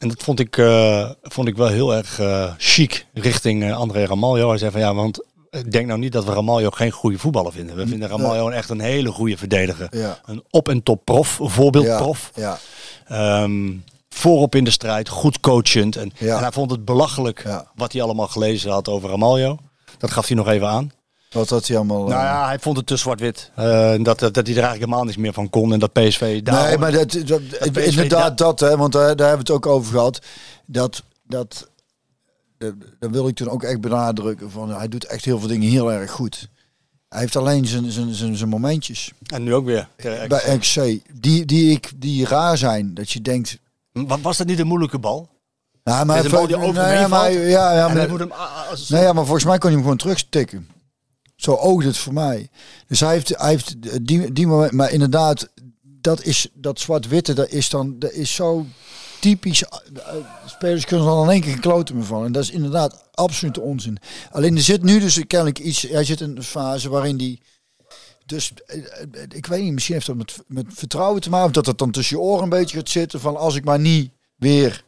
En 0.00 0.08
dat 0.08 0.22
vond 0.22 0.40
ik, 0.40 0.56
eh, 0.56 1.10
vond 1.22 1.48
ik 1.48 1.56
wel 1.56 1.66
heel 1.68 1.94
erg 1.94 2.18
eh, 2.18 2.52
chic 2.58 3.06
richting 3.14 3.62
eh, 3.64 3.76
André 3.76 4.04
Ramaljo. 4.04 4.48
Hij 4.48 4.58
zei 4.58 4.70
van 4.70 4.80
ja, 4.80 4.94
want 4.94 5.24
ik 5.50 5.72
denk 5.72 5.86
nou 5.86 5.98
niet 5.98 6.12
dat 6.12 6.24
we 6.24 6.32
Ramaljo 6.32 6.70
geen 6.70 6.90
goede 6.90 7.18
voetballer 7.18 7.52
vinden. 7.52 7.76
We 7.76 7.86
vinden 7.86 8.08
Ramaljo 8.08 8.48
echt 8.48 8.70
een 8.70 8.80
hele 8.80 9.10
goede 9.10 9.36
verdediger. 9.36 9.88
Ja. 9.90 10.20
Een 10.24 10.42
op- 10.50 10.68
en 10.68 10.82
top 10.82 11.04
prof, 11.04 11.38
een 11.38 11.50
voorbeeldprof. 11.50 12.30
Ja, 12.34 12.58
Ehm, 13.06 13.72
voorop 14.08 14.54
in 14.54 14.64
de 14.64 14.70
strijd, 14.70 15.08
goed 15.08 15.40
coachend. 15.40 15.96
En, 15.96 16.12
Ja. 16.18 16.36
en 16.36 16.42
hij 16.42 16.52
vond 16.52 16.70
het 16.70 16.84
belachelijk 16.84 17.44
wat 17.74 17.92
hij 17.92 18.02
allemaal 18.02 18.28
gelezen 18.28 18.70
had 18.70 18.88
over 18.88 19.10
Ramaljo. 19.10 19.58
Dat 19.98 20.10
gaf 20.10 20.26
hij 20.26 20.36
nog 20.36 20.48
even 20.48 20.68
aan. 20.68 20.90
Wat 21.34 21.48
had 21.50 21.66
hij 21.66 21.76
allemaal... 21.76 21.98
Nou 21.98 22.10
eh, 22.12 22.18
ja, 22.18 22.46
hij 22.46 22.58
vond 22.58 22.76
het 22.76 22.86
te 22.86 22.96
zwart-wit. 22.96 23.50
Eh, 23.54 23.64
dat, 24.02 24.18
dat, 24.18 24.34
dat 24.34 24.34
hij 24.34 24.56
er 24.56 24.62
eigenlijk 24.62 24.78
helemaal 24.78 25.04
niks 25.04 25.16
meer 25.16 25.32
van 25.32 25.50
kon. 25.50 25.72
En 25.72 25.78
dat 25.78 25.92
PSV 25.92 26.42
daar... 26.42 26.68
nee, 26.68 26.78
maar 26.78 26.92
dat, 26.92 27.14
inderdaad 27.74 28.38
dat, 28.38 28.60
hè, 28.60 28.76
want 28.76 28.92
daar, 28.92 29.16
daar 29.16 29.28
hebben 29.28 29.46
we 29.46 29.52
het 29.52 29.64
ook 29.64 29.66
over 29.66 29.92
gehad. 29.92 30.18
Dat, 30.66 31.02
dat, 31.26 31.68
dat 32.58 33.10
wil 33.10 33.28
ik 33.28 33.36
toen 33.36 33.48
ook 33.48 33.62
echt 33.62 33.80
benadrukken. 33.80 34.50
Van, 34.50 34.70
hij 34.70 34.88
doet 34.88 35.04
echt 35.04 35.24
heel 35.24 35.38
veel 35.38 35.48
dingen 35.48 35.70
heel 35.70 35.92
erg 35.92 36.10
goed. 36.10 36.48
Hij 37.08 37.20
heeft 37.20 37.36
alleen 37.36 37.66
zijn, 37.66 37.90
zijn, 37.90 38.14
zijn, 38.14 38.36
zijn 38.36 38.48
momentjes. 38.48 39.12
En 39.26 39.42
nu 39.42 39.54
ook 39.54 39.64
weer. 39.64 39.88
Bij 40.28 40.58
XC, 40.58 40.80
die, 41.12 41.44
die, 41.44 41.70
ik, 41.70 41.92
die 41.96 42.26
raar 42.26 42.58
zijn. 42.58 42.94
Dat 42.94 43.10
je 43.10 43.22
denkt... 43.22 43.58
Wa- 43.92 44.20
Was 44.20 44.36
dat 44.36 44.46
niet 44.46 44.58
een 44.58 44.66
moeilijke 44.66 44.98
bal? 44.98 45.28
Nou, 45.84 46.06
die 46.46 46.56
over 46.56 46.84
hem 46.84 46.98
nee, 46.98 47.08
maar, 47.08 47.32
ja, 47.32 47.74
ja, 47.74 47.88
maar, 47.88 48.08
nee, 48.88 49.02
ja, 49.02 49.12
maar 49.12 49.24
volgens 49.24 49.44
mij 49.44 49.58
kon 49.58 49.68
hij 49.68 49.72
hem 49.72 49.80
gewoon 49.82 49.96
terugstikken. 49.96 50.68
Zo 51.40 51.54
oogde 51.54 51.86
het 51.86 51.98
voor 51.98 52.12
mij. 52.12 52.48
Dus 52.86 53.00
hij 53.00 53.12
heeft, 53.12 53.28
hij 53.28 53.48
heeft 53.50 53.76
die, 54.06 54.32
die 54.32 54.46
moment, 54.46 54.72
maar 54.72 54.92
inderdaad, 54.92 55.48
dat 55.82 56.22
is 56.22 56.48
dat 56.54 56.80
zwart-witte, 56.80 57.32
dat 57.32 57.48
is 57.48 57.68
dan, 57.68 57.98
dat 57.98 58.12
is 58.12 58.34
zo 58.34 58.66
typisch. 59.20 59.62
eh, 59.64 60.14
Spelers 60.46 60.84
kunnen 60.84 61.06
er 61.06 61.12
dan 61.12 61.24
in 61.24 61.30
één 61.30 61.40
keer 61.40 61.52
gekloten 61.52 61.96
me 61.96 62.02
van. 62.02 62.24
En 62.24 62.32
dat 62.32 62.42
is 62.42 62.50
inderdaad 62.50 63.04
absolute 63.14 63.60
onzin. 63.60 63.98
Alleen 64.30 64.56
er 64.56 64.62
zit 64.62 64.82
nu 64.82 65.00
dus 65.00 65.26
kennelijk 65.26 65.58
iets, 65.58 65.82
hij 65.82 66.04
zit 66.04 66.20
in 66.20 66.36
een 66.36 66.42
fase 66.42 66.88
waarin 66.88 67.16
die. 67.16 67.40
Dus 68.26 68.52
eh, 68.66 68.78
eh, 68.78 68.84
ik 69.28 69.46
weet 69.46 69.62
niet, 69.62 69.72
misschien 69.72 69.94
heeft 69.94 70.06
dat 70.06 70.16
met, 70.16 70.36
met 70.46 70.66
vertrouwen 70.68 71.20
te 71.20 71.30
maken. 71.30 71.46
Of 71.46 71.52
dat 71.52 71.66
het 71.66 71.78
dan 71.78 71.90
tussen 71.90 72.16
je 72.16 72.22
oren 72.22 72.42
een 72.42 72.48
beetje 72.48 72.76
gaat 72.76 72.88
zitten. 72.88 73.20
Van 73.20 73.36
als 73.36 73.54
ik 73.54 73.64
maar 73.64 73.80
niet 73.80 74.10
weer. 74.36 74.84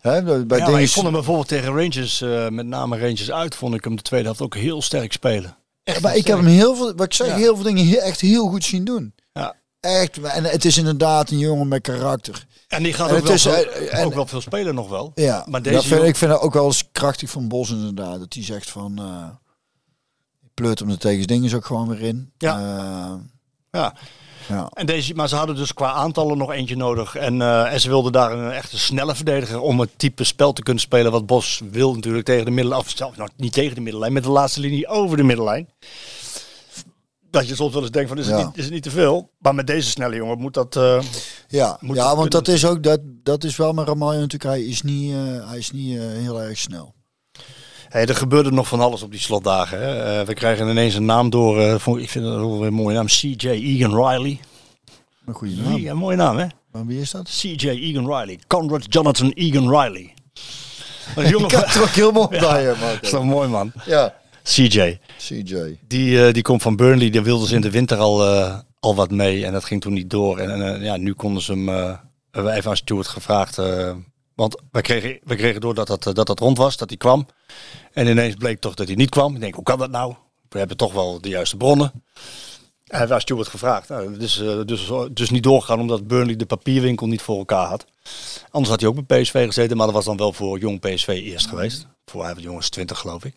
Hè, 0.00 0.44
bij 0.46 0.58
ja, 0.58 0.78
ik 0.78 0.88
vond 0.88 1.04
hem 1.04 1.14
bijvoorbeeld 1.14 1.48
tegen 1.48 1.74
Rangers, 1.74 2.20
eh, 2.20 2.48
met 2.48 2.66
name 2.66 2.98
Rangers 2.98 3.30
uit, 3.30 3.54
vond 3.54 3.74
ik 3.74 3.84
hem 3.84 3.96
de 3.96 4.02
tweede 4.02 4.26
helft 4.26 4.40
ook 4.42 4.54
heel 4.54 4.82
sterk 4.82 5.12
spelen. 5.12 5.56
Echt 5.84 6.00
maar 6.00 6.16
ik 6.16 6.26
heb 6.26 6.36
hem 6.36 6.46
heel 6.46 6.76
veel, 6.76 6.94
wat 6.94 7.06
ik 7.06 7.12
zeg, 7.12 7.26
Ja. 7.26 7.36
heel 7.36 7.54
veel 7.54 7.64
dingen 7.64 8.00
echt 8.02 8.20
heel 8.20 8.48
goed 8.48 8.64
zien 8.64 8.84
doen. 8.84 9.14
Ja. 9.32 9.54
Echt. 9.80 10.18
En 10.20 10.44
het 10.44 10.64
is 10.64 10.76
inderdaad 10.78 11.30
een 11.30 11.38
jongen 11.38 11.68
met 11.68 11.82
karakter. 11.82 12.46
En 12.68 12.82
die 12.82 12.92
gaat 12.92 13.08
En 13.10 13.16
ook, 13.16 13.22
wel 13.24 13.32
is, 13.32 13.42
veel, 13.42 13.52
en- 13.64 14.04
ook 14.06 14.14
wel 14.14 14.26
veel 14.26 14.40
spelen 14.40 14.74
nog 14.74 14.88
wel. 14.88 15.12
Ja, 15.14 15.46
Maar 15.48 15.62
deze 15.62 15.74
dat 15.74 15.84
vind, 15.84 15.94
jongen- 15.94 16.08
ik 16.10 16.16
vind 16.16 16.30
dat 16.30 16.40
ook 16.40 16.52
wel 16.54 16.64
eens 16.64 16.88
krachtig 16.92 17.30
van 17.30 17.48
Bos 17.48 17.70
inderdaad. 17.70 18.18
Dat 18.18 18.34
hij 18.34 18.44
zegt 18.44 18.70
van... 18.70 18.98
eh 18.98 19.28
pleurt 20.54 20.78
hem 20.78 20.90
er 20.90 20.98
tegen 20.98 21.26
dingen 21.26 21.44
is 21.44 21.54
ook 21.54 21.64
gewoon 21.64 21.88
weer 21.88 22.00
in. 22.00 22.32
Ja. 22.38 22.58
Eh, 22.58 23.14
Ja. 23.70 23.94
Ja. 24.48 24.68
En 24.72 24.86
deze, 24.86 25.14
maar 25.14 25.28
ze 25.28 25.36
hadden 25.36 25.56
dus 25.56 25.74
qua 25.74 25.92
aantallen 25.92 26.38
nog 26.38 26.52
eentje 26.52 26.76
nodig. 26.76 27.16
En, 27.16 27.42
eh, 27.42 27.72
en 27.72 27.80
ze 27.80 27.88
wilden 27.88 28.12
daar 28.12 28.32
een 28.32 28.50
echte 28.50 28.78
snelle 28.78 29.14
verdediger 29.14 29.60
om 29.60 29.80
het 29.80 29.90
type 29.96 30.24
spel 30.24 30.52
te 30.52 30.62
kunnen 30.62 30.82
spelen. 30.82 31.12
Wat 31.12 31.26
Bos 31.26 31.62
wil 31.70 31.94
natuurlijk 31.94 32.24
tegen 32.24 32.44
de 32.44 32.50
middenlijn. 32.50 32.80
Of 32.82 32.92
zelfs 32.96 33.16
nou, 33.16 33.28
niet 33.36 33.52
tegen 33.52 33.74
de 33.74 33.80
middenlijn, 33.80 34.12
met 34.12 34.22
de 34.22 34.30
laatste 34.30 34.60
linie 34.60 34.88
over 34.88 35.16
de 35.16 35.22
middenlijn. 35.22 35.68
Dat 37.30 37.48
je 37.48 37.54
soms 37.54 37.72
wel 37.72 37.82
eens 37.82 37.90
denkt 37.90 38.08
van 38.08 38.18
is, 38.18 38.26
het, 38.26 38.36
niet, 38.36 38.56
is 38.56 38.64
het 38.64 38.72
niet 38.72 38.82
te 38.82 38.90
veel? 38.90 39.30
Maar 39.38 39.54
met 39.54 39.66
deze 39.66 39.90
snelle 39.90 40.16
jongen 40.16 40.38
moet 40.38 40.54
dat... 40.54 40.76
eh, 40.76 41.00
Ja, 41.48 41.76
Moet 41.80 41.96
ja 41.96 42.16
want 42.16 42.30
dat 42.30 42.48
is 42.48 42.64
ook 42.66 42.82
dat, 42.82 43.00
dat 43.04 43.44
is 43.44 43.56
wel 43.56 43.72
met 43.72 43.86
Ramaljo 43.88 44.20
natuurlijk. 44.20 44.50
Hij 44.54 44.62
is 44.64 44.82
niet, 44.82 45.12
eh, 45.12 45.48
hij 45.48 45.58
is 45.58 45.70
niet 45.70 45.98
heel 45.98 46.40
erg 46.40 46.58
snel. 46.58 46.94
Hey, 47.92 48.06
er 48.06 48.14
gebeurde 48.16 48.50
nog 48.50 48.68
van 48.68 48.80
alles 48.80 49.02
op 49.02 49.10
die 49.10 49.20
slotdagen. 49.20 49.80
Hè. 49.80 50.20
Eh, 50.20 50.26
we 50.26 50.34
krijgen 50.34 50.68
ineens 50.68 50.94
een 50.94 51.04
naam 51.04 51.30
door. 51.30 51.60
eh, 51.60 51.72
ik 52.02 52.10
vind 52.10 52.24
dat 52.24 52.34
wel 52.36 52.64
een 52.66 52.74
mooie 52.74 52.94
naam. 52.96 53.06
CJ 53.06 53.48
Egan 53.48 53.90
Riley. 53.90 54.40
Een 55.26 55.34
goede 55.34 55.54
naam. 55.54 55.78
Ja, 55.78 55.90
een 55.90 55.96
mooie 55.96 56.16
naam, 56.16 56.36
hè? 56.36 56.46
Maar 56.72 56.86
wie 56.86 57.00
is 57.00 57.10
dat? 57.10 57.28
CJ 57.28 57.68
Egan 57.68 58.06
Riley. 58.06 58.38
Conrad 58.46 58.84
Jonathan 58.88 59.30
Egan 59.30 59.68
Riley. 59.80 60.14
Een 61.16 61.28
jongen 61.28 61.46
Ik 61.58 61.74
er 61.74 61.82
ook 61.82 61.88
heel 61.88 62.12
mooi 62.12 62.28
bij 62.28 62.62
je, 62.62 62.74
Dat 62.80 63.02
is 63.02 63.10
toch 63.10 63.24
mooi, 63.24 63.48
man. 63.48 63.72
Ja. 63.84 64.14
CJ. 64.42 64.98
CJ. 65.18 65.78
Die, 65.88 66.26
eh, 66.26 66.32
die 66.32 66.42
komt 66.42 66.62
van 66.62 66.76
Burnley. 66.76 67.10
Die 67.10 67.20
wilden 67.20 67.48
ze 67.48 67.54
in 67.54 67.60
de 67.60 67.70
winter 67.70 67.98
al, 67.98 68.24
al 68.80 68.94
wat 68.94 69.10
mee. 69.10 69.46
En 69.46 69.52
dat 69.52 69.64
ging 69.64 69.80
toen 69.80 69.92
niet 69.92 70.10
door. 70.10 70.38
En, 70.38 70.62
en, 70.62 70.82
ja, 70.82 70.96
nu 70.96 71.12
konden 71.12 71.42
ze 71.42 71.52
hem... 71.52 71.66
we 71.66 71.96
hebben 72.30 72.52
even 72.52 72.70
aan 72.70 72.76
Stuart 72.76 73.08
gevraagd. 73.08 73.58
Want 74.34 74.60
we 74.70 74.80
kregen, 74.80 75.18
we 75.24 75.36
kregen 75.36 75.60
door 75.60 75.74
dat 75.74 75.86
dat, 75.86 76.06
eh, 76.06 76.14
dat 76.14 76.26
dat 76.26 76.38
rond 76.38 76.58
was. 76.58 76.76
Dat 76.76 76.88
hij 76.88 76.98
kwam. 76.98 77.26
En 77.92 78.06
ineens 78.06 78.34
bleek 78.34 78.60
toch 78.60 78.74
dat 78.74 78.86
hij 78.86 78.96
niet 78.96 79.10
kwam. 79.10 79.34
Ik 79.34 79.40
denk, 79.40 79.54
hoe 79.54 79.64
kan 79.64 79.78
dat 79.78 79.90
nou? 79.90 80.14
We 80.48 80.58
hebben 80.58 80.76
toch 80.76 80.92
wel 80.92 81.20
de 81.20 81.28
juiste 81.28 81.56
bronnen. 81.56 81.92
En 82.86 82.98
hebben 82.98 83.16
aan 83.16 83.22
Stuart 83.22 83.48
gevraagd. 83.48 83.88
Nou, 83.88 84.18
dus, 84.18 84.42
dus, 84.66 84.90
dus 85.10 85.30
niet 85.30 85.42
doorgegaan 85.42 85.80
omdat 85.80 86.06
Burnley 86.06 86.36
de 86.36 86.46
papierwinkel 86.46 87.06
niet 87.06 87.22
voor 87.22 87.38
elkaar 87.38 87.66
had. 87.66 87.86
Anders 88.50 88.70
had 88.70 88.80
hij 88.80 88.88
ook 88.88 89.06
bij 89.06 89.22
PSV 89.22 89.46
gezeten. 89.46 89.76
Maar 89.76 89.86
dat 89.86 89.94
was 89.94 90.04
dan 90.04 90.16
wel 90.16 90.32
voor 90.32 90.58
jong 90.58 90.80
PSV 90.80 91.08
eerst 91.08 91.46
geweest. 91.46 91.86
Voor 92.04 92.24
hij 92.24 92.34
was 92.34 92.42
jongens 92.42 92.68
20 92.68 92.98
geloof 92.98 93.24
ik. 93.24 93.34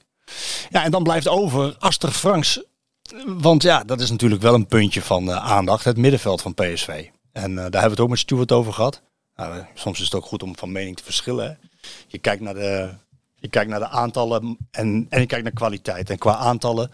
Ja, 0.69 0.83
en 0.83 0.91
dan 0.91 1.03
blijft 1.03 1.27
over 1.27 1.75
Aster 1.79 2.11
Franks. 2.11 2.63
Want 3.25 3.63
ja, 3.63 3.83
dat 3.83 4.01
is 4.01 4.09
natuurlijk 4.09 4.41
wel 4.41 4.53
een 4.53 4.67
puntje 4.67 5.01
van 5.01 5.29
eh, 5.29 5.51
aandacht. 5.51 5.85
Het 5.85 5.97
middenveld 5.97 6.41
van 6.41 6.53
PSV. 6.53 7.05
En 7.31 7.55
daar 7.55 7.63
hebben 7.63 7.81
we 7.81 7.89
het 7.89 7.99
ook 7.99 8.09
met 8.09 8.19
Stuart 8.19 8.51
over 8.51 8.73
gehad. 8.73 9.01
Nou, 9.35 9.57
eh, 9.57 9.65
soms 9.73 9.97
is 9.99 10.05
het 10.05 10.15
ook 10.15 10.25
goed 10.25 10.43
om 10.43 10.57
van 10.57 10.71
mening 10.71 10.97
te 10.97 11.03
verschillen. 11.03 11.59
Je, 12.07 12.17
kijkt 12.17 12.41
naar 12.41 12.53
de, 12.53 12.89
je 13.35 13.47
kijkt 13.47 13.69
naar 13.69 13.79
de 13.79 13.87
aantallen 13.87 14.57
en, 14.71 15.07
en 15.09 15.19
je 15.19 15.25
kijkt 15.25 15.43
naar 15.43 15.53
kwaliteit. 15.53 16.09
En 16.09 16.17
qua 16.17 16.35
aantallen 16.35 16.91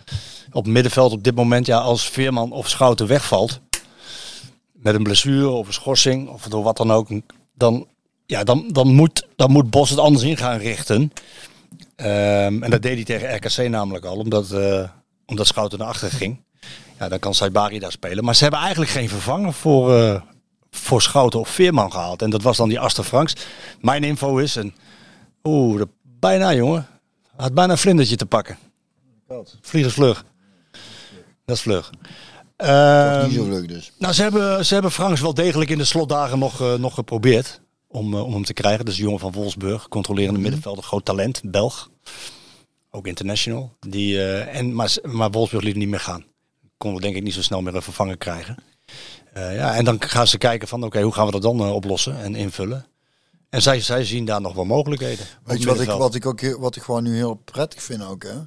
op 0.51 0.67
middenveld 0.67 1.11
op 1.11 1.23
dit 1.23 1.35
moment, 1.35 1.65
ja, 1.65 1.77
als 1.77 2.09
Veerman 2.09 2.51
of 2.51 2.69
Schouten 2.69 3.07
wegvalt. 3.07 3.59
Met 4.71 4.95
een 4.95 5.03
blessure 5.03 5.49
of 5.49 5.67
een 5.67 5.73
schorsing 5.73 6.29
of 6.29 6.47
door 6.47 6.63
wat 6.63 6.77
dan 6.77 6.91
ook. 6.91 7.09
Dan, 7.53 7.87
ja, 8.25 8.43
dan, 8.43 8.67
dan, 8.67 8.87
moet, 8.87 9.27
dan 9.35 9.51
moet 9.51 9.69
Bos 9.69 9.89
het 9.89 9.99
anders 9.99 10.23
in 10.23 10.37
gaan 10.37 10.57
richten. 10.57 11.11
Ehm, 11.95 12.63
en 12.63 12.69
dat 12.69 12.81
deed 12.81 12.95
hij 12.95 13.03
tegen 13.03 13.35
RKC 13.35 13.69
namelijk 13.69 14.05
al, 14.05 14.17
omdat, 14.17 14.51
eh, 14.51 14.89
omdat 15.25 15.47
Schouten 15.47 15.79
naar 15.79 15.87
achter 15.87 16.11
ging. 16.11 16.41
Ja, 16.99 17.09
dan 17.09 17.19
kan 17.19 17.33
Saibari 17.33 17.79
daar 17.79 17.91
spelen. 17.91 18.23
Maar 18.23 18.35
ze 18.35 18.41
hebben 18.43 18.59
eigenlijk 18.61 18.91
geen 18.91 19.09
vervanger 19.09 19.53
voor, 19.53 19.95
eh, 19.95 20.21
voor 20.71 21.01
Schouten 21.01 21.39
of 21.39 21.49
Veerman 21.49 21.91
gehaald. 21.91 22.21
En 22.21 22.29
dat 22.29 22.41
was 22.41 22.57
dan 22.57 22.69
die 22.69 22.79
Aster 22.79 23.03
Franks. 23.03 23.33
Mijn 23.81 24.03
info 24.03 24.37
is, 24.37 24.55
en 24.55 24.73
oeh, 25.43 25.81
bijna 26.03 26.53
jongen. 26.53 26.87
Had 27.35 27.53
bijna 27.53 27.71
een 27.71 27.77
vlindertje 27.77 28.15
te 28.15 28.25
pakken. 28.25 28.57
Vliegersvlug. 29.61 30.25
Dat 31.45 31.55
is 31.55 31.61
vlug. 31.61 31.91
Ehm, 32.55 33.23
Niet 33.25 33.33
zo 33.35 33.43
vlug 33.43 33.65
dus. 33.65 33.91
nou, 33.97 34.13
ze 34.13 34.21
hebben, 34.21 34.65
ze 34.65 34.73
hebben 34.73 34.91
Franks 34.91 35.21
wel 35.21 35.33
degelijk 35.33 35.69
in 35.69 35.77
de 35.77 35.83
slotdagen 35.83 36.39
nog, 36.39 36.61
eh, 36.61 36.73
nog 36.73 36.93
geprobeerd 36.93 37.61
om, 37.87 38.13
eh, 38.13 38.25
om 38.25 38.33
hem 38.33 38.43
te 38.43 38.53
krijgen. 38.53 38.85
Is 38.85 38.97
een 38.97 39.03
jongen 39.03 39.19
van 39.19 39.31
Wolfsburg, 39.31 39.87
controlerende 39.87 40.39
middenvelder, 40.39 40.83
groot 40.83 41.05
talent, 41.05 41.41
Belg. 41.45 41.89
Ook 42.91 43.07
international. 43.07 43.75
Die, 43.79 44.17
eh, 44.23 44.55
en, 44.59 44.73
maar, 44.75 44.95
maar 45.03 45.31
Wolfsburg 45.31 45.63
liet 45.63 45.71
hem 45.73 45.81
niet 45.81 45.91
meer 45.91 45.99
gaan. 45.99 46.23
Konden 46.77 46.99
we 46.99 47.05
denk 47.05 47.17
ik 47.17 47.23
niet 47.23 47.33
zo 47.33 47.41
snel 47.41 47.61
meer 47.61 47.75
een 47.75 47.81
vervanger 47.81 48.17
krijgen. 48.17 48.57
Eh, 49.33 49.55
ja, 49.55 49.75
en 49.75 49.85
dan 49.85 50.01
gaan 50.01 50.27
ze 50.27 50.37
kijken 50.37 50.67
van 50.67 50.83
oké, 50.83 51.01
hoe 51.01 51.13
gaan 51.13 51.25
we 51.25 51.31
dat 51.31 51.41
dan 51.41 51.59
eh, 51.59 51.73
oplossen 51.73 52.17
en 52.21 52.35
invullen. 52.35 52.85
En 53.49 53.61
zij, 53.61 53.81
zij 53.81 54.05
zien 54.05 54.25
daar 54.25 54.41
nog 54.41 54.53
wel 54.53 54.65
mogelijkheden. 54.65 55.25
Weet 55.43 55.59
je 55.59 55.65
wat 55.67 55.79
ik, 55.79 55.89
wat 55.89 56.15
ik 56.15 56.25
ook 56.25 56.57
wat 56.57 56.75
ik 56.75 56.81
gewoon 56.83 57.03
nu 57.03 57.15
heel 57.15 57.33
prettig 57.35 57.83
vind 57.83 58.03
ook, 58.03 58.23
hè? 58.23 58.39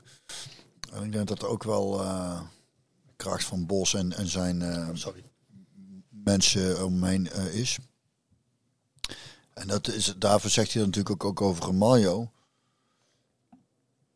En 0.92 1.02
ik 1.04 1.12
denk 1.12 1.28
dat 1.28 1.44
ook 1.44 1.62
wel 1.64 2.02
eh, 2.02 2.40
kracht 3.16 3.44
van 3.44 3.66
Bos 3.66 3.94
en, 3.94 4.12
en 4.12 4.28
zijn 4.28 4.62
eh, 4.62 4.88
Sorry. 4.92 5.24
mensen 6.08 6.84
om 6.84 6.92
hem 6.92 7.04
heen 7.04 7.30
eh, 7.30 7.54
is. 7.54 7.78
En 9.54 9.66
dat 9.66 9.88
is, 9.88 10.14
daarvoor 10.18 10.50
zegt 10.50 10.72
hij 10.72 10.82
natuurlijk 10.82 11.10
ook, 11.10 11.24
ook 11.24 11.40
over 11.40 11.64
Ramaljo. 11.64 12.30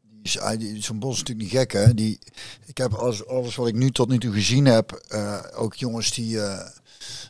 Die 0.02 0.04
is, 0.04 0.04
hij- 0.04 0.12
die- 0.12 0.17
Zo'n 0.28 0.98
Bos 0.98 1.12
is 1.12 1.18
natuurlijk 1.18 1.38
niet 1.38 1.58
gek, 1.58 1.72
hè? 1.72 1.94
Die, 1.94 2.18
ik 2.66 2.78
heb 2.78 2.94
alles, 2.94 3.26
alles 3.26 3.56
wat 3.56 3.68
ik 3.68 3.74
nu 3.74 3.90
tot 3.90 4.08
nu 4.08 4.18
toe 4.18 4.32
gezien 4.32 4.64
heb, 4.64 4.92
eh, 5.08 5.38
ook 5.54 5.74
jongens 5.74 6.12
die, 6.12 6.38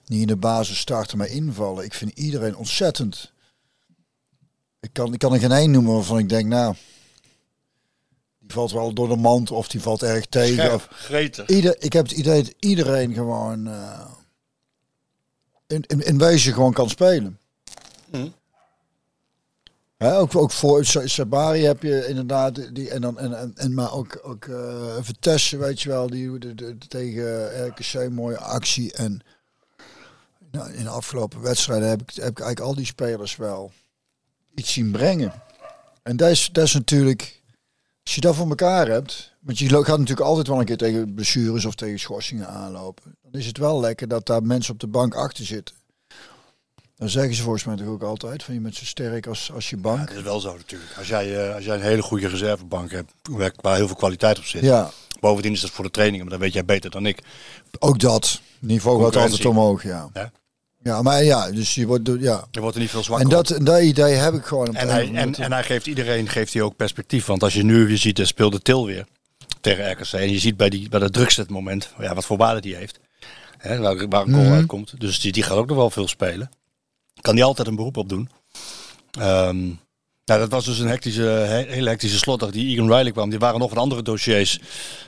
die 0.05 0.20
in 0.20 0.26
de 0.26 0.36
basis 0.36 0.78
starten 0.78 1.18
maar 1.18 1.28
invallen. 1.28 1.84
Ik 1.84 1.94
vind 1.94 2.18
iedereen 2.18 2.57
ontzettend. 2.57 3.32
Ik 4.80 4.90
kan, 4.92 5.12
ik 5.12 5.18
kan 5.18 5.32
er 5.32 5.40
geen 5.40 5.53
één 5.53 5.70
noemen 5.70 5.94
waarvan 5.94 6.18
ik 6.18 6.28
denk, 6.28 6.46
nou, 6.46 6.74
die 8.38 8.53
valt 8.53 8.72
wel 8.72 8.92
door 8.92 9.09
de 9.09 9.16
mand 9.16 9.51
of 9.51 9.68
die 9.68 9.80
valt 9.80 10.03
erg 10.03 10.26
tegen. 10.26 10.74
Of, 10.74 10.88
gretig. 10.90 11.49
Ieder, 11.49 11.82
ik 11.82 11.92
heb 11.92 12.09
het 12.09 12.18
idee 12.18 12.42
dat 12.42 12.55
iedereen 12.59 13.14
gewoon 13.14 13.66
eh, 13.66 14.07
in, 15.66 15.84
in, 15.86 16.01
in 16.01 16.18
wezen 16.18 16.53
gewoon 16.53 16.72
kan 16.72 16.88
spelen. 16.88 17.38
Mhm. 18.11 18.28
Hè, 19.99 20.18
ook, 20.18 20.36
ook 20.36 20.51
voor 20.51 20.84
Sa- 20.84 21.07
Sabari 21.07 21.64
heb 21.64 21.82
je 21.82 22.07
inderdaad 22.07 22.74
die 22.74 22.90
en 22.90 23.01
dan 23.01 23.18
en, 23.18 23.53
en, 23.57 23.74
maar 23.74 23.92
ook 23.92 24.20
ook 24.22 24.44
eh 24.44 24.96
Vitesse 25.01 25.57
weet 25.57 25.80
je 25.80 25.88
wel 25.88 26.07
die 26.07 26.38
de, 26.38 26.55
de, 26.55 26.78
tegen 26.88 27.66
RKC 27.66 28.11
mooie 28.11 28.38
actie 28.38 28.92
en 28.92 29.20
nou, 30.51 30.72
in 30.72 30.82
de 30.82 30.88
afgelopen 30.90 31.40
wedstrijden 31.40 31.88
heb 31.88 32.01
ik 32.01 32.11
heb 32.14 32.30
ik 32.30 32.38
eigenlijk 32.40 32.61
al 32.61 32.74
die 32.74 32.86
spelers 32.86 33.36
wel 33.36 33.72
iets 34.55 34.72
zien 34.72 34.90
brengen. 34.90 35.32
En 36.03 36.16
dat 36.16 36.30
is, 36.30 36.49
dat 36.53 36.64
is 36.64 36.72
natuurlijk, 36.72 37.42
als 38.05 38.14
je 38.14 38.20
dat 38.20 38.34
voor 38.34 38.49
elkaar 38.49 38.88
hebt, 38.88 39.34
want 39.40 39.59
je 39.59 39.68
gaat 39.68 39.99
natuurlijk 39.99 40.20
altijd 40.26 40.46
wel 40.46 40.59
een 40.59 40.64
keer 40.64 40.76
tegen 40.76 41.14
blessures 41.14 41.64
of 41.64 41.74
tegen 41.74 41.99
schorsingen 41.99 42.49
aanlopen. 42.49 43.16
Dan 43.22 43.40
is 43.40 43.46
het 43.46 43.59
wel 43.59 43.80
lekker 43.80 44.09
dat 44.09 44.26
daar 44.26 44.42
mensen 44.42 44.72
op 44.72 44.80
de 44.80 44.86
bank 44.86 45.14
achter 45.14 45.44
zitten. 45.44 45.74
Dan 46.99 47.09
zeggen 47.09 47.34
ze 47.34 47.42
volgens 47.42 47.64
mij 47.64 47.76
toch 47.76 47.86
ook 47.86 48.03
altijd, 48.03 48.42
van 48.42 48.55
je 48.55 48.61
bent 48.61 48.74
zo 48.74 48.84
sterk 48.84 49.26
als, 49.26 49.51
als 49.55 49.70
je 49.70 49.76
Ja, 49.76 49.82
bank. 49.82 50.09
dat 50.09 50.16
is 50.16 50.22
wel 50.22 50.40
zo 50.40 50.57
natuurlijk. 50.57 50.90
Als 50.99 51.09
jij, 51.09 51.46
eh, 51.49 51.55
als 51.55 51.64
jij 51.64 51.74
een 51.76 51.82
hele 51.82 52.03
goede 52.03 52.28
reservebank 52.28 52.90
hebt, 52.90 53.12
waar- 53.62 53.76
heel 53.76 53.86
veel 53.86 53.96
kwaliteit 53.96 54.38
op 54.38 54.44
zit. 54.44 54.62
Ja, 54.62 54.90
Bovendien 55.20 55.53
is 55.53 55.61
dat 55.61 55.70
voor 55.70 55.84
de 55.84 55.90
trainingen, 55.90 56.24
maar 56.26 56.34
dat 56.34 56.42
weet 56.44 56.53
jij 56.53 56.64
beter 56.64 56.90
dan 56.90 57.07
ik. 57.07 57.18
ook 57.78 57.99
dat. 57.99 58.40
Niveau 58.59 59.05
gaat 59.05 59.16
altijd 59.16 59.46
omhoog, 59.46 59.82
ja. 59.82 60.09
Ja. 60.14 60.30
Ja, 60.82 61.03
maar 61.03 61.24
ja, 61.24 61.51
dus 61.51 61.74
je 61.74 61.86
wordt, 61.86 62.11
ja. 62.18 62.46
Er 62.53 62.61
wordt 62.61 62.74
er 62.76 62.82
niet 62.82 62.90
veel 62.90 63.03
zwakker 63.03 63.26
En 63.26 63.32
dat, 63.32 63.59
dat 63.62 63.80
idee 63.82 64.14
heb 64.14 64.34
ik 64.34 64.44
gewoon. 64.44 64.76
En 64.76 64.88
hij, 64.88 65.14
en, 65.14 65.34
en 65.34 65.53
hij 65.53 65.62
geeft 65.62 65.86
iedereen 65.86 66.28
geeft 66.28 66.53
hij 66.53 66.62
ook 66.62 66.76
perspectief. 66.76 67.26
Want 67.26 67.42
als 67.42 67.55
je 67.55 67.62
nu 67.64 67.86
weer 67.86 67.99
ziet, 67.99 68.18
er 68.18 68.26
speelde 68.26 68.61
Til 68.62 68.86
weer 68.86 69.07
tegen 69.61 69.90
RKC. 69.90 70.12
En 70.12 70.30
je 70.30 70.38
ziet 70.38 70.57
bij, 70.57 70.68
die, 70.68 70.88
bij 70.88 71.01
dat 71.01 71.49
moment 71.49 71.92
ja, 71.99 72.14
wat 72.14 72.24
voor 72.24 72.36
waarde 72.36 72.61
die 72.61 72.74
heeft. 72.74 72.99
Hè, 73.59 73.78
waar, 73.78 74.09
waar 74.09 74.26
een 74.26 74.32
goal 74.32 74.44
Mhm. 74.44 74.53
uitkomt. 74.55 75.01
Dus 75.01 75.20
die, 75.20 75.32
die 75.32 75.42
gaat 75.42 75.57
ook 75.57 75.66
nog 75.68 75.76
wel 75.76 75.90
veel 75.90 76.09
spelen. 76.09 76.51
Kan 77.20 77.34
die 77.34 77.44
altijd 77.44 77.68
een 77.68 77.76
beroep 77.76 77.96
op 77.96 78.08
doen. 78.08 78.30
Ehm, 79.18 79.66
nou, 80.24 80.40
dat 80.40 80.50
was 80.50 80.64
dus 80.64 80.78
een 80.78 80.88
hectische, 80.88 81.22
he- 81.22 81.66
hele 81.72 81.88
hectische 81.88 82.18
slotdag 82.18 82.50
die 82.50 82.72
Egan 82.72 82.94
Riley 82.94 83.12
kwam. 83.12 83.30
Die 83.30 83.38
waren 83.38 83.60
nog 83.60 83.70
wat 83.70 83.78
andere 83.78 84.02
dossiers. 84.02 84.58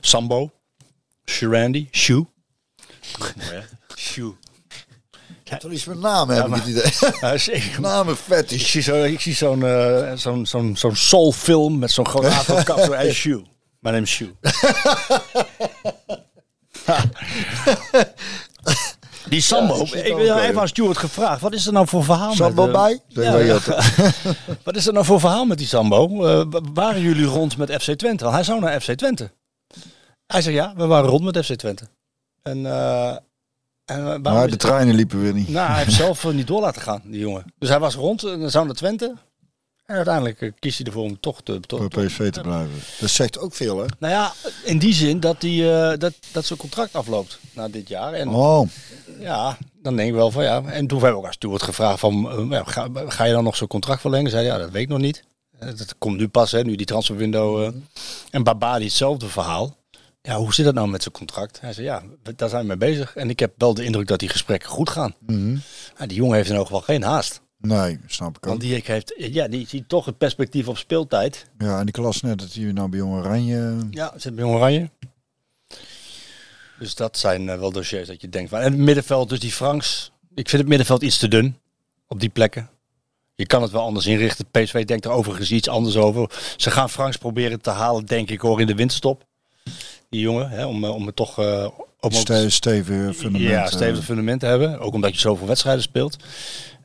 Sambo, 0.00 0.50
hè? 3.38 3.60
Shu. 3.96 4.30
Toch 5.58 5.72
iets 5.72 5.84
met 5.84 5.98
namen 5.98 6.36
heb 6.36 6.48
Ja, 6.48 6.54
ik 6.56 6.62
het 6.62 6.70
idee. 6.70 6.92
Ja, 7.20 7.36
zeker. 7.38 7.80
namen 7.80 8.14
Ik 8.14 8.20
fetish. 8.20 8.70
zie 8.70 8.82
zo'n 8.82 9.04
ik 9.04 9.20
zie 9.20 9.34
zo'n 9.34 9.64
eh, 9.66 10.12
zo'n 10.14 10.46
zo'n 10.46 10.76
zo'n 10.76 10.96
soulfilm 10.96 11.78
met 11.78 11.90
zo'n 11.90 12.06
groot 12.08 12.24
afrokap. 12.24 12.78
Zo, 12.78 12.92
hey, 12.92 13.12
Shu. 13.12 13.42
My 13.80 13.90
name 13.90 14.02
is 14.02 14.10
Shu. 14.10 14.34
Die 19.28 19.40
Sambo, 19.40 19.86
Ja, 19.86 19.94
ik 20.02 20.16
wil 20.16 20.38
even 20.38 20.60
aan 20.60 20.68
Stuart 20.68 20.98
gevraagd. 20.98 21.40
Wat 21.40 21.52
is 21.52 21.66
er 21.66 21.72
nou 21.72 21.86
voor 21.86 22.04
verhaal 22.04 22.34
Sambo 22.34 22.66
met... 22.66 22.74
eh, 22.74 22.82
bij? 22.82 23.00
Ja, 23.24 23.36
ja. 23.38 23.58
Wat 24.64 24.76
is 24.76 24.86
er 24.86 24.92
nou 24.92 25.04
voor 25.04 25.20
verhaal 25.20 25.44
met 25.44 25.58
die 25.58 25.66
Sambo? 25.66 26.24
Eh, 26.26 26.42
wa- 26.50 26.60
waren 26.74 27.00
jullie 27.00 27.24
rond 27.24 27.56
met 27.56 27.82
FC 27.82 27.90
Twente? 27.92 28.24
Want 28.24 28.36
hij 28.36 28.44
zou 28.44 28.60
naar 28.60 28.80
FC 28.80 28.92
Twente. 28.92 29.30
Hij 30.26 30.42
zei 30.42 30.54
ja, 30.54 30.72
we 30.76 30.86
waren 30.86 31.10
rond 31.10 31.22
met 31.24 31.44
FC 31.46 31.52
Twente. 31.54 31.84
En, 32.42 32.66
eh, 32.66 33.08
en 33.84 34.04
waarom 34.04 34.22
Maar 34.22 34.48
de 34.50 34.56
treinen 34.56 34.94
liepen 34.94 35.20
weer 35.22 35.32
niet. 35.34 35.48
nou, 35.48 35.68
hij 35.70 35.78
heeft 35.84 35.92
zelf 35.96 36.32
niet 36.32 36.46
door 36.46 36.60
laten 36.60 36.82
gaan, 36.82 37.02
die 37.04 37.20
jongen. 37.20 37.44
Dus 37.58 37.68
hij 37.68 37.78
was 37.78 37.94
rond 37.94 38.22
en 38.24 38.50
zou 38.50 38.66
naar 38.66 38.74
Twente. 38.74 39.14
En 39.90 39.96
uiteindelijk 39.96 40.40
eh, 40.40 40.50
kiest 40.58 40.78
hij 40.78 40.86
ervoor 40.86 41.02
om 41.02 41.20
toch 41.20 41.42
te... 41.42 41.60
toch- 41.60 41.88
PSV 41.88 42.30
te 42.30 42.40
blijven. 42.40 42.70
Dat 43.00 43.10
zegt 43.10 43.38
ook 43.38 43.54
veel, 43.54 43.78
hè? 43.78 43.84
nou 43.98 44.12
ja, 44.12 44.32
in 44.64 44.78
die 44.78 44.94
zin 44.94 45.20
dat, 45.20 45.40
die, 45.40 45.72
eh, 45.72 45.98
dat, 45.98 46.12
dat 46.32 46.44
zijn 46.44 46.58
contract 46.58 46.94
afloopt 46.94 47.38
na 47.52 47.68
dit 47.68 47.88
jaar. 47.88 48.12
En 48.12 48.28
Oh, 48.28 48.68
ja, 49.20 49.58
dan 49.82 49.96
denk 49.96 50.08
ik 50.08 50.14
wel 50.14 50.30
van 50.30 50.42
ja. 50.44 50.62
En 50.64 50.86
toen 50.86 50.98
hebben 50.98 51.10
we 51.10 51.16
ook 51.22 51.26
aan 51.26 51.32
Stuart 51.32 51.62
gevraagd 51.62 52.00
van, 52.00 52.30
eh, 52.52 52.60
ga, 52.66 52.88
ga 52.94 53.24
je 53.24 53.32
dan 53.32 53.44
nog 53.44 53.56
zo'n 53.56 53.68
contract 53.68 54.00
verlengen? 54.00 54.30
Zei 54.30 54.44
ja, 54.46 54.58
dat 54.58 54.70
weet 54.70 54.82
ik 54.82 54.88
nog 54.88 54.98
niet. 54.98 55.22
Dat 55.58 55.94
komt 55.98 56.16
nu 56.18 56.28
pas, 56.28 56.52
hè, 56.52 56.62
nu 56.62 56.76
die 56.76 56.86
transferwindow. 56.86 57.62
eh. 57.62 57.68
En 58.30 58.42
Babadi 58.42 58.84
hetzelfde 58.84 59.28
verhaal. 59.28 59.76
Ja, 60.22 60.36
hoe 60.36 60.54
zit 60.54 60.64
dat 60.64 60.74
nou 60.74 60.88
met 60.88 61.02
zijn 61.02 61.14
contract? 61.14 61.60
Hij 61.60 61.72
zei, 61.72 61.86
ja, 61.86 62.02
daar 62.36 62.48
zijn 62.48 62.62
we 62.62 62.68
mee 62.68 62.76
bezig. 62.76 63.16
En 63.16 63.30
ik 63.30 63.38
heb 63.38 63.52
wel 63.56 63.74
de 63.74 63.84
indruk 63.84 64.06
dat 64.06 64.18
die 64.18 64.28
gesprekken 64.28 64.68
goed 64.68 64.90
gaan. 64.90 65.14
mhm. 65.26 65.56
Ja, 65.98 66.06
die 66.06 66.16
jongen 66.16 66.36
heeft 66.36 66.48
in 66.48 66.54
elk 66.56 66.66
geval 66.66 66.80
geen 66.80 67.02
haast. 67.02 67.40
Nee, 67.60 67.98
snap 68.06 68.36
ik 68.36 68.36
ook. 68.36 68.44
Want 68.44 68.60
die 68.60 68.82
heeft, 68.84 69.14
ja, 69.16 69.48
die 69.48 69.68
ziet 69.68 69.88
toch 69.88 70.04
het 70.04 70.18
perspectief 70.18 70.68
op 70.68 70.76
speeltijd. 70.78 71.46
Ja, 71.58 71.80
en 71.80 71.86
ik 71.86 71.96
las 71.96 72.20
net 72.20 72.38
dat 72.38 72.52
hij 72.52 72.72
nou 72.72 72.88
bij 72.88 72.98
Jong 72.98 73.14
Oranje... 73.14 73.76
Ja, 73.90 74.12
zit 74.16 74.34
bij 74.34 74.44
Jong 74.44 74.56
Oranje. 74.56 74.90
Dus 76.78 76.94
dat 76.94 77.18
zijn 77.18 77.48
eh, 77.48 77.58
wel 77.58 77.72
dossiers 77.72 78.08
dat 78.08 78.20
je 78.20 78.28
denkt 78.28 78.50
van. 78.50 78.58
En 78.58 78.72
het 78.72 78.80
middenveld, 78.80 79.28
dus 79.28 79.40
die 79.40 79.52
Franks. 79.52 80.10
Ik 80.34 80.48
vind 80.48 80.60
het 80.60 80.68
middenveld 80.68 81.02
iets 81.02 81.18
te 81.18 81.28
dun 81.28 81.56
op 82.08 82.20
die 82.20 82.28
plekken. 82.28 82.70
Je 83.34 83.46
kan 83.46 83.62
het 83.62 83.70
wel 83.70 83.82
anders 83.82 84.06
inrichten. 84.06 84.46
PSV 84.50 84.84
denkt 84.84 85.04
er 85.04 85.10
overigens 85.10 85.50
iets 85.50 85.68
anders 85.68 85.96
over. 85.96 86.30
Ze 86.56 86.70
gaan 86.70 86.90
Franks 86.90 87.16
proberen 87.16 87.60
te 87.60 87.70
halen, 87.70 88.06
denk 88.06 88.30
ik 88.30 88.40
hoor, 88.40 88.60
in 88.60 88.66
de 88.66 88.74
winterstop. 88.74 89.26
Die 90.08 90.20
jongen, 90.20 90.50
hè, 90.50 90.66
om, 90.66 90.84
eh, 90.84 90.94
om 90.94 91.06
het 91.06 91.16
toch... 91.16 91.38
eh 91.38 91.68
om 92.00 92.12
Ste 92.12 92.50
stevige 92.50 93.14
fundament. 93.14 93.50
ja, 93.50 93.64
eh, 93.64 93.70
stevig 93.70 94.04
fundament 94.04 94.40
te 94.40 94.46
hebben. 94.46 94.78
Ook 94.78 94.94
omdat 94.94 95.14
je 95.14 95.20
zoveel 95.20 95.46
wedstrijden 95.46 95.82
speelt. 95.82 96.16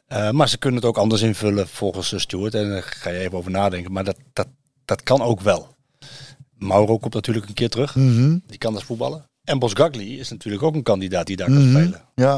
Eh, 0.07 0.29
maar 0.29 0.49
ze 0.49 0.57
kunnen 0.57 0.79
het 0.79 0.89
ook 0.89 0.97
anders 0.97 1.21
invullen 1.21 1.67
volgens 1.67 2.21
Stuart. 2.21 2.53
En 2.53 2.69
daar 2.69 2.83
ga 2.83 3.09
je 3.09 3.19
even 3.19 3.37
over 3.37 3.51
nadenken. 3.51 3.91
Maar 3.91 4.03
dat, 4.03 4.17
dat, 4.33 4.47
dat 4.85 5.03
kan 5.03 5.21
ook 5.21 5.41
wel. 5.41 5.75
Mauro 6.57 6.97
komt 6.97 7.13
natuurlijk 7.13 7.47
een 7.47 7.53
keer 7.53 7.69
terug. 7.69 7.95
mhm, 7.95 8.37
Die 8.47 8.57
kan 8.57 8.73
dus 8.73 8.83
voetballen. 8.83 9.29
En 9.43 9.59
Bos 9.59 9.73
Gagli 9.73 10.19
is 10.19 10.29
natuurlijk 10.29 10.63
ook 10.63 10.75
een 10.75 10.83
kandidaat 10.83 11.27
die 11.27 11.35
daar 11.35 11.47
kan 11.47 11.69
mhm. 11.69 11.81
spelen. 11.81 12.01
Ja, 12.15 12.37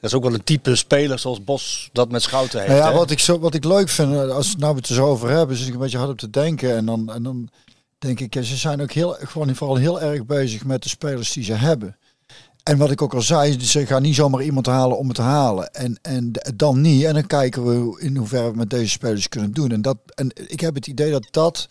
Dat 0.00 0.10
is 0.10 0.14
ook 0.14 0.22
wel 0.22 0.34
een 0.34 0.44
type 0.44 0.76
speler 0.76 1.18
zoals 1.18 1.44
Bos 1.44 1.88
dat 1.92 2.10
met 2.10 2.22
Schouten 2.22 2.58
heeft. 2.58 2.72
Nou 2.72 2.82
ja, 2.82 2.90
hè? 2.90 2.96
wat 2.96 3.10
ik, 3.10 3.18
zo, 3.18 3.38
wat 3.38 3.54
ik 3.54 3.64
leuk 3.64 3.88
vind, 3.88 4.12
eh, 4.12 4.30
als 4.30 4.52
we 4.52 4.58
nou 4.58 4.76
het 4.76 4.88
er 4.88 4.94
zo 4.94 5.06
over 5.06 5.30
hebben, 5.30 5.56
is 5.56 5.66
ik 5.66 5.72
een 5.72 5.80
beetje 5.80 5.98
hard 5.98 6.10
op 6.10 6.18
te 6.18 6.30
denken. 6.30 6.76
En 6.76 6.86
dan, 6.86 7.12
en 7.12 7.22
dan 7.22 7.48
denk 7.98 8.20
ik, 8.20 8.34
ze 8.34 8.56
zijn 8.56 8.82
ook 8.82 8.92
heel, 8.92 9.16
gewoon 9.20 9.54
vooral 9.54 9.76
heel 9.76 10.00
erg 10.00 10.26
bezig 10.26 10.64
met 10.64 10.82
de 10.82 10.88
spelers 10.88 11.32
die 11.32 11.44
ze 11.44 11.52
hebben. 11.54 11.96
En 12.68 12.78
wat 12.78 12.90
ik 12.90 13.02
ook 13.02 13.14
al 13.14 13.22
zei, 13.22 13.60
ze 13.64 13.86
gaan 13.86 14.02
niet 14.02 14.14
zomaar 14.14 14.42
iemand 14.42 14.66
halen 14.66 14.98
om 14.98 15.06
het 15.06 15.16
te 15.16 15.22
halen. 15.22 15.72
En, 15.72 15.98
en 16.02 16.32
dan 16.56 16.80
niet. 16.80 17.04
En 17.04 17.14
dan 17.14 17.26
kijken 17.26 17.64
we 17.64 18.00
in 18.00 18.16
hoeverre 18.16 18.50
we 18.50 18.56
met 18.56 18.70
deze 18.70 18.88
spelers 18.88 19.28
kunnen 19.28 19.52
doen. 19.52 19.70
En, 19.70 19.82
dat, 19.82 19.96
en 20.14 20.30
ik 20.48 20.60
heb 20.60 20.74
het 20.74 20.86
idee 20.86 21.10
dat 21.10 21.28
dat 21.30 21.68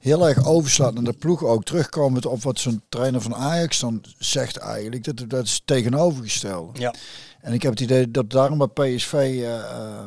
heel 0.00 0.28
erg 0.28 0.46
overslaat 0.46 0.94
naar 0.94 1.04
de 1.04 1.12
ploeg 1.12 1.44
ook. 1.44 1.64
Terugkomend 1.64 2.26
op 2.26 2.42
wat 2.42 2.58
zo'n 2.58 2.82
trainer 2.88 3.20
van 3.20 3.34
Ajax 3.34 3.80
dan 3.80 4.04
zegt 4.18 4.56
eigenlijk. 4.56 5.04
Dat, 5.04 5.30
dat 5.30 5.44
is 5.44 5.62
tegenovergesteld. 5.64 6.78
Ja. 6.78 6.94
En 7.40 7.52
ik 7.52 7.62
heb 7.62 7.70
het 7.70 7.80
idee 7.80 8.10
dat 8.10 8.30
daarom 8.30 8.58
bij 8.58 8.96
PSV 8.96 9.12
eh, 9.12 9.58
eh, 9.58 10.04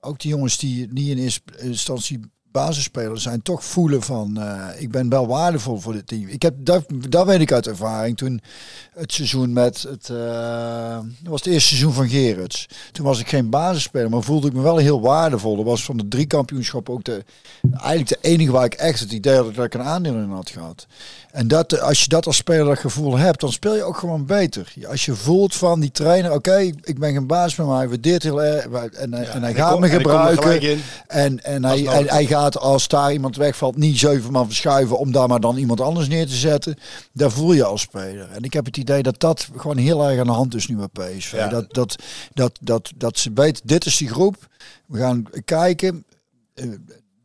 ook 0.00 0.20
die 0.20 0.30
jongens 0.30 0.58
die 0.58 0.88
niet 0.92 1.08
in 1.08 1.18
eerste 1.18 1.42
instantie 1.58 2.20
basisspeler 2.52 3.20
zijn, 3.20 3.42
toch 3.42 3.64
voelen 3.64 4.02
van 4.02 4.40
eh, 4.40 4.80
ik 4.82 4.90
ben 4.90 5.08
wel 5.08 5.26
waardevol 5.26 5.76
voor 5.76 5.92
dit 5.92 6.06
team. 6.06 6.26
Ik 6.26 6.42
heb 6.42 6.54
dat, 6.58 6.84
dat 7.08 7.26
weet 7.26 7.40
ik 7.40 7.52
uit 7.52 7.66
ervaring. 7.66 8.16
Toen 8.16 8.40
het 8.94 9.12
seizoen 9.12 9.52
met 9.52 9.82
het 9.82 10.10
eh, 10.10 10.98
was 11.22 11.40
het 11.44 11.52
eerste 11.52 11.68
seizoen 11.68 11.92
van 11.92 12.08
Gerrits. 12.08 12.68
Toen 12.92 13.04
was 13.04 13.20
ik 13.20 13.28
geen 13.28 13.50
basisspeler, 13.50 14.10
maar 14.10 14.22
voelde 14.22 14.46
ik 14.46 14.52
me 14.52 14.62
wel 14.62 14.76
heel 14.76 15.00
waardevol. 15.00 15.56
Dat 15.56 15.64
was 15.64 15.84
van 15.84 15.96
de 15.96 16.08
drie 16.08 16.26
kampioenschappen 16.26 16.94
ook 16.94 17.04
de 17.04 17.24
eigenlijk 17.72 18.08
de 18.08 18.28
enige 18.28 18.52
waar 18.52 18.64
ik 18.64 18.74
echt 18.74 19.00
het 19.00 19.12
idee 19.12 19.36
had 19.36 19.54
dat 19.54 19.64
ik 19.64 19.74
een 19.74 19.82
aandeel 19.82 20.14
in 20.14 20.30
had 20.30 20.50
gehad. 20.50 20.86
En 21.32 21.48
dat, 21.48 21.80
als 21.80 22.00
je 22.02 22.08
dat 22.08 22.26
als 22.26 22.36
speler 22.36 22.64
dat 22.64 22.78
gevoel 22.78 23.16
hebt, 23.18 23.40
dan 23.40 23.52
speel 23.52 23.74
je 23.76 23.82
ook 23.82 23.96
gewoon 23.96 24.26
beter. 24.26 24.72
Als 24.88 25.04
je 25.04 25.14
voelt 25.14 25.54
van 25.54 25.80
die 25.80 25.90
trainer, 25.90 26.32
oké, 26.32 26.56
ik 26.82 26.98
ben 26.98 27.12
geen 27.12 27.26
baas 27.26 27.56
meer, 27.56 27.66
maar 27.66 27.76
hij 27.78 27.88
waardeert 27.88 28.22
heel 28.22 28.42
erg 28.42 28.64
en, 28.64 29.12
hij- 29.14 29.26
en 29.28 29.42
hij 29.42 29.54
gaat 29.54 29.70
kom- 29.72 29.80
me 29.80 29.86
gebruiken. 29.88 30.42
En, 31.06 31.44
en 31.44 31.64
hij, 31.64 31.78
hij, 31.80 32.02
hij 32.06 32.26
gaat 32.26 32.58
als 32.58 32.88
daar 32.88 33.12
iemand 33.12 33.36
wegvalt 33.36 33.76
niet 33.76 33.98
zeven 33.98 34.32
man 34.32 34.46
verschuiven 34.46 34.98
om 34.98 35.12
daar 35.12 35.28
maar 35.28 35.40
dan 35.40 35.56
iemand 35.56 35.80
anders 35.80 36.08
neer 36.08 36.26
te 36.26 36.34
zetten. 36.34 36.76
Daar 37.12 37.30
voel 37.30 37.52
je 37.52 37.64
als 37.64 37.80
speler. 37.80 38.28
En 38.30 38.42
ik 38.42 38.52
heb 38.52 38.64
het 38.64 38.76
idee 38.76 39.02
dat 39.02 39.20
dat 39.20 39.48
gewoon 39.56 39.76
heel 39.76 40.08
erg 40.08 40.20
aan 40.20 40.26
de 40.26 40.32
hand 40.32 40.54
is 40.54 40.66
nu 40.66 40.76
bij 40.76 41.16
PSV. 41.16 41.32
Ja. 41.32 41.48
Dat, 41.48 41.74
dat, 41.74 41.96
dat, 42.34 42.58
dat, 42.60 42.92
dat 42.96 43.18
ze 43.18 43.30
weten, 43.34 43.66
dit 43.66 43.84
is 43.86 43.96
die 43.96 44.08
groep. 44.08 44.36
We 44.86 44.98
gaan 44.98 45.24
kijken. 45.44 46.04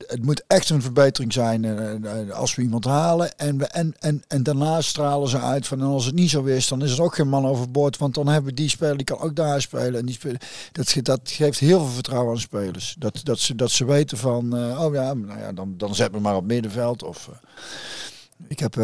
Het 0.07 0.23
moet 0.23 0.43
echt 0.47 0.69
een 0.69 0.81
verbetering 0.81 1.33
zijn 1.33 1.65
eh, 1.65 1.93
eh, 1.93 2.29
als 2.29 2.55
we 2.55 2.61
iemand 2.61 2.85
halen. 2.85 3.37
En, 3.37 3.71
en, 3.71 3.95
en, 3.99 4.23
en 4.27 4.43
daarna 4.43 4.81
stralen 4.81 5.29
ze 5.29 5.39
uit 5.39 5.67
van 5.67 5.79
en 5.79 5.85
als 5.85 6.05
het 6.05 6.15
niet 6.15 6.29
zo 6.29 6.43
is, 6.43 6.67
dan 6.67 6.83
is 6.83 6.91
er 6.91 7.03
ook 7.03 7.15
geen 7.15 7.29
man 7.29 7.45
overboord. 7.45 7.97
Want 7.97 8.13
dan 8.13 8.27
hebben 8.27 8.49
we 8.49 8.55
die 8.55 8.69
speler, 8.69 8.97
die 8.97 9.05
kan 9.05 9.19
ook 9.19 9.35
daar 9.35 9.61
spelen. 9.61 9.99
En 9.99 10.05
die 10.05 10.15
spelen, 10.15 10.39
dat, 10.71 10.95
dat 11.01 11.19
geeft 11.23 11.59
heel 11.59 11.79
veel 11.79 11.93
vertrouwen 11.93 12.33
aan 12.33 12.39
spelers. 12.39 12.95
Dat, 12.99 13.21
dat, 13.23 13.39
ze, 13.39 13.55
dat 13.55 13.71
ze 13.71 13.85
weten 13.85 14.17
van, 14.17 14.57
eh, 14.57 14.83
oh 14.83 14.93
ja, 14.93 15.13
nou 15.13 15.39
ja 15.39 15.51
dan, 15.51 15.73
dan 15.77 15.95
zet 15.95 16.11
me 16.11 16.19
maar 16.19 16.35
op 16.35 16.45
middenveld. 16.45 17.03
Of, 17.03 17.29
ik 18.47 18.59
heb... 18.59 18.75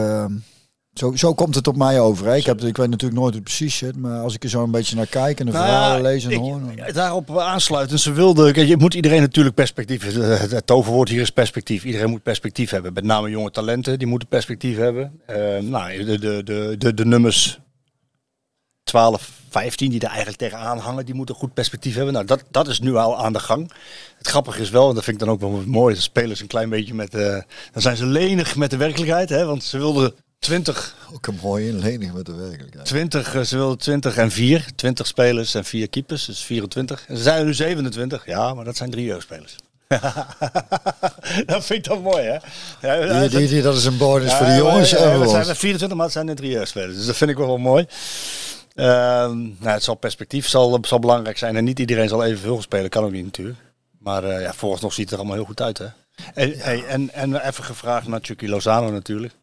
zo, 0.93 1.15
zo 1.15 1.33
komt 1.33 1.55
het 1.55 1.67
op 1.67 1.75
mij 1.77 1.99
over. 1.99 2.25
Hè. 2.27 2.35
Ik, 2.35 2.45
heb, 2.45 2.61
ik 2.61 2.77
weet 2.77 2.89
natuurlijk 2.89 3.19
nooit 3.19 3.33
hoe 3.33 3.43
het 3.43 3.43
precies 3.43 3.77
zit. 3.77 3.95
Maar 3.97 4.21
als 4.21 4.33
ik 4.35 4.43
er 4.43 4.49
zo 4.49 4.63
een 4.63 4.71
beetje 4.71 4.95
naar 4.95 5.05
kijk 5.07 5.39
en 5.39 5.45
de 5.45 5.51
Nou 5.51 5.65
verhalen 5.65 6.01
lees 6.01 6.23
en 6.23 6.31
ik- 6.31 6.37
hoor. 6.37 6.59
dan- 6.75 6.93
Daarop 6.93 7.37
aansluiten. 7.37 7.99
Ze 7.99 8.11
wilden, 8.11 8.53
kijk, 8.53 8.67
je 8.67 8.77
moet 8.77 8.93
iedereen 8.93 9.21
natuurlijk 9.21 9.55
perspectief. 9.55 10.13
Het 10.51 10.65
toverwoord 10.67 11.09
hier 11.09 11.21
is 11.21 11.29
perspectief. 11.29 11.83
Iedereen 11.83 12.09
moet 12.09 12.23
perspectief 12.23 12.69
hebben. 12.69 12.93
Met 12.93 13.03
name 13.03 13.29
jonge 13.29 13.51
talenten, 13.51 13.99
die 13.99 14.07
moeten 14.07 14.27
perspectief 14.27 14.77
hebben. 14.77 15.21
Eh, 15.25 15.35
nou, 15.61 16.03
de, 16.05 16.19
de, 16.19 16.43
de, 16.43 16.75
de, 16.77 16.93
de 16.93 17.05
nummers 17.05 17.59
12, 18.83 19.31
15 19.49 19.89
die 19.89 19.99
er 19.99 20.07
eigenlijk 20.07 20.37
tegenaan 20.37 20.77
hangen, 20.77 21.05
die 21.05 21.15
moeten 21.15 21.35
goed 21.35 21.53
perspectief 21.53 21.95
hebben. 21.95 22.13
Nou, 22.13 22.25
dat, 22.25 22.43
dat 22.51 22.67
is 22.67 22.79
nu 22.79 22.95
al 22.95 23.17
aan 23.17 23.33
de 23.33 23.39
gang. 23.39 23.71
Het 24.17 24.27
grappige 24.27 24.61
is 24.61 24.69
wel, 24.69 24.89
en 24.89 24.95
dat 24.95 25.03
vind 25.03 25.19
ik 25.21 25.25
dan 25.25 25.33
ook 25.33 25.39
wel 25.39 25.63
mooi, 25.65 25.95
de 25.95 26.01
spelers 26.01 26.41
een 26.41 26.47
klein 26.47 26.69
beetje 26.69 26.93
met, 26.93 27.13
eh, 27.15 27.41
dan 27.71 27.81
zijn 27.81 27.97
ze 27.97 28.05
lenig 28.05 28.55
met 28.55 28.69
de 28.69 28.77
werkelijkheid. 28.77 29.29
Hè, 29.29 29.45
want 29.45 29.63
ze 29.63 29.77
wilden 29.77 30.13
20 30.39 30.95
Ook 31.13 31.27
een 31.27 31.39
mooie 31.41 31.73
lening 31.73 32.13
met 32.13 32.25
de 32.25 32.33
werkelijkheid. 32.33 32.85
20, 32.85 33.35
eh, 33.35 33.41
ze 33.41 33.57
wilden 33.57 33.77
20 33.77 34.17
en 34.17 34.31
4. 34.31 34.65
20 34.75 35.07
spelers 35.07 35.53
en 35.55 35.65
4 35.65 35.89
keepers, 35.89 36.25
dus 36.25 36.43
24. 36.43 37.05
En 37.07 37.17
ze 37.17 37.23
zijn 37.23 37.39
er 37.39 37.45
nu 37.45 37.53
27. 37.53 38.25
Ja, 38.25 38.53
maar 38.53 38.65
dat 38.65 38.77
zijn 38.77 38.91
drie 38.91 39.05
jeugdspelers. 39.05 39.55
dat 41.45 41.65
vind 41.65 41.69
ik 41.69 41.83
dan 41.83 42.01
mooi, 42.01 42.23
hè? 42.23 42.37
Ja, 42.81 43.19
Die, 43.19 43.29
die, 43.29 43.47
die, 43.47 43.61
dat 43.61 43.75
is 43.75 43.85
een 43.85 43.97
bonus 43.97 44.33
voor 44.33 44.45
de 44.45 44.55
jongens. 44.55 44.89
ja, 44.89 45.19
we 45.19 45.27
zijn 45.27 45.37
ons. 45.39 45.47
met 45.47 45.57
24, 45.57 45.97
maar 45.97 46.05
het 46.05 46.15
zijn 46.15 46.29
interieurspelers. 46.29 46.95
Dus 46.95 47.05
dat 47.05 47.15
vind 47.15 47.29
ik 47.31 47.37
wel 47.37 47.47
wel 47.47 47.57
mooi. 47.57 47.85
Ehm, 48.75 49.37
nou, 49.39 49.69
het 49.73 49.83
zal 49.83 49.95
perspectief 49.95 50.47
zal, 50.47 50.79
zal 50.81 50.99
belangrijk 50.99 51.37
zijn. 51.37 51.55
En 51.55 51.63
niet 51.63 51.79
iedereen 51.79 52.09
zal 52.09 52.23
evenveel 52.23 52.61
spelen. 52.61 52.89
Kan 52.89 53.03
ook 53.03 53.11
niet 53.11 53.25
natuurlijk. 53.25 53.57
Maar 53.99 54.23
eh 54.23 54.41
ja, 54.41 54.53
volgens 54.53 54.81
nog 54.81 54.93
ziet 54.93 55.03
het 55.03 55.13
er 55.13 55.17
allemaal 55.17 55.35
heel 55.35 55.45
goed 55.45 55.61
uit. 55.61 55.77
Hè? 55.77 55.85
En, 56.33 56.53
hey, 56.57 56.85
en, 56.85 57.13
en 57.13 57.47
even 57.47 57.63
gevraagd 57.63 58.07
naar 58.07 58.19
Chucky 58.21 58.45
Lozano 58.45 58.91
natuurlijk. 58.91 59.33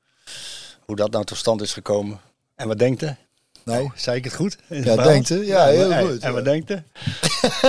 Hoe 0.87 0.97
dat 0.97 1.11
nou 1.11 1.25
tot 1.25 1.37
stand 1.37 1.63
is 1.63 1.73
gekomen. 1.73 2.21
En 2.55 2.69
wat 2.69 2.79
denkt 2.79 3.01
hij? 3.01 3.17
Nou, 3.65 3.91
Zei 3.95 4.17
ik 4.17 4.25
het 4.25 4.35
goed? 4.35 4.57
in 4.69 4.85
Ja, 4.85 4.97
denkt? 4.97 5.29
Ja, 5.29 5.67
heel 5.67 5.91
hey, 5.91 6.03
goed, 6.05 6.21
En 6.21 6.29
ja. 6.29 6.35
wat 6.35 6.45
denkt 6.45 6.69
hij? 6.69 6.85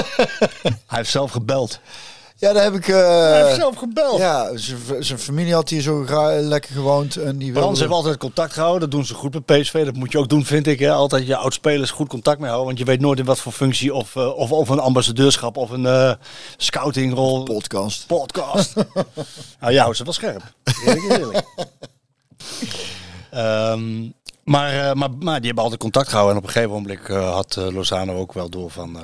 hij 0.87 0.97
heeft 0.97 1.09
zelf 1.09 1.31
gebeld. 1.31 1.79
ja, 2.35 2.53
daar 2.53 2.63
heb 2.63 2.73
ik... 2.73 2.87
eh, 2.87 2.95
hij 3.29 3.43
heeft 3.45 3.55
zelf 3.55 3.75
gebeld. 3.75 4.17
ja, 4.17 4.51
zijn 4.99 5.19
familie 5.19 5.53
had 5.53 5.69
hier 5.69 5.81
zo 5.81 6.05
lekker 6.41 6.71
gewoond. 6.73 7.15
En 7.15 7.37
die 7.37 7.51
Frans 7.51 7.65
wilde- 7.65 7.79
heeft 7.79 7.91
altijd 7.91 8.17
contact 8.17 8.53
gehouden. 8.53 8.81
Dat 8.81 8.91
doen 8.91 9.05
ze 9.05 9.13
goed 9.13 9.45
bij 9.45 9.59
PSV. 9.61 9.85
Dat 9.85 9.95
moet 9.95 10.11
je 10.11 10.17
ook 10.17 10.29
doen, 10.29 10.45
vind 10.45 10.67
ik. 10.67 10.79
Hè. 10.79 10.91
Altijd 10.91 11.27
je 11.27 11.35
oud-spelers 11.35 11.91
goed 11.91 12.07
contact 12.09 12.37
mee 12.39 12.47
houden. 12.47 12.67
Want 12.67 12.79
je 12.79 12.85
weet 12.85 12.99
nooit 13.01 13.19
in 13.19 13.25
wat 13.25 13.39
voor 13.39 13.51
functie. 13.51 13.93
Of, 13.93 14.15
eh, 14.15 14.37
of, 14.37 14.51
of 14.51 14.69
een 14.69 14.79
ambassadeurschap. 14.79 15.57
Of 15.57 15.69
een 15.69 15.85
eh, 15.85 16.13
scoutingrol. 16.57 17.43
podcast. 17.43 18.07
podcast. 18.07 18.73
nou, 19.59 19.73
is 19.91 19.97
het 19.97 20.03
wel 20.03 20.13
scherp. 20.13 20.41
Eerlijk, 20.85 21.17
eerlijk. 21.19 21.45
Ehm, 23.31 24.09
maar, 24.43 24.73
eh, 24.73 24.93
maar, 24.93 25.11
maar 25.11 25.37
die 25.37 25.45
hebben 25.45 25.63
altijd 25.63 25.81
contact 25.81 26.07
gehouden. 26.07 26.35
En 26.35 26.41
op 26.41 26.47
een 26.47 26.53
gegeven 26.53 26.75
moment 26.75 27.09
eh, 27.09 27.33
had 27.33 27.57
eh, 27.57 27.67
Lozano 27.67 28.17
ook 28.17 28.33
wel 28.33 28.49
door 28.49 28.71
van... 28.71 28.97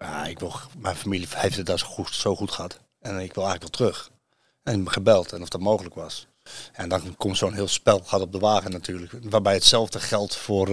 ja, 0.00 0.26
ik 0.26 0.38
wil, 0.38 0.52
mijn 0.78 0.96
familie 0.96 1.28
heeft 1.30 1.56
het 1.56 1.66
daar 1.66 1.78
zo 1.78 1.86
goed, 1.86 2.14
zo 2.14 2.36
goed 2.36 2.50
gehad. 2.50 2.80
En 3.00 3.18
ik 3.18 3.34
wil 3.34 3.44
eigenlijk 3.44 3.62
wel 3.62 3.88
terug. 3.88 4.10
En 4.62 4.90
gebeld 4.90 5.32
en 5.32 5.42
of 5.42 5.48
dat 5.48 5.60
mogelijk 5.60 5.94
was. 5.94 6.26
En 6.72 6.88
dan 6.88 7.16
komt 7.16 7.36
zo'n 7.36 7.54
heel 7.54 7.68
spel 7.68 8.00
gaat 8.04 8.20
op 8.20 8.32
de 8.32 8.38
wagen 8.38 8.70
natuurlijk. 8.70 9.12
Waarbij 9.22 9.54
hetzelfde 9.54 10.00
geldt 10.00 10.36
voor, 10.36 10.68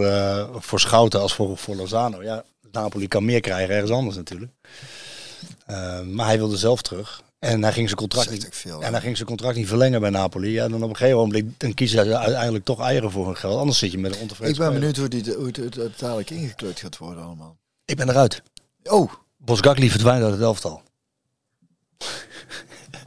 voor 0.60 0.80
Schouten 0.80 1.22
als 1.22 1.34
voor, 1.34 1.58
voor 1.58 1.76
Lozano. 1.76 2.24
Ja, 2.24 2.44
Napoli 2.72 3.08
kan 3.08 3.26
meer 3.26 3.42
krijgen 3.42 3.74
ergens 3.74 3.92
anders 3.92 4.16
natuurlijk. 4.16 4.52
Eh, 5.66 6.02
maar 6.02 6.26
hij 6.26 6.38
wilde 6.38 6.58
zelf 6.58 6.82
terug. 6.82 7.22
En 7.40 7.64
hij 7.64 7.72
ging 7.74 7.86
zijn 7.88 8.00
contract 8.00 8.30
niet, 8.32 8.48
veel, 8.52 8.84
en 8.84 8.92
hij 8.92 9.02
ging 9.02 9.16
zijn 9.16 9.28
contract 9.28 9.56
niet 9.56 9.68
verlengen 9.68 10.02
bij 10.02 10.10
Napoli. 10.10 10.52
Ja, 10.52 10.64
en 10.64 10.72
dan 10.72 10.84
op 10.84 10.90
een 10.90 10.96
gegeven 10.96 11.18
moment 11.20 11.46
dan 11.58 11.74
kiezen 11.74 12.06
ze 12.06 12.18
uiteindelijk 12.18 12.66
toch 12.66 12.82
eieren 12.82 13.12
voor 13.12 13.26
hun 13.26 13.38
geld. 13.38 13.60
Anders 13.60 13.78
zit 13.78 13.92
je 13.92 13.98
met 13.98 14.16
een 14.16 14.22
ontevreden 14.22 14.54
Ik 14.54 14.60
ben 14.60 14.74
benieuwd 14.74 14.98
hoe, 14.98 15.08
die, 15.08 15.34
hoe 15.34 15.48
het, 15.48 15.80
uiteindelijk 15.80 16.30
ingekleurd 16.30 16.80
gaat 16.80 16.98
worden 16.98 17.24
allemaal. 17.24 17.58
Ik 17.86 17.96
ben 17.98 18.10
eruit. 18.10 18.42
Oh, 18.84 19.12
Bosgakli 19.38 19.90
verdwijnt 19.90 20.24
uit 20.24 20.32
het 20.34 20.42
elftal. 20.42 20.82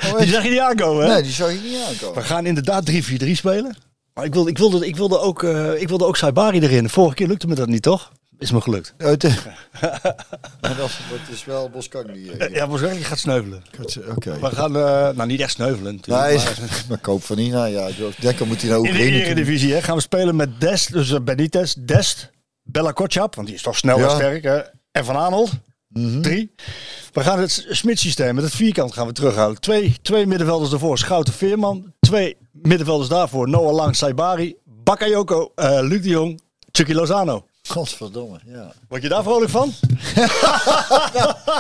oh 0.06 0.18
Die 0.18 0.28
zag 0.28 0.42
je 0.42 0.50
niet 0.50 0.58
aankomen, 0.58 1.04
hè? 1.06 1.12
nee, 1.12 1.22
die 1.22 1.32
zag 1.32 1.50
ik 1.50 1.62
niet 1.62 1.72
We 1.72 1.86
aankomen. 1.88 2.24
gaan 2.24 2.46
inderdaad 2.46 2.90
3-4-3 2.90 2.94
spelen. 3.32 3.76
Maar 4.14 4.24
ik 4.24 4.32
wilde, 4.32 4.50
ik 4.50 4.58
wilde, 4.58 4.86
ik 4.86 4.96
wilde, 4.96 5.18
ook, 5.18 5.42
eh, 5.42 5.80
ik 5.80 5.88
wilde 5.88 6.06
ook 6.06 6.16
Saibari 6.16 6.60
erin. 6.60 6.88
Vorige 6.88 7.14
keer 7.14 7.26
lukte 7.26 7.46
me 7.46 7.54
dat 7.54 7.68
niet, 7.68 7.82
toch? 7.82 8.12
Is 8.42 8.50
me 8.52 8.60
gelukt. 8.60 8.94
Oh, 9.04 9.12
de- 9.16 9.34
maar 10.60 10.76
dat 10.76 10.90
wordt 11.08 11.26
dus 11.30 11.44
wel 11.44 11.70
Boskagli. 11.70 12.30
eh, 12.30 12.54
Ja, 12.54 12.66
Bosgakli 12.66 13.04
gaat 13.04 13.18
sneuvelen. 13.18 13.62
Oké. 14.10 14.38
We 14.40 14.46
gaan, 14.50 14.76
eh, 14.76 14.82
nou 15.08 15.26
niet 15.26 15.40
echt 15.40 15.50
sneuvelen 15.52 15.94
natuurlijk. 15.94 16.26
Nee, 16.28 16.36
maar- 16.36 16.84
maar 16.88 16.98
koop 16.98 17.22
van 17.24 17.36
Nina, 17.36 17.64
ja. 17.64 17.86
Ik 17.86 17.96
denk, 18.20 18.38
dan 18.38 18.48
moet 18.48 18.60
hij 18.60 18.70
nou 18.70 18.86
In 18.86 18.92
de 18.92 18.98
Oekraïne 18.98 19.16
toe. 19.18 19.26
Eredivisie 19.30 19.72
hè, 19.72 19.82
gaan 19.82 19.94
we 19.96 20.00
spelen 20.02 20.36
met 20.36 20.60
Dest, 20.60 20.92
dus 20.92 21.10
eh, 21.12 21.20
Benitez, 21.20 21.74
Dest, 21.74 22.30
Bella 22.62 22.92
Kotschap, 22.92 23.34
want 23.34 23.46
die 23.46 23.56
is 23.56 23.62
toch 23.62 23.76
snel 23.76 23.96
en 23.96 24.02
Ja. 24.02 24.14
sterk. 24.14 24.42
Hè, 24.42 24.60
en 24.90 25.04
Van 25.04 25.16
Aanholt, 25.16 25.50
drie. 26.20 26.54
We 27.12 27.20
gaan 27.20 27.38
het 27.40 27.66
Smit-systeem 27.70 28.34
met 28.34 28.44
het 28.44 28.54
vierkant 28.54 28.92
gaan 28.92 29.06
we 29.06 29.12
terughalen. 29.12 29.60
Twee, 29.60 29.94
twee 30.02 30.26
middenvelders 30.26 30.72
ervoor, 30.72 30.98
Schouten 30.98 31.32
Veerman. 31.34 31.92
Twee 32.00 32.36
middenvelders 32.52 33.08
daarvoor, 33.08 33.48
Noah 33.48 33.74
Lang, 33.74 33.96
Saibari, 33.96 34.56
Bakayoko, 34.64 35.52
eh 35.54 35.78
Luc 35.80 36.02
de 36.02 36.08
Jong, 36.08 36.40
Chucky 36.72 36.92
Lozano. 36.92 37.46
Godverdomme, 37.68 38.40
ja. 38.46 38.72
Word 38.88 39.02
je 39.02 39.08
daar 39.08 39.22
vrolijk 39.22 39.50
van? 39.50 39.72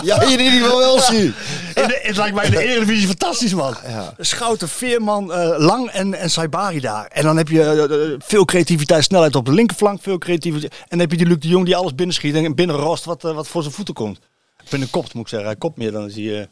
Ja, 0.02 0.22
in 0.22 0.30
ieder 0.30 0.60
geval 0.60 0.78
wel 0.78 1.00
zie. 1.00 1.32
Het 1.74 2.16
lijkt 2.16 2.34
mij 2.34 2.44
in 2.44 2.50
de 2.50 2.62
Eredivisie 2.62 3.06
fantastisch, 3.06 3.54
man. 3.54 3.76
Ja. 3.86 4.14
Schouten, 4.18 4.68
Veerman, 4.68 5.32
eh, 5.32 5.58
Lang 5.58 5.90
en, 5.90 6.14
en 6.14 6.30
Saibari 6.30 6.80
daar. 6.80 7.06
En 7.06 7.22
dan 7.22 7.36
heb 7.36 7.48
je 7.48 7.62
eh, 7.62 8.12
eh, 8.12 8.18
veel 8.18 8.44
creativiteit, 8.44 9.04
snelheid 9.04 9.36
op 9.36 9.44
de 9.44 9.52
linkerflank, 9.52 10.02
veel 10.02 10.18
creativiteit. 10.18 10.72
En 10.72 10.86
dan 10.88 10.98
heb 10.98 11.10
je 11.10 11.16
die 11.16 11.26
Luc 11.26 11.38
de 11.38 11.48
Jong 11.48 11.64
die 11.64 11.76
alles 11.76 11.94
binnenschiet 11.94 12.34
en 12.34 12.54
binnenrost 12.54 13.04
wat, 13.04 13.22
wat 13.22 13.48
voor 13.48 13.62
zijn 13.62 13.74
voeten 13.74 13.94
komt. 13.94 14.18
Binnenkopt 14.70 15.14
moet 15.14 15.22
ik 15.22 15.28
zeggen. 15.28 15.48
Hij 15.48 15.58
kopt 15.58 15.76
meer 15.76 15.92
dan 15.92 16.06
is 16.06 16.14
hij... 16.14 16.48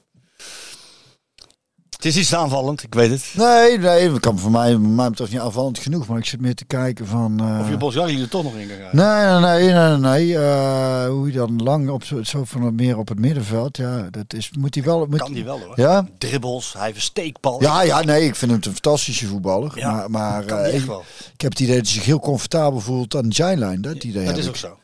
Het 2.01 2.09
is 2.09 2.17
iets 2.17 2.35
aanvallend, 2.35 2.83
ik 2.83 2.95
weet 2.95 3.11
het. 3.11 3.25
Nee, 3.37 3.79
nee, 3.79 4.11
dat 4.11 4.21
kan 4.21 4.39
voor 4.39 4.51
mij, 4.51 4.79
mij 4.79 5.09
betreft 5.09 5.33
niet 5.33 5.41
aanvallend 5.41 5.79
genoeg. 5.79 6.07
Maar 6.07 6.19
ik 6.19 6.25
zit 6.25 6.41
meer 6.41 6.55
te 6.55 6.65
kijken 6.65 7.07
van... 7.07 7.41
eh, 7.41 7.61
Of 7.61 7.69
je 7.69 7.77
Bosjagli 7.77 8.21
er 8.23 8.29
toch 8.29 8.43
nog 8.43 8.55
in 8.55 8.69
kan 8.69 8.77
gaan. 8.77 9.41
Nee, 9.41 9.41
nee, 9.41 9.73
nee, 9.73 9.97
nee. 9.97 9.99
nee. 9.99 10.39
eh, 10.39 11.07
hoe 11.09 11.27
je 11.27 11.33
dan 11.33 11.63
lang 11.63 11.89
op 11.89 12.05
zo, 12.05 12.23
zo 12.23 12.45
van 12.45 12.75
meer 12.75 12.99
op 12.99 13.09
het 13.09 13.19
middenveld. 13.19 13.77
Ja, 13.77 14.09
dat 14.11 14.33
is, 14.35 14.51
moet 14.59 14.75
hij 14.75 14.85
wel... 14.85 15.07
Moet, 15.07 15.19
Kan 15.19 15.33
die 15.33 15.45
wel 15.45 15.61
hoor. 15.61 15.73
Ja? 15.81 16.07
Dribbels, 16.19 16.73
hij 16.73 16.83
heeft 16.85 16.97
een 16.97 17.03
steekbal. 17.03 17.63
Ja, 17.63 17.83
ja, 17.83 18.03
nee, 18.03 18.25
ik 18.25 18.35
vind 18.37 18.51
hem 18.51 18.61
een 18.65 18.73
fantastische 18.73 19.27
voetballer. 19.27 19.73
Ja, 19.79 19.93
maar 19.93 20.11
maar 20.11 20.45
kan 20.45 20.59
eh, 20.59 20.65
die 20.65 20.73
echt 20.73 20.83
ik, 20.83 20.89
wel. 20.89 21.05
ik 21.35 21.41
heb 21.41 21.51
het 21.51 21.61
idee 21.61 21.77
dat 21.77 21.85
hij 21.85 21.95
zich 21.95 22.05
heel 22.05 22.21
comfortabel 22.21 22.81
voelt 22.81 23.17
aan 23.17 23.29
de 23.29 23.35
zijlijn. 23.35 23.81
Dat 23.83 24.05
idee 24.05 24.25
dat 24.25 24.37
is 24.37 24.45
ik. 24.45 24.51
ook 24.51 24.57
zo. 24.57 24.79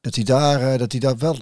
Dat 0.00 0.14
hij 0.14 0.24
daar, 0.24 0.72
eh, 0.72 0.78
dat 0.78 0.92
hij 0.92 1.00
daar 1.00 1.18
wel. 1.18 1.36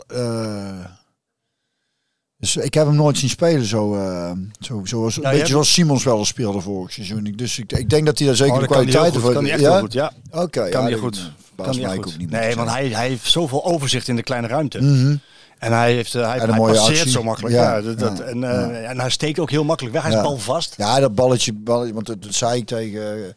Dus 2.44 2.56
ik 2.56 2.74
heb 2.74 2.86
hem 2.86 2.94
nooit 2.96 3.18
zien 3.18 3.28
spelen 3.28 3.64
zo, 3.64 3.94
eh, 3.94 4.30
zo 4.60 4.80
zoals, 4.84 5.14
je 5.14 5.24
een 5.24 5.30
beetje 5.30 5.46
zoals 5.46 5.72
Simons 5.72 6.04
wel 6.04 6.18
eens 6.18 6.28
speelde 6.28 6.60
vorig 6.60 6.92
seizoen. 6.92 7.32
Dus 7.36 7.58
ik, 7.58 7.72
ik 7.72 7.90
denk 7.90 8.06
dat 8.06 8.18
hij 8.18 8.26
daar 8.26 8.36
zeker 8.36 8.54
Oh, 8.54 8.60
de 8.60 8.66
kwaliteiten 8.66 9.12
goed. 9.12 9.22
voor 9.22 9.32
Kan 9.32 9.42
hij 9.44 9.52
echt 9.52 9.60
ja? 9.62 9.78
goed, 9.78 9.92
ja. 9.92 10.12
Oké, 10.30 10.68
Kan 10.68 10.82
ja, 10.82 10.88
hij 10.88 10.96
goed. 10.96 11.32
Kan 11.56 11.78
hij 11.80 11.96
goed. 11.96 12.06
ook 12.06 12.18
niet. 12.18 12.30
Nee, 12.30 12.54
want 12.54 12.70
hij, 12.70 12.88
hij 12.88 13.08
heeft 13.08 13.30
zoveel 13.30 13.64
overzicht 13.64 14.08
in 14.08 14.16
de 14.16 14.22
kleine 14.22 14.46
ruimte. 14.46 14.80
Mhm. 14.82 15.16
En 15.58 15.72
hij, 15.72 15.92
heeft, 15.94 16.14
eh, 16.14 16.28
hij, 16.28 16.38
En 16.38 16.48
hij 16.50 16.58
passeert 16.58 16.88
actie. 16.98 17.10
zo 17.10 17.22
makkelijk. 17.22 17.54
Ja, 17.54 17.76
Ja, 17.76 17.82
dat, 17.82 17.98
dat- 17.98 18.18
ja, 18.18 18.24
en, 18.24 18.44
eh, 18.44 18.90
en 18.90 19.00
hij 19.00 19.10
steekt 19.10 19.38
ook 19.38 19.50
heel 19.50 19.64
makkelijk 19.64 19.94
weg. 19.94 20.04
Hij 20.04 20.12
is 20.16 20.22
balvast. 20.22 20.74
Ja, 20.76 21.00
dat 21.00 21.14
balletje, 21.14 21.52
balletje 21.52 21.94
want 21.94 22.06
dat, 22.06 22.22
dat 22.22 22.34
zei 22.34 22.58
ik 22.60 22.66
tegen 22.66 23.34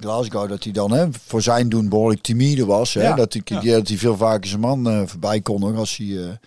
Glasgow, 0.00 0.48
dat 0.48 0.62
hij 0.64 0.72
dan 0.72 0.90
hè, 0.92 1.06
voor 1.26 1.42
zijn 1.42 1.68
doen 1.68 1.88
behoorlijk 1.88 2.22
timide 2.22 2.66
was. 2.66 2.94
Hè? 2.94 3.14
Dat, 3.14 3.32
hij, 3.32 3.60
dat 3.72 3.88
hij 3.88 3.96
veel 3.96 4.16
vaker 4.16 4.48
zijn 4.48 4.60
man 4.60 5.08
voorbij 5.08 5.40
kon 5.40 5.60
nog 5.60 5.76
als 5.76 5.96
hij... 5.96 6.38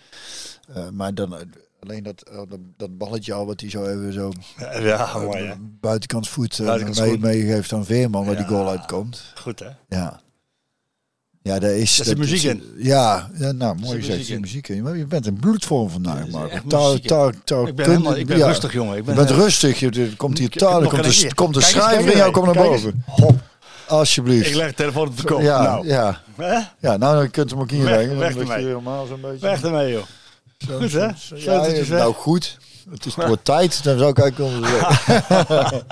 maar 0.92 1.14
dan 1.14 1.34
alleen 1.80 2.02
dat, 2.02 2.22
eh, 2.22 2.36
dat, 2.48 2.58
dat 2.76 2.98
balletje 2.98 3.32
al 3.32 3.46
wat 3.46 3.60
hij 3.60 3.70
zo 3.70 3.84
even 3.86 4.12
zo 4.12 4.32
Ja, 4.82 5.10
mooi 5.18 5.44
hè. 5.44 5.54
buitenkant 5.80 6.28
voet 6.28 6.58
eh, 6.58 6.84
mee, 6.98 7.18
meegeeft 7.18 7.72
aan 7.72 7.84
Veerman 7.84 8.26
waar 8.26 8.36
die 8.36 8.46
goal 8.46 8.68
uitkomt. 8.68 9.22
Goed 9.34 9.58
hè. 9.58 9.68
Ja. 9.96 10.20
Ja, 11.42 11.58
daar 11.58 11.70
is, 11.70 11.96
Daar 11.96 12.06
zit 12.06 12.18
muziek 12.18 12.36
is- 12.36 12.44
in. 12.44 12.62
Ja, 12.76 13.30
ja 13.38 13.52
nou 13.52 13.78
mooi 13.78 14.02
gezegd, 14.02 14.28
in. 14.28 14.40
muziek 14.40 14.68
in. 14.68 14.82
Maar 14.82 14.96
je 14.96 15.06
bent 15.06 15.26
in 15.26 15.38
bloedvorm 15.40 15.90
vandaag, 15.90 16.26
is 16.26 16.32
Marco. 16.32 16.48
echt 16.54 16.68
Taal, 16.68 16.98
taal, 16.98 17.30
taal, 17.44 17.66
Ik 17.66 17.74
ben, 17.74 17.86
helemaal, 17.90 18.16
ik 18.16 18.26
ben 18.26 18.38
ja. 18.38 18.46
rustig 18.46 18.72
jongen. 18.72 18.96
Ik 18.96 19.04
ben, 19.04 19.14
Je 19.14 19.20
bent 19.20 19.30
eh, 19.32 19.36
rustig, 19.36 19.78
je, 19.80 20.16
komt 20.16 20.38
hier 20.38 20.50
taal, 20.50 20.88
komt 20.88 21.04
de, 21.20 21.34
komt 21.34 21.54
de 21.54 21.60
schrijver 21.60 22.10
in 22.10 22.16
jou, 22.16 22.24
eens, 22.28 22.36
kom 22.38 22.44
naar 22.44 22.54
boven. 22.64 23.02
Hop. 23.06 23.38
Alsjeblieft. 23.88 24.46
Ik 24.48 24.54
leg 24.54 24.68
de 24.68 24.74
telefoon 24.74 25.06
op 25.08 25.16
de 25.16 25.24
kop. 25.24 25.40
ja, 25.40 25.62
nou, 25.62 25.86
ja, 25.86 26.22
ja, 26.80 26.96
nou 26.96 27.16
dan 27.16 27.30
kunt 27.30 27.50
u 27.50 27.54
hem 27.54 27.62
ook 27.62 27.70
Weg- 27.70 27.78
inleggen. 27.80 28.18
weg 28.18 28.34
lig 28.34 28.46
je 28.46 28.52
ermee. 28.52 28.66
helemaal 28.66 29.06
zo'n 29.06 29.20
beetje. 29.20 29.38
Weg 29.46 29.62
ermee 29.62 29.92
joh. 29.92 30.02
Zo- 30.66 30.78
Goed, 30.78 30.90
zo- 30.90 30.98
hè? 30.98 31.08
zo- 31.18 31.36
Zo 31.36 31.52
Ja, 31.52 31.96
nou 31.96 32.14
goed. 32.14 32.58
Het 32.90 33.06
is 33.06 33.14
voor 33.14 33.42
tijd, 33.42 33.84
dan 33.84 33.98
zou 33.98 34.10
ik 34.10 34.18
eigenlijk. 34.18 34.66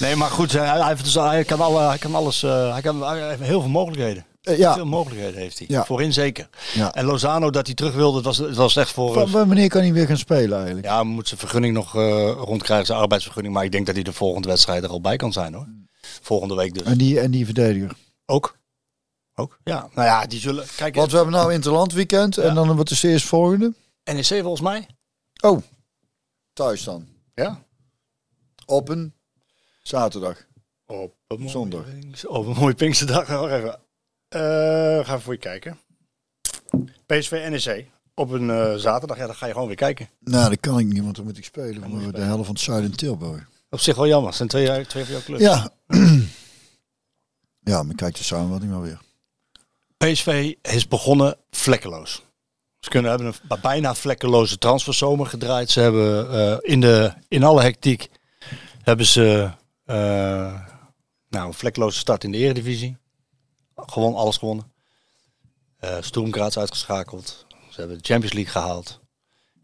Nee, 0.00 0.16
maar 0.16 0.30
goed, 0.30 0.52
hij, 0.52 0.86
heeft 0.86 1.04
dus, 1.04 1.14
hij, 1.14 1.44
kan, 1.44 1.60
alle, 1.60 1.80
hij 1.88 1.98
kan 1.98 2.14
alles. 2.14 2.42
eh, 2.42 2.72
hij, 2.72 2.80
kan, 2.80 3.02
hij 3.02 3.28
heeft 3.28 3.40
heel 3.42 3.60
veel 3.60 3.70
mogelijkheden. 3.70 4.26
Eh, 4.42 4.58
ja, 4.58 4.74
Veel 4.74 4.86
mogelijkheden 4.86 5.40
heeft 5.40 5.58
hij. 5.58 5.66
Ja. 5.70 5.84
Voorin 5.84 6.12
zeker. 6.12 6.48
Ja. 6.74 6.92
En 6.94 7.04
Lozano 7.04 7.50
dat 7.50 7.66
hij 7.66 7.74
terug 7.74 7.94
wilde, 7.94 8.16
het 8.16 8.24
was, 8.26 8.36
het 8.38 8.56
was 8.56 8.76
echt 8.76 8.90
voor. 8.90 9.12
Van- 9.28 9.30
wanneer 9.46 9.68
kan 9.68 9.80
hij 9.82 9.92
weer 9.92 10.06
gaan 10.06 10.16
spelen 10.16 10.56
eigenlijk? 10.56 10.86
Ja, 10.86 11.02
moet 11.02 11.28
zijn 11.28 11.40
vergunning 11.40 11.74
nog 11.74 11.96
eh, 11.96 12.30
rondkrijgen, 12.38 12.86
zijn 12.86 12.98
arbeidsvergunning. 12.98 13.54
Maar 13.54 13.64
ik 13.64 13.72
denk 13.72 13.86
dat 13.86 13.94
hij 13.94 14.04
de 14.04 14.12
volgende 14.12 14.48
wedstrijd 14.48 14.82
er 14.84 14.90
al 14.90 15.00
bij 15.00 15.16
kan 15.16 15.32
zijn 15.32 15.54
hoor. 15.54 15.66
Volgende 16.22 16.54
week 16.54 16.74
dus. 16.74 16.82
En 16.82 16.98
die, 16.98 17.20
en 17.20 17.30
die 17.30 17.44
verdediger. 17.44 17.90
Ook. 18.26 18.56
Ook? 19.34 19.58
Ja. 19.64 19.88
Nou 19.94 20.06
ja, 20.08 20.26
die 20.26 20.40
zullen. 20.40 20.64
Kijk, 20.76 20.94
Want 20.94 21.10
we 21.10 21.16
hebben 21.16 21.34
nou 21.34 21.52
Interland 21.52 21.92
weekend 21.92 22.38
en 22.38 22.46
Ja. 22.48 22.54
dan 22.54 22.76
wat 22.76 22.90
is 22.90 23.00
de 23.00 23.08
eerste 23.08 23.28
volgende? 23.28 23.72
NEC 24.04 24.26
volgens 24.26 24.60
mij. 24.60 24.86
Oh, 25.40 25.62
thuis 26.52 26.84
dan. 26.84 27.08
Ja. 27.34 27.62
Op 28.66 28.88
een 28.88 29.14
zaterdag. 29.82 30.46
Op 30.86 31.14
een 31.26 31.38
mooie, 31.38 31.50
Zondag. 31.50 31.84
Op 32.26 32.46
een 32.46 32.56
mooie 32.56 32.74
Pinksterdag. 32.74 33.26
Wacht 33.28 33.52
even. 33.52 33.80
Eh 34.28 35.06
gaan 35.06 35.16
we 35.16 35.22
voor 35.22 35.32
je 35.32 35.38
kijken. 35.38 35.78
PSV 37.06 37.46
NEC. 37.50 37.86
Op 38.14 38.30
een 38.30 38.50
eh, 38.50 38.74
zaterdag. 38.74 39.16
Ja, 39.16 39.26
dan 39.26 39.34
ga 39.34 39.46
je 39.46 39.52
gewoon 39.52 39.66
weer 39.66 39.76
kijken. 39.76 40.08
Nou, 40.18 40.48
dat 40.50 40.60
kan 40.60 40.78
ik 40.78 40.86
niet, 40.86 41.02
want 41.02 41.16
dan 41.16 41.24
moet 41.24 41.38
ik 41.38 41.44
spelen 41.44 41.80
moet 41.80 41.90
voor 41.90 41.98
de 42.00 42.06
spelen. 42.08 42.26
helft 42.26 42.44
van 42.44 42.54
het 42.54 42.64
Zuiden 42.64 42.96
Tilburg. 42.96 43.48
Op 43.70 43.80
zich 43.80 43.96
wel 43.96 44.06
jammer. 44.06 44.26
Het 44.28 44.36
zijn 44.36 44.48
twee, 44.48 44.64
jaar- 44.64 44.86
twee 44.86 45.04
van 45.04 45.12
jouw 45.12 45.22
clubs. 45.22 45.42
Ja. 45.42 45.70
ja, 47.72 47.82
maar 47.82 47.94
kijk 47.94 48.16
de 48.16 48.22
samenvatting 48.24 48.72
maar 48.72 48.80
weer. 48.82 49.00
PSV 49.96 50.54
is 50.62 50.88
begonnen 50.88 51.36
vlekkeloos. 51.50 52.22
Ze 52.82 52.90
kunnen 52.90 53.10
hebben 53.10 53.34
een 53.48 53.60
bijna 53.60 53.94
vlekkeloze 53.94 54.58
transferzomer 54.58 55.26
gedraaid. 55.26 55.70
Ze 55.70 55.80
hebben 55.80 56.30
eh, 56.30 56.56
in, 56.60 56.80
de, 56.80 57.12
in 57.28 57.44
alle 57.44 57.62
hectiek 57.62 58.08
hebben 58.82 59.06
ze 59.06 59.50
eh, 59.84 60.60
nou, 61.28 61.46
een 61.46 61.54
vlekkeloze 61.54 61.98
start 61.98 62.24
in 62.24 62.32
de 62.32 62.38
Eredivisie. 62.38 62.96
Gewoon 63.76 64.14
alles 64.14 64.36
gewonnen. 64.36 64.72
Uh, 65.80 66.46
uitgeschakeld. 66.56 67.46
Ze 67.70 67.80
hebben 67.80 67.98
de 67.98 68.04
Champions 68.04 68.34
League 68.34 68.52
gehaald. 68.52 69.00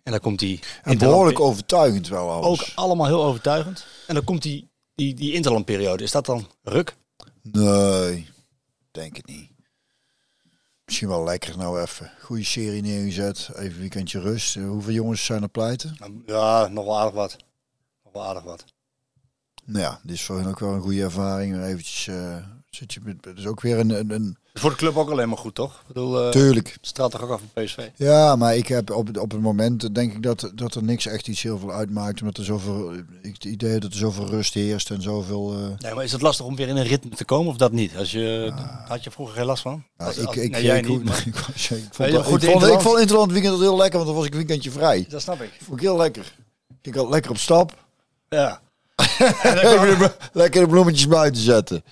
En 0.03 0.13
dan 0.13 0.21
komt 0.21 0.39
die... 0.39 0.61
En 0.83 0.99
behoorlijk 0.99 1.41
overtuigend 1.41 2.09
wel 2.09 2.31
alles. 2.31 2.61
Ook 2.61 2.67
allemaal 2.75 3.07
heel 3.07 3.25
overtuigend. 3.25 3.87
En 4.07 4.15
dan 4.15 4.25
komt 4.25 4.43
die, 4.43 4.71
die, 4.95 5.15
die 5.15 5.33
interlandperiode. 5.33 6.03
Is 6.03 6.11
dat 6.11 6.27
dan 6.27 6.47
ruk? 6.63 6.97
Nee, 7.43 8.27
denk 8.91 9.17
het 9.17 9.27
niet. 9.27 9.51
Misschien 10.89 11.09
wel 11.09 11.25
lekker 11.25 11.57
nou 11.57 11.81
even. 11.81 12.11
Goede 12.21 12.45
serie 12.45 12.83
neergezet. 12.83 13.51
Even 13.55 13.79
weekendje 13.81 14.21
rust. 14.21 14.57
Eh, 14.57 14.69
Hoeveel 14.69 14.93
jongens 14.93 15.25
zijn 15.25 15.43
er 15.43 15.49
pleiten? 15.49 15.97
Ja, 16.27 16.69
nog 16.69 16.85
wel 16.85 16.99
aardig 16.99 17.15
wat. 17.15 17.37
Nog 18.05 18.13
wel 18.13 18.25
aardig 18.25 18.43
wat. 18.43 18.65
Nou 19.65 19.81
ja, 19.81 20.01
dit 20.03 20.15
is 20.15 20.25
voor 20.25 20.37
hen 20.39 20.47
ook 20.47 20.59
wel 20.59 20.73
een 20.73 20.81
goede 20.81 21.03
ervaring. 21.03 21.63
Eventjes, 21.63 22.07
uh, 22.07 22.37
zit 22.71 22.93
je 22.95 23.01
met, 23.03 23.25
het 23.25 23.39
is 23.39 23.47
ook 23.47 23.61
weer 23.61 23.79
een, 23.79 23.91
een, 23.91 24.11
een... 24.11 24.39
Voor 24.59 24.71
de 24.71 24.77
club 24.77 24.97
ook 24.97 25.11
alleen 25.11 25.29
maar 25.29 25.39
goed, 25.39 25.55
toch? 25.55 25.73
Ik 25.73 25.87
bedoel, 25.87 26.25
uh, 26.25 26.31
Tuurlijk. 26.31 26.69
Het 26.69 26.87
straalt 26.87 27.11
toch 27.13 27.23
ook 27.23 27.31
af 27.31 27.41
van 27.53 27.65
PSV? 27.65 27.79
Ja, 27.97 28.37
maar 28.37 28.57
ik 28.57 28.69
heb 28.69 28.91
op, 28.91 29.17
op 29.19 29.31
het 29.31 29.41
moment 29.41 29.95
denk 29.95 30.13
ik 30.13 30.23
dat, 30.23 30.51
dat 30.55 30.75
er 30.75 30.83
niks 30.83 31.07
echt 31.07 31.29
iets 31.29 31.43
heel 31.43 31.59
veel 31.59 31.73
uitmaakt. 31.73 32.21
Omdat 32.21 32.37
er 32.37 32.45
zoveel, 32.45 32.93
ik 33.23 33.33
het 33.35 33.45
idee 33.45 33.81
dat 33.81 33.91
er 33.93 33.99
zoveel 33.99 34.27
rust 34.27 34.55
heerst 34.55 34.91
en 34.91 35.03
zoveel... 35.03 35.55
Uh... 35.59 35.67
Nee, 35.79 35.95
maar 35.95 36.05
is 36.05 36.13
het 36.13 36.23
lastig 36.23 36.47
om 36.47 36.57
weer 36.57 36.69
in 36.69 36.77
een 36.77 36.87
ritme 36.87 37.11
te 37.17 37.25
komen 37.25 37.51
of 37.51 37.57
dat 37.57 37.73
niet? 37.73 37.97
Als 37.97 38.11
je, 38.11 38.53
ah. 38.55 38.89
Had 38.89 39.05
je 39.05 39.11
vroeger 39.11 39.37
geen 39.37 39.47
last 39.47 39.63
van? 39.63 39.85
Ja, 39.99 40.07
als, 40.07 40.17
ik, 40.17 40.27
als, 40.27 40.37
ik, 40.37 40.51
nee, 40.51 40.63
jij 40.63 40.79
ik, 40.79 40.89
niet, 40.89 41.05
maar... 41.05 41.25
ik, 41.27 41.35
vond, 41.37 41.57
goed, 41.57 42.07
ik, 42.07 42.25
vond, 42.25 42.43
ik 42.43 42.49
Interland- 42.51 42.83
vond 42.83 42.99
Interland 42.99 43.33
weekend 43.33 43.59
heel 43.59 43.77
lekker, 43.77 43.95
want 43.99 44.07
dan 44.07 44.17
was 44.17 44.27
ik 44.27 44.33
een 44.33 44.39
weekendje 44.39 44.71
vrij. 44.71 45.07
Dat 45.09 45.23
snap 45.23 45.43
ik. 45.43 45.51
Vond 45.63 45.77
ik 45.79 45.85
heel 45.87 45.97
lekker. 45.97 46.35
Ik 46.83 46.95
had 46.95 47.09
lekker 47.09 47.31
op 47.31 47.39
stap. 47.39 47.73
Ja. 48.29 48.61
Even 49.43 49.99
de- 49.99 50.13
lekker 50.33 50.61
de 50.61 50.67
bloemetjes 50.69 51.09
buiten 51.09 51.43
zetten. 51.43 51.83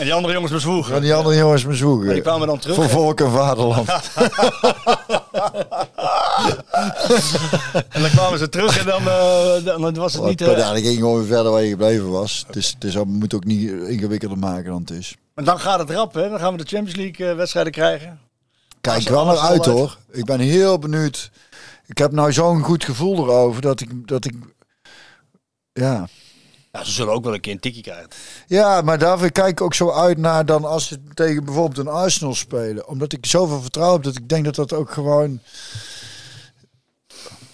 En 0.00 0.06
die 0.06 0.14
andere 0.14 0.32
jongens 0.32 0.52
bezwoegen. 0.52 0.92
Gaan 0.92 1.02
die 1.02 1.14
andere 1.14 1.36
jongens 1.36 1.64
me 1.64 2.08
En 2.08 2.12
die 2.12 2.22
kwamen 2.22 2.46
dan 2.46 2.58
terug. 2.58 2.76
Voor 2.76 2.88
volk 2.88 3.20
en 3.20 3.30
vaderland. 3.30 3.88
En 7.88 8.00
dan 8.00 8.10
kwamen 8.10 8.38
ze 8.38 8.48
terug 8.48 8.78
en 8.78 8.86
dan, 8.86 9.08
eh, 9.08 9.64
dan 9.64 9.94
was 9.94 10.12
het 10.12 10.24
niet... 10.24 10.40
Eh, 10.40 10.56
daar 10.56 10.76
ging 10.76 10.98
gewoon 10.98 11.24
verder 11.24 11.52
waar 11.52 11.62
je 11.62 11.68
gebleven 11.68 12.10
was. 12.10 12.46
Dus, 12.50 12.76
dus 12.78 12.92
dat 12.92 13.06
moet 13.06 13.34
ook 13.34 13.44
niet 13.44 13.70
ingewikkelder 13.70 14.38
maken 14.38 14.70
dan 14.70 14.80
het 14.80 14.90
is. 14.90 15.16
Maar 15.34 15.44
dan 15.44 15.60
gaat 15.60 15.78
het 15.78 15.90
rap, 15.90 16.14
hè? 16.14 16.28
Dan 16.28 16.38
gaan 16.38 16.52
we 16.52 16.64
de 16.64 16.68
Champions 16.68 16.96
League 16.96 17.30
eh, 17.30 17.36
wedstrijden 17.36 17.72
krijgen. 17.72 18.20
Kijk 18.80 19.08
wel 19.08 19.24
naar 19.24 19.38
uit 19.38 19.66
hoor. 19.66 19.98
Ik 20.10 20.24
ben 20.24 20.40
heel 20.40 20.78
benieuwd. 20.78 21.30
Ik 21.86 21.98
heb 21.98 22.12
nou 22.12 22.32
zo'n 22.32 22.62
goed 22.62 22.84
gevoel 22.84 23.16
erover 23.16 23.62
dat 23.62 23.80
ik, 23.80 24.08
dat 24.08 24.24
ik 24.24 24.34
ja. 25.72 26.08
Ja, 26.72 26.84
ze 26.84 26.90
zullen 26.90 27.12
ook 27.12 27.24
wel 27.24 27.34
een 27.34 27.40
keer 27.40 27.52
een 27.52 27.60
tikkie 27.60 27.82
krijgen. 27.82 28.08
Ja, 28.46 28.80
maar 28.80 28.98
daarvoor 28.98 29.30
kijk 29.30 29.48
ik 29.48 29.60
ook 29.60 29.74
zo 29.74 29.90
uit 29.90 30.18
naar 30.18 30.46
dan 30.46 30.64
als 30.64 30.86
ze 30.86 30.98
tegen 31.14 31.44
bijvoorbeeld 31.44 31.86
een 31.86 31.92
Arsenal 31.92 32.34
spelen. 32.34 32.88
Omdat 32.88 33.12
ik 33.12 33.26
zoveel 33.26 33.60
vertrouwen 33.60 33.94
heb 33.96 34.04
dat 34.12 34.22
ik 34.22 34.28
denk 34.28 34.44
dat 34.44 34.54
dat 34.54 34.72
ook 34.72 34.90
gewoon... 34.90 35.40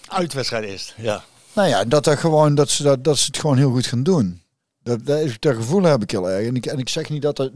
Uitwedstrijd 0.07 0.63
is. 0.63 0.93
Ja. 0.97 1.23
Nou 1.53 1.67
ja, 1.67 1.85
dat, 1.85 2.05
er 2.07 2.17
gewoon, 2.17 2.55
dat, 2.55 2.69
ze, 2.69 2.83
dat, 2.83 3.03
dat 3.03 3.17
ze 3.17 3.25
het 3.25 3.37
gewoon 3.39 3.57
heel 3.57 3.71
goed 3.71 3.85
gaan 3.85 4.03
doen. 4.03 4.41
Dat, 4.83 5.05
dat, 5.05 5.29
dat 5.39 5.55
gevoel 5.55 5.83
heb 5.83 6.01
ik 6.01 6.11
heel 6.11 6.29
erg. 6.29 6.47
En 6.47 6.55
ik, 6.55 6.65
en 6.65 6.77
ik 6.77 6.89
zeg 6.89 7.09
niet 7.09 7.21
dat 7.21 7.39
er... 7.39 7.51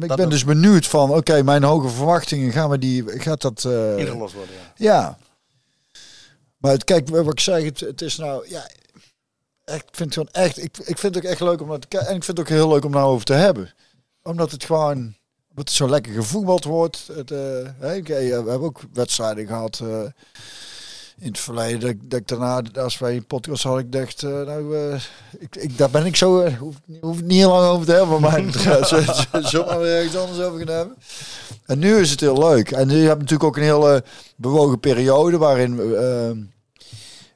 Ik 0.00 0.14
ben 0.16 0.28
dus 0.30 0.44
benieuwd 0.44 0.86
van, 0.86 1.10
oké, 1.10 1.42
mijn 1.42 1.62
hoge 1.62 1.88
verwachtingen, 1.88 2.52
gaan 2.52 2.70
we 2.70 2.78
die, 2.78 3.20
gaat 3.20 3.40
dat... 3.40 3.64
eh, 3.64 3.98
Ingelost 3.98 4.34
worden, 4.34 4.54
ja. 4.54 4.90
Ja. 4.90 5.18
Maar 6.56 6.72
het, 6.72 6.84
kijk, 6.84 7.08
wat 7.08 7.32
ik 7.32 7.40
zeg, 7.40 7.64
het, 7.64 7.80
het 7.80 8.00
is 8.00 8.16
nou, 8.16 8.48
ja, 8.48 8.68
echt, 9.64 9.84
vind 9.90 10.12
gewoon 10.12 10.28
echt, 10.32 10.58
ik, 10.58 10.78
ik 10.78 10.98
vind 10.98 11.14
het 11.14 11.24
ook 11.24 11.30
echt 11.30 11.40
leuk 11.40 11.60
om 11.60 11.68
naar 11.68 11.78
te 11.78 11.88
kijken. 11.88 12.08
En 12.08 12.16
ik 12.16 12.24
vind 12.24 12.38
het 12.38 12.46
ook 12.46 12.52
heel 12.52 12.68
leuk 12.68 12.84
om 12.84 12.90
nou 12.90 13.06
over 13.06 13.24
te 13.24 13.32
hebben. 13.32 13.74
Omdat 14.22 14.50
het 14.50 14.64
gewoon, 14.64 15.14
het 15.54 15.70
zo 15.70 15.88
lekker 15.88 16.12
gevoetbald 16.12 16.64
wordt. 16.64 17.10
Het, 17.12 17.30
eh, 17.30 17.38
hè, 17.78 17.96
oké, 17.96 18.18
we 18.18 18.32
hebben 18.32 18.60
ook 18.60 18.80
wedstrijden 18.92 19.46
gehad 19.46 19.80
eh, 19.82 20.04
in 21.22 21.28
het 21.28 21.38
verleden. 21.38 21.80
Dat, 21.80 21.96
dat 22.10 22.28
daarna, 22.28 22.62
als 22.80 22.98
wij 22.98 23.16
een 23.16 23.26
podcast 23.26 23.62
hadden, 23.62 23.84
ik 23.84 23.92
dacht, 23.92 24.22
eh, 24.22 24.30
nou, 24.30 24.76
eh, 24.76 25.00
ik, 25.38 25.56
ik, 25.56 25.78
daar 25.78 25.90
ben 25.90 26.06
ik 26.06 26.16
zo, 26.16 26.40
eh, 26.40 26.54
hoef, 26.58 26.74
hoef 27.00 27.22
niet 27.22 27.38
heel 27.38 27.50
lang 27.50 27.70
over 27.70 27.86
te 27.86 27.92
hebben. 27.92 28.20
Maar 28.20 28.42
zo, 28.86 29.00
zo, 29.00 29.40
zo 29.42 29.64
maar 29.64 29.80
weer 29.80 29.96
ergens 29.96 30.16
anders 30.16 30.40
over 30.40 30.58
gaan 30.58 30.76
hebben. 30.76 30.96
En 31.66 31.78
nu 31.78 31.96
is 31.96 32.10
het 32.10 32.20
heel 32.20 32.38
leuk. 32.38 32.70
En 32.70 32.88
je 32.88 33.06
hebt 33.06 33.18
natuurlijk 33.20 33.44
ook 33.44 33.56
een 33.56 33.62
hele 33.62 34.04
bewogen 34.36 34.80
periode 34.80 35.38
waarin 35.38 35.80
eh, 35.80 36.30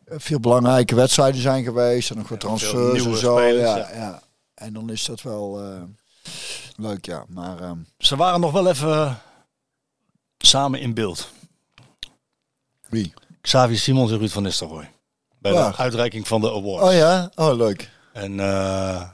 veel 0.06 0.40
belangrijke 0.40 0.94
wedstrijden 0.94 1.40
zijn 1.40 1.64
geweest. 1.64 2.10
En 2.10 2.16
nog 2.16 2.28
wat 2.28 2.40
transfers 2.40 3.04
en 3.04 3.16
zo. 3.16 3.36
spelers, 3.36 3.70
ja, 3.70 3.76
ja. 3.76 3.94
ja. 3.94 4.22
En 4.54 4.72
dan 4.72 4.90
is 4.90 5.04
dat 5.04 5.22
wel 5.22 5.62
eh, 5.62 5.82
leuk, 6.76 7.06
ja. 7.06 7.24
Maar 7.28 7.60
ehm, 7.60 7.78
Ze 7.98 8.16
waren 8.16 8.40
nog 8.40 8.52
wel 8.52 8.68
even 8.68 9.18
samen 10.38 10.80
in 10.80 10.94
beeld. 10.94 11.28
wie? 12.88 13.12
Xavier 13.40 13.78
Simons 13.78 14.10
en 14.10 14.18
Ruud 14.18 14.30
van 14.30 14.42
Nistelrooy. 14.42 14.90
Bij 15.38 15.52
Waar? 15.52 15.70
de 15.70 15.76
uitreiking 15.76 16.28
van 16.28 16.40
de 16.40 16.52
awards. 16.52 16.86
Oh 16.88 16.92
ja? 16.92 17.30
Oh, 17.34 17.56
leuk. 17.56 17.90
En 18.12 18.40
eh, 18.40 19.08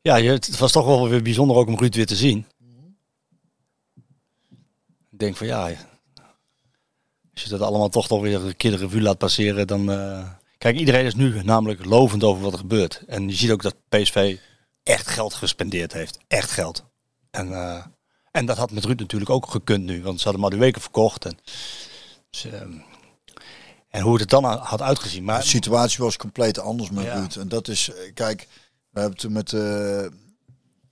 ja, 0.00 0.20
het 0.20 0.58
was 0.58 0.72
toch 0.72 0.86
wel 0.86 1.08
weer 1.08 1.22
bijzonder 1.22 1.56
ook 1.56 1.66
om 1.66 1.78
Ruud 1.78 1.94
weer 1.94 2.06
te 2.06 2.16
zien. 2.16 2.46
Ik 5.10 5.18
denk 5.18 5.36
van 5.36 5.46
ja, 5.46 5.70
als 7.32 7.42
je 7.42 7.48
dat 7.48 7.60
allemaal 7.60 7.88
toch 7.88 8.06
toch 8.06 8.20
weer 8.20 8.40
een 8.44 8.56
keer 8.56 8.70
de 8.70 8.76
revue 8.76 9.00
laat 9.02 9.18
passeren, 9.18 9.66
dan... 9.66 9.90
eh, 9.90 10.28
Kijk, 10.58 10.76
iedereen 10.78 11.04
is 11.04 11.14
nu 11.14 11.42
namelijk 11.42 11.84
lovend 11.84 12.24
over 12.24 12.42
wat 12.42 12.52
er 12.52 12.58
gebeurt. 12.58 13.02
En 13.06 13.28
je 13.28 13.34
ziet 13.34 13.50
ook 13.50 13.62
dat 13.62 13.74
PSV 13.88 14.36
echt 14.82 15.08
geld 15.08 15.34
gespendeerd 15.34 15.92
heeft. 15.92 16.18
Echt 16.28 16.50
geld. 16.50 16.84
En, 17.30 17.52
eh, 17.52 17.84
en 18.30 18.46
dat 18.46 18.56
had 18.56 18.70
met 18.70 18.84
Ruud 18.84 18.98
natuurlijk 19.00 19.30
ook 19.30 19.46
gekund 19.46 19.84
nu. 19.84 20.02
Want 20.02 20.18
ze 20.18 20.22
hadden 20.24 20.42
maar 20.42 20.50
de 20.50 20.56
weken 20.56 20.80
verkocht. 20.80 21.24
En, 21.24 21.38
dus, 22.30 22.44
ehm, 22.44 22.72
en 23.88 24.02
hoe 24.02 24.12
het 24.12 24.20
er 24.20 24.28
dan 24.28 24.44
had 24.44 24.80
uitgezien. 24.82 25.24
Maar 25.24 25.40
De 25.40 25.46
situatie 25.46 26.04
was 26.04 26.16
compleet 26.16 26.58
anders 26.58 26.90
met 26.90 27.04
Ja. 27.04 27.14
Ruud. 27.18 27.36
En 27.36 27.48
dat 27.48 27.68
is, 27.68 27.88
eh, 27.90 28.14
kijk, 28.14 28.48
we 28.90 29.00
hebben 29.00 29.18
het 29.20 29.30
met, 29.30 29.52
eh, 29.52 30.06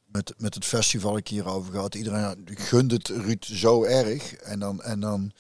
met, 0.07 0.35
met 0.39 0.55
het 0.55 0.65
festival 0.65 1.17
ik 1.17 1.29
hierover 1.29 1.73
gehad. 1.73 1.95
Iedereen 1.95 2.49
gunde 2.55 2.95
het 2.95 3.09
Ruud 3.09 3.45
zo 3.45 3.85
erg. 3.85 4.33
En 4.35 4.59
dan, 4.59 4.83
en 4.83 5.01
dan 5.01 5.33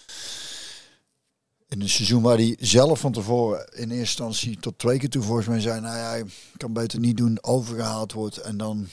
in 1.71 1.81
een 1.81 1.89
seizoen 1.89 2.23
waar 2.23 2.37
hij 2.37 2.57
zelf 2.61 3.01
van 3.01 3.13
tevoren 3.13 3.59
in 3.59 3.91
eerste 3.91 3.99
instantie 3.99 4.59
tot 4.61 4.79
twee 4.79 4.99
keer 4.99 5.09
toe 5.09 5.23
volgens 5.23 5.47
mij 5.47 5.61
zei, 5.61 5.81
nou 5.81 5.97
ja, 5.97 6.09
hij 6.09 6.25
kan 6.57 6.73
beter 6.73 6.99
niet 6.99 7.17
doen, 7.17 7.39
overgehaald 7.41 8.13
wordt. 8.13 8.37
En 8.37 8.57
dan 8.57 8.89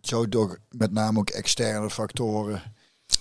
zo 0.00 0.28
door 0.28 0.58
met 0.70 0.92
name 0.92 1.18
ook 1.18 1.30
externe 1.30 1.90
factoren 1.90 2.62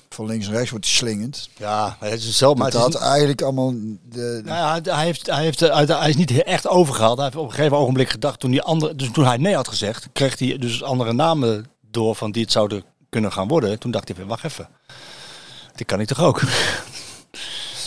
van 0.09 0.25
links 0.25 0.47
en 0.47 0.53
rechts 0.53 0.69
wordt 0.69 0.85
hij 0.85 0.95
slingend. 0.95 1.49
Ja, 1.57 1.97
het 1.99 2.19
is 2.19 2.37
zelf, 2.37 2.57
maar 2.57 2.65
het 2.65 2.75
dat 2.75 2.93
had 2.93 3.01
eigenlijk 3.01 3.41
allemaal 3.41 3.73
de, 4.09 4.41
nou 4.45 4.81
ja, 4.83 4.93
hij, 4.95 5.05
heeft, 5.05 5.25
hij, 5.25 5.43
heeft, 5.43 5.59
hij 5.59 6.09
is 6.09 6.15
niet 6.15 6.43
echt 6.43 6.67
overgehaald. 6.67 7.15
Hij 7.15 7.25
heeft 7.25 7.37
op 7.37 7.45
een 7.45 7.53
gegeven 7.53 7.77
ogenblik 7.77 8.09
gedacht, 8.09 8.39
toen, 8.39 8.51
die 8.51 8.61
andere, 8.61 8.95
dus 8.95 9.11
toen 9.11 9.25
hij 9.25 9.37
nee 9.37 9.55
had 9.55 9.67
gezegd, 9.67 10.07
kreeg 10.13 10.39
hij 10.39 10.57
dus 10.57 10.83
andere 10.83 11.13
namen 11.13 11.65
door 11.91 12.15
van 12.15 12.31
die 12.31 12.43
het 12.43 12.51
zouden 12.51 12.83
kunnen 13.09 13.31
gaan 13.31 13.47
worden. 13.47 13.79
Toen 13.79 13.91
dacht 13.91 14.07
hij 14.07 14.17
van, 14.17 14.27
wacht 14.27 14.43
even, 14.43 14.69
dit 15.75 15.87
kan 15.87 15.99
ik 15.99 16.07
toch 16.07 16.23
ook? 16.23 16.41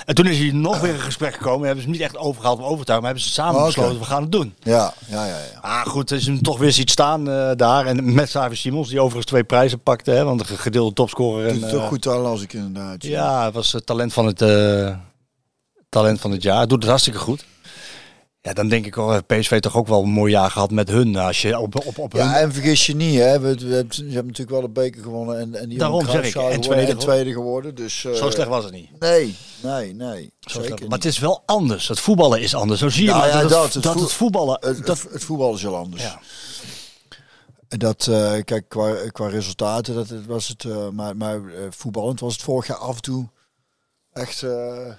En 0.05 0.15
toen 0.15 0.27
is 0.27 0.39
hij 0.39 0.51
nog 0.53 0.81
weer 0.81 0.93
in 0.93 1.01
gesprek 1.01 1.35
gekomen. 1.35 1.67
Hebben 1.67 1.85
ze 1.85 1.91
niet 1.91 2.01
echt 2.01 2.17
overgehaald 2.17 2.59
of 2.59 2.65
overtuigd, 2.65 3.03
maar 3.03 3.11
hebben 3.11 3.29
ze 3.29 3.35
samen 3.35 3.55
Oké. 3.55 3.67
besloten, 3.67 3.99
we 3.99 4.05
gaan 4.05 4.23
het 4.23 4.33
doen. 4.33 4.55
ja, 4.59 4.95
ja, 5.07 5.27
ja, 5.27 5.39
ja. 5.39 5.59
Ah, 5.61 5.87
goed, 5.87 6.11
is 6.11 6.27
hem 6.27 6.43
toch 6.43 6.59
weer 6.59 6.73
ziet 6.73 6.91
staan 6.91 7.31
eh, 7.31 7.51
daar. 7.57 7.87
En 7.87 8.15
met 8.15 8.29
Xavier 8.29 8.57
Simons, 8.57 8.89
die 8.89 8.99
overigens 8.99 9.27
twee 9.27 9.45
prijzen 9.45 9.81
pakte. 9.81 10.11
Hè, 10.11 10.25
want 10.25 10.49
de 10.49 10.57
gedeelde 10.57 10.93
topscorer. 10.93 11.49
En, 11.49 11.63
het 11.63 11.75
ook 11.75 11.81
eh, 11.81 11.87
goed 11.87 12.09
aan 12.09 12.25
als 12.25 12.43
ik 12.43 12.53
inderdaad. 12.53 13.03
Ja, 13.05 13.45
het 13.45 13.55
was 13.55 13.73
het 13.73 13.87
talent 13.87 14.13
van 14.13 14.27
het, 14.27 14.43
eh, 14.43 14.97
talent 15.89 16.21
van 16.21 16.31
het 16.31 16.43
jaar. 16.43 16.69
Doet 16.69 16.81
het 16.81 16.89
hartstikke 16.89 17.19
goed. 17.19 17.45
Ja, 18.43 18.53
dan 18.53 18.69
denk 18.69 18.87
ik 18.87 18.95
wel, 18.95 19.13
heeft 19.13 19.27
PSV 19.27 19.61
toch 19.61 19.77
ook 19.77 19.87
wel 19.87 20.03
een 20.03 20.09
mooi 20.09 20.33
jaar 20.33 20.51
gehad 20.51 20.71
met 20.71 20.89
hun. 20.89 21.17
Als 21.17 21.43
je 21.43 21.59
op, 21.59 21.87
op, 21.87 21.99
op 21.99 22.13
Ja, 22.13 22.27
hun... 22.27 22.35
en 22.35 22.53
vergis 22.53 22.87
je 22.87 22.97
niet, 22.97 23.19
hè. 23.19 23.41
We, 23.41 23.55
we, 23.55 23.75
hebben, 23.75 23.95
ze 23.95 24.03
hebben 24.03 24.27
natuurlijk 24.27 24.51
wel 24.51 24.61
de 24.61 24.69
beker 24.69 25.03
gewonnen 25.03 25.39
en, 25.39 25.55
en 25.55 25.69
die 25.69 25.79
Daarom 25.79 26.09
zeg 26.09 26.27
ik, 26.27 26.35
en 26.35 26.61
tweede 26.61 26.93
en 26.93 26.99
tweede 26.99 27.33
geworden. 27.33 27.75
Dus, 27.75 28.05
eh, 28.05 28.13
Zo 28.13 28.31
slecht 28.31 28.49
was 28.49 28.65
het 28.65 28.73
niet. 28.73 29.01
Nee, 29.01 29.37
nee, 29.63 29.95
nee. 29.95 30.33
Zeker. 30.41 30.89
Maar 30.89 30.99
het 30.99 31.05
is 31.05 31.19
wel 31.19 31.43
anders. 31.47 31.89
Het 31.89 32.01
voetballen 32.01 32.41
is 32.41 32.55
anders. 32.55 32.81
Zo 32.81 32.89
zie 32.89 33.05
je 33.05 33.11
Nou 33.11 33.27
ja, 33.27 33.41
dat, 33.41 33.51
dat, 33.51 33.75
het, 33.75 33.83
dat 33.83 34.13
voetballen... 34.13 34.59
het, 34.61 34.87
dat, 34.87 35.03
het, 35.03 35.13
het 35.13 35.25
voetbal 35.25 35.55
is 35.55 35.63
heel 35.63 35.77
anders. 35.77 36.03
ja. 36.03 36.21
En 37.73 37.79
dat, 37.79 38.07
eh, 38.07 38.33
kijk, 38.45 38.69
qua, 38.69 38.95
qua 39.11 39.29
resultaten, 39.29 39.95
dat 39.95 40.09
was 40.27 40.49
het, 40.49 40.65
eh, 40.65 40.89
maar, 40.89 41.17
maar 41.17 41.37
eh, 41.37 41.67
voetballend 41.71 42.21
was 42.21 42.33
het 42.33 42.43
vorig 42.43 42.67
jaar 42.67 42.77
af 42.77 42.95
en 42.95 43.03
toe 43.03 43.29
echt 44.13 44.43
eh, 44.43 44.93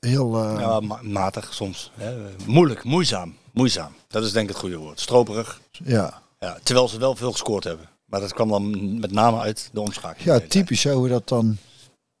heel... 0.00 0.36
eh, 0.44 0.56
ja, 0.60 0.80
ma- 0.80 1.00
matig 1.02 1.54
soms. 1.54 1.90
Hè. 1.94 2.16
Moeilijk, 2.46 2.84
moeizaam. 2.84 3.36
Moeizaam. 3.52 3.92
Dat 4.08 4.24
is 4.24 4.32
denk 4.32 4.44
ik 4.48 4.50
het 4.52 4.60
goede 4.62 4.76
woord. 4.76 5.00
Stroperig. 5.00 5.60
ja. 5.70 6.22
Ja, 6.40 6.58
terwijl 6.62 6.88
ze 6.88 6.98
wel 6.98 7.16
veel 7.16 7.32
gescoord 7.32 7.64
hebben. 7.64 7.88
Maar 8.04 8.20
dat 8.20 8.32
kwam 8.32 8.48
dan 8.48 8.98
met 9.00 9.10
name 9.12 9.38
uit 9.40 9.68
de 9.72 9.80
omschakeling. 9.80 10.24
ja, 10.40 10.48
typisch 10.48 10.82
hè, 10.84 10.92
hoe 10.92 11.08
dat 11.08 11.28
dan... 11.28 11.56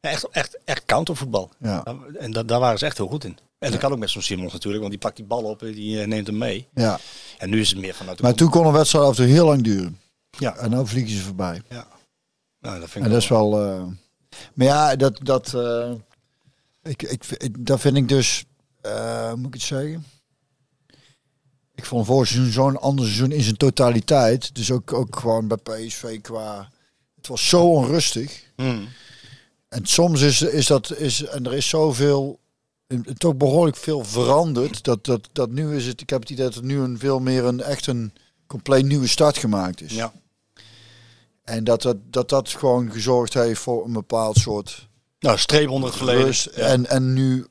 Echt, 0.00 0.28
echt, 0.28 0.58
echt 0.64 0.84
countervoetbal. 0.84 1.50
Ja. 1.58 1.84
En 2.18 2.32
da- 2.32 2.42
daar 2.42 2.60
waren 2.60 2.78
ze 2.78 2.84
echt 2.86 2.96
heel 2.96 3.06
goed 3.08 3.24
in. 3.24 3.38
En 3.58 3.70
dat 3.70 3.80
kan 3.80 3.92
ook 3.92 3.98
met 3.98 4.10
zo'n 4.10 4.22
Simons 4.22 4.52
natuurlijk, 4.52 4.80
want 4.80 4.90
die 4.94 5.02
pakt 5.02 5.16
die 5.16 5.24
bal 5.24 5.42
op 5.42 5.62
en 5.62 5.72
die 5.72 6.00
eh, 6.00 6.06
neemt 6.06 6.26
hem 6.26 6.38
mee. 6.38 6.68
ja. 6.74 6.98
En 7.38 7.50
nu 7.50 7.60
is 7.60 7.70
het 7.70 7.78
meer 7.78 7.94
vanuit 7.94 8.16
de 8.16 8.22
Maar 8.22 8.34
toen 8.34 8.50
kon 8.50 8.66
een 8.66 8.72
wedstrijd 8.72 9.04
af 9.04 9.10
en 9.10 9.16
toe 9.16 9.26
heel 9.34 9.46
lang 9.46 9.62
duren. 9.62 10.00
Ja. 10.38 10.56
En 10.56 10.70
nu 10.70 10.86
vliegen 10.86 11.16
ze 11.16 11.22
voorbij. 11.22 11.62
Ja. 11.68 11.86
Nou, 12.60 12.80
dat 12.80 12.90
vind 12.90 12.94
ik 12.94 13.02
En 13.04 13.10
dat 13.10 13.22
is 13.22 13.28
wel. 13.28 13.62
eh, 13.64 13.82
maar 14.54 14.66
ja, 14.66 14.96
dat. 14.96 15.18
dat 15.22 15.54
ik, 16.82 17.02
ik, 17.02 17.24
ik- 17.26 17.66
dat 17.66 17.80
vind 17.80 17.96
ik 17.96 18.08
dus. 18.08 18.44
eh, 18.80 19.34
moet 19.34 19.46
ik 19.46 19.52
het 19.54 19.62
zeggen? 19.62 20.04
Ik 21.74 21.84
vond 21.84 22.06
vorig 22.06 22.28
seizoen 22.28 22.52
zo'n 22.52 22.76
ander 22.80 23.04
seizoen 23.04 23.32
in 23.32 23.42
zijn 23.42 23.56
totaliteit. 23.56 24.54
Dus 24.54 24.70
ook, 24.70 24.92
ook 24.92 25.18
gewoon 25.18 25.48
bij 25.48 25.56
PSV 25.56 26.20
qua. 26.20 26.70
Het 27.16 27.26
was 27.26 27.48
zo 27.48 27.66
onrustig. 27.70 28.44
Hmm. 28.56 28.88
En 29.68 29.86
soms 29.86 30.20
is, 30.20 30.42
is 30.42 30.66
dat. 30.66 30.96
Is, 30.96 31.24
en 31.24 31.46
er 31.46 31.54
is 31.54 31.68
zoveel. 31.68 32.40
Toch 33.16 33.36
behoorlijk 33.36 33.76
veel 33.76 34.04
veranderd. 34.04 34.84
Dat, 34.84 35.04
dat, 35.04 35.28
dat 35.32 35.50
nu 35.50 35.76
is 35.76 35.86
het. 35.86 36.00
Ik 36.00 36.10
heb 36.10 36.20
het 36.20 36.30
idee 36.30 36.44
dat 36.44 36.54
het 36.54 36.64
nu 36.64 36.78
een 36.80 36.98
veel 36.98 37.20
meer 37.20 37.44
een 37.44 37.60
echt 37.62 37.86
een 37.86 38.12
compleet 38.46 38.84
nieuwe 38.84 39.06
start 39.06 39.38
gemaakt 39.38 39.80
is. 39.82 39.92
Ja. 39.94 40.12
En 41.42 41.64
dat 41.64 41.82
dat, 41.82 41.96
dat 42.10 42.28
dat 42.28 42.48
gewoon 42.48 42.90
gezorgd 42.92 43.34
heeft 43.34 43.60
voor 43.60 43.84
een 43.84 43.92
bepaald 43.92 44.36
soort 44.36 44.87
Nou, 45.20 45.38
streep 45.38 45.68
onder 45.70 45.88
het 45.88 45.96
verleden. 45.98 46.24
rust. 46.24 46.48
Ja. 46.54 46.66
En, 46.66 46.86
en 46.86 47.12
nu 47.12 47.46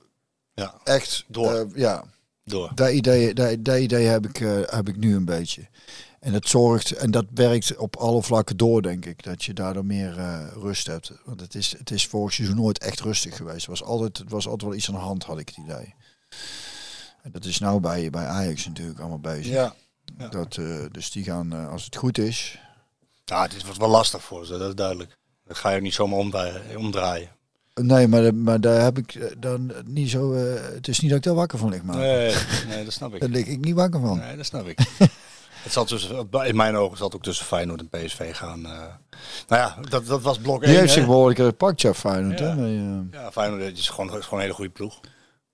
Ja. 0.54 0.76
echt 0.84 1.24
Door. 1.28 1.52
eh, 1.54 1.66
ja, 1.76 2.04
Door. 2.44 2.72
dat 2.76 2.92
idee, 2.92 3.34
dat, 3.34 3.64
dat 3.66 3.78
idee 3.80 4.06
heb, 4.06 4.26
ik, 4.26 4.40
eh, 4.42 4.60
heb 4.66 4.88
ik 4.88 4.98
nu 4.98 5.16
een 5.16 5.26
beetje. 5.26 5.68
En 6.20 6.32
dat 6.34 6.48
zorgt 6.48 6.92
en 6.92 7.12
dat 7.12 7.26
werkt 7.34 7.76
op 7.78 7.96
alle 7.96 8.24
vlakken 8.24 8.58
door, 8.58 8.82
denk 8.82 9.06
ik. 9.06 9.24
Dat 9.24 9.44
je 9.44 9.54
daardoor 9.54 9.86
meer 9.86 10.18
eh, 10.18 10.48
rust 10.54 10.88
hebt. 10.88 11.12
Want 11.26 11.40
het 11.42 11.56
is, 11.56 11.76
het 11.78 11.92
is 11.92 12.08
vorig 12.08 12.34
seizoen 12.34 12.56
nooit 12.56 12.78
echt 12.78 13.00
rustig 13.00 13.36
geweest. 13.36 13.66
Het 13.68 13.80
was 13.80 13.84
altijd, 13.84 14.18
het 14.18 14.30
was 14.30 14.46
altijd 14.46 14.64
wel 14.70 14.74
iets 14.80 14.88
aan 14.88 14.94
de 14.96 15.00
hand, 15.02 15.24
had 15.24 15.40
ik 15.40 15.48
het 15.48 15.58
idee. 15.58 15.94
En 17.24 17.32
dat 17.32 17.46
is 17.46 17.60
nou 17.60 17.80
bij, 17.80 18.10
bij 18.10 18.26
Ajax 18.26 18.66
natuurlijk 18.68 19.00
allemaal 19.00 19.20
bezig. 19.20 19.46
Ja. 19.54 19.76
Dat, 20.30 20.60
dus 20.92 21.12
die 21.12 21.24
gaan, 21.24 21.70
als 21.70 21.86
het 21.86 21.96
goed 21.96 22.18
is, 22.18 22.60
Ja, 23.26 23.42
het 23.42 23.64
wordt 23.64 23.78
wel 23.80 23.90
lastig 23.90 24.24
voor 24.24 24.46
ze, 24.46 24.58
dat 24.58 24.68
is 24.70 24.76
duidelijk. 24.76 25.18
Dat 25.46 25.58
ga 25.58 25.70
je 25.70 25.76
ook 25.78 25.82
niet 25.82 25.94
zomaar 25.94 26.20
omdraaien. 26.76 27.30
Nee, 27.82 28.08
maar, 28.08 28.36
maar 28.36 28.62
daar 28.62 28.82
heb 28.82 28.98
ik 28.98 29.16
eh, 29.16 29.26
dan 29.38 29.72
niet 29.86 30.10
zo. 30.10 30.34
eh, 30.34 30.42
het 30.74 30.88
is 30.88 31.00
niet 31.00 31.10
dat 31.10 31.18
ik 31.20 31.26
daar 31.26 31.34
wakker 31.36 31.58
van 31.58 31.70
lig, 31.70 31.84
maar 31.84 31.96
Nee, 31.98 32.36
nee, 32.68 32.84
dat 32.84 32.94
snap 32.94 33.14
ik. 33.14 33.20
daar 33.22 33.30
lig 33.30 33.46
ik 33.46 33.66
niet 33.66 33.76
wakker 33.76 34.00
van. 34.00 34.18
Nee, 34.20 34.36
dat 34.38 34.46
snap 34.46 34.68
ik. 34.68 34.80
het 35.64 35.72
zal 35.74 35.86
tussen, 35.86 36.28
in 36.46 36.56
mijn 36.56 36.76
ogen 36.76 36.98
zal 36.98 37.06
het 37.08 37.16
ook 37.16 37.24
tussen 37.24 37.46
Feyenoord 37.46 37.80
en 37.80 37.90
PSV 37.90 38.36
gaan. 38.36 38.66
eh. 38.66 38.72
nou 39.48 39.62
ja, 39.62 39.76
dat, 39.90 40.06
dat 40.08 40.22
was 40.22 40.38
blok 40.38 40.62
1. 40.62 40.72
Die 40.72 40.80
heeft 40.80 40.94
zich 40.94 41.06
behoorlijk 41.06 41.40
gepakt, 41.40 41.82
ja, 41.82 41.94
Feyenoord. 41.94 42.40
Ja. 42.40 42.56
Hè? 42.56 42.66
Eh, 42.66 43.00
Ja, 43.12 43.32
Feyenoord 43.32 43.78
is 43.78 43.90
gewoon, 43.90 44.18
is 44.18 44.24
gewoon 44.24 44.34
een 44.40 44.46
hele 44.46 44.54
goede 44.54 44.72
ploeg. 44.72 45.00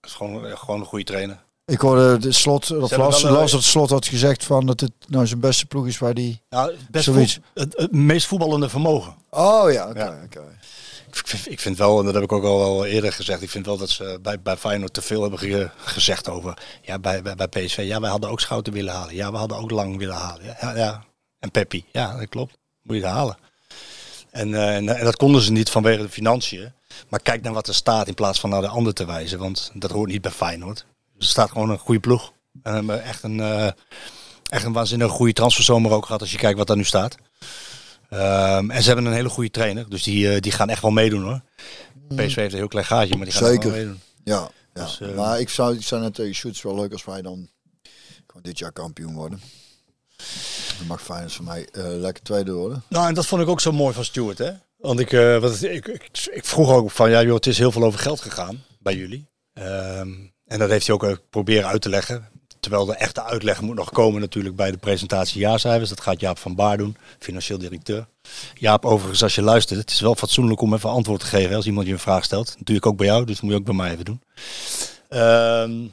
is 0.01 0.13
gewoon, 0.13 0.45
eh, 0.45 0.57
gewoon 0.57 0.79
een 0.79 0.85
goede 0.85 1.05
trainer. 1.05 1.43
ik 1.65 1.79
hoorde 1.79 2.17
de 2.17 2.31
slot, 2.31 2.67
dat 2.67 2.89
hebben 2.89 3.07
las, 3.07 3.21
las 3.21 3.51
dat 3.51 3.63
slot 3.63 3.89
had 3.89 4.05
gezegd 4.07 4.43
van 4.45 4.65
dat 4.65 4.79
het 4.79 4.91
nou 5.07 5.27
zijn 5.27 5.39
beste 5.39 5.65
ploeg 5.65 5.87
is 5.87 5.97
waar 5.97 6.13
die. 6.13 6.41
Nou, 6.49 6.73
best 6.91 7.03
Zoiets. 7.05 7.33
voet- 7.33 7.43
het, 7.63 7.73
het 7.77 7.91
meest 7.91 8.27
voetballende 8.27 8.69
vermogen. 8.69 9.15
Oh 9.29 9.71
ja, 9.71 9.89
oké. 9.89 9.99
Ja. 10.03 10.21
oké. 10.25 10.41
Ik 11.45 11.59
vind, 11.59 11.77
wel, 11.77 11.99
en 11.99 12.05
dat 12.05 12.13
heb 12.13 12.23
ik 12.23 12.31
ook 12.31 12.43
al 12.43 12.85
eerder 12.85 13.13
gezegd, 13.13 13.41
ik 13.41 13.49
vind 13.49 13.65
wel 13.65 13.77
dat 13.77 13.89
ze 13.89 14.19
bij, 14.21 14.41
bij 14.41 14.57
Feyenoord 14.57 14.93
te 14.93 15.01
veel 15.01 15.21
hebben 15.21 15.39
ge- 15.39 15.69
gezegd 15.77 16.29
over, 16.29 16.57
ja, 16.81 16.99
bij, 16.99 17.21
bij, 17.21 17.47
PSV, 17.47 17.77
ja, 17.85 17.99
wij 17.99 18.09
hadden 18.09 18.29
ook 18.29 18.39
Schouten 18.41 18.73
willen 18.73 18.93
halen. 18.93 19.15
Ja, 19.15 19.31
we 19.31 19.37
hadden 19.37 19.57
ook 19.57 19.71
Lang 19.71 19.97
willen 19.97 20.15
halen. 20.15 20.55
Ja, 20.61 20.75
ja. 20.75 21.03
En 21.39 21.51
Peppi, 21.51 21.85
ja, 21.91 22.17
dat 22.17 22.29
klopt. 22.29 22.57
Moet 22.83 22.95
je 22.95 23.01
het 23.01 23.11
halen. 23.11 23.37
En, 24.31 24.53
eh, 24.53 24.75
en, 24.75 24.89
en 24.89 25.03
dat 25.05 25.15
konden 25.15 25.41
ze 25.41 25.51
niet 25.51 25.69
vanwege 25.69 26.01
de 26.01 26.09
financiën. 26.09 26.73
Maar 27.09 27.19
kijk 27.21 27.41
naar 27.41 27.53
wat 27.53 27.67
er 27.67 27.73
staat 27.75 28.07
in 28.07 28.13
plaats 28.13 28.39
van 28.39 28.49
naar 28.49 28.61
de 28.61 28.67
ander 28.67 28.93
te 28.93 29.05
wijzen, 29.05 29.39
want 29.39 29.71
dat 29.73 29.91
hoort 29.91 30.09
niet 30.09 30.21
bij 30.21 30.31
Feyenoord. 30.31 30.85
Er 31.19 31.25
staat 31.25 31.51
gewoon 31.51 31.69
een 31.69 31.77
goede 31.77 31.99
ploeg. 31.99 32.31
En 32.63 32.73
hebben 32.73 33.03
echt 33.03 33.23
een, 33.23 33.39
eh, 33.39 33.67
echt 34.49 34.63
een 34.65 34.73
waanzinnig 34.73 35.11
goede 35.11 35.33
transferzomer 35.33 35.91
ook 35.91 36.05
gehad 36.05 36.21
als 36.21 36.31
je 36.31 36.37
kijkt 36.37 36.57
wat 36.57 36.67
daar 36.67 36.77
nu 36.77 36.83
staat. 36.83 37.15
Ehm, 38.13 38.71
en 38.71 38.81
ze 38.81 38.87
hebben 38.87 39.05
een 39.05 39.13
hele 39.13 39.29
goede 39.29 39.51
trainer, 39.51 39.89
dus 39.89 40.03
die, 40.03 40.31
eh, 40.33 40.39
die 40.39 40.51
gaan 40.51 40.69
echt 40.69 40.81
wel 40.81 40.91
meedoen 40.91 41.23
hoor. 41.23 41.41
PSV 42.07 42.35
heeft 42.35 42.51
een 42.51 42.59
heel 42.59 42.67
klein 42.67 42.85
gaatje, 42.85 43.15
maar 43.15 43.25
die 43.25 43.33
gaan 43.33 43.47
Zeker. 43.47 43.69
wel 43.69 43.77
meedoen. 43.79 43.99
Ja, 44.23 44.49
ja. 44.73 44.83
Dus, 44.83 45.01
eh, 45.01 45.15
maar 45.15 45.39
ik 45.39 45.49
zou, 45.49 45.75
ik 45.75 45.83
zou 45.83 46.01
net 46.01 46.13
tegen 46.13 46.35
Shoots 46.35 46.61
wel 46.61 46.75
leuk 46.75 46.91
als 46.91 47.05
wij 47.05 47.21
dan 47.21 47.49
gewoon 48.27 48.43
dit 48.43 48.59
jaar 48.59 48.71
kampioen 48.71 49.13
worden. 49.13 49.41
Dan 50.77 50.87
mag 50.87 51.01
Feyenoord 51.01 51.33
voor 51.33 51.45
mij 51.45 51.67
eh, 51.71 51.83
lekker 51.85 52.23
tweede 52.23 52.51
worden. 52.51 52.83
Nou, 52.89 53.07
en 53.07 53.13
dat 53.13 53.25
vond 53.25 53.41
ik 53.41 53.47
ook 53.47 53.61
zo 53.61 53.71
mooi 53.71 53.93
van 53.93 54.05
Stuart, 54.05 54.37
hè? 54.37 54.51
Want 54.77 54.99
ik, 54.99 55.11
eh, 55.11 55.37
wat, 55.37 55.61
ik, 55.61 55.87
ik, 55.87 56.27
ik 56.31 56.45
vroeg 56.45 56.71
ook 56.71 56.91
van, 56.91 57.09
ja 57.09 57.23
joh, 57.23 57.35
het 57.35 57.47
is 57.47 57.57
heel 57.57 57.71
veel 57.71 57.83
over 57.83 57.99
geld 57.99 58.21
gegaan 58.21 58.63
bij 58.79 58.95
jullie. 58.95 59.27
Ehm, 59.53 60.09
en 60.45 60.59
dat 60.59 60.69
heeft 60.69 60.85
hij 60.87 60.95
ook 60.95 61.03
eh, 61.03 61.15
proberen 61.29 61.67
uit 61.67 61.81
te 61.81 61.89
leggen. 61.89 62.29
Terwijl 62.63 62.85
de 62.85 62.95
echte 62.95 63.23
uitleg 63.23 63.61
moet 63.61 63.75
nog 63.75 63.89
komen 63.91 64.21
natuurlijk 64.21 64.55
bij 64.55 64.71
de 64.71 64.77
presentatie 64.77 65.39
jaarcijfers. 65.39 65.89
Dat 65.89 66.01
gaat 66.01 66.19
Jaap 66.19 66.37
van 66.37 66.55
Baar 66.55 66.77
doen, 66.77 66.97
financieel 67.19 67.57
directeur. 67.57 68.07
Jaap, 68.53 68.85
overigens, 68.85 69.23
als 69.23 69.35
je 69.35 69.41
luistert, 69.41 69.79
het 69.79 69.89
is 69.91 69.99
wel 69.99 70.15
fatsoenlijk 70.15 70.61
om 70.61 70.73
even 70.73 70.89
antwoord 70.89 71.19
te 71.19 71.25
geven 71.25 71.55
als 71.55 71.65
iemand 71.65 71.87
je 71.87 71.93
een 71.93 71.99
vraag 71.99 72.23
stelt. 72.23 72.55
Natuurlijk 72.57 72.85
ook 72.85 72.97
bij 72.97 73.05
jou, 73.05 73.25
dus 73.25 73.35
dat 73.35 73.43
moet 73.43 73.51
je 73.53 73.57
ook 73.59 73.65
bij 73.65 73.75
mij 73.75 73.91
even 73.91 74.05
doen. 74.05 74.21
Ehm, 75.09 75.83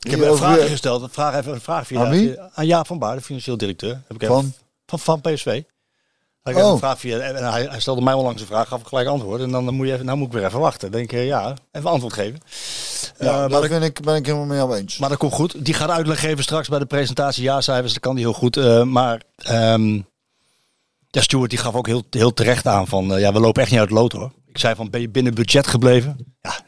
ik 0.00 0.10
heb 0.10 0.20
een 0.20 0.36
vraag 0.36 0.68
gesteld, 0.68 1.02
een 1.02 1.10
vraag, 1.10 1.36
even 1.36 1.52
een 1.52 1.60
vraag 1.60 1.86
via, 1.86 2.04
Aan 2.04 2.36
aan 2.54 2.66
Jaap 2.66 2.86
van 2.86 2.98
Baar, 2.98 3.16
de 3.16 3.22
financieel 3.22 3.56
directeur. 3.56 4.02
Heb 4.06 4.16
ik 4.16 4.22
even- 4.22 4.34
Van? 4.34 4.52
van, 4.86 4.98
van 4.98 5.20
PSV. 5.20 5.62
Had 6.42 6.52
ik 6.52 6.58
Oh. 6.58 6.62
even 6.64 6.72
een 6.72 6.78
vraag 6.78 6.98
via, 6.98 7.18
en 7.18 7.50
hij, 7.52 7.62
hij 7.70 7.80
stelde 7.80 8.00
mij 8.00 8.12
onlangs 8.14 8.40
een 8.40 8.46
vraag, 8.46 8.68
gaf 8.68 8.80
ik 8.80 8.86
gelijk 8.86 9.08
antwoord. 9.08 9.40
En 9.40 9.50
dan, 9.50 9.64
dan 9.64 9.74
moet 9.74 9.86
je 9.86 9.92
even, 9.92 10.04
nou 10.06 10.18
moet 10.18 10.26
ik 10.26 10.32
weer 10.32 10.44
even 10.44 10.60
wachten. 10.60 10.92
Denk 10.92 11.12
ik, 11.12 11.24
ja, 11.24 11.54
even 11.72 11.90
antwoord 11.90 12.12
geven. 12.12 12.40
Ja, 13.18 13.26
Eh, 13.26 13.38
maar, 13.50 13.60
dat, 13.60 13.68
ben 13.68 13.82
ik, 13.82 14.00
ben 14.00 14.16
ik 14.16 14.26
helemaal 14.26 14.66
mee 14.66 14.78
eens. 14.80 14.98
maar 14.98 15.08
dat 15.08 15.18
komt 15.18 15.32
goed. 15.32 15.64
Die 15.64 15.74
gaat 15.74 15.90
uitleg 15.90 16.20
geven 16.20 16.42
straks 16.42 16.68
bij 16.68 16.78
de 16.78 16.86
presentatie 16.86 17.42
jaarcijfers. 17.42 17.92
Dat 17.92 18.02
kan 18.02 18.14
die 18.14 18.24
heel 18.24 18.32
goed. 18.32 18.56
Eh, 18.56 18.82
maar 18.82 19.22
ehm 19.36 20.00
ja, 21.10 21.20
Stuart 21.20 21.50
die 21.50 21.58
gaf 21.58 21.74
ook 21.74 21.86
heel, 21.86 22.02
heel 22.10 22.34
terecht 22.34 22.66
aan 22.66 22.86
van, 22.86 23.14
eh, 23.14 23.20
ja, 23.20 23.32
we 23.32 23.40
lopen 23.40 23.62
echt 23.62 23.70
niet 23.70 23.80
uit 23.80 23.88
het 23.88 23.98
lood 23.98 24.12
hoor. 24.12 24.32
Ik 24.46 24.58
zei 24.58 24.74
van, 24.74 24.90
ben 24.90 25.00
je 25.00 25.08
binnen 25.08 25.34
budget 25.34 25.66
gebleven? 25.66 26.34
Ja, 26.40 26.58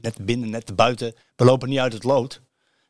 net 0.00 0.16
binnen, 0.20 0.50
net 0.50 0.76
buiten. 0.76 1.14
We 1.36 1.44
lopen 1.44 1.68
niet 1.68 1.78
uit 1.78 1.92
het 1.92 2.04
lood. 2.04 2.40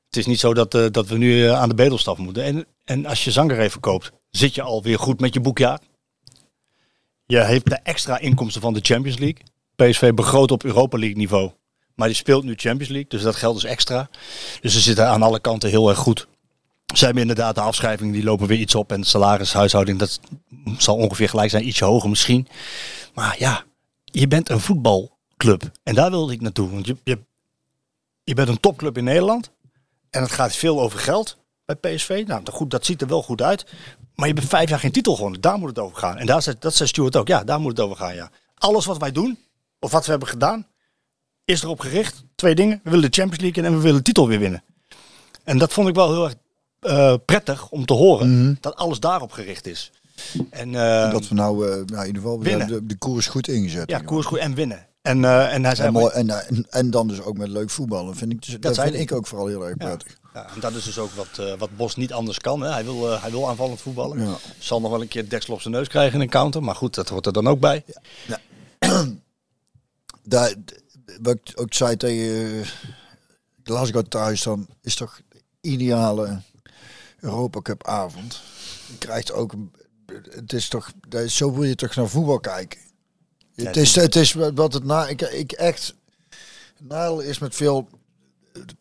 Het 0.06 0.16
is 0.16 0.26
niet 0.26 0.40
zo 0.40 0.54
dat, 0.54 0.74
eh, 0.74 0.84
dat 0.90 1.06
we 1.06 1.16
nu 1.16 1.46
eh, 1.46 1.60
aan 1.60 1.68
de 1.68 1.74
bedelstaf 1.74 2.18
moeten. 2.18 2.42
En, 2.42 2.66
en 2.84 3.06
als 3.06 3.24
je 3.24 3.30
Zanger 3.30 3.58
even 3.60 3.80
koopt, 3.80 4.10
zit 4.30 4.54
je 4.54 4.62
alweer 4.62 4.98
goed 4.98 5.20
met 5.20 5.34
je 5.34 5.40
boekjaar. 5.40 5.80
Je 7.26 7.44
heeft 7.44 7.70
de 7.70 7.78
extra 7.82 8.18
inkomsten 8.18 8.60
van 8.62 8.74
de 8.74 8.80
Champions 8.82 9.18
League. 9.18 9.42
PSV 9.76 10.12
begroot 10.12 10.50
op 10.50 10.64
Europa 10.64 10.98
League 10.98 11.16
niveau. 11.16 11.50
Maar 11.94 12.08
die 12.08 12.16
speelt 12.16 12.44
nu 12.44 12.54
Champions 12.56 12.88
League, 12.88 13.08
dus 13.08 13.22
dat 13.22 13.36
geld 13.36 13.56
is 13.56 13.64
extra. 13.64 14.08
Dus 14.60 14.72
ze 14.72 14.80
zitten 14.80 15.08
aan 15.08 15.22
alle 15.22 15.40
kanten 15.40 15.70
heel 15.70 15.88
erg 15.88 15.98
goed. 15.98 16.26
Ze 16.94 17.04
hebben 17.04 17.22
inderdaad 17.22 17.54
de 17.54 17.60
afschrijvingen, 17.60 18.12
die 18.12 18.24
lopen 18.24 18.46
weer 18.46 18.58
iets 18.58 18.74
op. 18.74 18.92
En 18.92 19.00
de 19.00 19.06
salarishuishouding, 19.06 19.98
dat 19.98 20.20
zal 20.78 20.96
ongeveer 20.96 21.28
gelijk 21.28 21.50
zijn, 21.50 21.66
ietsje 21.66 21.84
hoger 21.84 22.08
misschien. 22.08 22.48
Maar 23.14 23.36
ja, 23.38 23.64
je 24.04 24.28
bent 24.28 24.48
een 24.48 24.60
voetbalclub. 24.60 25.70
En 25.82 25.94
daar 25.94 26.10
wilde 26.10 26.32
ik 26.32 26.40
naartoe. 26.40 26.70
Want 26.70 26.86
je, 26.86 26.96
je, 27.04 27.18
je 28.24 28.34
bent 28.34 28.48
een 28.48 28.60
topclub 28.60 28.98
in 28.98 29.04
Nederland. 29.04 29.50
En 30.10 30.22
het 30.22 30.32
gaat 30.32 30.56
veel 30.56 30.80
over 30.80 30.98
geld 30.98 31.36
bij 31.64 31.76
PSV. 31.76 32.24
Nou, 32.26 32.42
goed, 32.52 32.70
dat 32.70 32.86
ziet 32.86 33.00
er 33.00 33.08
wel 33.08 33.22
goed 33.22 33.42
uit. 33.42 33.66
Maar 34.16 34.28
je 34.28 34.34
bent 34.34 34.48
vijf 34.48 34.68
jaar 34.68 34.78
geen 34.78 34.92
titel 34.92 35.14
gewonnen. 35.14 35.40
Daar 35.40 35.58
moet 35.58 35.68
het 35.68 35.78
over 35.78 35.96
gaan. 35.96 36.16
En 36.16 36.26
daar 36.26 36.42
zei, 36.42 36.56
dat 36.58 36.74
zei 36.74 36.88
Stuart 36.88 37.16
ook. 37.16 37.28
Ja, 37.28 37.44
daar 37.44 37.60
moet 37.60 37.70
het 37.70 37.80
over 37.80 37.96
gaan, 37.96 38.14
ja. 38.14 38.30
Alles 38.54 38.84
wat 38.84 38.98
wij 38.98 39.12
doen, 39.12 39.38
of 39.78 39.90
wat 39.90 40.04
we 40.04 40.10
hebben 40.10 40.28
gedaan, 40.28 40.66
is 41.44 41.62
erop 41.62 41.80
gericht. 41.80 42.24
Twee 42.34 42.54
dingen. 42.54 42.80
We 42.84 42.90
willen 42.90 43.10
de 43.10 43.16
Champions 43.16 43.42
League 43.42 43.62
in 43.62 43.68
en 43.68 43.76
we 43.76 43.82
willen 43.82 43.96
de 43.96 44.02
titel 44.02 44.28
weer 44.28 44.38
winnen. 44.38 44.64
En 45.44 45.58
dat 45.58 45.72
vond 45.72 45.88
ik 45.88 45.94
wel 45.94 46.12
heel 46.12 46.24
erg 46.24 46.34
eh, 46.80 47.14
prettig 47.24 47.68
om 47.68 47.86
te 47.86 47.92
horen. 47.92 48.58
Dat 48.60 48.76
alles 48.76 49.00
daarop 49.00 49.32
gericht 49.32 49.66
is. 49.66 49.92
En, 50.50 50.74
eh, 50.74 51.10
dat 51.10 51.28
we 51.28 51.34
nou, 51.34 51.66
eh, 51.66 51.70
nou 51.70 52.00
in 52.00 52.06
ieder 52.06 52.22
geval 52.22 52.40
winnen. 52.40 52.66
de, 52.66 52.86
de 52.86 52.96
koers 52.96 53.26
goed 53.26 53.48
ingezet. 53.48 53.90
ja, 53.90 53.98
koers 53.98 54.26
goed 54.26 54.38
en 54.38 54.54
winnen. 54.54 54.86
En, 55.02 55.24
en 55.24 55.64
hij 55.64 55.74
zei... 55.74 55.86
En, 55.86 55.92
mooi, 55.92 56.12
en, 56.12 56.66
en, 56.70 56.90
dan 56.90 57.08
dus 57.08 57.20
ook 57.22 57.36
met 57.36 57.48
leuk 57.48 57.70
voetballen. 57.70 58.16
Vind 58.16 58.32
ik, 58.32 58.42
dus, 58.42 58.60
dat 58.60 58.80
vind 58.80 58.94
ik 58.94 59.12
ook 59.12 59.26
vooral 59.26 59.46
heel 59.46 59.66
erg 59.66 59.76
prettig. 59.76 60.18
Ja, 60.22 60.25
en 60.44 60.60
dat 60.60 60.74
is 60.74 60.84
dus 60.84 60.98
ook 60.98 61.10
wat, 61.10 61.38
eh, 61.38 61.58
wat 61.58 61.76
Bos 61.76 61.96
niet 61.96 62.12
anders 62.12 62.38
kan. 62.38 62.60
Hè. 62.60 62.70
Hij, 62.70 62.84
wil, 62.84 63.12
eh, 63.12 63.22
hij 63.22 63.30
wil 63.30 63.48
aanvallend 63.48 63.80
voetballen. 63.80 64.20
Ja. 64.26 64.36
Zal 64.58 64.80
nog 64.80 64.90
wel 64.90 65.00
een 65.00 65.08
keer 65.08 65.28
deksel 65.28 65.54
op 65.54 65.60
zijn 65.60 65.74
neus 65.74 65.88
krijgen 65.88 66.14
in 66.14 66.20
een 66.20 66.28
counter. 66.28 66.62
Maar 66.62 66.74
goed, 66.74 66.94
dat 66.94 67.08
hoort 67.08 67.26
er 67.26 67.32
dan 67.32 67.48
ook 67.48 67.60
bij. 67.60 67.84
Daar, 70.22 70.54
wat 71.22 71.34
ik 71.44 71.52
ook 71.60 71.74
zei 71.74 71.96
tegen 71.96 72.64
Glasgow 73.62 74.06
thuis, 74.06 74.42
dan 74.42 74.66
is 74.82 74.94
toch 74.94 75.20
de 75.28 75.40
ideale 75.60 76.40
Europa 77.20 77.60
Cup 77.62 77.86
avond. 77.86 78.40
Je 78.86 78.98
krijgt 78.98 79.32
ook, 79.32 79.52
een- 79.52 79.72
het 80.30 80.52
is 80.52 80.68
toch, 80.68 80.92
zo 81.26 81.52
wil 81.52 81.62
je 81.64 81.74
toch 81.74 81.94
naar 81.94 82.08
voetbal 82.08 82.40
kijken. 82.40 82.80
het, 83.54 83.76
is, 83.76 83.94
het 83.94 84.16
is 84.16 84.32
wat 84.32 84.72
het 84.72 84.84
na, 84.84 85.06
ik, 85.06 85.20
ik 85.20 85.52
echt, 85.52 85.94
nadeel 86.80 87.20
is 87.20 87.38
met 87.38 87.54
veel 87.54 87.88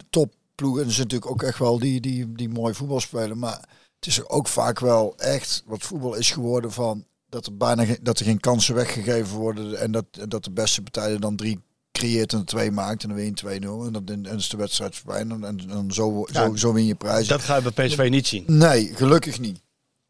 topploegen, 0.10 0.44
en 0.56 0.68
er 0.68 0.92
zijn 0.92 1.08
natuurlijk 1.08 1.32
ook 1.32 1.44
echt 1.44 1.60
wel 1.60 1.80
die, 1.80 2.02
die, 2.02 2.32
die 2.34 2.50
mooi 2.50 2.74
voetbal 2.74 3.00
spelen, 3.00 3.40
maar 3.40 3.70
het 3.96 4.08
is 4.08 4.28
ook 4.28 4.48
vaak 4.48 4.80
wel 4.80 5.18
echt 5.18 5.64
wat 5.66 5.84
voetbal 5.84 6.16
is 6.16 6.32
geworden 6.32 6.72
van 6.72 7.06
dat 7.30 7.46
er 7.46 7.58
bijna 7.58 7.86
geen, 7.86 8.00
dat 8.02 8.20
er 8.20 8.26
geen 8.26 8.40
kansen 8.40 8.76
weggegeven 8.76 9.38
worden. 9.38 9.80
En 9.80 9.92
dat, 9.92 10.06
dat 10.28 10.44
de 10.44 10.52
beste 10.52 10.82
partij 10.82 11.12
er 11.12 11.20
dan 11.20 11.36
drie 11.36 11.60
creëert 11.92 12.34
en 12.34 12.46
twee 12.46 12.72
maakt. 12.72 13.04
En 13.04 13.10
dan 13.10 13.18
win 13.18 13.34
je 13.36 13.60
2-0. 13.60 13.86
En 13.86 14.04
dan, 14.04 14.26
en 14.26 14.38
is 14.38 14.50
de 14.50 14.58
wedstrijd 14.58 14.96
voorbij. 14.96 15.20
En 15.20 15.28
dan, 15.30 15.46
en 15.46 15.58
dan 15.68 15.92
zo, 15.92 16.26
Ja, 16.32 16.46
zo, 16.46 16.56
zo 16.56 16.74
win 16.74 16.86
je 16.86 16.96
prijzen. 16.96 17.28
Dat 17.28 17.42
ga 17.42 17.56
je 17.56 17.72
bij 17.72 17.88
PSV 17.88 18.08
niet 18.10 18.28
zien. 18.28 18.44
Nee, 18.48 18.94
gelukkig 18.96 19.40
niet. 19.40 19.62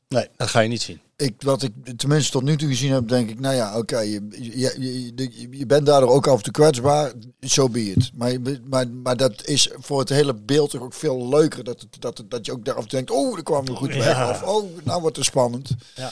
Nee, 0.07 0.27
dat 0.35 0.49
ga 0.49 0.59
je 0.59 0.69
niet 0.69 0.81
zien. 0.81 0.99
Ik, 1.17 1.33
wat 1.41 1.63
ik 1.63 1.71
tenminste 1.97 2.31
tot 2.31 2.43
nu 2.43 2.57
toe 2.57 2.67
gezien 2.69 2.91
heb, 2.91 3.07
denk 3.07 3.29
ik, 3.29 3.39
nou 3.39 3.55
ja, 3.55 3.77
oké, 3.77 3.99
je, 3.99 4.27
je, 4.29 4.75
je, 4.79 5.11
je- 5.15 5.47
je 5.57 5.65
bent 5.65 5.85
daardoor 5.85 6.09
ook 6.09 6.27
af 6.27 6.37
en 6.37 6.43
toe 6.43 6.53
kwetsbaar, 6.53 7.11
zo 7.39 7.69
be 7.69 7.85
it. 7.91 8.11
Maar, 8.15 8.35
maar, 8.69 8.87
maar 8.89 9.17
dat 9.17 9.45
is 9.45 9.69
voor 9.77 9.99
het 9.99 10.09
hele 10.09 10.33
beeld 10.33 10.69
toch 10.69 10.81
ook 10.81 10.93
veel 10.93 11.29
leuker, 11.29 11.63
dat, 11.63 11.85
dat, 11.99 12.23
dat 12.29 12.45
je 12.45 12.51
ook 12.51 12.65
daar 12.65 12.75
af 12.75 12.81
en 12.83 12.87
toe 12.89 12.97
denkt, 13.03 13.11
oh, 13.13 13.33
daar 13.33 13.43
kwam 13.43 13.65
we 13.65 13.75
goed 13.75 13.93
weg, 13.93 14.05
Ja. 14.17 14.29
of 14.29 14.43
oh, 14.43 14.69
nou 14.83 15.01
wordt 15.01 15.15
het 15.15 15.25
spannend. 15.25 15.69
Ja. 15.95 16.11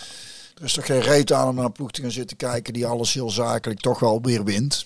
Er 0.57 0.63
is 0.63 0.73
toch 0.73 0.85
geen 0.85 1.01
reet 1.01 1.31
aan 1.31 1.47
om 1.47 1.55
naar 1.55 1.65
een 1.65 1.71
ploeg 1.71 1.91
te 1.91 2.01
gaan 2.01 2.11
zitten 2.11 2.37
kijken 2.37 2.73
die 2.73 2.85
alles 2.85 3.13
heel 3.13 3.29
zakelijk 3.29 3.79
toch 3.79 3.99
wel 3.99 4.21
weer 4.21 4.43
wint. 4.43 4.85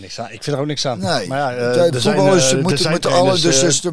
Niks 0.00 0.20
aan. 0.20 0.26
Ik 0.30 0.42
vind 0.42 0.56
er 0.56 0.62
ook 0.62 0.66
niks 0.68 0.86
aan. 0.86 0.98
Nee, 0.98 1.28
Maar 1.28 1.38
ja, 1.38 1.52
eh, 1.54 1.90
de 1.92 2.00
zijn, 2.00 2.16
eh, 2.16 2.22
moeten, 2.62 2.90
moeten 2.90 3.12
alle, 3.12 3.38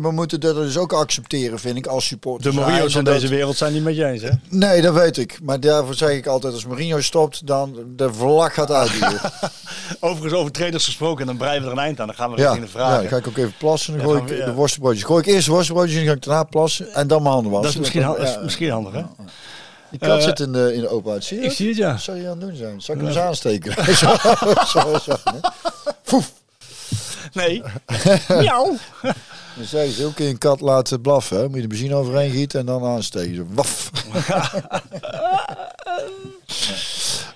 we 0.01 0.11
moeten 0.11 0.39
dat 0.39 0.55
dus 0.55 0.77
ook 0.77 0.93
accepteren, 0.93 1.59
vind 1.59 1.77
ik, 1.77 1.87
als 1.87 2.05
supporter. 2.07 2.51
De 2.51 2.57
Mourinho's 2.57 2.93
van 2.93 3.03
deze 3.03 3.27
wereld 3.27 3.57
zijn 3.57 3.73
niet 3.73 3.83
met 3.83 3.95
je 3.95 4.05
eens, 4.05 4.21
hè? 4.21 4.29
Nee, 4.49 4.81
dat 4.81 4.93
weet 4.93 5.17
ik. 5.17 5.39
Maar 5.43 5.59
daarvoor 5.59 5.95
zeg 5.95 6.09
ik 6.09 6.27
altijd, 6.27 6.53
als 6.53 6.65
Mourinho 6.65 7.01
stopt, 7.01 7.47
dan 7.47 7.77
de 7.95 8.13
vlag 8.13 8.53
gaat 8.53 8.71
uit. 8.71 8.91
Overigens 9.99 10.33
over 10.33 10.51
trainers 10.51 10.85
gesproken, 10.85 11.21
en 11.21 11.27
dan 11.27 11.37
breien 11.37 11.61
we 11.61 11.67
er 11.67 11.73
een 11.73 11.79
eind 11.79 11.99
aan. 11.99 12.07
Dan 12.07 12.15
gaan 12.15 12.31
we 12.31 12.37
Ja, 12.37 12.43
richting 12.51 12.65
de 12.71 12.77
ja, 12.77 12.83
vragen. 12.85 13.01
dan 13.01 13.09
ga 13.11 13.17
ik 13.17 13.27
ook 13.27 13.37
even 13.37 13.53
plassen. 13.57 13.97
Dan 13.97 14.01
Ja, 14.01 14.07
gooi 14.07 14.21
ik 14.21 14.27
de 14.27 14.35
ja. 14.35 14.53
worstenbroodjes. 14.53 15.03
Gooi 15.03 15.21
ik 15.21 15.27
eerst 15.27 15.45
de 15.45 15.51
worstenbroodjes 15.51 15.93
en 15.97 15.99
dan 16.05 16.09
ga 16.09 16.15
ik 16.17 16.23
daarna 16.23 16.43
plassen 16.43 16.93
en 16.93 17.07
dan 17.07 17.21
mijn 17.21 17.33
handen 17.33 17.51
wassen. 17.51 17.71
dat 17.73 17.81
is 17.81 17.93
misschien, 17.93 18.15
dat 18.17 18.27
is 18.27 18.33
ja, 18.33 18.41
misschien 18.43 18.71
handig, 18.71 18.93
hè? 18.93 19.03
Die 19.91 19.99
kat 19.99 20.17
Eh, 20.19 20.23
zit 20.23 20.39
in 20.39 20.51
de, 20.51 20.73
in 20.73 20.81
de 20.81 20.87
openheid. 20.89 21.23
Zie 21.23 21.39
je 21.39 21.45
Ik 21.45 21.51
zie 21.51 21.67
het, 21.67 21.77
ja. 21.77 21.91
Wat 21.91 22.01
zou 22.01 22.17
je 22.17 22.23
aan 22.23 22.31
het 22.31 22.39
doen 22.41 22.55
zijn? 22.55 22.81
Zal 22.81 22.95
ik 22.95 23.01
hem 23.01 23.09
eens 23.09 23.19
aansteken? 23.19 23.95
zo, 23.95 24.15
zo, 24.67 24.97
zo, 25.03 25.11
hè? 25.23 25.37
Foef. 26.03 26.31
Nee. 27.33 27.63
Miauw. 28.39 28.75
Dan 29.55 29.65
zeggen 29.65 29.91
ze, 29.93 30.05
ook 30.05 30.19
een 30.19 30.37
kat 30.37 30.61
laten 30.61 31.01
blaffen. 31.01 31.37
Hè? 31.37 31.43
Moet 31.47 31.55
je 31.55 31.61
de 31.61 31.67
benzine 31.67 31.95
overheen 31.95 32.31
gieten 32.31 32.59
en 32.59 32.65
dan 32.65 32.85
aansteken. 32.85 33.35
Zo, 33.35 33.45
waf. 33.49 33.91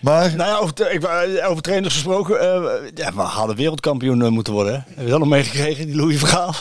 maar, 0.01 0.35
Nou 0.35 0.49
ja, 0.49 0.57
over, 0.57 0.99
wou- 0.99 1.41
over 1.41 1.61
trainers 1.63 1.93
gesproken. 1.93 2.39
eh, 2.39 2.89
ja, 2.95 3.13
we 3.13 3.21
hadden 3.21 3.55
wereldkampioen 3.55 4.21
eh, 4.21 4.29
moeten 4.29 4.53
worden, 4.53 4.73
hè? 4.73 4.79
Heb 4.95 5.03
je 5.05 5.09
dat 5.09 5.19
nog 5.19 5.27
meegekregen, 5.27 5.85
die 5.85 5.95
Louis 5.95 6.19
Vergaal? 6.19 6.53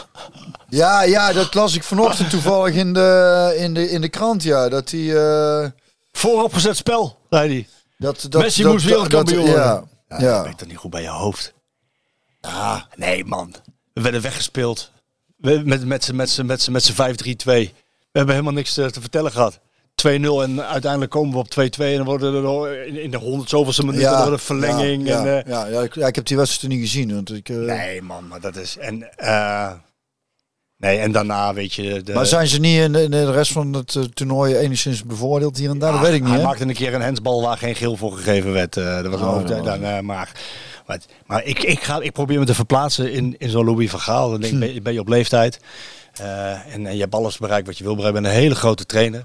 ja, 0.69 1.03
ja, 1.03 1.33
dat 1.33 1.55
las 1.55 1.75
ik 1.75 1.83
vanochtend 1.85 2.31
toevallig 2.31 2.75
in 2.75 2.93
de, 2.93 3.55
in 3.59 3.75
de, 3.75 3.91
in 3.91 4.01
de 4.01 4.09
krant. 4.09 4.43
Ja, 4.43 4.69
dat 4.69 4.91
hij... 4.91 5.17
eh, 5.17 5.69
Vooropgezet 6.19 6.77
spel, 6.77 7.19
zei 7.31 7.49
hij. 7.53 7.69
dat, 7.99 8.27
dat, 8.31 8.43
Messi 8.43 8.63
dat, 8.63 8.73
moest 8.73 8.85
wereldkampioen 8.85 9.37
dat- 9.47 9.47
worden. 9.55 9.65
Ja, 9.65 9.85
Ja, 10.09 10.25
ja. 10.25 10.37
Dat 10.37 10.47
weet 10.47 10.59
toch 10.59 10.69
niet 10.69 10.77
goed 10.77 10.91
bij 10.91 11.03
je 11.03 11.09
hoofd? 11.09 11.55
Ja, 12.41 12.89
nee 12.97 13.25
man. 13.25 13.55
We 13.93 14.01
werden 14.01 14.21
weggespeeld. 14.21 14.91
We, 15.37 15.63
met 15.65 15.85
met 15.87 16.05
z'n 16.05 16.15
met 16.15 16.43
met 16.45 16.63
z'n- 16.63 16.73
met 16.73 16.83
z'n 16.85 16.93
5-3-2. 16.93 17.45
We 17.45 18.21
hebben 18.21 18.35
helemaal 18.35 18.53
niks 18.53 18.75
te, 18.75 18.91
te 18.91 19.01
vertellen 19.01 19.33
gehad. 19.33 19.59
2-0 19.95 20.43
en 20.43 20.63
uiteindelijk 20.67 21.11
komen 21.11 21.33
we 21.33 21.39
op 21.39 21.51
2-2 21.51 21.85
en 21.91 21.97
dan 21.97 22.05
worden 22.05 22.35
er 22.45 22.87
in, 22.87 22.97
in 23.03 23.11
de 23.11 23.17
100 23.17 23.49
zoveelste 23.49 23.85
minuut 23.85 24.01
dan 24.03 24.17
wordt 24.17 24.33
er 24.33 24.39
verlenging. 24.39 25.07
Ja, 25.07 25.19
en, 25.19 25.25
ja, 25.27 25.43
eh, 25.43 25.49
ja, 25.51 25.67
ja, 25.67 25.81
ik, 25.83 25.95
ja, 25.95 26.07
ik 26.07 26.15
heb 26.15 26.27
die 26.27 26.37
wedstrijd 26.37 26.73
niet 26.73 26.83
gezien. 26.83 27.15
Want 27.15 27.33
ik, 27.33 27.49
eh, 27.49 27.57
Nee 27.57 28.03
man, 28.03 28.29
maar 28.29 28.41
dat 28.41 28.57
is... 28.57 28.77
En, 28.79 29.17
eh, 29.19 29.73
nee, 30.85 30.99
en 30.99 31.13
daarna 31.13 31.55
weet 31.55 31.73
je... 31.73 32.03
De, 32.03 32.13
maar 32.13 32.27
zijn 32.27 32.47
ze 32.47 32.61
niet 32.61 32.81
in 32.81 32.93
de, 32.93 33.03
in 33.03 33.11
de 33.11 33.33
rest 33.33 33.53
van 33.53 33.73
het 33.73 33.95
eh, 33.97 34.03
toernooi 34.03 34.57
enigszins 34.57 35.05
bevoordeeld 35.05 35.59
hier 35.59 35.71
en 35.71 35.79
daar? 35.79 35.93
dat 35.93 36.01
weet 36.01 36.13
ik 36.13 36.23
niet. 36.23 36.33
Hij 36.35 36.43
maakte 36.43 36.65
een 36.65 36.75
keer 36.75 36.95
een 36.95 37.01
hensbal 37.03 37.43
waar 37.43 37.59
geen 37.59 37.75
geel 37.75 37.97
voor 37.97 38.13
gegeven 38.13 38.53
werd. 38.53 38.77
eh, 38.77 38.85
dat 39.03 39.07
was 39.07 39.21
een 39.21 39.27
Oh, 39.27 39.35
was 39.35 39.45
dan, 39.65 39.83
eh, 39.85 40.01
maar 40.01 40.33
maar, 40.87 41.01
maar 41.27 41.45
ik, 41.45 41.63
ik, 41.63 41.83
ga, 41.83 42.01
ik 42.01 42.13
probeer 42.13 42.39
me 42.39 42.45
te 42.45 42.55
verplaatsen 42.55 43.13
in, 43.13 43.35
in 43.39 43.51
zo'n 43.51 43.65
Louis 43.65 43.91
van 43.91 44.01
Gaal. 44.01 44.31
Dan 44.31 44.41
denk, 44.41 44.53
ik, 44.53 44.59
ben, 44.59 44.75
je- 44.75 44.81
ben 44.83 44.93
je 44.93 45.01
op 45.01 45.09
leeftijd. 45.09 45.59
en, 46.73 46.87
en 46.87 46.95
je 46.95 47.01
hebt 47.01 47.15
alles 47.15 47.39
bereikt 47.39 47.67
wat 47.67 47.79
je 47.79 47.85
wil 47.85 47.95
bereiken. 47.97 48.23
Je 48.23 48.27
bent 48.29 48.35
een 48.37 48.43
hele 48.43 48.55
grote 48.61 48.87
trainer. 48.87 49.25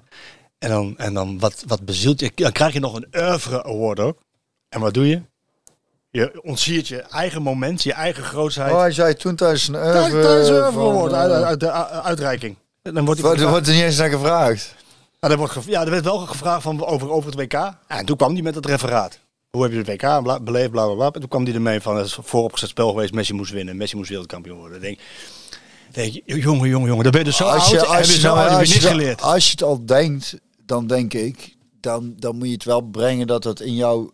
En 0.60 0.70
dan, 0.70 0.98
en 0.98 1.14
dan 1.14 1.40
wat, 1.40 1.64
wat 1.68 1.86
bezielt 1.86 2.20
je? 2.20 2.32
Dan 2.36 2.52
krijg 2.52 2.74
je 2.74 2.80
nog 2.80 2.94
een 2.96 3.08
oeuvre 3.18 3.64
award 3.64 4.00
ook. 4.00 4.20
En 4.70 4.80
wat 4.80 4.94
doe 4.94 5.08
je? 5.08 5.22
Je 6.12 6.40
ontsiert 6.44 6.88
je 6.88 6.98
eigen 7.02 7.42
moment, 7.42 7.84
je 7.84 7.94
eigen 7.94 8.24
grootheid. 8.24 8.72
Oh, 8.74 8.80
hij 8.80 8.92
zei 8.92 9.14
toen 9.14 9.36
tijdens 9.36 9.68
een 9.68 9.74
Tijdens- 9.74 10.04
oeuvre 10.04 10.22
tijdens 10.22 10.50
een 10.50 10.56
van, 10.74 10.84
oeuvre 10.84 10.98
award, 10.98 11.12
eh, 11.12 11.20
uit, 11.20 11.44
uit 11.44 11.60
de 11.60 11.72
uitreiking. 12.02 12.56
Dan 12.82 13.06
wordt 13.06 13.20
hij 13.20 13.30
Wordt- 13.30 13.42
Er 13.44 13.50
wordt 13.50 13.68
er 13.68 13.74
niet 13.74 13.84
eens 13.84 13.98
naar 13.98 14.10
gevraagd. 14.10 14.76
Nou, 15.20 15.34
er, 15.34 15.40
wordt 15.40 15.54
ja, 15.66 15.82
er 15.84 15.90
werd 15.90 16.04
wel 16.04 16.18
gevraagd 16.18 16.62
van 16.62 16.86
over, 16.86 17.10
over 17.12 17.30
het 17.32 17.40
WK. 17.40 17.52
Ja, 17.54 17.80
en 17.88 18.06
toen 18.06 18.18
kwam 18.18 18.34
hij 18.34 18.42
met 18.42 18.56
het 18.56 18.66
referaat. 18.66 19.20
Hoe 19.52 19.64
heb 19.64 19.72
je 19.72 19.78
het 19.78 19.88
WK 19.88 20.24
bla- 20.24 20.40
beleefd, 20.40 20.72
bla 20.72 20.86
bla 20.86 20.94
bla. 20.96 21.06
En 21.06 21.20
toen 21.20 21.30
kwam 21.30 21.44
hij 21.46 21.54
ermee 21.54 21.82
van 21.82 21.98
het 21.98 22.06
is 22.06 22.18
vooropgezet 22.22 22.70
spel 22.70 22.90
geweest. 22.90 23.14
Messi 23.14 23.34
moest 23.34 23.52
winnen. 23.52 23.78
Messi 23.78 23.96
moest 23.96 24.10
wereldkampioen 24.10 24.58
worden. 24.58 24.82
Denk, 24.82 25.00
denk 25.92 26.14
jongen, 26.26 26.70
jongen, 26.70 26.88
jongen. 26.88 27.04
Dan 27.04 27.12
ben 27.12 27.20
je 27.22 27.26
dus 27.28 27.38
zo 27.38 27.50
heb 27.50 27.62
je 27.62 27.80
oud, 27.80 27.88
als, 27.88 28.08
niks 28.58 28.74
je, 28.74 28.80
geleerd. 28.88 29.22
als 29.22 29.46
je 29.46 29.52
het 29.52 29.64
al 29.64 29.86
denkt, 29.86 30.36
dan 30.66 30.88
denk 30.88 31.14
ik, 31.14 31.56
dan, 31.80 32.14
dan 32.18 32.36
moet 32.38 32.48
je 32.48 32.54
het 32.54 32.64
wel 32.64 32.82
brengen 32.82 33.28
dat 33.28 33.44
het 33.44 33.60
in 33.60 33.76
jou, 33.76 34.10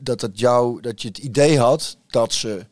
dat 0.00 0.20
het 0.20 0.38
jou, 0.38 0.80
dat 0.80 1.02
je 1.02 1.08
het 1.08 1.18
idee 1.18 1.58
had 1.58 1.96
dat 2.10 2.32
ze 2.32 2.66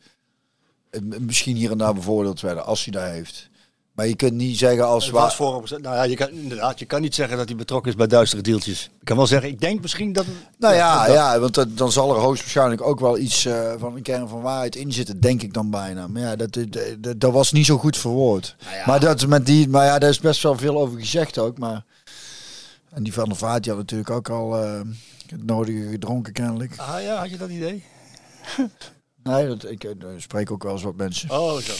eh, 0.89 1.01
misschien 1.19 1.55
hier 1.55 1.71
en 1.71 1.77
daar 1.77 1.93
bevoordeeld 1.93 2.41
werden, 2.41 2.65
als 2.65 2.83
hij 2.83 2.93
daar 2.93 3.11
heeft. 3.11 3.49
Maar 3.91 4.07
je 4.07 4.15
kunt 4.15 4.33
niet 4.33 4.57
zeggen 4.57 4.85
als 4.87 5.09
waar. 5.09 5.33
vooropgezet. 5.33 5.81
Nou 5.81 5.95
ja, 5.95 6.03
je 6.03 6.15
kan, 6.15 6.29
inderdaad, 6.29 6.79
je 6.79 6.85
kan 6.85 7.01
niet 7.01 7.15
zeggen 7.15 7.37
dat 7.37 7.47
hij 7.47 7.57
betrokken 7.57 7.91
is 7.91 7.97
bij 7.97 8.07
duistere 8.07 8.41
deeltjes. 8.41 8.83
Ik 8.99 9.05
kan 9.05 9.17
wel 9.17 9.27
zeggen, 9.27 9.49
ik 9.49 9.59
denk 9.59 9.81
misschien 9.81 10.13
dat... 10.13 10.25
Nou 10.57 10.73
ja, 10.75 11.05
dat- 11.05 11.15
ja 11.15 11.39
want 11.39 11.53
dat- 11.53 11.77
dan 11.77 11.91
zal 11.91 12.13
er 12.15 12.21
hoogstwaarschijnlijk 12.21 12.81
ook 12.81 12.99
wel 12.99 13.17
iets 13.17 13.45
eh, 13.45 13.73
van 13.77 13.95
een 13.95 14.01
kern 14.01 14.27
van 14.27 14.41
waarheid 14.41 14.75
in 14.75 14.91
zitten, 14.91 15.19
denk 15.19 15.41
ik 15.41 15.53
dan 15.53 15.69
bijna. 15.69 16.07
Maar 16.07 16.21
ja, 16.21 16.35
dat, 16.35 16.53
dat, 16.53 16.67
dat, 16.99 17.19
dat 17.19 17.31
was 17.33 17.51
niet 17.51 17.65
zo 17.65 17.77
goed 17.77 17.97
verwoord. 17.97 18.55
Nou 18.63 18.75
ja. 18.75 18.83
Maar, 18.85 18.99
dat, 18.99 19.27
met 19.27 19.45
die, 19.45 19.69
maar 19.69 19.85
ja, 19.85 19.99
daar 19.99 20.09
is 20.09 20.19
best 20.19 20.43
wel 20.43 20.57
veel 20.57 20.77
over 20.79 20.99
gezegd 20.99 21.37
ook. 21.37 21.57
Maar, 21.57 21.85
en 22.91 23.03
die 23.03 23.13
van 23.13 23.25
der 23.29 23.37
Vaart, 23.37 23.63
die 23.63 23.71
had 23.71 23.81
natuurlijk 23.81 24.09
ook 24.09 24.29
al 24.29 24.63
eh, 24.63 24.79
het 25.31 25.45
nodige 25.45 25.87
gedronken 25.91 26.33
kennelijk. 26.33 26.73
Ah 26.77 27.01
ja, 27.01 27.15
had 27.15 27.29
je 27.29 27.37
dat 27.37 27.49
idee? 27.49 27.83
Nee, 29.23 29.47
dat, 29.47 29.69
ik 29.69 29.83
eh, 29.83 29.91
spreek 30.17 30.51
ook 30.51 30.63
wel 30.63 30.71
eens 30.71 30.83
wat 30.83 30.95
mensen. 30.95 31.29
Oh, 31.31 31.57
zo. 31.57 31.71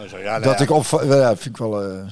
Oh, 0.00 0.08
zo 0.08 0.18
ja, 0.18 0.30
nou 0.30 0.42
dat 0.42 0.58
ja. 0.58 0.64
ik 0.64 0.70
op, 0.70 0.84
ja, 1.04 1.36
vind 1.36 1.44
ik 1.44 1.56
wel... 1.56 1.82
eh, 1.82 2.02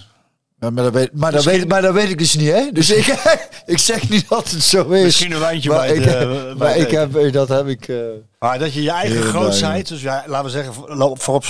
maar, 0.59 0.73
maar, 0.73 0.85
dat 0.85 0.93
weet, 0.93 1.13
maar, 1.13 1.33
dat 1.33 1.45
weet, 1.45 1.69
maar 1.69 1.83
dat 1.83 1.95
weet 1.95 2.09
ik 2.11 2.19
dus 2.19 2.35
niet, 2.35 2.51
hè? 2.51 2.71
Dus 2.73 2.91
ik, 2.91 3.07
ik 3.67 3.79
zeg 3.79 4.09
niet 4.09 4.29
dat 4.29 4.51
het 4.51 4.63
zo 4.63 4.89
is. 4.89 5.05
Misschien 5.05 5.33
een 5.33 5.39
wijntje 5.39 5.69
maar 5.71 5.79
bij 5.87 5.97
ik, 5.97 6.05
het, 6.05 6.15
eh, 6.15 6.21
bij 6.29 6.55
maar 6.55 6.75
het 6.75 6.83
ik 6.83 6.91
heb, 6.91 7.33
dat 7.33 7.49
heb 7.49 7.67
ik... 7.67 7.93
Maar 8.39 8.59
dat 8.59 8.73
je 8.75 8.83
je 8.83 8.91
eigen 8.91 9.23
grootheid, 9.23 9.89
dus 9.89 10.03
ja, 10.03 10.25
laten 10.27 10.45
we 10.45 10.51
zeggen, 10.51 10.75
voor- 10.75 11.17
voorop, 11.19 11.45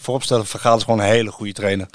vooropstellen, 0.00 0.46
Vergaal 0.46 0.76
is 0.76 0.82
gewoon 0.82 1.00
een 1.00 1.06
hele 1.06 1.30
goede 1.30 1.52
trainer. 1.52 1.86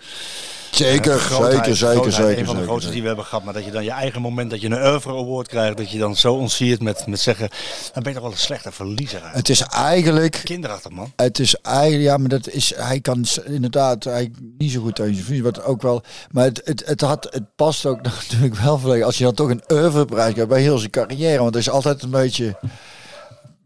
Zeker, 0.71 1.11
Eh, 1.13 1.17
grootheid, 1.17 1.53
zeker, 1.53 1.75
zeker, 1.75 1.93
grootheid, 1.93 2.13
zeker. 2.13 2.29
Een 2.29 2.45
van 2.45 2.45
de 2.45 2.51
zeker, 2.51 2.67
grootste 2.67 2.91
die 2.91 3.01
we 3.01 3.07
hebben 3.07 3.25
gehad. 3.25 3.43
Maar 3.43 3.53
dat 3.53 3.65
je 3.65 3.71
dan 3.71 3.83
je 3.83 3.91
eigen 3.91 4.21
moment, 4.21 4.49
dat 4.49 4.61
je 4.61 4.67
een 4.69 4.85
oeuvre 4.85 5.11
award 5.11 5.47
krijgt, 5.47 5.77
dat 5.77 5.91
je 5.91 5.97
dan 5.97 6.15
zo 6.15 6.33
ontsiert 6.33 6.81
met, 6.81 7.07
met 7.07 7.19
zeggen, 7.19 7.49
dan 7.93 8.03
ben 8.03 8.11
je 8.11 8.13
toch 8.13 8.21
wel 8.21 8.31
een 8.31 8.37
slechte 8.37 8.71
verliezer. 8.71 9.21
eigenlijk. 9.21 9.47
Het 9.47 9.49
is 9.49 9.61
eigenlijk, 9.61 10.41
Kinderachtig 10.43 10.91
man. 10.91 11.13
het 11.15 11.39
is 11.39 11.55
eigenlijk, 11.55 12.03
ja, 12.03 12.17
maar 12.17 12.29
dat 12.29 12.49
is, 12.49 12.73
hij 12.75 12.99
kan 12.99 13.25
inderdaad 13.45 14.03
hij 14.03 14.31
niet 14.57 14.71
zo 14.71 14.81
goed 14.81 14.95
tegen 14.95 15.13
zijn 15.13 15.25
vrienden, 15.25 15.53
wat 15.53 15.63
ook 15.63 15.81
wel, 15.81 16.03
maar 16.31 16.45
het, 16.45 16.61
het, 16.63 16.83
het, 16.85 17.01
had, 17.01 17.27
het 17.31 17.55
past 17.55 17.85
ook 17.85 18.01
natuurlijk 18.29 18.55
wel 18.55 18.79
volledig, 18.79 19.05
als 19.05 19.17
je 19.17 19.23
dan 19.23 19.33
toch 19.33 19.49
een 19.49 19.63
oeuvreprijs 19.71 20.31
krijgt 20.33 20.49
bij 20.49 20.61
heel 20.61 20.77
zijn 20.77 20.91
carrière, 20.91 21.41
want 21.41 21.53
er 21.53 21.61
is 21.61 21.69
altijd 21.69 22.03
een 22.03 22.09
beetje 22.09 22.57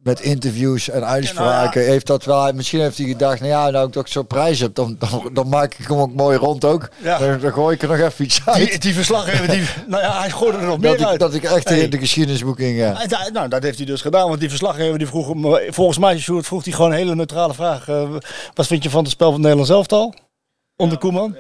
met 0.04 0.20
interviews 0.20 0.90
en 0.90 1.06
uitspraken, 1.06 1.86
heeft 1.86 2.08
dat 2.08 2.26
wel, 2.26 2.54
misschien 2.54 2.80
heeft 2.80 2.98
hij 2.98 3.08
gedacht, 3.08 3.40
nou 3.40 3.52
ja, 3.52 3.70
nou 3.70 3.88
ik 3.88 3.92
toch 3.94 4.08
zo'n 4.08 4.28
prijs 4.28 4.60
heb, 4.60 4.76
dan, 4.76 4.96
dan, 5.00 5.30
dan 5.34 5.50
maak 5.50 5.74
ik 5.74 5.88
hem 5.88 5.98
ook 5.98 6.14
mooi 6.14 6.38
rond 6.38 6.66
ook, 6.66 6.90
Ja. 7.04 7.18
dan, 7.18 7.40
dan 7.40 7.54
gooi 7.54 7.76
ik 7.76 7.82
er 7.82 7.88
nog 7.88 7.98
even 7.98 8.26
iets 8.26 8.42
uit. 8.46 8.70
Die, 8.70 8.80
die 8.80 8.94
verslaggever, 8.94 9.48
die, 9.50 9.64
nou 9.88 10.04
ja, 10.04 10.20
hij 10.20 10.30
gooide 10.30 10.58
er 10.58 10.64
nog 10.64 10.72
dat, 10.80 10.92
meer 10.92 11.00
ik, 11.00 11.06
uit. 11.06 11.20
dat 11.20 11.34
ik 11.34 11.44
echt 11.44 11.70
Hey. 11.70 11.80
in 11.80 11.90
de 11.90 11.98
geschiedenisboek 11.98 12.60
in 12.60 12.76
ga. 12.78 13.02
En 13.02 13.10
da- 13.10 13.30
nou, 13.34 13.48
dat 13.48 13.64
heeft 13.64 13.78
hij 13.78 13.86
dus 13.86 14.02
gedaan, 14.02 14.28
want 14.28 14.40
die 14.40 14.50
verslaggever 14.50 14.98
die 14.98 15.08
vroeg 15.08 15.28
hem, 15.28 15.46
eh, 15.56 15.72
volgens 15.72 15.98
mij 15.98 16.20
Sjoerd, 16.20 16.46
vroeg 16.46 16.64
hij 16.64 16.74
gewoon 16.74 16.92
een 16.92 16.98
hele 16.98 17.16
neutrale 17.16 17.54
vraag. 17.54 17.88
eh, 17.88 18.10
wat 18.54 18.68
vind 18.68 18.84
je 18.84 18.90
van 18.90 19.04
het 19.04 19.12
spel 19.12 19.26
van 19.32 19.34
het 19.36 19.42
Nederlands 19.42 19.72
elftal? 19.72 20.14
Onder 20.76 20.98
Koeman? 20.98 21.36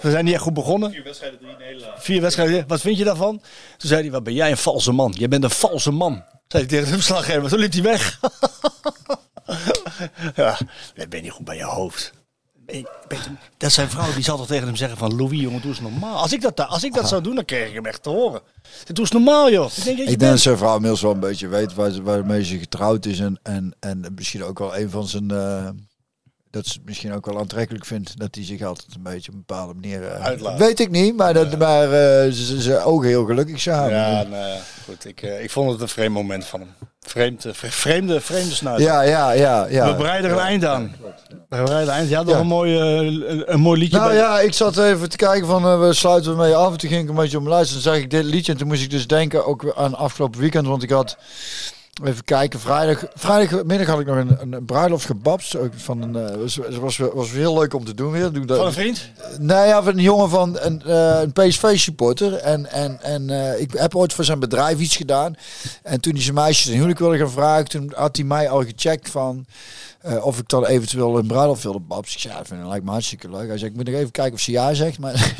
We 0.00 0.10
zijn 0.10 0.24
niet 0.24 0.34
echt 0.34 0.42
goed 0.42 0.54
begonnen. 0.54 0.90
Vier 0.92 1.04
wedstrijden, 1.04 1.38
drie 1.38 1.56
Nederland. 1.58 1.92
Vier 1.98 2.20
wedstrijden, 2.20 2.64
wat 2.66 2.80
vind 2.80 2.98
je 2.98 3.04
daarvan? 3.04 3.40
Toen 3.76 3.88
zei 3.88 4.02
hij, 4.02 4.10
wat 4.10 4.22
ben 4.24 4.34
jij 4.34 4.50
een 4.50 4.56
valse 4.56 4.92
man? 4.92 5.14
Je 5.18 5.28
bent 5.28 5.44
een 5.44 5.50
valse 5.50 5.90
man. 5.90 6.22
Zei 6.48 6.66
tegen 6.66 6.84
de 6.86 6.92
verslaggever, 6.92 7.48
toen 7.48 7.58
liep 7.58 7.72
hij 7.72 7.82
weg. 7.82 8.20
ja, 10.36 10.58
dat 10.94 11.08
ben 11.08 11.18
je 11.18 11.24
niet 11.24 11.30
goed 11.32 11.44
bij 11.44 11.56
je 11.56 11.64
hoofd. 11.64 12.12
Dat 13.56 13.72
zijn 13.72 13.90
vrouwen 13.90 14.14
die 14.14 14.24
zal 14.24 14.36
toch 14.36 14.46
tegen 14.46 14.66
hem 14.66 14.76
zeggen 14.76 14.98
van 14.98 15.16
Louis, 15.16 15.40
jongen, 15.40 15.60
doe 15.60 15.70
eens 15.70 15.80
normaal. 15.80 16.16
Als 16.16 16.32
ik 16.32 16.40
dat, 16.40 16.60
als 16.60 16.84
ik 16.84 16.94
dat 16.94 17.08
zou 17.08 17.22
doen, 17.22 17.34
dan 17.34 17.44
kreeg 17.44 17.68
ik 17.68 17.74
hem 17.74 17.86
echt 17.86 18.02
te 18.02 18.08
horen. 18.08 18.40
Doe 18.86 18.98
eens 18.98 19.10
normaal, 19.10 19.50
joh. 19.50 19.70
Ik 19.76 19.84
denk 19.84 19.86
dat 19.86 19.96
je 19.96 20.02
Ik 20.02 20.06
denk 20.06 20.18
bent- 20.18 20.30
dat 20.30 20.40
zijn 20.40 20.56
vrouw 20.58 20.74
inmiddels 20.74 21.02
wel 21.02 21.12
een 21.12 21.20
beetje 21.20 21.48
weet 21.48 21.74
waar, 21.74 22.02
waarmee 22.02 22.44
ze 22.44 22.58
getrouwd 22.58 23.04
is. 23.06 23.18
En, 23.20 23.38
en, 23.42 23.74
en 23.80 24.04
misschien 24.14 24.44
ook 24.44 24.58
wel 24.58 24.76
een 24.76 24.90
van 24.90 25.06
zijn... 25.08 25.30
eh, 25.30 25.68
dat 26.56 26.66
ze 26.66 26.72
het 26.78 26.86
misschien 26.86 27.12
ook 27.14 27.26
wel 27.26 27.38
aantrekkelijk 27.38 27.84
vindt 27.84 28.18
dat 28.18 28.34
hij 28.34 28.44
zich 28.44 28.62
altijd 28.62 28.94
een 28.94 29.02
beetje 29.02 29.28
op 29.28 29.34
een 29.34 29.44
bepaalde 29.46 29.74
manier 29.74 30.06
eh, 30.06 30.24
Uitlaat. 30.24 30.58
Weet 30.58 30.80
ik 30.80 30.90
niet, 30.90 31.16
maar, 31.16 31.34
dat, 31.34 31.58
maar 31.58 31.82
eh, 31.92 32.32
ze- 32.32 32.82
ogen 32.84 33.08
heel 33.08 33.24
gelukkig 33.24 33.60
samen. 33.60 33.90
Ja, 33.94 34.22
nee, 34.22 34.58
goed. 34.84 35.04
Ik, 35.04 35.22
eh, 35.22 35.42
ik 35.42 35.50
vond 35.50 35.70
het 35.72 35.80
een 35.80 35.88
vreemd 35.88 36.14
moment 36.14 36.44
van 36.44 36.60
hem. 36.60 36.68
Vreemd, 37.00 37.46
vre- 37.52 37.70
vreemde, 37.70 38.20
vreemde 38.20 38.54
snuit. 38.54 38.80
ja, 38.80 39.02
ja, 39.02 39.30
ja. 39.32 39.66
ja. 39.70 39.90
We 39.90 39.96
bereiden 39.96 40.30
er 40.30 40.36
een 40.36 40.42
eind 40.42 40.64
aan. 40.64 40.94
We 41.28 41.36
bereiden 41.48 41.82
een 41.82 41.88
eind. 41.88 42.08
Je 42.08 42.16
had 42.16 42.24
nog 42.24 42.34
Ja. 42.34 42.40
een 42.40 42.46
mooi, 42.46 42.76
eh, 42.78 42.96
een, 42.96 43.52
een 43.52 43.60
mooi 43.60 43.80
liedje 43.80 43.96
Nou 43.96 44.08
bij. 44.08 44.18
ja, 44.18 44.40
ik 44.40 44.52
zat 44.54 44.78
even 44.78 45.08
te 45.08 45.16
kijken 45.16 45.46
van 45.46 45.64
eh, 45.64 45.80
we 45.80 45.92
sluiten 45.92 46.30
we 46.30 46.36
mee 46.42 46.54
af. 46.54 46.72
En 46.72 46.78
toen 46.78 46.88
ging 46.90 47.02
ik 47.02 47.08
een 47.08 47.14
beetje 47.14 47.38
om 47.38 47.48
luisteren. 47.48 47.82
Toen 47.82 47.92
zag 47.92 48.02
ik 48.02 48.10
dit 48.10 48.24
liedje 48.24 48.52
en 48.52 48.58
toen 48.58 48.68
moest 48.68 48.82
ik 48.82 48.90
dus 48.90 49.06
denken 49.06 49.46
ook 49.46 49.72
aan 49.76 49.94
afgelopen 49.94 50.40
weekend. 50.40 50.66
Want 50.66 50.82
ik 50.82 50.90
had 50.90 51.16
even 52.04 52.24
kijken. 52.24 52.60
Vrijdag, 52.60 53.04
vrijdagmiddag 53.14 53.86
had 53.86 54.00
ik 54.00 54.06
nog 54.06 54.16
een, 54.16 54.52
een 54.52 54.64
bruiloft 54.64 55.06
gebabst. 55.06 55.56
Ook 55.56 55.72
van 55.76 56.02
een, 56.02 56.16
eh, 56.16 56.36
was, 56.36 56.58
was, 56.80 56.96
was, 56.96 57.30
heel 57.30 57.58
leuk 57.58 57.74
om 57.74 57.84
te 57.84 57.94
doen 57.94 58.10
weer. 58.12 58.32
Doe 58.32 58.44
dat- 58.44 58.56
Van 58.56 58.66
een 58.66 58.72
vriend? 58.72 59.10
Nee, 59.38 59.66
ja, 59.66 59.82
van 59.82 59.92
een 59.96 60.02
jongen 60.02 60.30
van 60.30 60.58
een, 60.60 60.82
eh, 60.82 61.20
een 61.20 61.32
PSV-supporter. 61.32 62.34
En, 62.34 62.70
en, 62.70 63.02
en 63.02 63.30
eh, 63.30 63.60
ik 63.60 63.72
heb 63.72 63.96
ooit 63.96 64.12
voor 64.12 64.24
zijn 64.24 64.38
bedrijf 64.38 64.78
iets 64.78 64.96
gedaan. 64.96 65.34
En 65.82 66.00
toen 66.00 66.12
hij 66.12 66.22
zijn 66.22 66.34
meisje 66.34 66.68
een 66.68 66.74
huwelijk 66.74 66.98
wilde 66.98 67.18
gaan 67.18 67.30
vragen, 67.30 67.68
toen 67.68 67.92
had 67.94 68.16
hij 68.16 68.24
mij 68.24 68.48
al 68.48 68.62
gecheckt 68.64 69.10
van 69.10 69.46
eh, 70.06 70.24
of 70.24 70.38
ik 70.38 70.48
dan 70.48 70.66
eventueel 70.66 71.18
een 71.18 71.26
bruiloft 71.26 71.62
wilde 71.62 71.80
babs. 71.80 72.14
Ik 72.14 72.20
zei, 72.20 72.34
vind 72.44 72.60
ik, 72.60 72.66
lijkt 72.66 72.84
me 72.84 72.90
hartstikke 72.90 73.30
leuk. 73.30 73.48
Hij 73.48 73.58
zei, 73.58 73.70
ik 73.70 73.76
moet 73.76 73.86
nog 73.86 73.94
even 73.94 74.10
kijken 74.10 74.34
of 74.34 74.40
ze 74.40 74.50
ja 74.50 74.74
zegt. 74.74 74.98
Maar, 74.98 75.34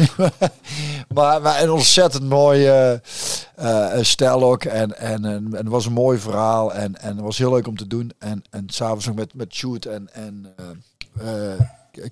maar, 1.42 1.62
een 1.62 1.70
ontzettend 1.70 2.24
mooi 2.24 2.66
eh, 2.66 2.92
eh, 3.54 4.02
stel 4.02 4.42
ook. 4.42 4.64
En, 4.64 4.98
en, 4.98 5.24
en, 5.24 5.52
het 5.52 5.68
was 5.68 5.86
een 5.86 5.92
mooi 5.92 6.18
verhaal. 6.18 6.74
En, 6.74 7.00
en 7.00 7.16
het 7.16 7.24
was 7.24 7.38
heel 7.38 7.50
leuk 7.50 7.66
om 7.66 7.76
te 7.76 7.86
doen. 7.86 8.12
En, 8.18 8.42
en 8.50 8.64
s'avonds 8.66 9.06
nog 9.06 9.14
met, 9.14 9.34
met 9.34 9.54
Sjoerd 9.54 9.86
en, 9.86 10.14
en 10.14 10.54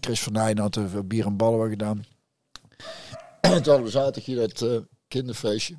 Chris 0.01 0.23
van 0.23 0.33
Nijnen 0.33 0.63
had 0.63 0.77
er 0.77 1.07
bier 1.07 1.27
en 1.27 1.37
ballen 1.37 1.69
gedaan. 1.69 2.05
En 3.41 3.51
toen 3.63 3.75
hadden 3.75 4.15
we 4.15 4.21
hier 4.25 4.37
dat 4.37 4.83
kinderfeestje. 5.09 5.75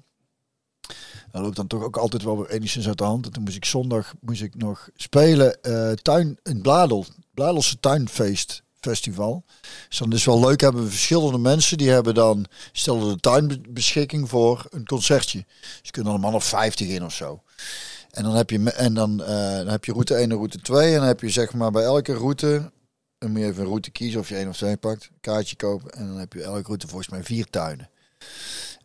Dat 1.32 1.42
loopt 1.42 1.56
dan 1.56 1.68
toch 1.68 1.84
ook 1.84 1.98
altijd 1.98 2.24
wel 2.24 2.38
weer 2.38 2.50
enigszins 2.50 2.88
uit 2.88 2.98
de 2.98 3.04
hand. 3.04 3.26
En 3.26 3.32
toen 3.32 3.44
moest 3.44 3.56
ik 3.56 3.66
zondag 3.66 4.14
moest 4.20 4.42
ik 4.42 4.56
nog 4.56 4.90
spelen 4.96 5.62
eh, 5.62 5.92
tuin 5.92 6.38
in 6.44 6.62
Bladel. 6.62 7.06
Bladelse 7.34 7.80
tuinfeest 7.80 8.64
festival. 8.80 9.44
Dus 9.90 9.98
dan 9.98 10.12
is 10.12 10.26
wel 10.26 10.40
leuk, 10.40 10.62
hebben 10.62 10.84
we 10.84 10.90
verschillende 10.90 11.38
mensen 11.38 11.78
die 11.78 11.90
hebben 11.90 12.14
dan 12.14 12.46
stellen 12.72 13.14
de 13.14 13.20
tuin 13.20 13.48
be- 13.48 13.62
beschikking 13.70 14.30
voor 14.30 14.66
een 14.70 14.86
concertje. 14.86 15.46
Dus 15.82 15.92
kunt 15.92 16.08
er 16.08 16.14
een 16.14 16.20
man 16.20 16.34
of 16.34 16.44
50 16.46 16.88
in 16.88 17.04
of 17.04 17.14
zo. 17.14 17.44
En 18.12 18.24
dan 18.24 18.36
heb 18.36 18.50
je 18.50 18.72
en 18.72 18.94
dan, 18.94 19.24
eh, 19.24 19.56
dan 19.56 19.68
heb 19.68 19.86
je 19.86 19.92
route 19.92 20.16
1 20.16 20.32
en 20.32 20.36
route 20.36 20.62
2 20.62 20.94
en 20.94 21.00
dan 21.00 21.08
heb 21.08 21.22
je 21.22 21.30
zeg 21.30 21.54
maar 21.54 21.72
bij 21.72 21.84
elke 21.84 22.14
route 22.14 22.72
dan 23.18 23.32
moet 23.32 23.40
je 23.40 23.46
even 23.46 23.62
een 23.62 23.68
route 23.68 23.92
kiezen 23.92 24.20
of 24.20 24.30
je 24.30 24.36
één 24.36 24.48
of 24.48 24.58
twee 24.58 24.78
pakt, 24.78 25.10
kaartje 25.22 25.56
kopen 25.56 25.92
en 25.92 26.08
dan 26.08 26.18
heb 26.18 26.34
je 26.34 26.44
elke 26.44 26.66
route 26.66 26.88
volgens 26.88 27.10
mij 27.10 27.24
vier 27.24 27.50
tuinen. 27.50 27.90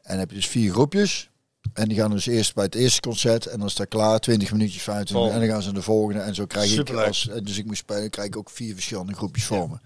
En 0.02 0.10
dan 0.10 0.18
heb 0.18 0.30
je 0.30 0.36
dus 0.36 0.48
vier 0.48 0.72
groepjes. 0.72 1.29
En 1.72 1.88
die 1.88 1.98
gaan 1.98 2.10
dus 2.10 2.26
eerst 2.26 2.54
bij 2.54 2.64
het 2.64 2.74
eerste 2.74 3.00
concert 3.00 3.46
en 3.46 3.58
dan 3.58 3.68
is 3.68 3.74
dat 3.74 3.88
klaar, 3.88 4.18
20 4.18 4.52
minuutjes, 4.52 4.82
25 4.82 5.14
minuten. 5.14 5.34
En 5.34 5.46
dan 5.46 5.54
gaan 5.54 5.62
ze 5.62 5.68
naar 5.68 5.78
de 5.78 5.84
volgende. 5.86 6.20
En 6.20 6.34
zo 6.34 6.46
krijg 6.46 6.78
ik 6.78 6.90
als, 6.90 7.28
eh, 7.28 7.40
dus 7.42 7.58
ik 7.58 7.66
moest 7.66 7.78
spelen, 7.78 8.10
krijg 8.10 8.28
ik 8.28 8.36
ook 8.36 8.50
vier 8.50 8.74
verschillende 8.74 9.14
groepjes 9.14 9.44
voor 9.44 9.70
me. 9.70 9.76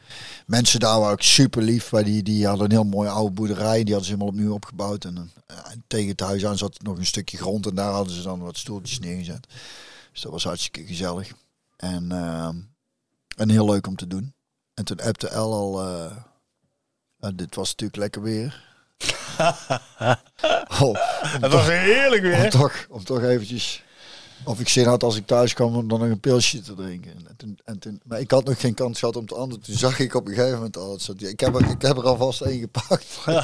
Mensen 0.47 0.81
daar 0.81 0.99
waren 0.99 1.13
ook 1.13 1.23
super 1.23 1.63
lief, 1.63 1.93
maar 1.93 2.05
die, 2.05 2.23
die 2.23 2.47
hadden 2.47 2.65
een 2.65 2.71
heel 2.71 2.85
mooie 2.85 3.09
oude 3.09 3.35
boerderij, 3.35 3.85
die 3.85 3.95
hadden 3.95 4.05
ze 4.05 4.11
helemaal 4.11 4.33
opnieuw 4.33 4.53
opgebouwd. 4.53 5.05
En, 5.05 5.33
eh, 5.47 5.57
tegen 5.87 6.09
het 6.09 6.21
huis 6.21 6.47
aan 6.47 6.59
zat 6.59 6.83
nog 6.83 6.99
een 6.99 7.07
stukje 7.07 7.37
grond 7.37 7.67
en 7.67 7.75
daar 7.75 7.93
hadden 7.93 8.15
ze 8.15 8.23
dan 8.23 8.41
wat 8.41 8.59
stoeltjes 8.59 8.99
neergezet. 8.99 9.47
Dus 10.13 10.21
dat 10.21 10.33
was 10.33 10.45
hartstikke 10.45 10.87
gezellig. 10.87 11.33
En, 11.77 12.13
en 13.37 13.51
heel 13.51 13.67
leuk 13.67 13.87
om 13.87 13.97
te 13.97 14.07
doen. 14.07 14.35
En 14.75 14.85
toen 14.85 15.01
appte 15.01 15.29
El 15.29 15.53
al, 15.53 17.33
dit 17.35 17.55
was 17.55 17.69
natuurlijk 17.69 17.97
lekker 17.99 18.23
weer. 18.23 18.74
oh, 20.81 20.81
om, 20.81 20.97
Het 21.41 21.53
was 21.53 21.67
heerlijk 21.67 22.23
om 22.23 22.29
weer. 22.29 22.51
toch, 22.51 22.87
om 22.89 23.05
toch 23.05 23.23
eventjes, 23.23 23.83
of 24.45 24.61
ik 24.61 24.69
zin 24.69 24.87
had 24.87 25.03
als 25.03 25.17
ik 25.17 25.27
thuis 25.27 25.55
kwam 25.55 25.77
om 25.77 25.89
dan 25.89 26.01
nog 26.01 26.09
een 26.09 26.21
pilsje 26.21 26.61
te 26.61 26.75
drinken. 26.75 27.13
En 27.13 27.37
toen, 27.37 27.59
en 27.65 27.79
toen, 27.79 28.01
maar 28.05 28.21
ik 28.21 28.31
had 28.31 28.45
nog 28.45 28.61
geen 28.61 28.75
kans 28.75 28.99
gehad 28.99 29.17
om 29.17 29.27
te 29.27 29.35
antwoorden. 29.35 29.67
Toen 29.67 29.79
zag 29.79 29.99
ik 29.99 30.15
op 30.15 30.27
een 30.27 30.35
gegeven 30.35 30.55
moment 30.55 30.77
al, 30.77 30.99
ik 31.19 31.41
heb 31.41 31.55
er, 31.55 31.71
ik 31.71 31.83
heb 31.83 31.97
er 31.97 32.07
alvast 32.07 32.41
één 32.41 32.61
gepakt. 32.61 33.07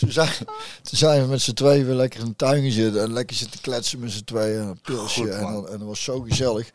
Toen 0.00 0.12
zijn, 0.12 0.30
toen 0.82 0.98
zijn 0.98 1.22
we 1.22 1.28
met 1.28 1.40
z'n 1.40 1.52
tweeën 1.52 1.86
weer 1.86 1.94
lekker 1.94 2.20
in 2.20 2.26
de 2.26 2.36
tuin 2.36 2.72
zitten 2.72 3.02
en 3.02 3.12
lekker 3.12 3.36
zitten 3.36 3.60
kletsen 3.60 3.98
met 3.98 4.10
z'n 4.10 4.24
tweeën. 4.24 4.60
Een 4.60 4.80
pilsje 4.80 5.20
Goed, 5.20 5.30
en, 5.30 5.40
dan, 5.40 5.68
en 5.68 5.78
dat 5.78 5.88
was 5.88 6.04
zo 6.04 6.20
gezellig. 6.20 6.70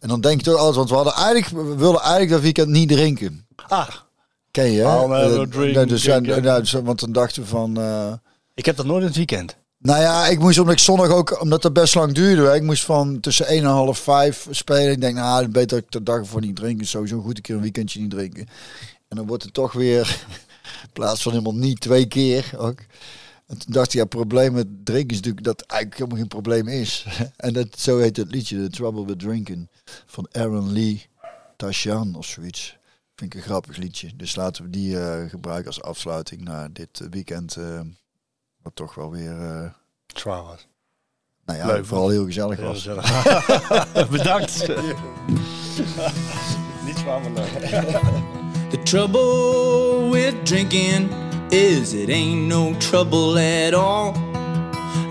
En 0.00 0.08
dan 0.08 0.20
denk 0.20 0.40
je 0.40 0.50
toch 0.50 0.58
altijd, 0.58 0.76
want 0.76 0.88
we 0.88 0.94
hadden 0.94 1.12
eigenlijk, 1.12 1.68
we 1.68 1.76
wilden 1.76 2.00
eigenlijk 2.00 2.30
dat 2.30 2.40
weekend 2.40 2.68
niet 2.68 2.88
drinken. 2.88 3.46
Ah, 3.68 3.88
Ken 4.62 4.70
je? 4.72 4.80
hè? 4.82 5.00
I'll 5.00 5.08
never 5.08 5.40
Eh, 5.42 5.48
drink 5.48 5.74
nee, 5.74 5.86
dus, 5.86 6.06
en- 6.06 6.30
again. 6.30 6.42
nou, 6.42 6.60
dus- 6.60 6.72
want 6.72 7.00
dan 7.00 7.12
dachten 7.12 7.42
we 7.42 7.48
van... 7.48 7.76
eh, 7.80 8.12
ik 8.54 8.66
heb 8.66 8.76
dat 8.76 8.86
nooit 8.86 9.00
in 9.00 9.06
het 9.06 9.16
weekend. 9.16 9.56
nou 9.78 10.00
ja, 10.00 10.26
ik 10.26 10.38
moest 10.38 10.58
omdat 10.58 10.74
ik 10.74 10.80
zondag 10.80 11.08
ook, 11.10 11.40
omdat 11.40 11.62
het 11.62 11.72
best 11.72 11.94
lang 11.94 12.12
duurde. 12.12 12.42
hè, 12.42 12.54
Ik 12.54 12.62
moest 12.62 12.84
van 12.84 13.20
tussen 13.20 13.46
1 13.46 13.58
en 13.62 13.68
half 13.68 13.98
5 13.98 14.46
spelen. 14.50 14.90
Ik 14.92 15.00
denk, 15.00 15.14
nou, 15.16 15.48
beter 15.48 15.68
dat 15.68 15.78
ik 15.78 15.90
de 15.90 16.02
dag 16.02 16.18
ervoor 16.18 16.40
niet 16.40 16.56
drinken. 16.56 16.86
Sowieso 16.86 17.20
goed 17.20 17.36
een 17.36 17.42
keer 17.42 17.54
een 17.54 17.60
weekendje 17.60 18.00
niet 18.00 18.10
drinken. 18.10 18.46
En 19.08 19.16
dan 19.16 19.26
wordt 19.26 19.42
het 19.42 19.54
toch 19.54 19.72
weer, 19.72 20.06
in 20.84 20.90
plaats 20.92 21.22
van 21.22 21.32
helemaal 21.32 21.54
niet, 21.54 21.80
twee 21.80 22.06
keer 22.06 22.50
ook. 22.56 22.78
En 23.46 23.58
toen 23.58 23.72
dacht 23.72 23.86
ik, 23.86 23.92
ja, 23.92 24.00
het 24.00 24.08
probleem 24.08 24.52
met 24.52 24.66
drinken 24.84 25.10
is 25.10 25.16
natuurlijk 25.16 25.44
dat 25.44 25.60
eigenlijk 25.62 26.00
helemaal 26.00 26.18
geen 26.20 26.28
probleem 26.42 26.68
is. 26.68 27.06
en 27.36 27.52
dat, 27.52 27.66
zo 27.78 27.98
heet 27.98 28.16
het 28.16 28.30
liedje, 28.30 28.62
The 28.62 28.70
Trouble 28.70 29.06
with 29.06 29.18
Drinking, 29.18 29.68
van 30.06 30.28
Aaron 30.32 30.72
Lee 30.72 31.06
Tashan 31.56 32.14
of 32.14 32.26
zoiets. 32.26 32.77
Vind 33.18 33.34
ik 33.34 33.40
een 33.40 33.46
grappig 33.46 33.76
liedje. 33.76 34.10
Dus 34.16 34.34
laten 34.36 34.64
we 34.64 34.70
die 34.70 35.00
eh, 35.00 35.28
gebruiken 35.30 35.66
als 35.66 35.82
afsluiting 35.82 36.40
naar 36.44 36.72
dit 36.72 37.00
weekend. 37.10 37.56
eh, 37.56 37.80
wat 38.62 38.74
toch 38.76 38.94
wel 38.94 39.10
weer... 39.10 39.40
eh, 39.40 39.70
Zwaar 40.06 40.42
was. 40.42 40.66
nou 41.44 41.58
ja, 41.58 41.66
Leuk, 41.66 41.84
vooral 41.86 42.08
heel 42.08 42.24
gezellig 42.24 42.56
Heel 42.56 42.66
was. 42.66 42.76
gezellig. 42.76 44.08
Bedankt. 44.10 44.66
Niet 46.86 46.98
zwaar, 46.98 47.20
maar 47.20 47.30
leuk. 47.30 47.50
The 48.70 48.82
trouble 48.82 50.10
with 50.10 50.34
drinking 50.46 51.10
is 51.48 51.92
it 51.92 52.08
ain't 52.08 52.46
no 52.46 52.74
trouble 52.76 53.38
at 53.66 53.74
all. 53.74 54.12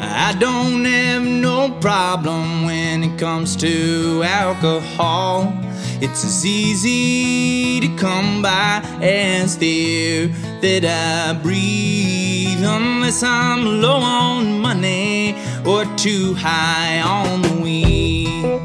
I 0.02 0.36
don't 0.40 0.86
have 0.86 1.22
no 1.24 1.72
problem 1.80 2.66
when 2.66 3.04
it 3.04 3.18
comes 3.18 3.56
to 3.56 4.22
alcohol. 4.24 5.52
It's 6.00 6.24
as 6.24 6.46
easy 6.46 7.80
to 7.80 7.96
come 7.96 8.42
by 8.42 8.82
as 9.02 9.58
the 9.58 9.74
air 9.96 10.28
that 10.62 10.86
I 10.86 11.34
breathe, 11.42 12.64
unless 12.64 13.24
I'm 13.24 13.82
low 13.82 13.98
on 13.98 14.60
money 14.60 15.36
or 15.66 15.86
too 15.96 16.36
high 16.36 17.02
on 17.02 17.42
the 17.42 17.54
weed. 17.62 18.62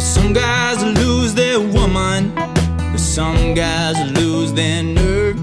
Some 0.00 0.32
guys 0.32 0.82
lose 0.82 1.34
their 1.34 1.60
woman, 1.60 2.32
some 2.96 3.54
guys 3.54 3.96
lose 4.12 4.52
their 4.52 4.82
nerve. 4.82 5.38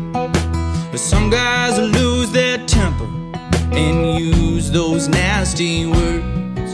Some 0.98 1.30
guys 1.30 1.78
lose 1.78 2.32
their 2.32 2.58
temper 2.66 3.06
and 3.72 4.20
use 4.20 4.72
those 4.72 5.08
nasty 5.08 5.86
words. 5.86 6.74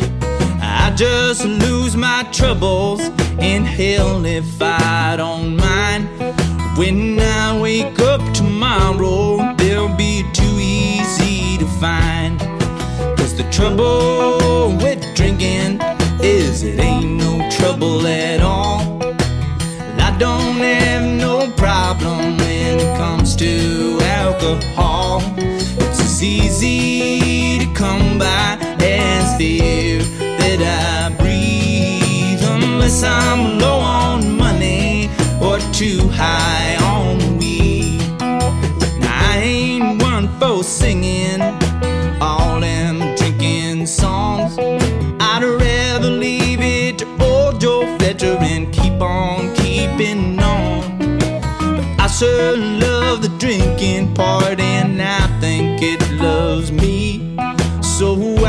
I 0.61 0.94
just 0.95 1.45
lose 1.45 1.95
my 1.95 2.28
troubles 2.32 3.02
in 3.40 3.65
hell 3.65 4.26
if 4.26 4.61
I 4.61 5.15
don't 5.18 5.56
mind. 5.57 6.07
When 6.78 7.20
I 7.20 7.60
wake 7.60 7.99
up 7.99 8.22
tomorrow, 8.34 9.56
they'll 9.57 9.95
be 9.95 10.24
too 10.34 10.57
easy 10.60 11.57
to 11.57 11.65
find. 11.80 12.40
Cause 13.18 13.36
the 13.36 13.48
trouble 13.52 14.76
with 14.78 15.02
drinking 15.15 15.80
is 16.22 16.64
it 16.64 16.80
ain't 16.80 17.18
no 17.18 17.49
trouble 17.49 18.06
at 18.07 18.41
all. 18.41 19.02
I 19.99 20.15
don't 20.18 20.57
have 20.57 21.03
no 21.03 21.52
problem 21.57 22.38
when 22.38 22.80
it 22.80 22.98
comes 22.98 23.36
to 23.38 23.99
alcohol. 24.02 25.32
Easy 26.24 27.60
to 27.60 27.74
come 27.74 28.18
by 28.18 28.58
as 28.80 29.38
the 29.38 29.62
air 29.62 30.00
that 30.40 30.62
I 30.62 31.14
breathe, 31.18 32.41
unless 32.41 33.04
I'm 33.04 33.60
low 33.60 33.80
on 33.80 34.38
money 34.38 35.10
or 35.41 35.60
too 35.74 36.08
high 36.08 36.78
on 36.82 37.38
weed. 37.38 38.00
Now, 38.20 39.32
I 39.32 39.41
ain't 39.44 40.02
one 40.02 40.30
for 40.40 40.64
singing 40.64 41.41
all 42.22 42.62
them 42.62 43.00
drinking 43.18 43.86
songs. 43.86 44.58
I'd 45.20 45.44
rather 45.44 46.10
leave 46.10 46.62
it 46.62 47.00
to 47.00 47.06
old 47.22 47.60
Joe 47.60 47.98
Fletcher 47.98 48.38
and 48.40 48.72
keep 48.74 49.02
on 49.02 49.54
keeping 49.56 50.40
on. 50.40 50.98
But 51.60 52.00
I 52.00 52.08
sure 52.08 52.56
love 52.56 53.22
the 53.22 53.30
drinking 53.38 54.14
part, 54.14 54.62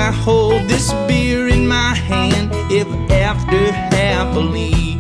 I 0.05 0.11
hold 0.11 0.69
this 0.69 0.93
beer 1.09 1.49
in 1.49 1.67
my 1.67 1.95
hand 1.95 2.51
if 2.71 2.87
after 3.11 3.73
happily. 3.73 4.99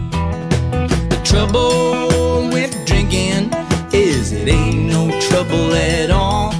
The 1.10 1.20
trouble 1.22 2.48
with 2.48 2.72
drinking 2.86 3.52
is 3.92 4.32
it 4.32 4.48
ain't 4.48 4.86
no 4.90 5.10
trouble 5.20 5.74
at 5.74 6.10
all. 6.10 6.54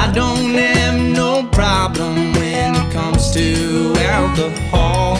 I 0.00 0.10
don't 0.14 0.54
have 0.54 0.98
no 0.98 1.46
problem 1.52 2.32
when 2.32 2.74
it 2.74 2.92
comes 2.94 3.30
to 3.32 3.92
alcohol. 3.98 5.18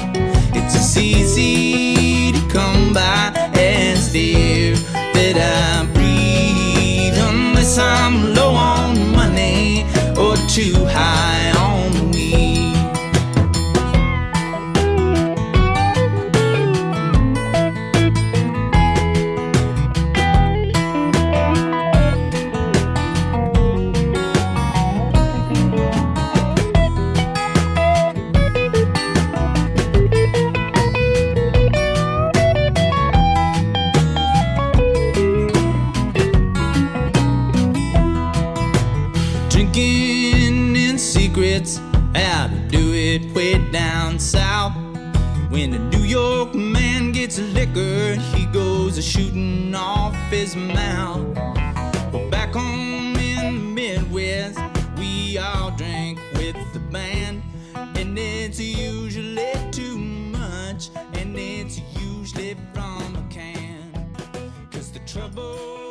It's 0.55 0.77
as 0.77 0.97
easy 0.97 2.33
to 2.33 2.41
come 2.49 2.95
by 2.95 3.33
as 3.55 4.13
the 4.13 4.35
air 4.35 4.77
that 5.13 5.37
I 5.37 5.85
breathe, 5.93 7.19
unless 7.19 7.77
I'm 7.77 8.33
low 8.33 8.55
on 8.55 9.13
money 9.13 9.83
or 10.17 10.37
too 10.49 10.87
high 10.87 11.38
When 45.59 45.75
a 45.75 45.79
New 45.91 46.05
York 46.05 46.55
man 46.55 47.11
gets 47.11 47.41
liquor, 47.41 48.15
he 48.15 48.47
goes 48.47 48.97
a 48.97 49.03
shooting 49.03 49.75
off 49.75 50.15
his 50.31 50.55
mouth. 50.55 51.35
But 52.13 52.31
back 52.31 52.55
home 52.55 53.17
in 53.17 53.57
the 53.57 53.61
Midwest, 53.61 54.61
we 54.97 55.37
all 55.37 55.73
drink 55.73 56.21
with 56.35 56.55
the 56.73 56.79
band, 56.79 57.43
and 57.75 58.17
it's 58.17 58.61
usually 58.61 59.53
too 59.73 59.99
much, 59.99 60.91
and 61.15 61.37
it's 61.37 61.81
usually 62.01 62.57
from 62.73 63.17
a 63.17 63.27
can. 63.29 64.15
Cause 64.71 64.93
the 64.93 65.01
trouble 65.01 65.88